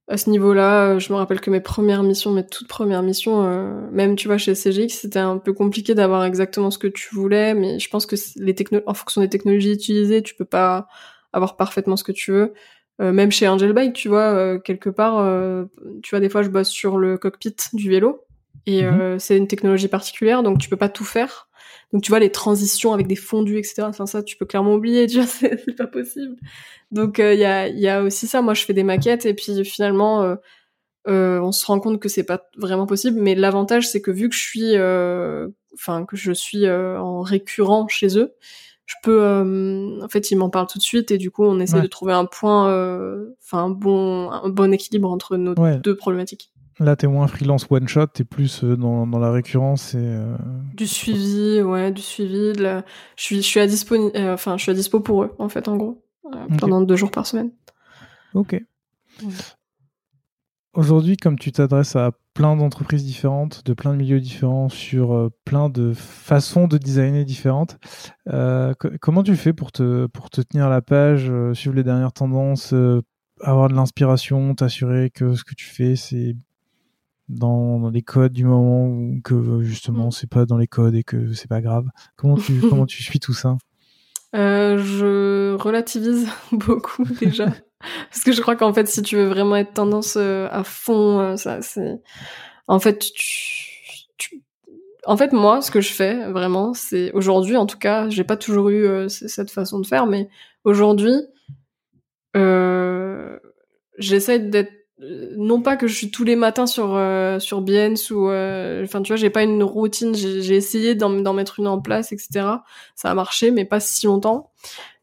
à 0.08 0.18
ce 0.18 0.30
niveau-là. 0.30 0.94
Euh, 0.94 1.00
je 1.00 1.12
me 1.12 1.18
rappelle 1.18 1.42
que 1.42 1.50
mes 1.50 1.60
premières 1.60 2.04
missions, 2.04 2.32
mes 2.32 2.46
toutes 2.46 2.68
premières 2.68 3.04
missions, 3.04 3.44
même 3.92 4.16
tu 4.16 4.28
vois 4.28 4.38
chez 4.38 4.56
CGX, 4.56 4.90
c'était 4.90 5.20
un 5.20 5.38
peu 5.38 5.54
compliqué 5.54 5.94
d'avoir 5.94 6.24
exactement 6.24 6.72
ce 6.72 6.78
que 6.78 6.88
tu 6.88 7.14
voulais, 7.14 7.54
mais 7.54 7.80
je 7.80 7.90
pense 7.90 8.06
que 8.06 8.16
les 8.38 8.56
techno 8.56 8.82
en 8.86 8.94
fonction 8.94 9.22
des 9.22 9.30
technologies 9.30 9.74
utilisées, 9.74 10.24
tu 10.24 10.36
peux 10.36 10.46
pas 10.46 10.88
avoir 11.34 11.58
parfaitement 11.58 11.98
ce 11.98 12.04
que 12.04 12.14
tu 12.14 12.32
veux. 12.32 12.54
même 13.00 13.32
chez 13.32 13.48
Angel 13.48 13.74
Bike, 13.74 13.94
tu 13.94 14.08
vois, 14.08 14.58
quelque 14.60 14.90
part, 14.90 15.16
tu 16.02 16.12
vois, 16.12 16.20
des 16.22 16.30
fois 16.30 16.44
je 16.44 16.50
bosse 16.50 16.70
sur 16.70 16.98
le 16.98 17.18
cockpit 17.18 17.56
du 17.74 17.90
vélo 17.90 18.22
et 18.66 18.84
mhm. 18.84 19.20
c'est 19.20 19.38
une 19.38 19.48
technologie 19.48 19.90
particulière, 19.90 20.44
donc 20.44 20.60
tu 20.60 20.70
peux 20.70 20.78
pas 20.78 20.90
tout 20.90 21.04
faire. 21.04 21.45
Donc 21.94 22.04
tu 22.04 22.10
vois 22.10 22.20
les 22.20 22.32
transitions 22.32 22.94
avec 22.94 23.08
des 23.08 23.16
fondus, 23.16 23.58
etc. 23.58 23.84
Enfin 23.84 24.06
ça, 24.06 24.24
tu 24.24 24.38
peux 24.38 24.46
clairement 24.46 24.74
oublier. 24.74 25.08
Vois, 25.08 25.26
c'est 25.28 25.76
pas 25.78 25.88
possible. 25.88 26.36
Donc 26.92 27.20
euh, 27.20 27.34
il 27.34 27.40
y, 27.40 27.46
a, 27.46 27.68
y 27.68 27.88
a 27.88 28.04
aussi 28.04 28.28
ça. 28.28 28.42
Moi, 28.42 28.54
je 28.54 28.64
fais 28.64 28.74
des 28.74 28.84
maquettes 28.84 29.26
et 29.26 29.34
puis 29.34 29.64
finalement, 29.64 30.24
euh, 30.24 30.36
euh, 31.08 31.40
on 31.40 31.52
se 31.52 31.66
rend 31.66 31.80
compte 31.80 32.00
que 32.00 32.10
c'est 32.10 32.24
pas 32.24 32.50
vraiment 32.58 32.86
possible. 32.86 33.20
Mais 33.22 33.36
l'avantage, 33.36 33.88
c'est 33.88 34.02
que 34.02 34.12
vu 34.12 34.30
que 34.30 34.36
je 34.36 34.42
suis, 34.42 34.74
enfin 35.74 36.06
que 36.06 36.16
je 36.16 36.32
suis 36.32 36.70
en 36.70 37.22
récurrent 37.22 37.88
chez 37.88 38.18
eux, 38.18 38.34
je 38.86 38.96
peux, 39.02 40.00
en 40.04 40.08
fait, 40.10 40.30
ils 40.32 40.36
m'en 40.36 40.50
parlent 40.50 40.68
tout 40.68 40.78
de 40.78 40.84
suite 40.84 41.12
et 41.12 41.18
du 41.18 41.32
coup, 41.32 41.44
on 41.44 41.60
essaie 41.60 41.82
de 41.82 41.88
trouver 41.88 42.14
un 42.14 42.26
point, 42.26 42.66
enfin 43.44 43.66
un 43.66 43.70
bon, 43.70 44.32
un 44.32 44.50
bon 44.50 44.74
équilibre 44.74 45.10
entre 45.10 45.38
nos 45.38 45.56
deux 45.78 45.96
problématiques. 45.96 46.52
Là, 46.80 46.98
t'es 46.98 47.08
moins 47.08 47.28
freelance 47.28 47.68
one 47.70 47.88
shot, 47.88 48.08
t'es 48.08 48.26
plus 48.26 48.64
euh, 48.64 48.76
dans, 48.76 49.08
dans, 49.08 49.20
la 49.20 49.32
récurrence 49.32 49.94
et 49.94 50.00
euh, 50.00 50.36
du 50.74 50.86
suivi, 50.86 51.62
ouais, 51.62 51.92
du 51.92 52.02
suivi. 52.02 52.54
Je 52.54 52.84
suis, 53.16 53.38
je 53.38 53.48
suis 53.48 53.60
à 53.62 53.68
dispo, 53.68 53.96
euh, 53.96 54.34
enfin, 54.34 54.58
je 54.58 54.64
suis 54.64 54.72
à 54.72 54.76
dispo 54.76 55.00
pour 55.00 55.24
eux, 55.24 55.34
en 55.40 55.48
fait, 55.48 55.70
en 55.70 55.78
gros, 55.78 56.04
pendant 56.60 56.82
deux 56.82 56.98
jours 56.98 57.12
par 57.12 57.26
semaine. 57.26 57.52
Ok. 58.34 58.62
Aujourd'hui, 60.74 61.16
comme 61.16 61.40
tu 61.40 61.54
t'adresses 61.54 61.96
à 61.96 62.12
plein 62.34 62.58
d'entreprises 62.58 63.06
différentes, 63.06 63.66
de 63.66 63.74
plein 63.74 63.94
de 63.94 63.98
milieux 63.98 64.20
différents, 64.20 64.68
sur 64.68 65.32
plein 65.46 65.70
de 65.70 65.94
façons 65.94 66.68
de 66.68 66.78
designer 66.78 67.24
différentes, 67.24 67.78
comment 69.00 69.24
tu 69.24 69.38
fais 69.38 69.54
pour 69.54 69.72
te 69.72 70.08
pour 70.08 70.30
te 70.30 70.42
tenir 70.42 70.68
la 70.68 70.82
page, 70.82 71.32
suivre 71.54 71.76
les 71.76 71.86
dernières 71.86 72.12
tendances, 72.12 72.74
avoir 73.40 73.70
de 73.70 73.76
l'inspiration, 73.76 74.54
t'assurer 74.56 75.10
que 75.10 75.36
ce 75.36 75.46
que 75.46 75.56
tu 75.56 75.68
fais 75.68 75.96
c'est 75.96 76.36
dans, 77.30 77.90
les 77.90 78.02
codes 78.02 78.34
du 78.34 78.46
moment 78.46 78.88
ou 78.88 79.20
que 79.24 79.62
justement 79.62 80.08
mm. 80.08 80.12
c'est 80.12 80.30
pas 80.30 80.46
dans 80.46 80.58
les 80.58 80.68
codes 80.68 80.96
et 80.96 81.04
que 81.04 81.34
c'est 81.34 81.50
pas 81.50 81.62
grave. 81.62 81.88
Comment 82.16 82.36
tu 82.36 82.60
comment 82.70 82.86
tu 82.86 83.04
suis 83.04 83.20
tout 83.20 83.34
ça? 83.34 83.58
Euh, 84.36 84.78
Je 84.78 85.56
relativise 85.56 86.28
beaucoup 86.52 87.06
déjà. 87.20 87.48
Parce 88.10 88.24
que 88.24 88.32
je 88.32 88.42
crois 88.42 88.56
qu'en 88.56 88.74
fait 88.74 88.88
si 88.88 89.02
tu 89.02 89.16
veux 89.16 89.28
vraiment 89.28 89.56
être 89.56 89.74
tendance 89.74 90.16
euh, 90.18 90.48
à 90.52 90.64
fond, 90.64 91.20
euh, 91.20 91.36
ça 91.36 91.62
c'est 91.62 92.02
en 92.68 92.80
fait 92.80 93.00
tu, 93.00 93.66
en 95.06 95.18
fait, 95.18 95.34
moi, 95.34 95.62
ce 95.62 95.72
que 95.72 95.82
je 95.82 95.94
fais 95.94 96.30
vraiment, 96.32 96.74
c'est 96.74 97.12
aujourd'hui, 97.12 97.58
en 97.58 97.66
tout 97.66 97.78
cas, 97.78 98.10
j'ai 98.10 98.24
pas 98.24 98.38
toujours 98.38 98.70
eu 98.70 98.86
euh, 98.86 99.08
cette 99.08 99.52
façon 99.52 99.80
de 99.80 99.86
faire, 99.86 100.08
mais 100.08 100.30
aujourd'hui, 100.64 101.14
euh, 102.36 103.38
j'essaie 103.98 104.40
d'être 104.40 104.74
non 105.00 105.62
pas 105.62 105.76
que 105.76 105.88
je 105.88 105.94
suis 105.94 106.10
tous 106.10 106.24
les 106.24 106.38
matins 106.38 106.68
sur 106.68 106.96
euh, 106.96 107.40
sur 107.40 107.62
Behance 107.62 108.12
ou 108.12 108.28
enfin 108.28 109.02
tu 109.02 109.10
vois 109.10 109.18
j'ai 109.18 109.30
pas 109.30 109.44
une 109.44 109.62
routine 109.62 110.16
j'ai 110.16 110.56
essayé 110.56 110.96
d'en 110.96 111.34
mettre 111.34 111.60
une 111.60 111.68
en 111.68 111.82
place 111.82 112.14
etc 112.14 112.48
ça 112.96 113.12
a 113.12 113.14
marché 113.14 113.52
mais 113.52 113.66
pas 113.66 113.82
si 113.82 114.06
longtemps 114.06 114.52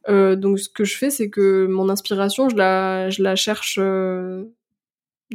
donc 0.08 0.58
ce 0.58 0.70
que 0.70 0.84
je 0.84 0.96
fais 0.96 1.10
c'est 1.10 1.28
que 1.28 1.66
mon 1.66 1.90
inspiration 1.90 2.48
je 2.48 2.56
la 2.56 3.10
je 3.10 3.22
la 3.22 3.36
cherche 3.36 3.78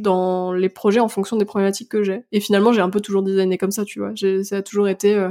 dans 0.00 0.52
les 0.52 0.68
projets 0.68 1.00
en 1.00 1.08
fonction 1.08 1.36
des 1.36 1.44
problématiques 1.44 1.88
que 1.90 2.02
j'ai. 2.02 2.24
Et 2.32 2.40
finalement, 2.40 2.72
j'ai 2.72 2.80
un 2.80 2.90
peu 2.90 3.00
toujours 3.00 3.22
designé 3.22 3.58
comme 3.58 3.70
ça, 3.70 3.84
tu 3.84 4.00
vois. 4.00 4.12
Ça 4.42 4.56
a 4.56 4.62
toujours 4.62 4.88
été, 4.88 5.14
euh, 5.14 5.30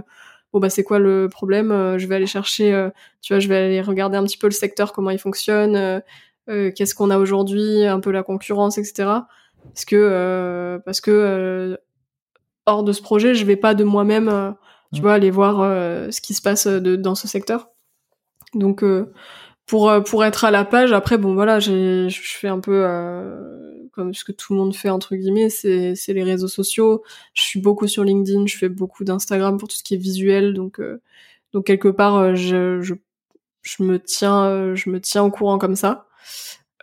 bon 0.53 0.59
bah 0.59 0.69
c'est 0.69 0.83
quoi 0.83 0.99
le 0.99 1.29
problème? 1.29 1.71
Euh, 1.71 1.97
Je 1.97 2.07
vais 2.07 2.15
aller 2.15 2.27
chercher, 2.27 2.73
euh, 2.73 2.89
tu 3.21 3.33
vois, 3.33 3.39
je 3.39 3.47
vais 3.47 3.57
aller 3.57 3.81
regarder 3.81 4.17
un 4.17 4.23
petit 4.23 4.37
peu 4.37 4.47
le 4.47 4.51
secteur, 4.51 4.93
comment 4.93 5.09
il 5.09 5.19
fonctionne, 5.19 6.01
qu'est-ce 6.47 6.95
qu'on 6.95 7.09
a 7.09 7.17
aujourd'hui, 7.17 7.85
un 7.85 7.99
peu 7.99 8.11
la 8.11 8.23
concurrence, 8.23 8.77
etc. 8.77 9.09
Parce 9.63 9.85
que 9.85 10.79
parce 10.85 11.01
que 11.01 11.77
hors 12.65 12.83
de 12.83 12.91
ce 12.91 13.01
projet, 13.01 13.33
je 13.33 13.45
vais 13.45 13.55
pas 13.55 13.73
de 13.73 13.83
moi-même, 13.83 14.55
tu 14.93 14.99
mmh. 14.99 15.01
vois, 15.01 15.13
aller 15.13 15.31
voir 15.31 15.61
ce 16.11 16.21
qui 16.21 16.33
se 16.33 16.41
passe 16.41 16.67
de, 16.67 16.95
dans 16.95 17.15
ce 17.15 17.27
secteur. 17.27 17.69
Donc 18.53 18.83
pour 19.65 19.91
pour 20.05 20.25
être 20.25 20.45
à 20.45 20.51
la 20.51 20.65
page, 20.65 20.93
après 20.93 21.17
bon 21.17 21.33
voilà, 21.33 21.59
je 21.59 22.09
fais 22.21 22.47
un 22.47 22.59
peu 22.59 22.85
comme 23.97 24.13
ce 24.13 24.23
que 24.23 24.31
tout 24.31 24.53
le 24.53 24.59
monde 24.59 24.75
fait 24.75 24.91
entre 24.91 25.15
guillemets, 25.15 25.49
c'est 25.49 25.95
c'est 25.95 26.13
les 26.13 26.23
réseaux 26.23 26.47
sociaux. 26.47 27.03
Je 27.33 27.41
suis 27.41 27.59
beaucoup 27.59 27.87
sur 27.87 28.03
LinkedIn, 28.03 28.45
je 28.45 28.55
fais 28.55 28.69
beaucoup 28.69 29.03
d'Instagram 29.03 29.57
pour 29.57 29.67
tout 29.67 29.75
ce 29.75 29.83
qui 29.83 29.95
est 29.95 29.97
visuel, 29.97 30.53
donc 30.53 30.79
euh, 30.79 31.01
donc 31.51 31.65
quelque 31.65 31.87
part 31.87 32.15
euh, 32.15 32.35
je, 32.35 32.79
je 32.79 32.93
je 33.63 33.83
me 33.83 33.99
tiens 33.99 34.45
euh, 34.45 34.75
je 34.75 34.91
me 34.91 35.01
tiens 35.01 35.23
au 35.23 35.31
courant 35.31 35.57
comme 35.57 35.75
ça. 35.75 36.06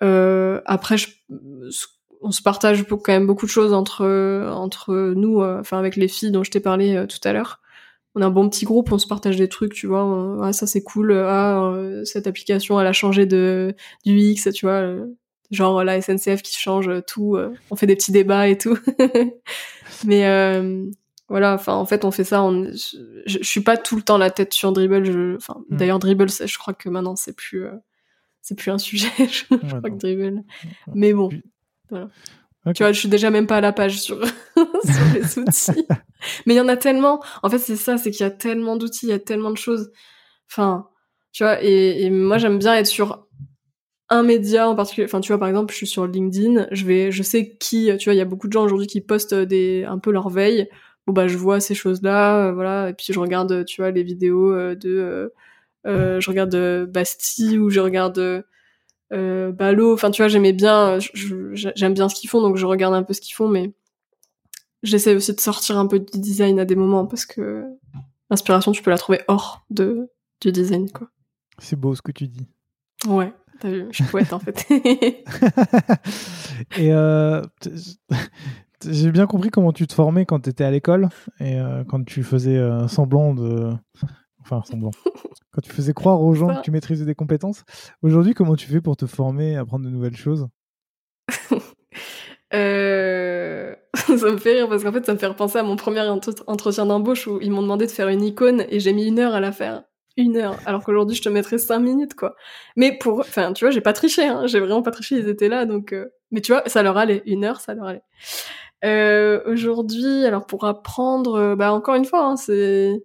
Après 0.00 0.98
je, 0.98 1.08
on 2.20 2.30
se 2.30 2.42
partage 2.42 2.84
quand 2.84 3.12
même 3.12 3.26
beaucoup 3.26 3.46
de 3.46 3.50
choses 3.50 3.72
entre 3.72 4.04
entre 4.50 5.12
nous, 5.14 5.42
enfin 5.42 5.78
avec 5.78 5.96
les 5.96 6.08
filles 6.08 6.30
dont 6.30 6.44
je 6.44 6.50
t'ai 6.50 6.60
parlé 6.60 7.06
tout 7.08 7.26
à 7.26 7.32
l'heure. 7.32 7.60
On 8.14 8.22
a 8.22 8.26
un 8.26 8.30
bon 8.30 8.48
petit 8.48 8.64
groupe, 8.64 8.92
on 8.92 8.98
se 8.98 9.06
partage 9.08 9.36
des 9.36 9.48
trucs, 9.48 9.74
tu 9.74 9.86
vois. 9.86 10.38
ah 10.42 10.52
ça 10.52 10.66
c'est 10.66 10.82
cool. 10.82 11.12
Ah 11.12 11.74
cette 12.04 12.26
application 12.26 12.80
elle 12.80 12.86
a 12.86 12.92
changé 12.92 13.26
de 13.26 13.74
du 14.04 14.18
X, 14.18 14.48
tu 14.52 14.66
vois 14.66 14.96
genre 15.50 15.84
la 15.84 16.00
SNCF 16.00 16.42
qui 16.42 16.58
change 16.58 16.90
tout, 17.06 17.36
euh, 17.36 17.54
on 17.70 17.76
fait 17.76 17.86
des 17.86 17.96
petits 17.96 18.12
débats 18.12 18.48
et 18.48 18.58
tout. 18.58 18.78
Mais 20.04 20.26
euh, 20.26 20.84
voilà, 21.28 21.54
enfin 21.54 21.74
en 21.74 21.86
fait 21.86 22.04
on 22.04 22.10
fait 22.10 22.24
ça. 22.24 22.42
On, 22.42 22.70
je, 22.72 23.38
suis 23.42 23.60
pas 23.60 23.76
tout 23.76 23.96
le 23.96 24.02
temps 24.02 24.18
la 24.18 24.30
tête 24.30 24.52
sur 24.52 24.72
dribble. 24.72 25.36
Enfin 25.36 25.62
mm. 25.70 25.76
d'ailleurs 25.76 25.98
dribble, 25.98 26.28
je 26.28 26.58
crois 26.58 26.74
que 26.74 26.88
maintenant 26.88 27.16
c'est 27.16 27.34
plus 27.34 27.64
euh, 27.64 27.72
c'est 28.44 28.54
plus 28.54 28.70
un 28.70 28.78
sujet. 28.78 29.08
je 29.18 29.44
crois 29.46 29.80
que 29.80 29.96
dribble. 29.96 30.44
Mais 30.94 31.14
bon, 31.14 31.30
voilà. 31.88 32.08
Tu 32.74 32.82
vois, 32.82 32.92
je 32.92 32.98
suis 32.98 33.08
déjà 33.08 33.30
même 33.30 33.46
pas 33.46 33.56
à 33.56 33.60
la 33.60 33.72
page 33.72 34.00
sur, 34.00 34.24
sur 34.54 35.14
les 35.14 35.38
outils. 35.38 35.86
Mais 36.46 36.54
il 36.54 36.56
y 36.56 36.60
en 36.60 36.68
a 36.68 36.76
tellement. 36.76 37.22
En 37.42 37.48
fait, 37.50 37.58
c'est 37.58 37.76
ça, 37.76 37.96
c'est 37.96 38.10
qu'il 38.10 38.20
y 38.20 38.26
a 38.26 38.30
tellement 38.30 38.76
d'outils, 38.76 39.06
il 39.06 39.10
y 39.10 39.12
a 39.12 39.18
tellement 39.18 39.50
de 39.50 39.56
choses. 39.56 39.90
Enfin, 40.50 40.88
tu 41.32 41.42
vois, 41.42 41.62
et, 41.62 42.04
et 42.04 42.10
moi 42.10 42.38
j'aime 42.38 42.58
bien 42.58 42.74
être 42.74 42.86
sur 42.86 43.26
un 44.10 44.22
média 44.22 44.68
en 44.68 44.76
particulier 44.76 45.06
enfin 45.06 45.20
tu 45.20 45.32
vois 45.32 45.38
par 45.38 45.48
exemple 45.48 45.72
je 45.72 45.78
suis 45.78 45.86
sur 45.86 46.06
LinkedIn 46.06 46.68
je 46.70 46.84
vais 46.84 47.10
je 47.10 47.22
sais 47.22 47.56
qui 47.56 47.90
tu 47.98 48.04
vois 48.04 48.14
il 48.14 48.18
y 48.18 48.20
a 48.20 48.26
beaucoup 48.26 48.48
de 48.48 48.52
gens 48.52 48.62
aujourd'hui 48.62 48.86
qui 48.86 49.00
postent 49.00 49.34
des 49.34 49.84
un 49.84 49.98
peu 49.98 50.12
leur 50.12 50.28
veille 50.28 50.68
bon 51.06 51.14
bah 51.14 51.26
je 51.26 51.38
vois 51.38 51.58
ces 51.58 51.74
choses 51.74 52.02
là 52.02 52.48
euh, 52.48 52.52
voilà 52.52 52.90
et 52.90 52.92
puis 52.92 53.14
je 53.14 53.18
regarde 53.18 53.64
tu 53.64 53.80
vois 53.80 53.90
les 53.90 54.02
vidéos 54.02 54.52
euh, 54.52 54.74
de 54.74 54.90
euh, 54.90 55.28
je 55.84 56.28
regarde 56.28 56.86
Bastille 56.86 57.58
ou 57.58 57.70
je 57.70 57.80
regarde 57.80 58.44
euh, 59.12 59.52
Ballot 59.52 59.92
enfin 59.92 60.10
tu 60.10 60.22
vois 60.22 60.28
j'aimais 60.28 60.52
bien 60.52 60.98
j'aime 61.52 61.94
bien 61.94 62.08
ce 62.08 62.14
qu'ils 62.14 62.30
font 62.30 62.40
donc 62.40 62.56
je 62.56 62.66
regarde 62.66 62.94
un 62.94 63.02
peu 63.02 63.12
ce 63.12 63.20
qu'ils 63.20 63.34
font 63.34 63.48
mais 63.48 63.72
j'essaie 64.82 65.14
aussi 65.14 65.34
de 65.34 65.40
sortir 65.40 65.78
un 65.78 65.86
peu 65.86 65.98
du 65.98 66.18
design 66.18 66.58
à 66.58 66.64
des 66.64 66.76
moments 66.76 67.06
parce 67.06 67.26
que 67.26 67.64
l'inspiration 68.30 68.72
tu 68.72 68.82
peux 68.82 68.90
la 68.90 68.98
trouver 68.98 69.20
hors 69.28 69.64
de 69.70 70.10
du 70.40 70.52
design 70.52 70.90
quoi 70.90 71.08
c'est 71.58 71.76
beau 71.76 71.94
ce 71.94 72.02
que 72.02 72.12
tu 72.12 72.28
dis 72.28 72.46
ouais 73.06 73.32
je 73.62 73.92
suis 73.92 74.04
poète 74.04 74.32
en 74.32 74.38
fait. 74.38 74.66
et 76.78 76.92
euh, 76.92 77.42
j'ai 78.86 79.10
bien 79.10 79.26
compris 79.26 79.50
comment 79.50 79.72
tu 79.72 79.86
te 79.86 79.94
formais 79.94 80.26
quand 80.26 80.40
tu 80.40 80.50
étais 80.50 80.64
à 80.64 80.70
l'école 80.70 81.08
et 81.40 81.58
euh, 81.58 81.84
quand 81.84 82.04
tu 82.04 82.22
faisais 82.22 82.56
euh, 82.56 82.88
semblant 82.88 83.34
de. 83.34 83.70
Enfin, 84.44 84.62
semblant. 84.64 84.90
quand 85.52 85.60
tu 85.62 85.70
faisais 85.70 85.94
croire 85.94 86.20
aux 86.20 86.34
gens 86.34 86.54
que 86.54 86.62
tu 86.62 86.70
maîtrisais 86.70 87.04
des 87.04 87.14
compétences. 87.14 87.64
Aujourd'hui, 88.02 88.34
comment 88.34 88.56
tu 88.56 88.66
fais 88.66 88.80
pour 88.80 88.96
te 88.96 89.06
former, 89.06 89.56
apprendre 89.56 89.84
de 89.84 89.90
nouvelles 89.90 90.16
choses? 90.16 90.48
Ça 93.94 94.30
me 94.30 94.36
fait 94.36 94.52
rire 94.52 94.68
parce 94.68 94.84
qu'en 94.84 94.92
fait, 94.92 95.04
ça 95.04 95.12
me 95.12 95.18
fait 95.18 95.26
repenser 95.26 95.58
à 95.58 95.64
mon 95.64 95.74
premier 95.74 96.02
entretien 96.46 96.86
d'embauche 96.86 97.26
où 97.26 97.40
ils 97.40 97.50
m'ont 97.50 97.62
demandé 97.62 97.86
de 97.86 97.90
faire 97.90 98.08
une 98.08 98.22
icône 98.22 98.64
et 98.68 98.78
j'ai 98.78 98.92
mis 98.92 99.06
une 99.06 99.18
heure 99.18 99.34
à 99.34 99.40
la 99.40 99.50
faire 99.50 99.82
une 100.16 100.36
heure, 100.36 100.56
alors 100.66 100.84
qu'aujourd'hui 100.84 101.16
je 101.16 101.22
te 101.22 101.28
mettrais 101.28 101.58
cinq 101.58 101.80
minutes 101.80 102.14
quoi. 102.14 102.36
Mais 102.76 102.96
pour, 102.96 103.20
enfin 103.20 103.52
tu 103.52 103.64
vois, 103.64 103.72
j'ai 103.72 103.80
pas 103.80 103.92
triché, 103.92 104.24
hein, 104.24 104.46
j'ai 104.46 104.60
vraiment 104.60 104.82
pas 104.82 104.90
triché, 104.90 105.16
ils 105.16 105.28
étaient 105.28 105.48
là 105.48 105.66
donc. 105.66 105.92
Euh, 105.92 106.06
mais 106.30 106.40
tu 106.40 106.52
vois, 106.52 106.62
ça 106.66 106.82
leur 106.82 106.96
allait, 106.96 107.22
une 107.26 107.44
heure, 107.44 107.60
ça 107.60 107.74
leur 107.74 107.86
allait. 107.86 108.02
Euh, 108.84 109.40
aujourd'hui, 109.46 110.24
alors 110.24 110.46
pour 110.46 110.64
apprendre, 110.64 111.34
euh, 111.34 111.56
bah 111.56 111.72
encore 111.72 111.94
une 111.94 112.04
fois, 112.04 112.24
hein, 112.24 112.36
c'est. 112.36 113.04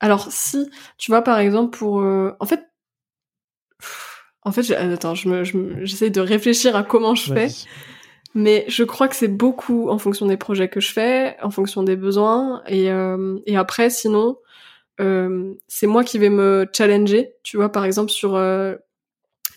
Alors 0.00 0.30
si, 0.30 0.70
tu 0.98 1.10
vois 1.10 1.22
par 1.22 1.38
exemple 1.38 1.76
pour, 1.76 1.96
en 1.96 2.46
fait, 2.46 2.60
en 4.42 4.52
fait, 4.52 4.70
attends, 4.72 5.14
je 5.14 5.28
me, 5.28 5.44
j'essaie 5.84 6.10
de 6.10 6.20
réfléchir 6.20 6.76
à 6.76 6.82
comment 6.82 7.14
je 7.14 7.32
fais. 7.32 7.48
Mais 8.34 8.66
je 8.68 8.84
crois 8.84 9.08
que 9.08 9.16
c'est 9.16 9.28
beaucoup 9.28 9.88
en 9.88 9.98
fonction 9.98 10.26
des 10.26 10.36
projets 10.36 10.68
que 10.68 10.80
je 10.80 10.92
fais, 10.92 11.36
en 11.42 11.50
fonction 11.50 11.82
des 11.82 11.96
besoins, 11.96 12.62
et, 12.66 12.90
et 13.46 13.56
après, 13.56 13.88
sinon, 13.88 14.36
euh, 15.00 15.54
c'est 15.68 15.86
moi 15.86 16.04
qui 16.04 16.18
vais 16.18 16.30
me 16.30 16.66
challenger, 16.72 17.34
tu 17.42 17.56
vois, 17.56 17.70
par 17.70 17.84
exemple 17.84 18.10
sur 18.10 18.34
euh, 18.34 18.74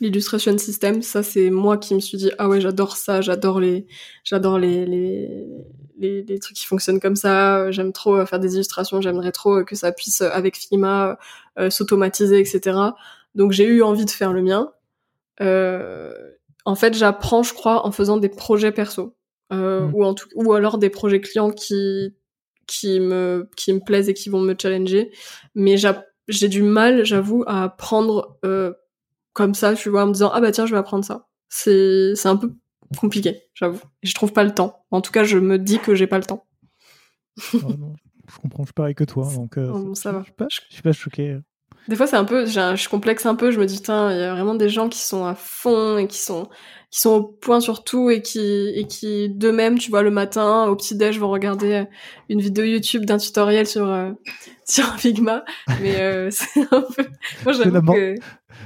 l'illustration 0.01 0.57
system, 0.57 1.01
ça 1.01 1.23
c'est 1.23 1.49
moi 1.49 1.77
qui 1.77 1.95
me 1.95 1.99
suis 1.99 2.17
dit 2.17 2.31
ah 2.37 2.49
ouais 2.49 2.59
j'adore 2.59 2.97
ça, 2.97 3.21
j'adore 3.21 3.59
les, 3.59 3.85
j'adore 4.23 4.59
les, 4.59 4.85
les, 4.85 5.29
les, 5.99 6.23
les, 6.23 6.39
trucs 6.39 6.57
qui 6.57 6.65
fonctionnent 6.65 6.99
comme 6.99 7.15
ça, 7.15 7.69
j'aime 7.71 7.93
trop 7.93 8.15
euh, 8.15 8.25
faire 8.25 8.39
des 8.39 8.55
illustrations, 8.55 9.01
j'aimerais 9.01 9.31
trop 9.31 9.63
que 9.63 9.75
ça 9.75 9.91
puisse 9.91 10.21
avec 10.21 10.57
Figma 10.57 11.17
s'automatiser, 11.69 12.39
etc. 12.39 12.77
Donc 13.35 13.51
j'ai 13.51 13.65
eu 13.65 13.83
envie 13.83 14.05
de 14.05 14.11
faire 14.11 14.33
le 14.33 14.41
mien. 14.41 14.71
en 16.65 16.75
fait, 16.75 16.93
j'apprends, 16.93 17.43
je 17.43 17.53
crois, 17.53 17.85
en 17.85 17.91
faisant 17.91 18.17
des 18.17 18.29
projets 18.29 18.71
perso. 18.71 19.15
Mmh. 19.51 19.95
ou 19.95 20.05
en 20.05 20.13
tout 20.13 20.27
ou 20.35 20.53
alors 20.53 20.77
des 20.77 20.91
projets 20.91 21.21
clients 21.21 21.49
qui 21.49 22.13
qui 22.69 22.99
me 22.99 23.49
qui 23.57 23.73
me 23.73 23.79
plaisent 23.79 24.09
et 24.09 24.13
qui 24.13 24.29
vont 24.29 24.41
me 24.41 24.55
challenger 24.59 25.11
mais 25.55 25.75
j'ai 26.27 26.47
du 26.47 26.61
mal 26.61 27.03
j'avoue 27.03 27.43
à 27.47 27.63
apprendre 27.63 28.37
euh, 28.45 28.73
comme 29.33 29.55
ça 29.55 29.73
tu 29.73 29.89
vois 29.89 30.03
en 30.03 30.07
me 30.07 30.13
disant 30.13 30.29
ah 30.33 30.39
bah 30.39 30.51
tiens 30.51 30.67
je 30.67 30.71
vais 30.71 30.77
apprendre 30.77 31.03
ça 31.03 31.27
c'est 31.49 32.13
c'est 32.15 32.27
un 32.27 32.35
peu 32.35 32.53
compliqué 32.97 33.43
j'avoue 33.53 33.81
je 34.03 34.13
trouve 34.13 34.33
pas 34.33 34.43
le 34.43 34.53
temps 34.53 34.85
en 34.91 35.01
tout 35.01 35.11
cas 35.11 35.23
je 35.23 35.37
me 35.37 35.57
dis 35.57 35.79
que 35.79 35.95
j'ai 35.95 36.07
pas 36.07 36.17
le 36.17 36.23
temps 36.23 36.45
je 37.37 37.57
comprends 38.41 38.63
je 38.63 38.67
suis 38.67 38.73
pareil 38.73 38.95
que 38.95 39.03
toi 39.03 39.29
donc 39.35 39.57
euh, 39.57 39.93
ça 39.93 40.11
va 40.11 40.19
je 40.19 40.25
suis, 40.25 40.33
pas, 40.33 40.47
je 40.49 40.73
suis 40.73 40.81
pas 40.81 40.91
choqué 40.91 41.37
des 41.87 41.95
fois 41.95 42.07
c'est 42.07 42.17
un 42.17 42.25
peu 42.25 42.45
je 42.45 42.89
complexe 42.89 43.25
un 43.25 43.35
peu 43.35 43.51
je 43.51 43.59
me 43.59 43.65
dis 43.65 43.81
tiens 43.81 44.11
il 44.11 44.19
y 44.19 44.23
a 44.23 44.33
vraiment 44.33 44.55
des 44.55 44.69
gens 44.69 44.89
qui 44.89 44.99
sont 44.99 45.25
à 45.25 45.35
fond 45.35 45.97
et 45.97 46.07
qui 46.07 46.19
sont 46.19 46.49
qui 46.91 47.01
sont 47.01 47.11
au 47.11 47.23
point 47.23 47.59
sur 47.59 47.83
tout 47.83 48.09
et 48.09 48.21
qui 48.21 48.39
et 48.39 48.87
qui 48.87 49.29
d'eux-mêmes, 49.29 49.77
tu 49.77 49.91
vois, 49.91 50.01
le 50.01 50.09
matin 50.09 50.65
au 50.65 50.75
petit 50.75 50.95
déj 50.95 51.19
vont 51.19 51.29
regarder 51.29 51.73
euh, 51.73 51.85
une 52.29 52.41
vidéo 52.41 52.65
YouTube 52.65 53.05
d'un 53.05 53.17
tutoriel 53.17 53.67
sur 53.67 53.87
euh, 53.87 54.11
sur 54.65 54.85
Figma. 54.95 55.43
Mais 55.81 56.01
euh, 56.01 56.29
c'est 56.31 56.61
un 56.71 56.81
peu. 56.81 57.05
Moi, 57.45 57.53
j'avoue 57.53 57.93
que 57.93 58.15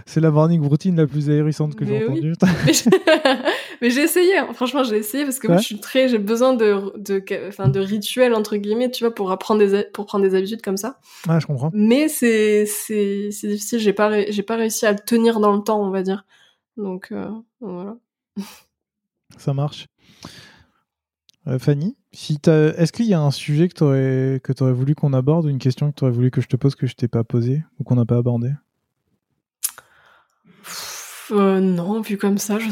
c'est 0.06 0.22
la 0.22 0.32
morning 0.32 0.66
routine 0.66 0.96
la 0.96 1.06
plus 1.06 1.30
ahurissante 1.30 1.76
que 1.76 1.86
j'ai 1.86 2.06
entendue. 2.06 2.34
mais 3.84 3.90
j'ai 3.90 4.04
essayé, 4.04 4.38
hein. 4.38 4.48
franchement, 4.54 4.86
j'ai 4.86 4.96
essayé 4.96 5.26
parce 5.26 5.40
que 5.40 5.48
moi, 5.50 5.58
je 5.58 5.66
suis 5.66 5.80
très, 5.82 6.08
j'ai 6.08 6.18
besoin 6.18 6.54
de, 6.54 6.94
de, 6.98 7.22
enfin, 7.50 7.68
de 7.68 7.82
rituels 7.82 8.34
entre 8.34 8.56
guillemets, 8.56 8.90
tu 8.90 9.04
vois, 9.04 9.14
pour 9.14 9.30
apprendre 9.30 9.60
des, 9.60 9.84
pour 9.94 10.06
prendre 10.06 10.24
des 10.24 10.36
habitudes 10.36 10.62
comme 10.62 10.78
ça. 10.78 11.02
Ah, 11.28 11.38
je 11.42 11.46
comprends. 11.46 11.70
Mais 11.74 12.08
c'est, 12.08 12.66
c'est, 12.66 13.28
c'est 13.32 13.50
difficile. 13.50 13.80
J'ai 13.80 13.92
pas, 13.92 14.32
j'ai 14.32 14.42
pas 14.42 14.56
réussi 14.56 14.86
à 14.86 14.94
le 14.94 15.00
tenir 15.00 15.42
dans 15.42 15.54
le 15.54 15.62
temps, 15.62 15.86
on 15.86 15.90
va 15.90 16.02
dire. 16.02 16.24
Donc 16.78 17.12
euh, 17.12 17.30
voilà. 17.60 17.98
Ça 19.38 19.54
marche. 19.54 19.88
Euh, 21.48 21.60
Fanny, 21.60 21.98
si 22.14 22.40
est-ce 22.48 22.94
qu'il 22.94 23.08
y 23.08 23.14
a 23.14 23.20
un 23.20 23.32
sujet 23.32 23.68
que 23.68 23.74
tu 23.74 23.84
aurais, 23.84 24.40
que 24.42 24.64
aurais 24.64 24.72
voulu 24.72 24.96
qu'on 24.96 25.12
aborde 25.12 25.46
ou 25.46 25.50
une 25.50 25.60
question 25.60 25.92
que 25.92 25.98
tu 25.98 26.06
aurais 26.06 26.14
voulu 26.14 26.32
que 26.32 26.40
je 26.40 26.48
te 26.48 26.56
pose 26.56 26.76
que 26.76 26.88
je 26.88 26.96
t'ai 26.96 27.10
pas 27.10 27.26
posée 27.26 27.64
ou 27.82 27.84
qu'on 27.84 27.96
n'a 27.96 28.06
pas 28.06 28.16
abordé? 28.16 28.52
Euh, 31.32 31.60
Non, 31.60 32.00
vu 32.00 32.18
comme 32.18 32.38
ça, 32.38 32.60
je, 32.60 32.70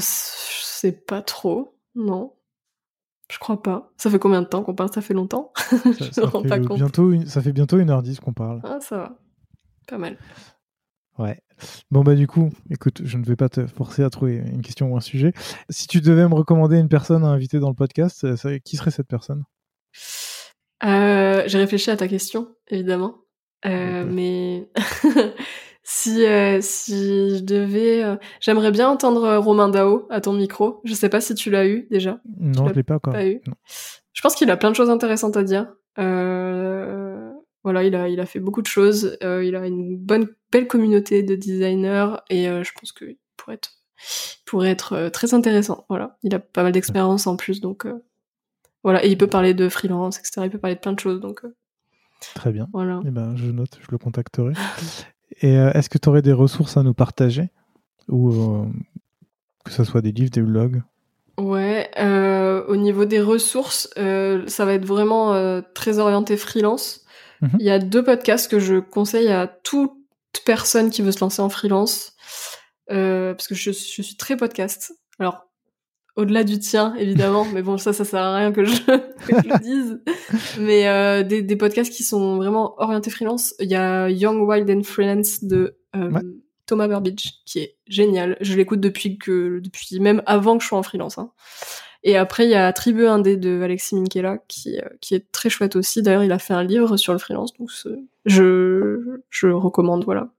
sais 0.81 0.91
pas 0.91 1.21
trop. 1.21 1.77
Non. 1.95 2.33
Je 3.31 3.39
crois 3.39 3.61
pas. 3.61 3.91
Ça 3.97 4.09
fait 4.09 4.19
combien 4.19 4.41
de 4.41 4.47
temps 4.47 4.61
qu'on 4.63 4.75
parle? 4.75 4.91
Ça 4.93 5.01
fait 5.01 5.13
longtemps? 5.13 5.51
Ça, 5.57 5.77
Je 5.83 6.21
me 6.21 6.25
rends 6.25 6.41
fait 6.43 6.49
pas 6.49 6.59
compte. 6.59 6.77
bientôt 6.77 7.11
une- 7.11 7.25
ça 7.25 7.41
fait 7.41 7.53
bientôt 7.53 7.77
1h10 7.77 8.19
qu'on 8.19 8.33
parle. 8.33 8.59
Ah, 8.63 8.79
ça 8.81 8.97
va. 8.97 9.17
Pas 9.87 9.97
mal. 9.97 10.17
Ouais. 11.17 11.39
Bon, 11.91 12.01
bah, 12.03 12.15
du 12.15 12.27
coup, 12.27 12.49
écoute, 12.69 13.01
je 13.05 13.17
ne 13.17 13.23
vais 13.23 13.35
pas 13.35 13.47
te 13.49 13.67
forcer 13.67 14.03
à 14.03 14.09
trouver 14.09 14.35
une 14.35 14.61
question 14.61 14.91
ou 14.91 14.97
un 14.97 15.01
sujet. 15.01 15.33
Si 15.69 15.87
tu 15.87 16.01
devais 16.01 16.27
me 16.27 16.33
recommander 16.33 16.77
une 16.77 16.89
personne 16.89 17.23
à 17.23 17.27
inviter 17.27 17.59
dans 17.59 17.69
le 17.69 17.75
podcast, 17.75 18.23
euh, 18.25 18.35
ça- 18.35 18.59
qui 18.59 18.75
serait 18.77 18.91
cette 18.91 19.07
personne? 19.07 19.43
Euh, 20.83 21.43
J'ai 21.45 21.57
réfléchi 21.59 21.91
à 21.91 21.97
ta 21.97 22.07
question, 22.07 22.55
évidemment. 22.67 23.15
Euh, 23.65 24.03
mais 24.05 24.69
si, 25.83 26.25
euh, 26.25 26.59
si 26.61 27.37
je 27.37 27.43
devais... 27.43 28.03
euh, 28.03 28.15
J'aimerais 28.39 28.71
bien 28.71 28.87
entendre 28.89 29.23
euh, 29.23 29.39
Romain 29.39 29.69
Dao 29.69 30.07
à 30.09 30.21
ton 30.21 30.33
micro. 30.33 30.79
Je 30.83 30.93
sais 30.93 31.09
pas 31.09 31.21
si 31.21 31.33
tu 31.35 31.49
l'as 31.49 31.65
eu 31.67 31.87
déjà. 31.91 32.19
Non, 32.39 32.67
je 32.67 32.73
l'ai 32.73 32.83
pas 32.83 32.95
encore. 32.95 33.13
pas 33.13 33.25
eu 33.27 33.41
Non. 33.47 33.53
Je 34.13 34.21
pense 34.21 34.35
qu'il 34.35 34.49
a 34.51 34.57
plein 34.57 34.69
de 34.71 34.75
choses 34.75 34.89
intéressantes 34.89 35.37
à 35.37 35.43
dire. 35.43 35.73
Euh, 35.97 37.31
voilà, 37.63 37.83
il 37.83 37.95
a, 37.95 38.09
il 38.09 38.19
a 38.19 38.25
fait 38.25 38.39
beaucoup 38.39 38.61
de 38.61 38.67
choses. 38.67 39.17
Il 39.21 39.55
a 39.55 39.65
une 39.65 39.97
bonne, 39.97 40.27
belle 40.51 40.67
communauté 40.67 41.23
de 41.23 41.35
designers 41.35 42.15
et 42.29 42.45
je 42.45 42.71
pense 42.79 42.91
qu'il 42.91 43.17
pourrait 43.37 43.55
être, 43.55 43.71
pourrait 44.45 44.69
être 44.71 45.09
très 45.09 45.33
intéressant. 45.33 45.85
Voilà, 45.89 46.17
il 46.23 46.33
a 46.35 46.39
pas 46.39 46.63
mal 46.63 46.71
d'expérience 46.71 47.27
en 47.27 47.35
plus, 47.37 47.61
donc 47.61 47.85
voilà. 48.83 49.03
Et 49.05 49.09
il 49.09 49.17
peut 49.17 49.27
parler 49.27 49.53
de 49.53 49.69
freelance, 49.69 50.17
etc. 50.19 50.41
Il 50.45 50.49
peut 50.49 50.57
parler 50.57 50.75
de 50.75 50.79
plein 50.81 50.93
de 50.93 50.99
choses, 50.99 51.19
donc 51.19 51.41
Très 52.35 52.51
bien. 52.51 52.67
voilà. 52.73 52.99
Eh 53.05 53.11
ben, 53.11 53.35
je 53.35 53.45
note, 53.51 53.77
je 53.81 53.87
le 53.91 53.97
contacterai. 53.97 54.53
Et 55.39 55.57
euh, 55.57 55.71
est-ce 55.73 55.89
que 55.89 55.97
tu 55.97 56.09
aurais 56.09 56.21
des 56.21 56.33
ressources 56.33 56.77
à 56.77 56.83
nous 56.83 56.93
partager? 56.93 57.49
Ou 58.09 58.31
euh, 58.31 58.65
que 59.63 59.71
ce 59.71 59.83
soit 59.83 60.01
des 60.01 60.11
livres, 60.11 60.31
des 60.31 60.41
blogs? 60.41 60.81
Ouais, 61.37 61.89
euh, 61.97 62.63
au 62.67 62.75
niveau 62.75 63.05
des 63.05 63.21
ressources, 63.21 63.89
euh, 63.97 64.45
ça 64.47 64.65
va 64.65 64.73
être 64.73 64.85
vraiment 64.85 65.61
très 65.73 65.99
orienté 65.99 66.37
freelance. 66.37 67.05
Mhm. 67.41 67.57
Il 67.59 67.65
y 67.65 67.71
a 67.71 67.79
deux 67.79 68.03
podcasts 68.03 68.51
que 68.51 68.59
je 68.59 68.79
conseille 68.79 69.29
à 69.29 69.47
toute 69.47 69.93
personne 70.45 70.89
qui 70.89 71.01
veut 71.01 71.11
se 71.11 71.21
lancer 71.21 71.41
en 71.41 71.49
freelance, 71.49 72.15
parce 72.87 73.47
que 73.47 73.55
je, 73.55 73.71
je 73.71 74.01
suis 74.01 74.17
très 74.17 74.35
podcast. 74.35 74.93
Alors, 75.19 75.50
au-delà 76.15 76.43
du 76.43 76.59
tien, 76.59 76.93
évidemment, 76.95 77.45
mais 77.53 77.61
bon, 77.61 77.77
ça, 77.77 77.93
ça 77.93 78.03
sert 78.03 78.19
à 78.19 78.35
rien 78.35 78.51
que 78.51 78.65
je, 78.65 78.81
que 79.27 79.41
je 79.41 79.47
le 79.47 79.59
dise. 79.59 80.01
Mais 80.59 80.87
euh, 80.87 81.23
des, 81.23 81.41
des 81.41 81.55
podcasts 81.55 81.91
qui 81.91 82.03
sont 82.03 82.37
vraiment 82.37 82.75
orientés 82.81 83.09
freelance. 83.09 83.53
Il 83.59 83.69
y 83.69 83.75
a 83.75 84.09
Young, 84.09 84.47
Wild 84.47 84.69
and 84.69 84.83
Freelance 84.83 85.43
de 85.43 85.77
euh, 85.95 86.09
Ouais. 86.11 86.21
Thomas 86.65 86.87
Burbidge, 86.87 87.31
qui 87.45 87.59
est 87.59 87.75
génial. 87.87 88.37
Je 88.41 88.55
l'écoute 88.55 88.79
depuis 88.79 89.17
que, 89.17 89.59
depuis 89.59 89.99
même 89.99 90.21
avant 90.25 90.57
que 90.57 90.63
je 90.63 90.69
sois 90.69 90.79
en 90.79 90.83
freelance. 90.83 91.17
Hein. 91.17 91.31
Et 92.03 92.17
après, 92.17 92.45
il 92.45 92.49
y 92.49 92.55
a 92.55 92.71
Tribu 92.73 93.05
Indé 93.07 93.37
de 93.37 93.61
Alexis 93.61 93.95
Minkela, 93.95 94.37
qui, 94.47 94.79
euh, 94.79 94.87
qui 95.01 95.15
est 95.15 95.31
très 95.31 95.49
chouette 95.49 95.75
aussi. 95.75 96.01
D'ailleurs, 96.01 96.23
il 96.23 96.31
a 96.31 96.39
fait 96.39 96.53
un 96.53 96.63
livre 96.63 96.97
sur 96.97 97.13
le 97.13 97.19
freelance, 97.19 97.53
donc 97.53 97.69
je, 98.25 99.19
je 99.29 99.47
recommande, 99.47 100.03
voilà. 100.05 100.29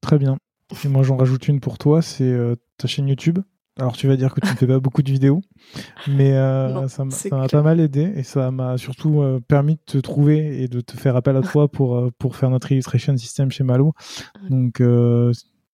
Très 0.00 0.18
bien. 0.18 0.36
Et 0.84 0.88
moi, 0.88 1.02
j'en 1.02 1.16
rajoute 1.16 1.48
une 1.48 1.60
pour 1.60 1.78
toi, 1.78 2.00
c'est 2.00 2.34
ta 2.78 2.88
chaîne 2.88 3.08
YouTube. 3.08 3.40
Alors, 3.78 3.96
tu 3.96 4.06
vas 4.06 4.16
dire 4.16 4.34
que 4.34 4.40
tu 4.40 4.50
ne 4.50 4.54
fais 4.56 4.66
pas 4.66 4.80
beaucoup 4.80 5.02
de 5.02 5.10
vidéos, 5.10 5.40
mais 6.06 6.32
euh, 6.34 6.68
Non, 6.74 6.88
ça 6.88 7.04
m'a 7.04 7.48
pas 7.48 7.62
mal 7.62 7.80
aidé 7.80 8.12
et 8.16 8.22
ça 8.22 8.50
m'a 8.50 8.76
surtout 8.76 9.22
euh, 9.22 9.40
permis 9.40 9.76
de 9.76 9.80
te 9.86 9.98
trouver 9.98 10.62
et 10.62 10.68
de 10.68 10.80
te 10.82 10.96
faire 10.96 11.16
appel 11.16 11.36
à 11.36 11.40
toi 11.40 11.68
pour, 11.68 11.96
euh, 11.96 12.10
pour 12.18 12.36
faire 12.36 12.50
notre 12.50 12.70
illustration 12.70 13.16
system 13.16 13.50
chez 13.50 13.64
Malo. 13.64 13.94
Donc, 14.50 14.82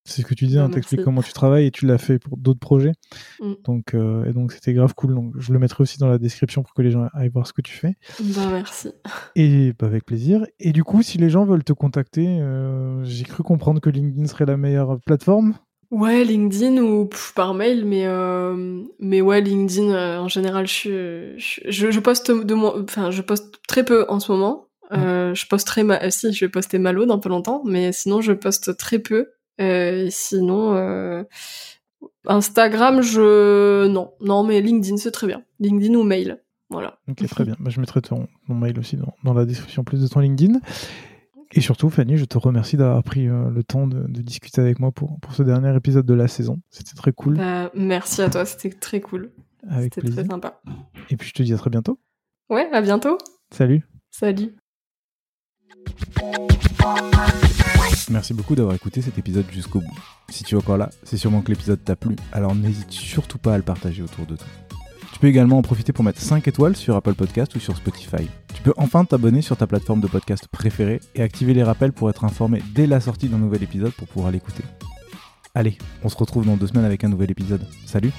c'est 0.04 0.22
ce 0.22 0.26
que 0.26 0.32
tu 0.32 0.46
disais, 0.46 0.60
Ah, 0.60 0.64
hein, 0.64 0.70
t'expliques 0.70 1.00
merci. 1.00 1.04
comment 1.04 1.22
tu 1.22 1.32
travailles 1.32 1.66
et 1.66 1.70
tu 1.70 1.86
l'as 1.86 1.98
fait 1.98 2.20
pour 2.20 2.38
d'autres 2.38 2.60
projets. 2.60 2.92
Mm. 3.40 3.52
Donc, 3.64 3.94
et 3.94 4.32
donc, 4.32 4.52
c'était 4.52 4.72
grave 4.72 4.94
cool. 4.94 5.14
Donc, 5.14 5.34
je 5.36 5.52
le 5.52 5.58
mettrai 5.58 5.82
aussi 5.82 5.98
dans 5.98 6.08
la 6.08 6.18
description 6.18 6.62
pour 6.62 6.74
que 6.74 6.82
les 6.82 6.92
gens 6.92 7.08
aillent 7.14 7.28
voir 7.30 7.48
ce 7.48 7.52
que 7.52 7.62
tu 7.62 7.72
fais. 7.72 7.96
Bah, 8.20 8.48
merci. 8.52 8.90
Et 9.34 9.74
bah, 9.76 9.86
avec 9.86 10.06
plaisir. 10.06 10.46
Et 10.60 10.72
du 10.72 10.84
coup, 10.84 11.02
si 11.02 11.18
les 11.18 11.30
gens 11.30 11.44
veulent 11.44 11.64
te 11.64 11.72
contacter, 11.72 12.40
j'ai 13.02 13.24
cru 13.24 13.42
comprendre 13.42 13.80
que 13.80 13.90
LinkedIn 13.90 14.26
serait 14.28 14.46
la 14.46 14.56
meilleure 14.56 15.00
plateforme. 15.04 15.54
Ouais, 15.90 16.22
LinkedIn 16.22 16.76
ou 16.82 17.06
pff, 17.06 17.32
par 17.34 17.54
mail, 17.54 17.86
mais 17.86 18.06
euh, 18.06 18.82
mais 18.98 19.22
ouais, 19.22 19.40
LinkedIn 19.40 19.90
euh, 19.90 20.18
en 20.18 20.28
général, 20.28 20.66
je, 20.66 21.32
je 21.38 21.90
je 21.90 22.00
poste 22.00 22.30
de 22.30 22.54
moi, 22.54 22.78
enfin 22.82 23.10
je 23.10 23.22
poste 23.22 23.60
très 23.66 23.84
peu 23.84 24.04
en 24.08 24.20
ce 24.20 24.30
moment. 24.30 24.66
Euh, 24.92 25.34
je 25.34 25.46
posterai 25.46 25.84
ma, 25.84 26.02
euh, 26.02 26.10
si 26.10 26.30
je 26.32 26.44
vais 26.44 26.50
poster 26.50 26.78
Malo 26.78 27.06
dans 27.06 27.18
pas 27.18 27.30
longtemps, 27.30 27.62
mais 27.64 27.92
sinon 27.92 28.20
je 28.20 28.32
poste 28.32 28.76
très 28.76 28.98
peu. 28.98 29.30
Euh, 29.60 30.04
et 30.06 30.10
sinon 30.10 30.74
euh, 30.76 31.24
Instagram, 32.26 33.00
je 33.00 33.86
non 33.86 34.12
non, 34.20 34.44
mais 34.44 34.60
LinkedIn 34.60 34.98
c'est 34.98 35.10
très 35.10 35.26
bien. 35.26 35.42
LinkedIn 35.58 35.94
ou 35.94 36.02
mail, 36.02 36.42
voilà. 36.68 36.98
Ok, 37.08 37.26
très 37.28 37.44
bien. 37.44 37.56
Bah, 37.60 37.70
je 37.70 37.80
mettrai 37.80 38.02
ton, 38.02 38.28
ton 38.46 38.54
mail 38.54 38.78
aussi 38.78 38.96
dans, 38.96 39.14
dans 39.24 39.32
la 39.32 39.46
description 39.46 39.84
plus 39.84 40.02
de 40.02 40.06
ton 40.08 40.20
LinkedIn. 40.20 40.60
Et 41.52 41.60
surtout, 41.60 41.88
Fanny, 41.88 42.16
je 42.18 42.26
te 42.26 42.36
remercie 42.36 42.76
d'avoir 42.76 43.02
pris 43.02 43.26
euh, 43.26 43.48
le 43.50 43.64
temps 43.64 43.86
de, 43.86 44.06
de 44.06 44.22
discuter 44.22 44.60
avec 44.60 44.78
moi 44.80 44.92
pour, 44.92 45.18
pour 45.20 45.34
ce 45.34 45.42
dernier 45.42 45.74
épisode 45.74 46.04
de 46.04 46.14
la 46.14 46.28
saison. 46.28 46.60
C'était 46.68 46.94
très 46.94 47.12
cool. 47.12 47.36
Bah, 47.38 47.70
merci 47.74 48.20
à 48.20 48.28
toi, 48.28 48.44
c'était 48.44 48.70
très 48.70 49.00
cool, 49.00 49.30
avec 49.68 49.94
c'était 49.94 50.10
très 50.10 50.26
sympa. 50.26 50.60
Et 51.08 51.16
puis, 51.16 51.28
je 51.28 51.34
te 51.34 51.42
dis 51.42 51.54
à 51.54 51.56
très 51.56 51.70
bientôt. 51.70 51.98
Ouais, 52.50 52.68
à 52.72 52.82
bientôt. 52.82 53.16
Salut. 53.50 53.82
Salut. 54.10 54.54
Merci 58.10 58.34
beaucoup 58.34 58.54
d'avoir 58.54 58.74
écouté 58.74 59.02
cet 59.02 59.18
épisode 59.18 59.44
jusqu'au 59.50 59.80
bout. 59.80 59.98
Si 60.28 60.44
tu 60.44 60.54
es 60.54 60.58
encore 60.58 60.78
là, 60.78 60.90
c'est 61.02 61.16
sûrement 61.16 61.42
que 61.42 61.50
l'épisode 61.50 61.82
t'a 61.82 61.96
plu, 61.96 62.16
alors 62.32 62.54
n'hésite 62.54 62.90
surtout 62.90 63.38
pas 63.38 63.54
à 63.54 63.56
le 63.56 63.62
partager 63.62 64.02
autour 64.02 64.26
de 64.26 64.36
toi. 64.36 64.46
Tu 65.18 65.22
peux 65.22 65.26
également 65.30 65.58
en 65.58 65.62
profiter 65.62 65.92
pour 65.92 66.04
mettre 66.04 66.20
5 66.20 66.46
étoiles 66.46 66.76
sur 66.76 66.94
Apple 66.94 67.14
Podcast 67.14 67.52
ou 67.56 67.58
sur 67.58 67.76
Spotify. 67.76 68.28
Tu 68.54 68.62
peux 68.62 68.72
enfin 68.76 69.04
t'abonner 69.04 69.42
sur 69.42 69.56
ta 69.56 69.66
plateforme 69.66 70.00
de 70.00 70.06
podcast 70.06 70.46
préférée 70.46 71.00
et 71.16 71.22
activer 71.22 71.54
les 71.54 71.64
rappels 71.64 71.92
pour 71.92 72.08
être 72.08 72.24
informé 72.24 72.62
dès 72.72 72.86
la 72.86 73.00
sortie 73.00 73.28
d'un 73.28 73.38
nouvel 73.38 73.64
épisode 73.64 73.90
pour 73.90 74.06
pouvoir 74.06 74.30
l'écouter. 74.30 74.62
Allez, 75.56 75.76
on 76.04 76.08
se 76.08 76.16
retrouve 76.16 76.46
dans 76.46 76.56
deux 76.56 76.68
semaines 76.68 76.84
avec 76.84 77.02
un 77.02 77.08
nouvel 77.08 77.32
épisode. 77.32 77.66
Salut 77.84 78.12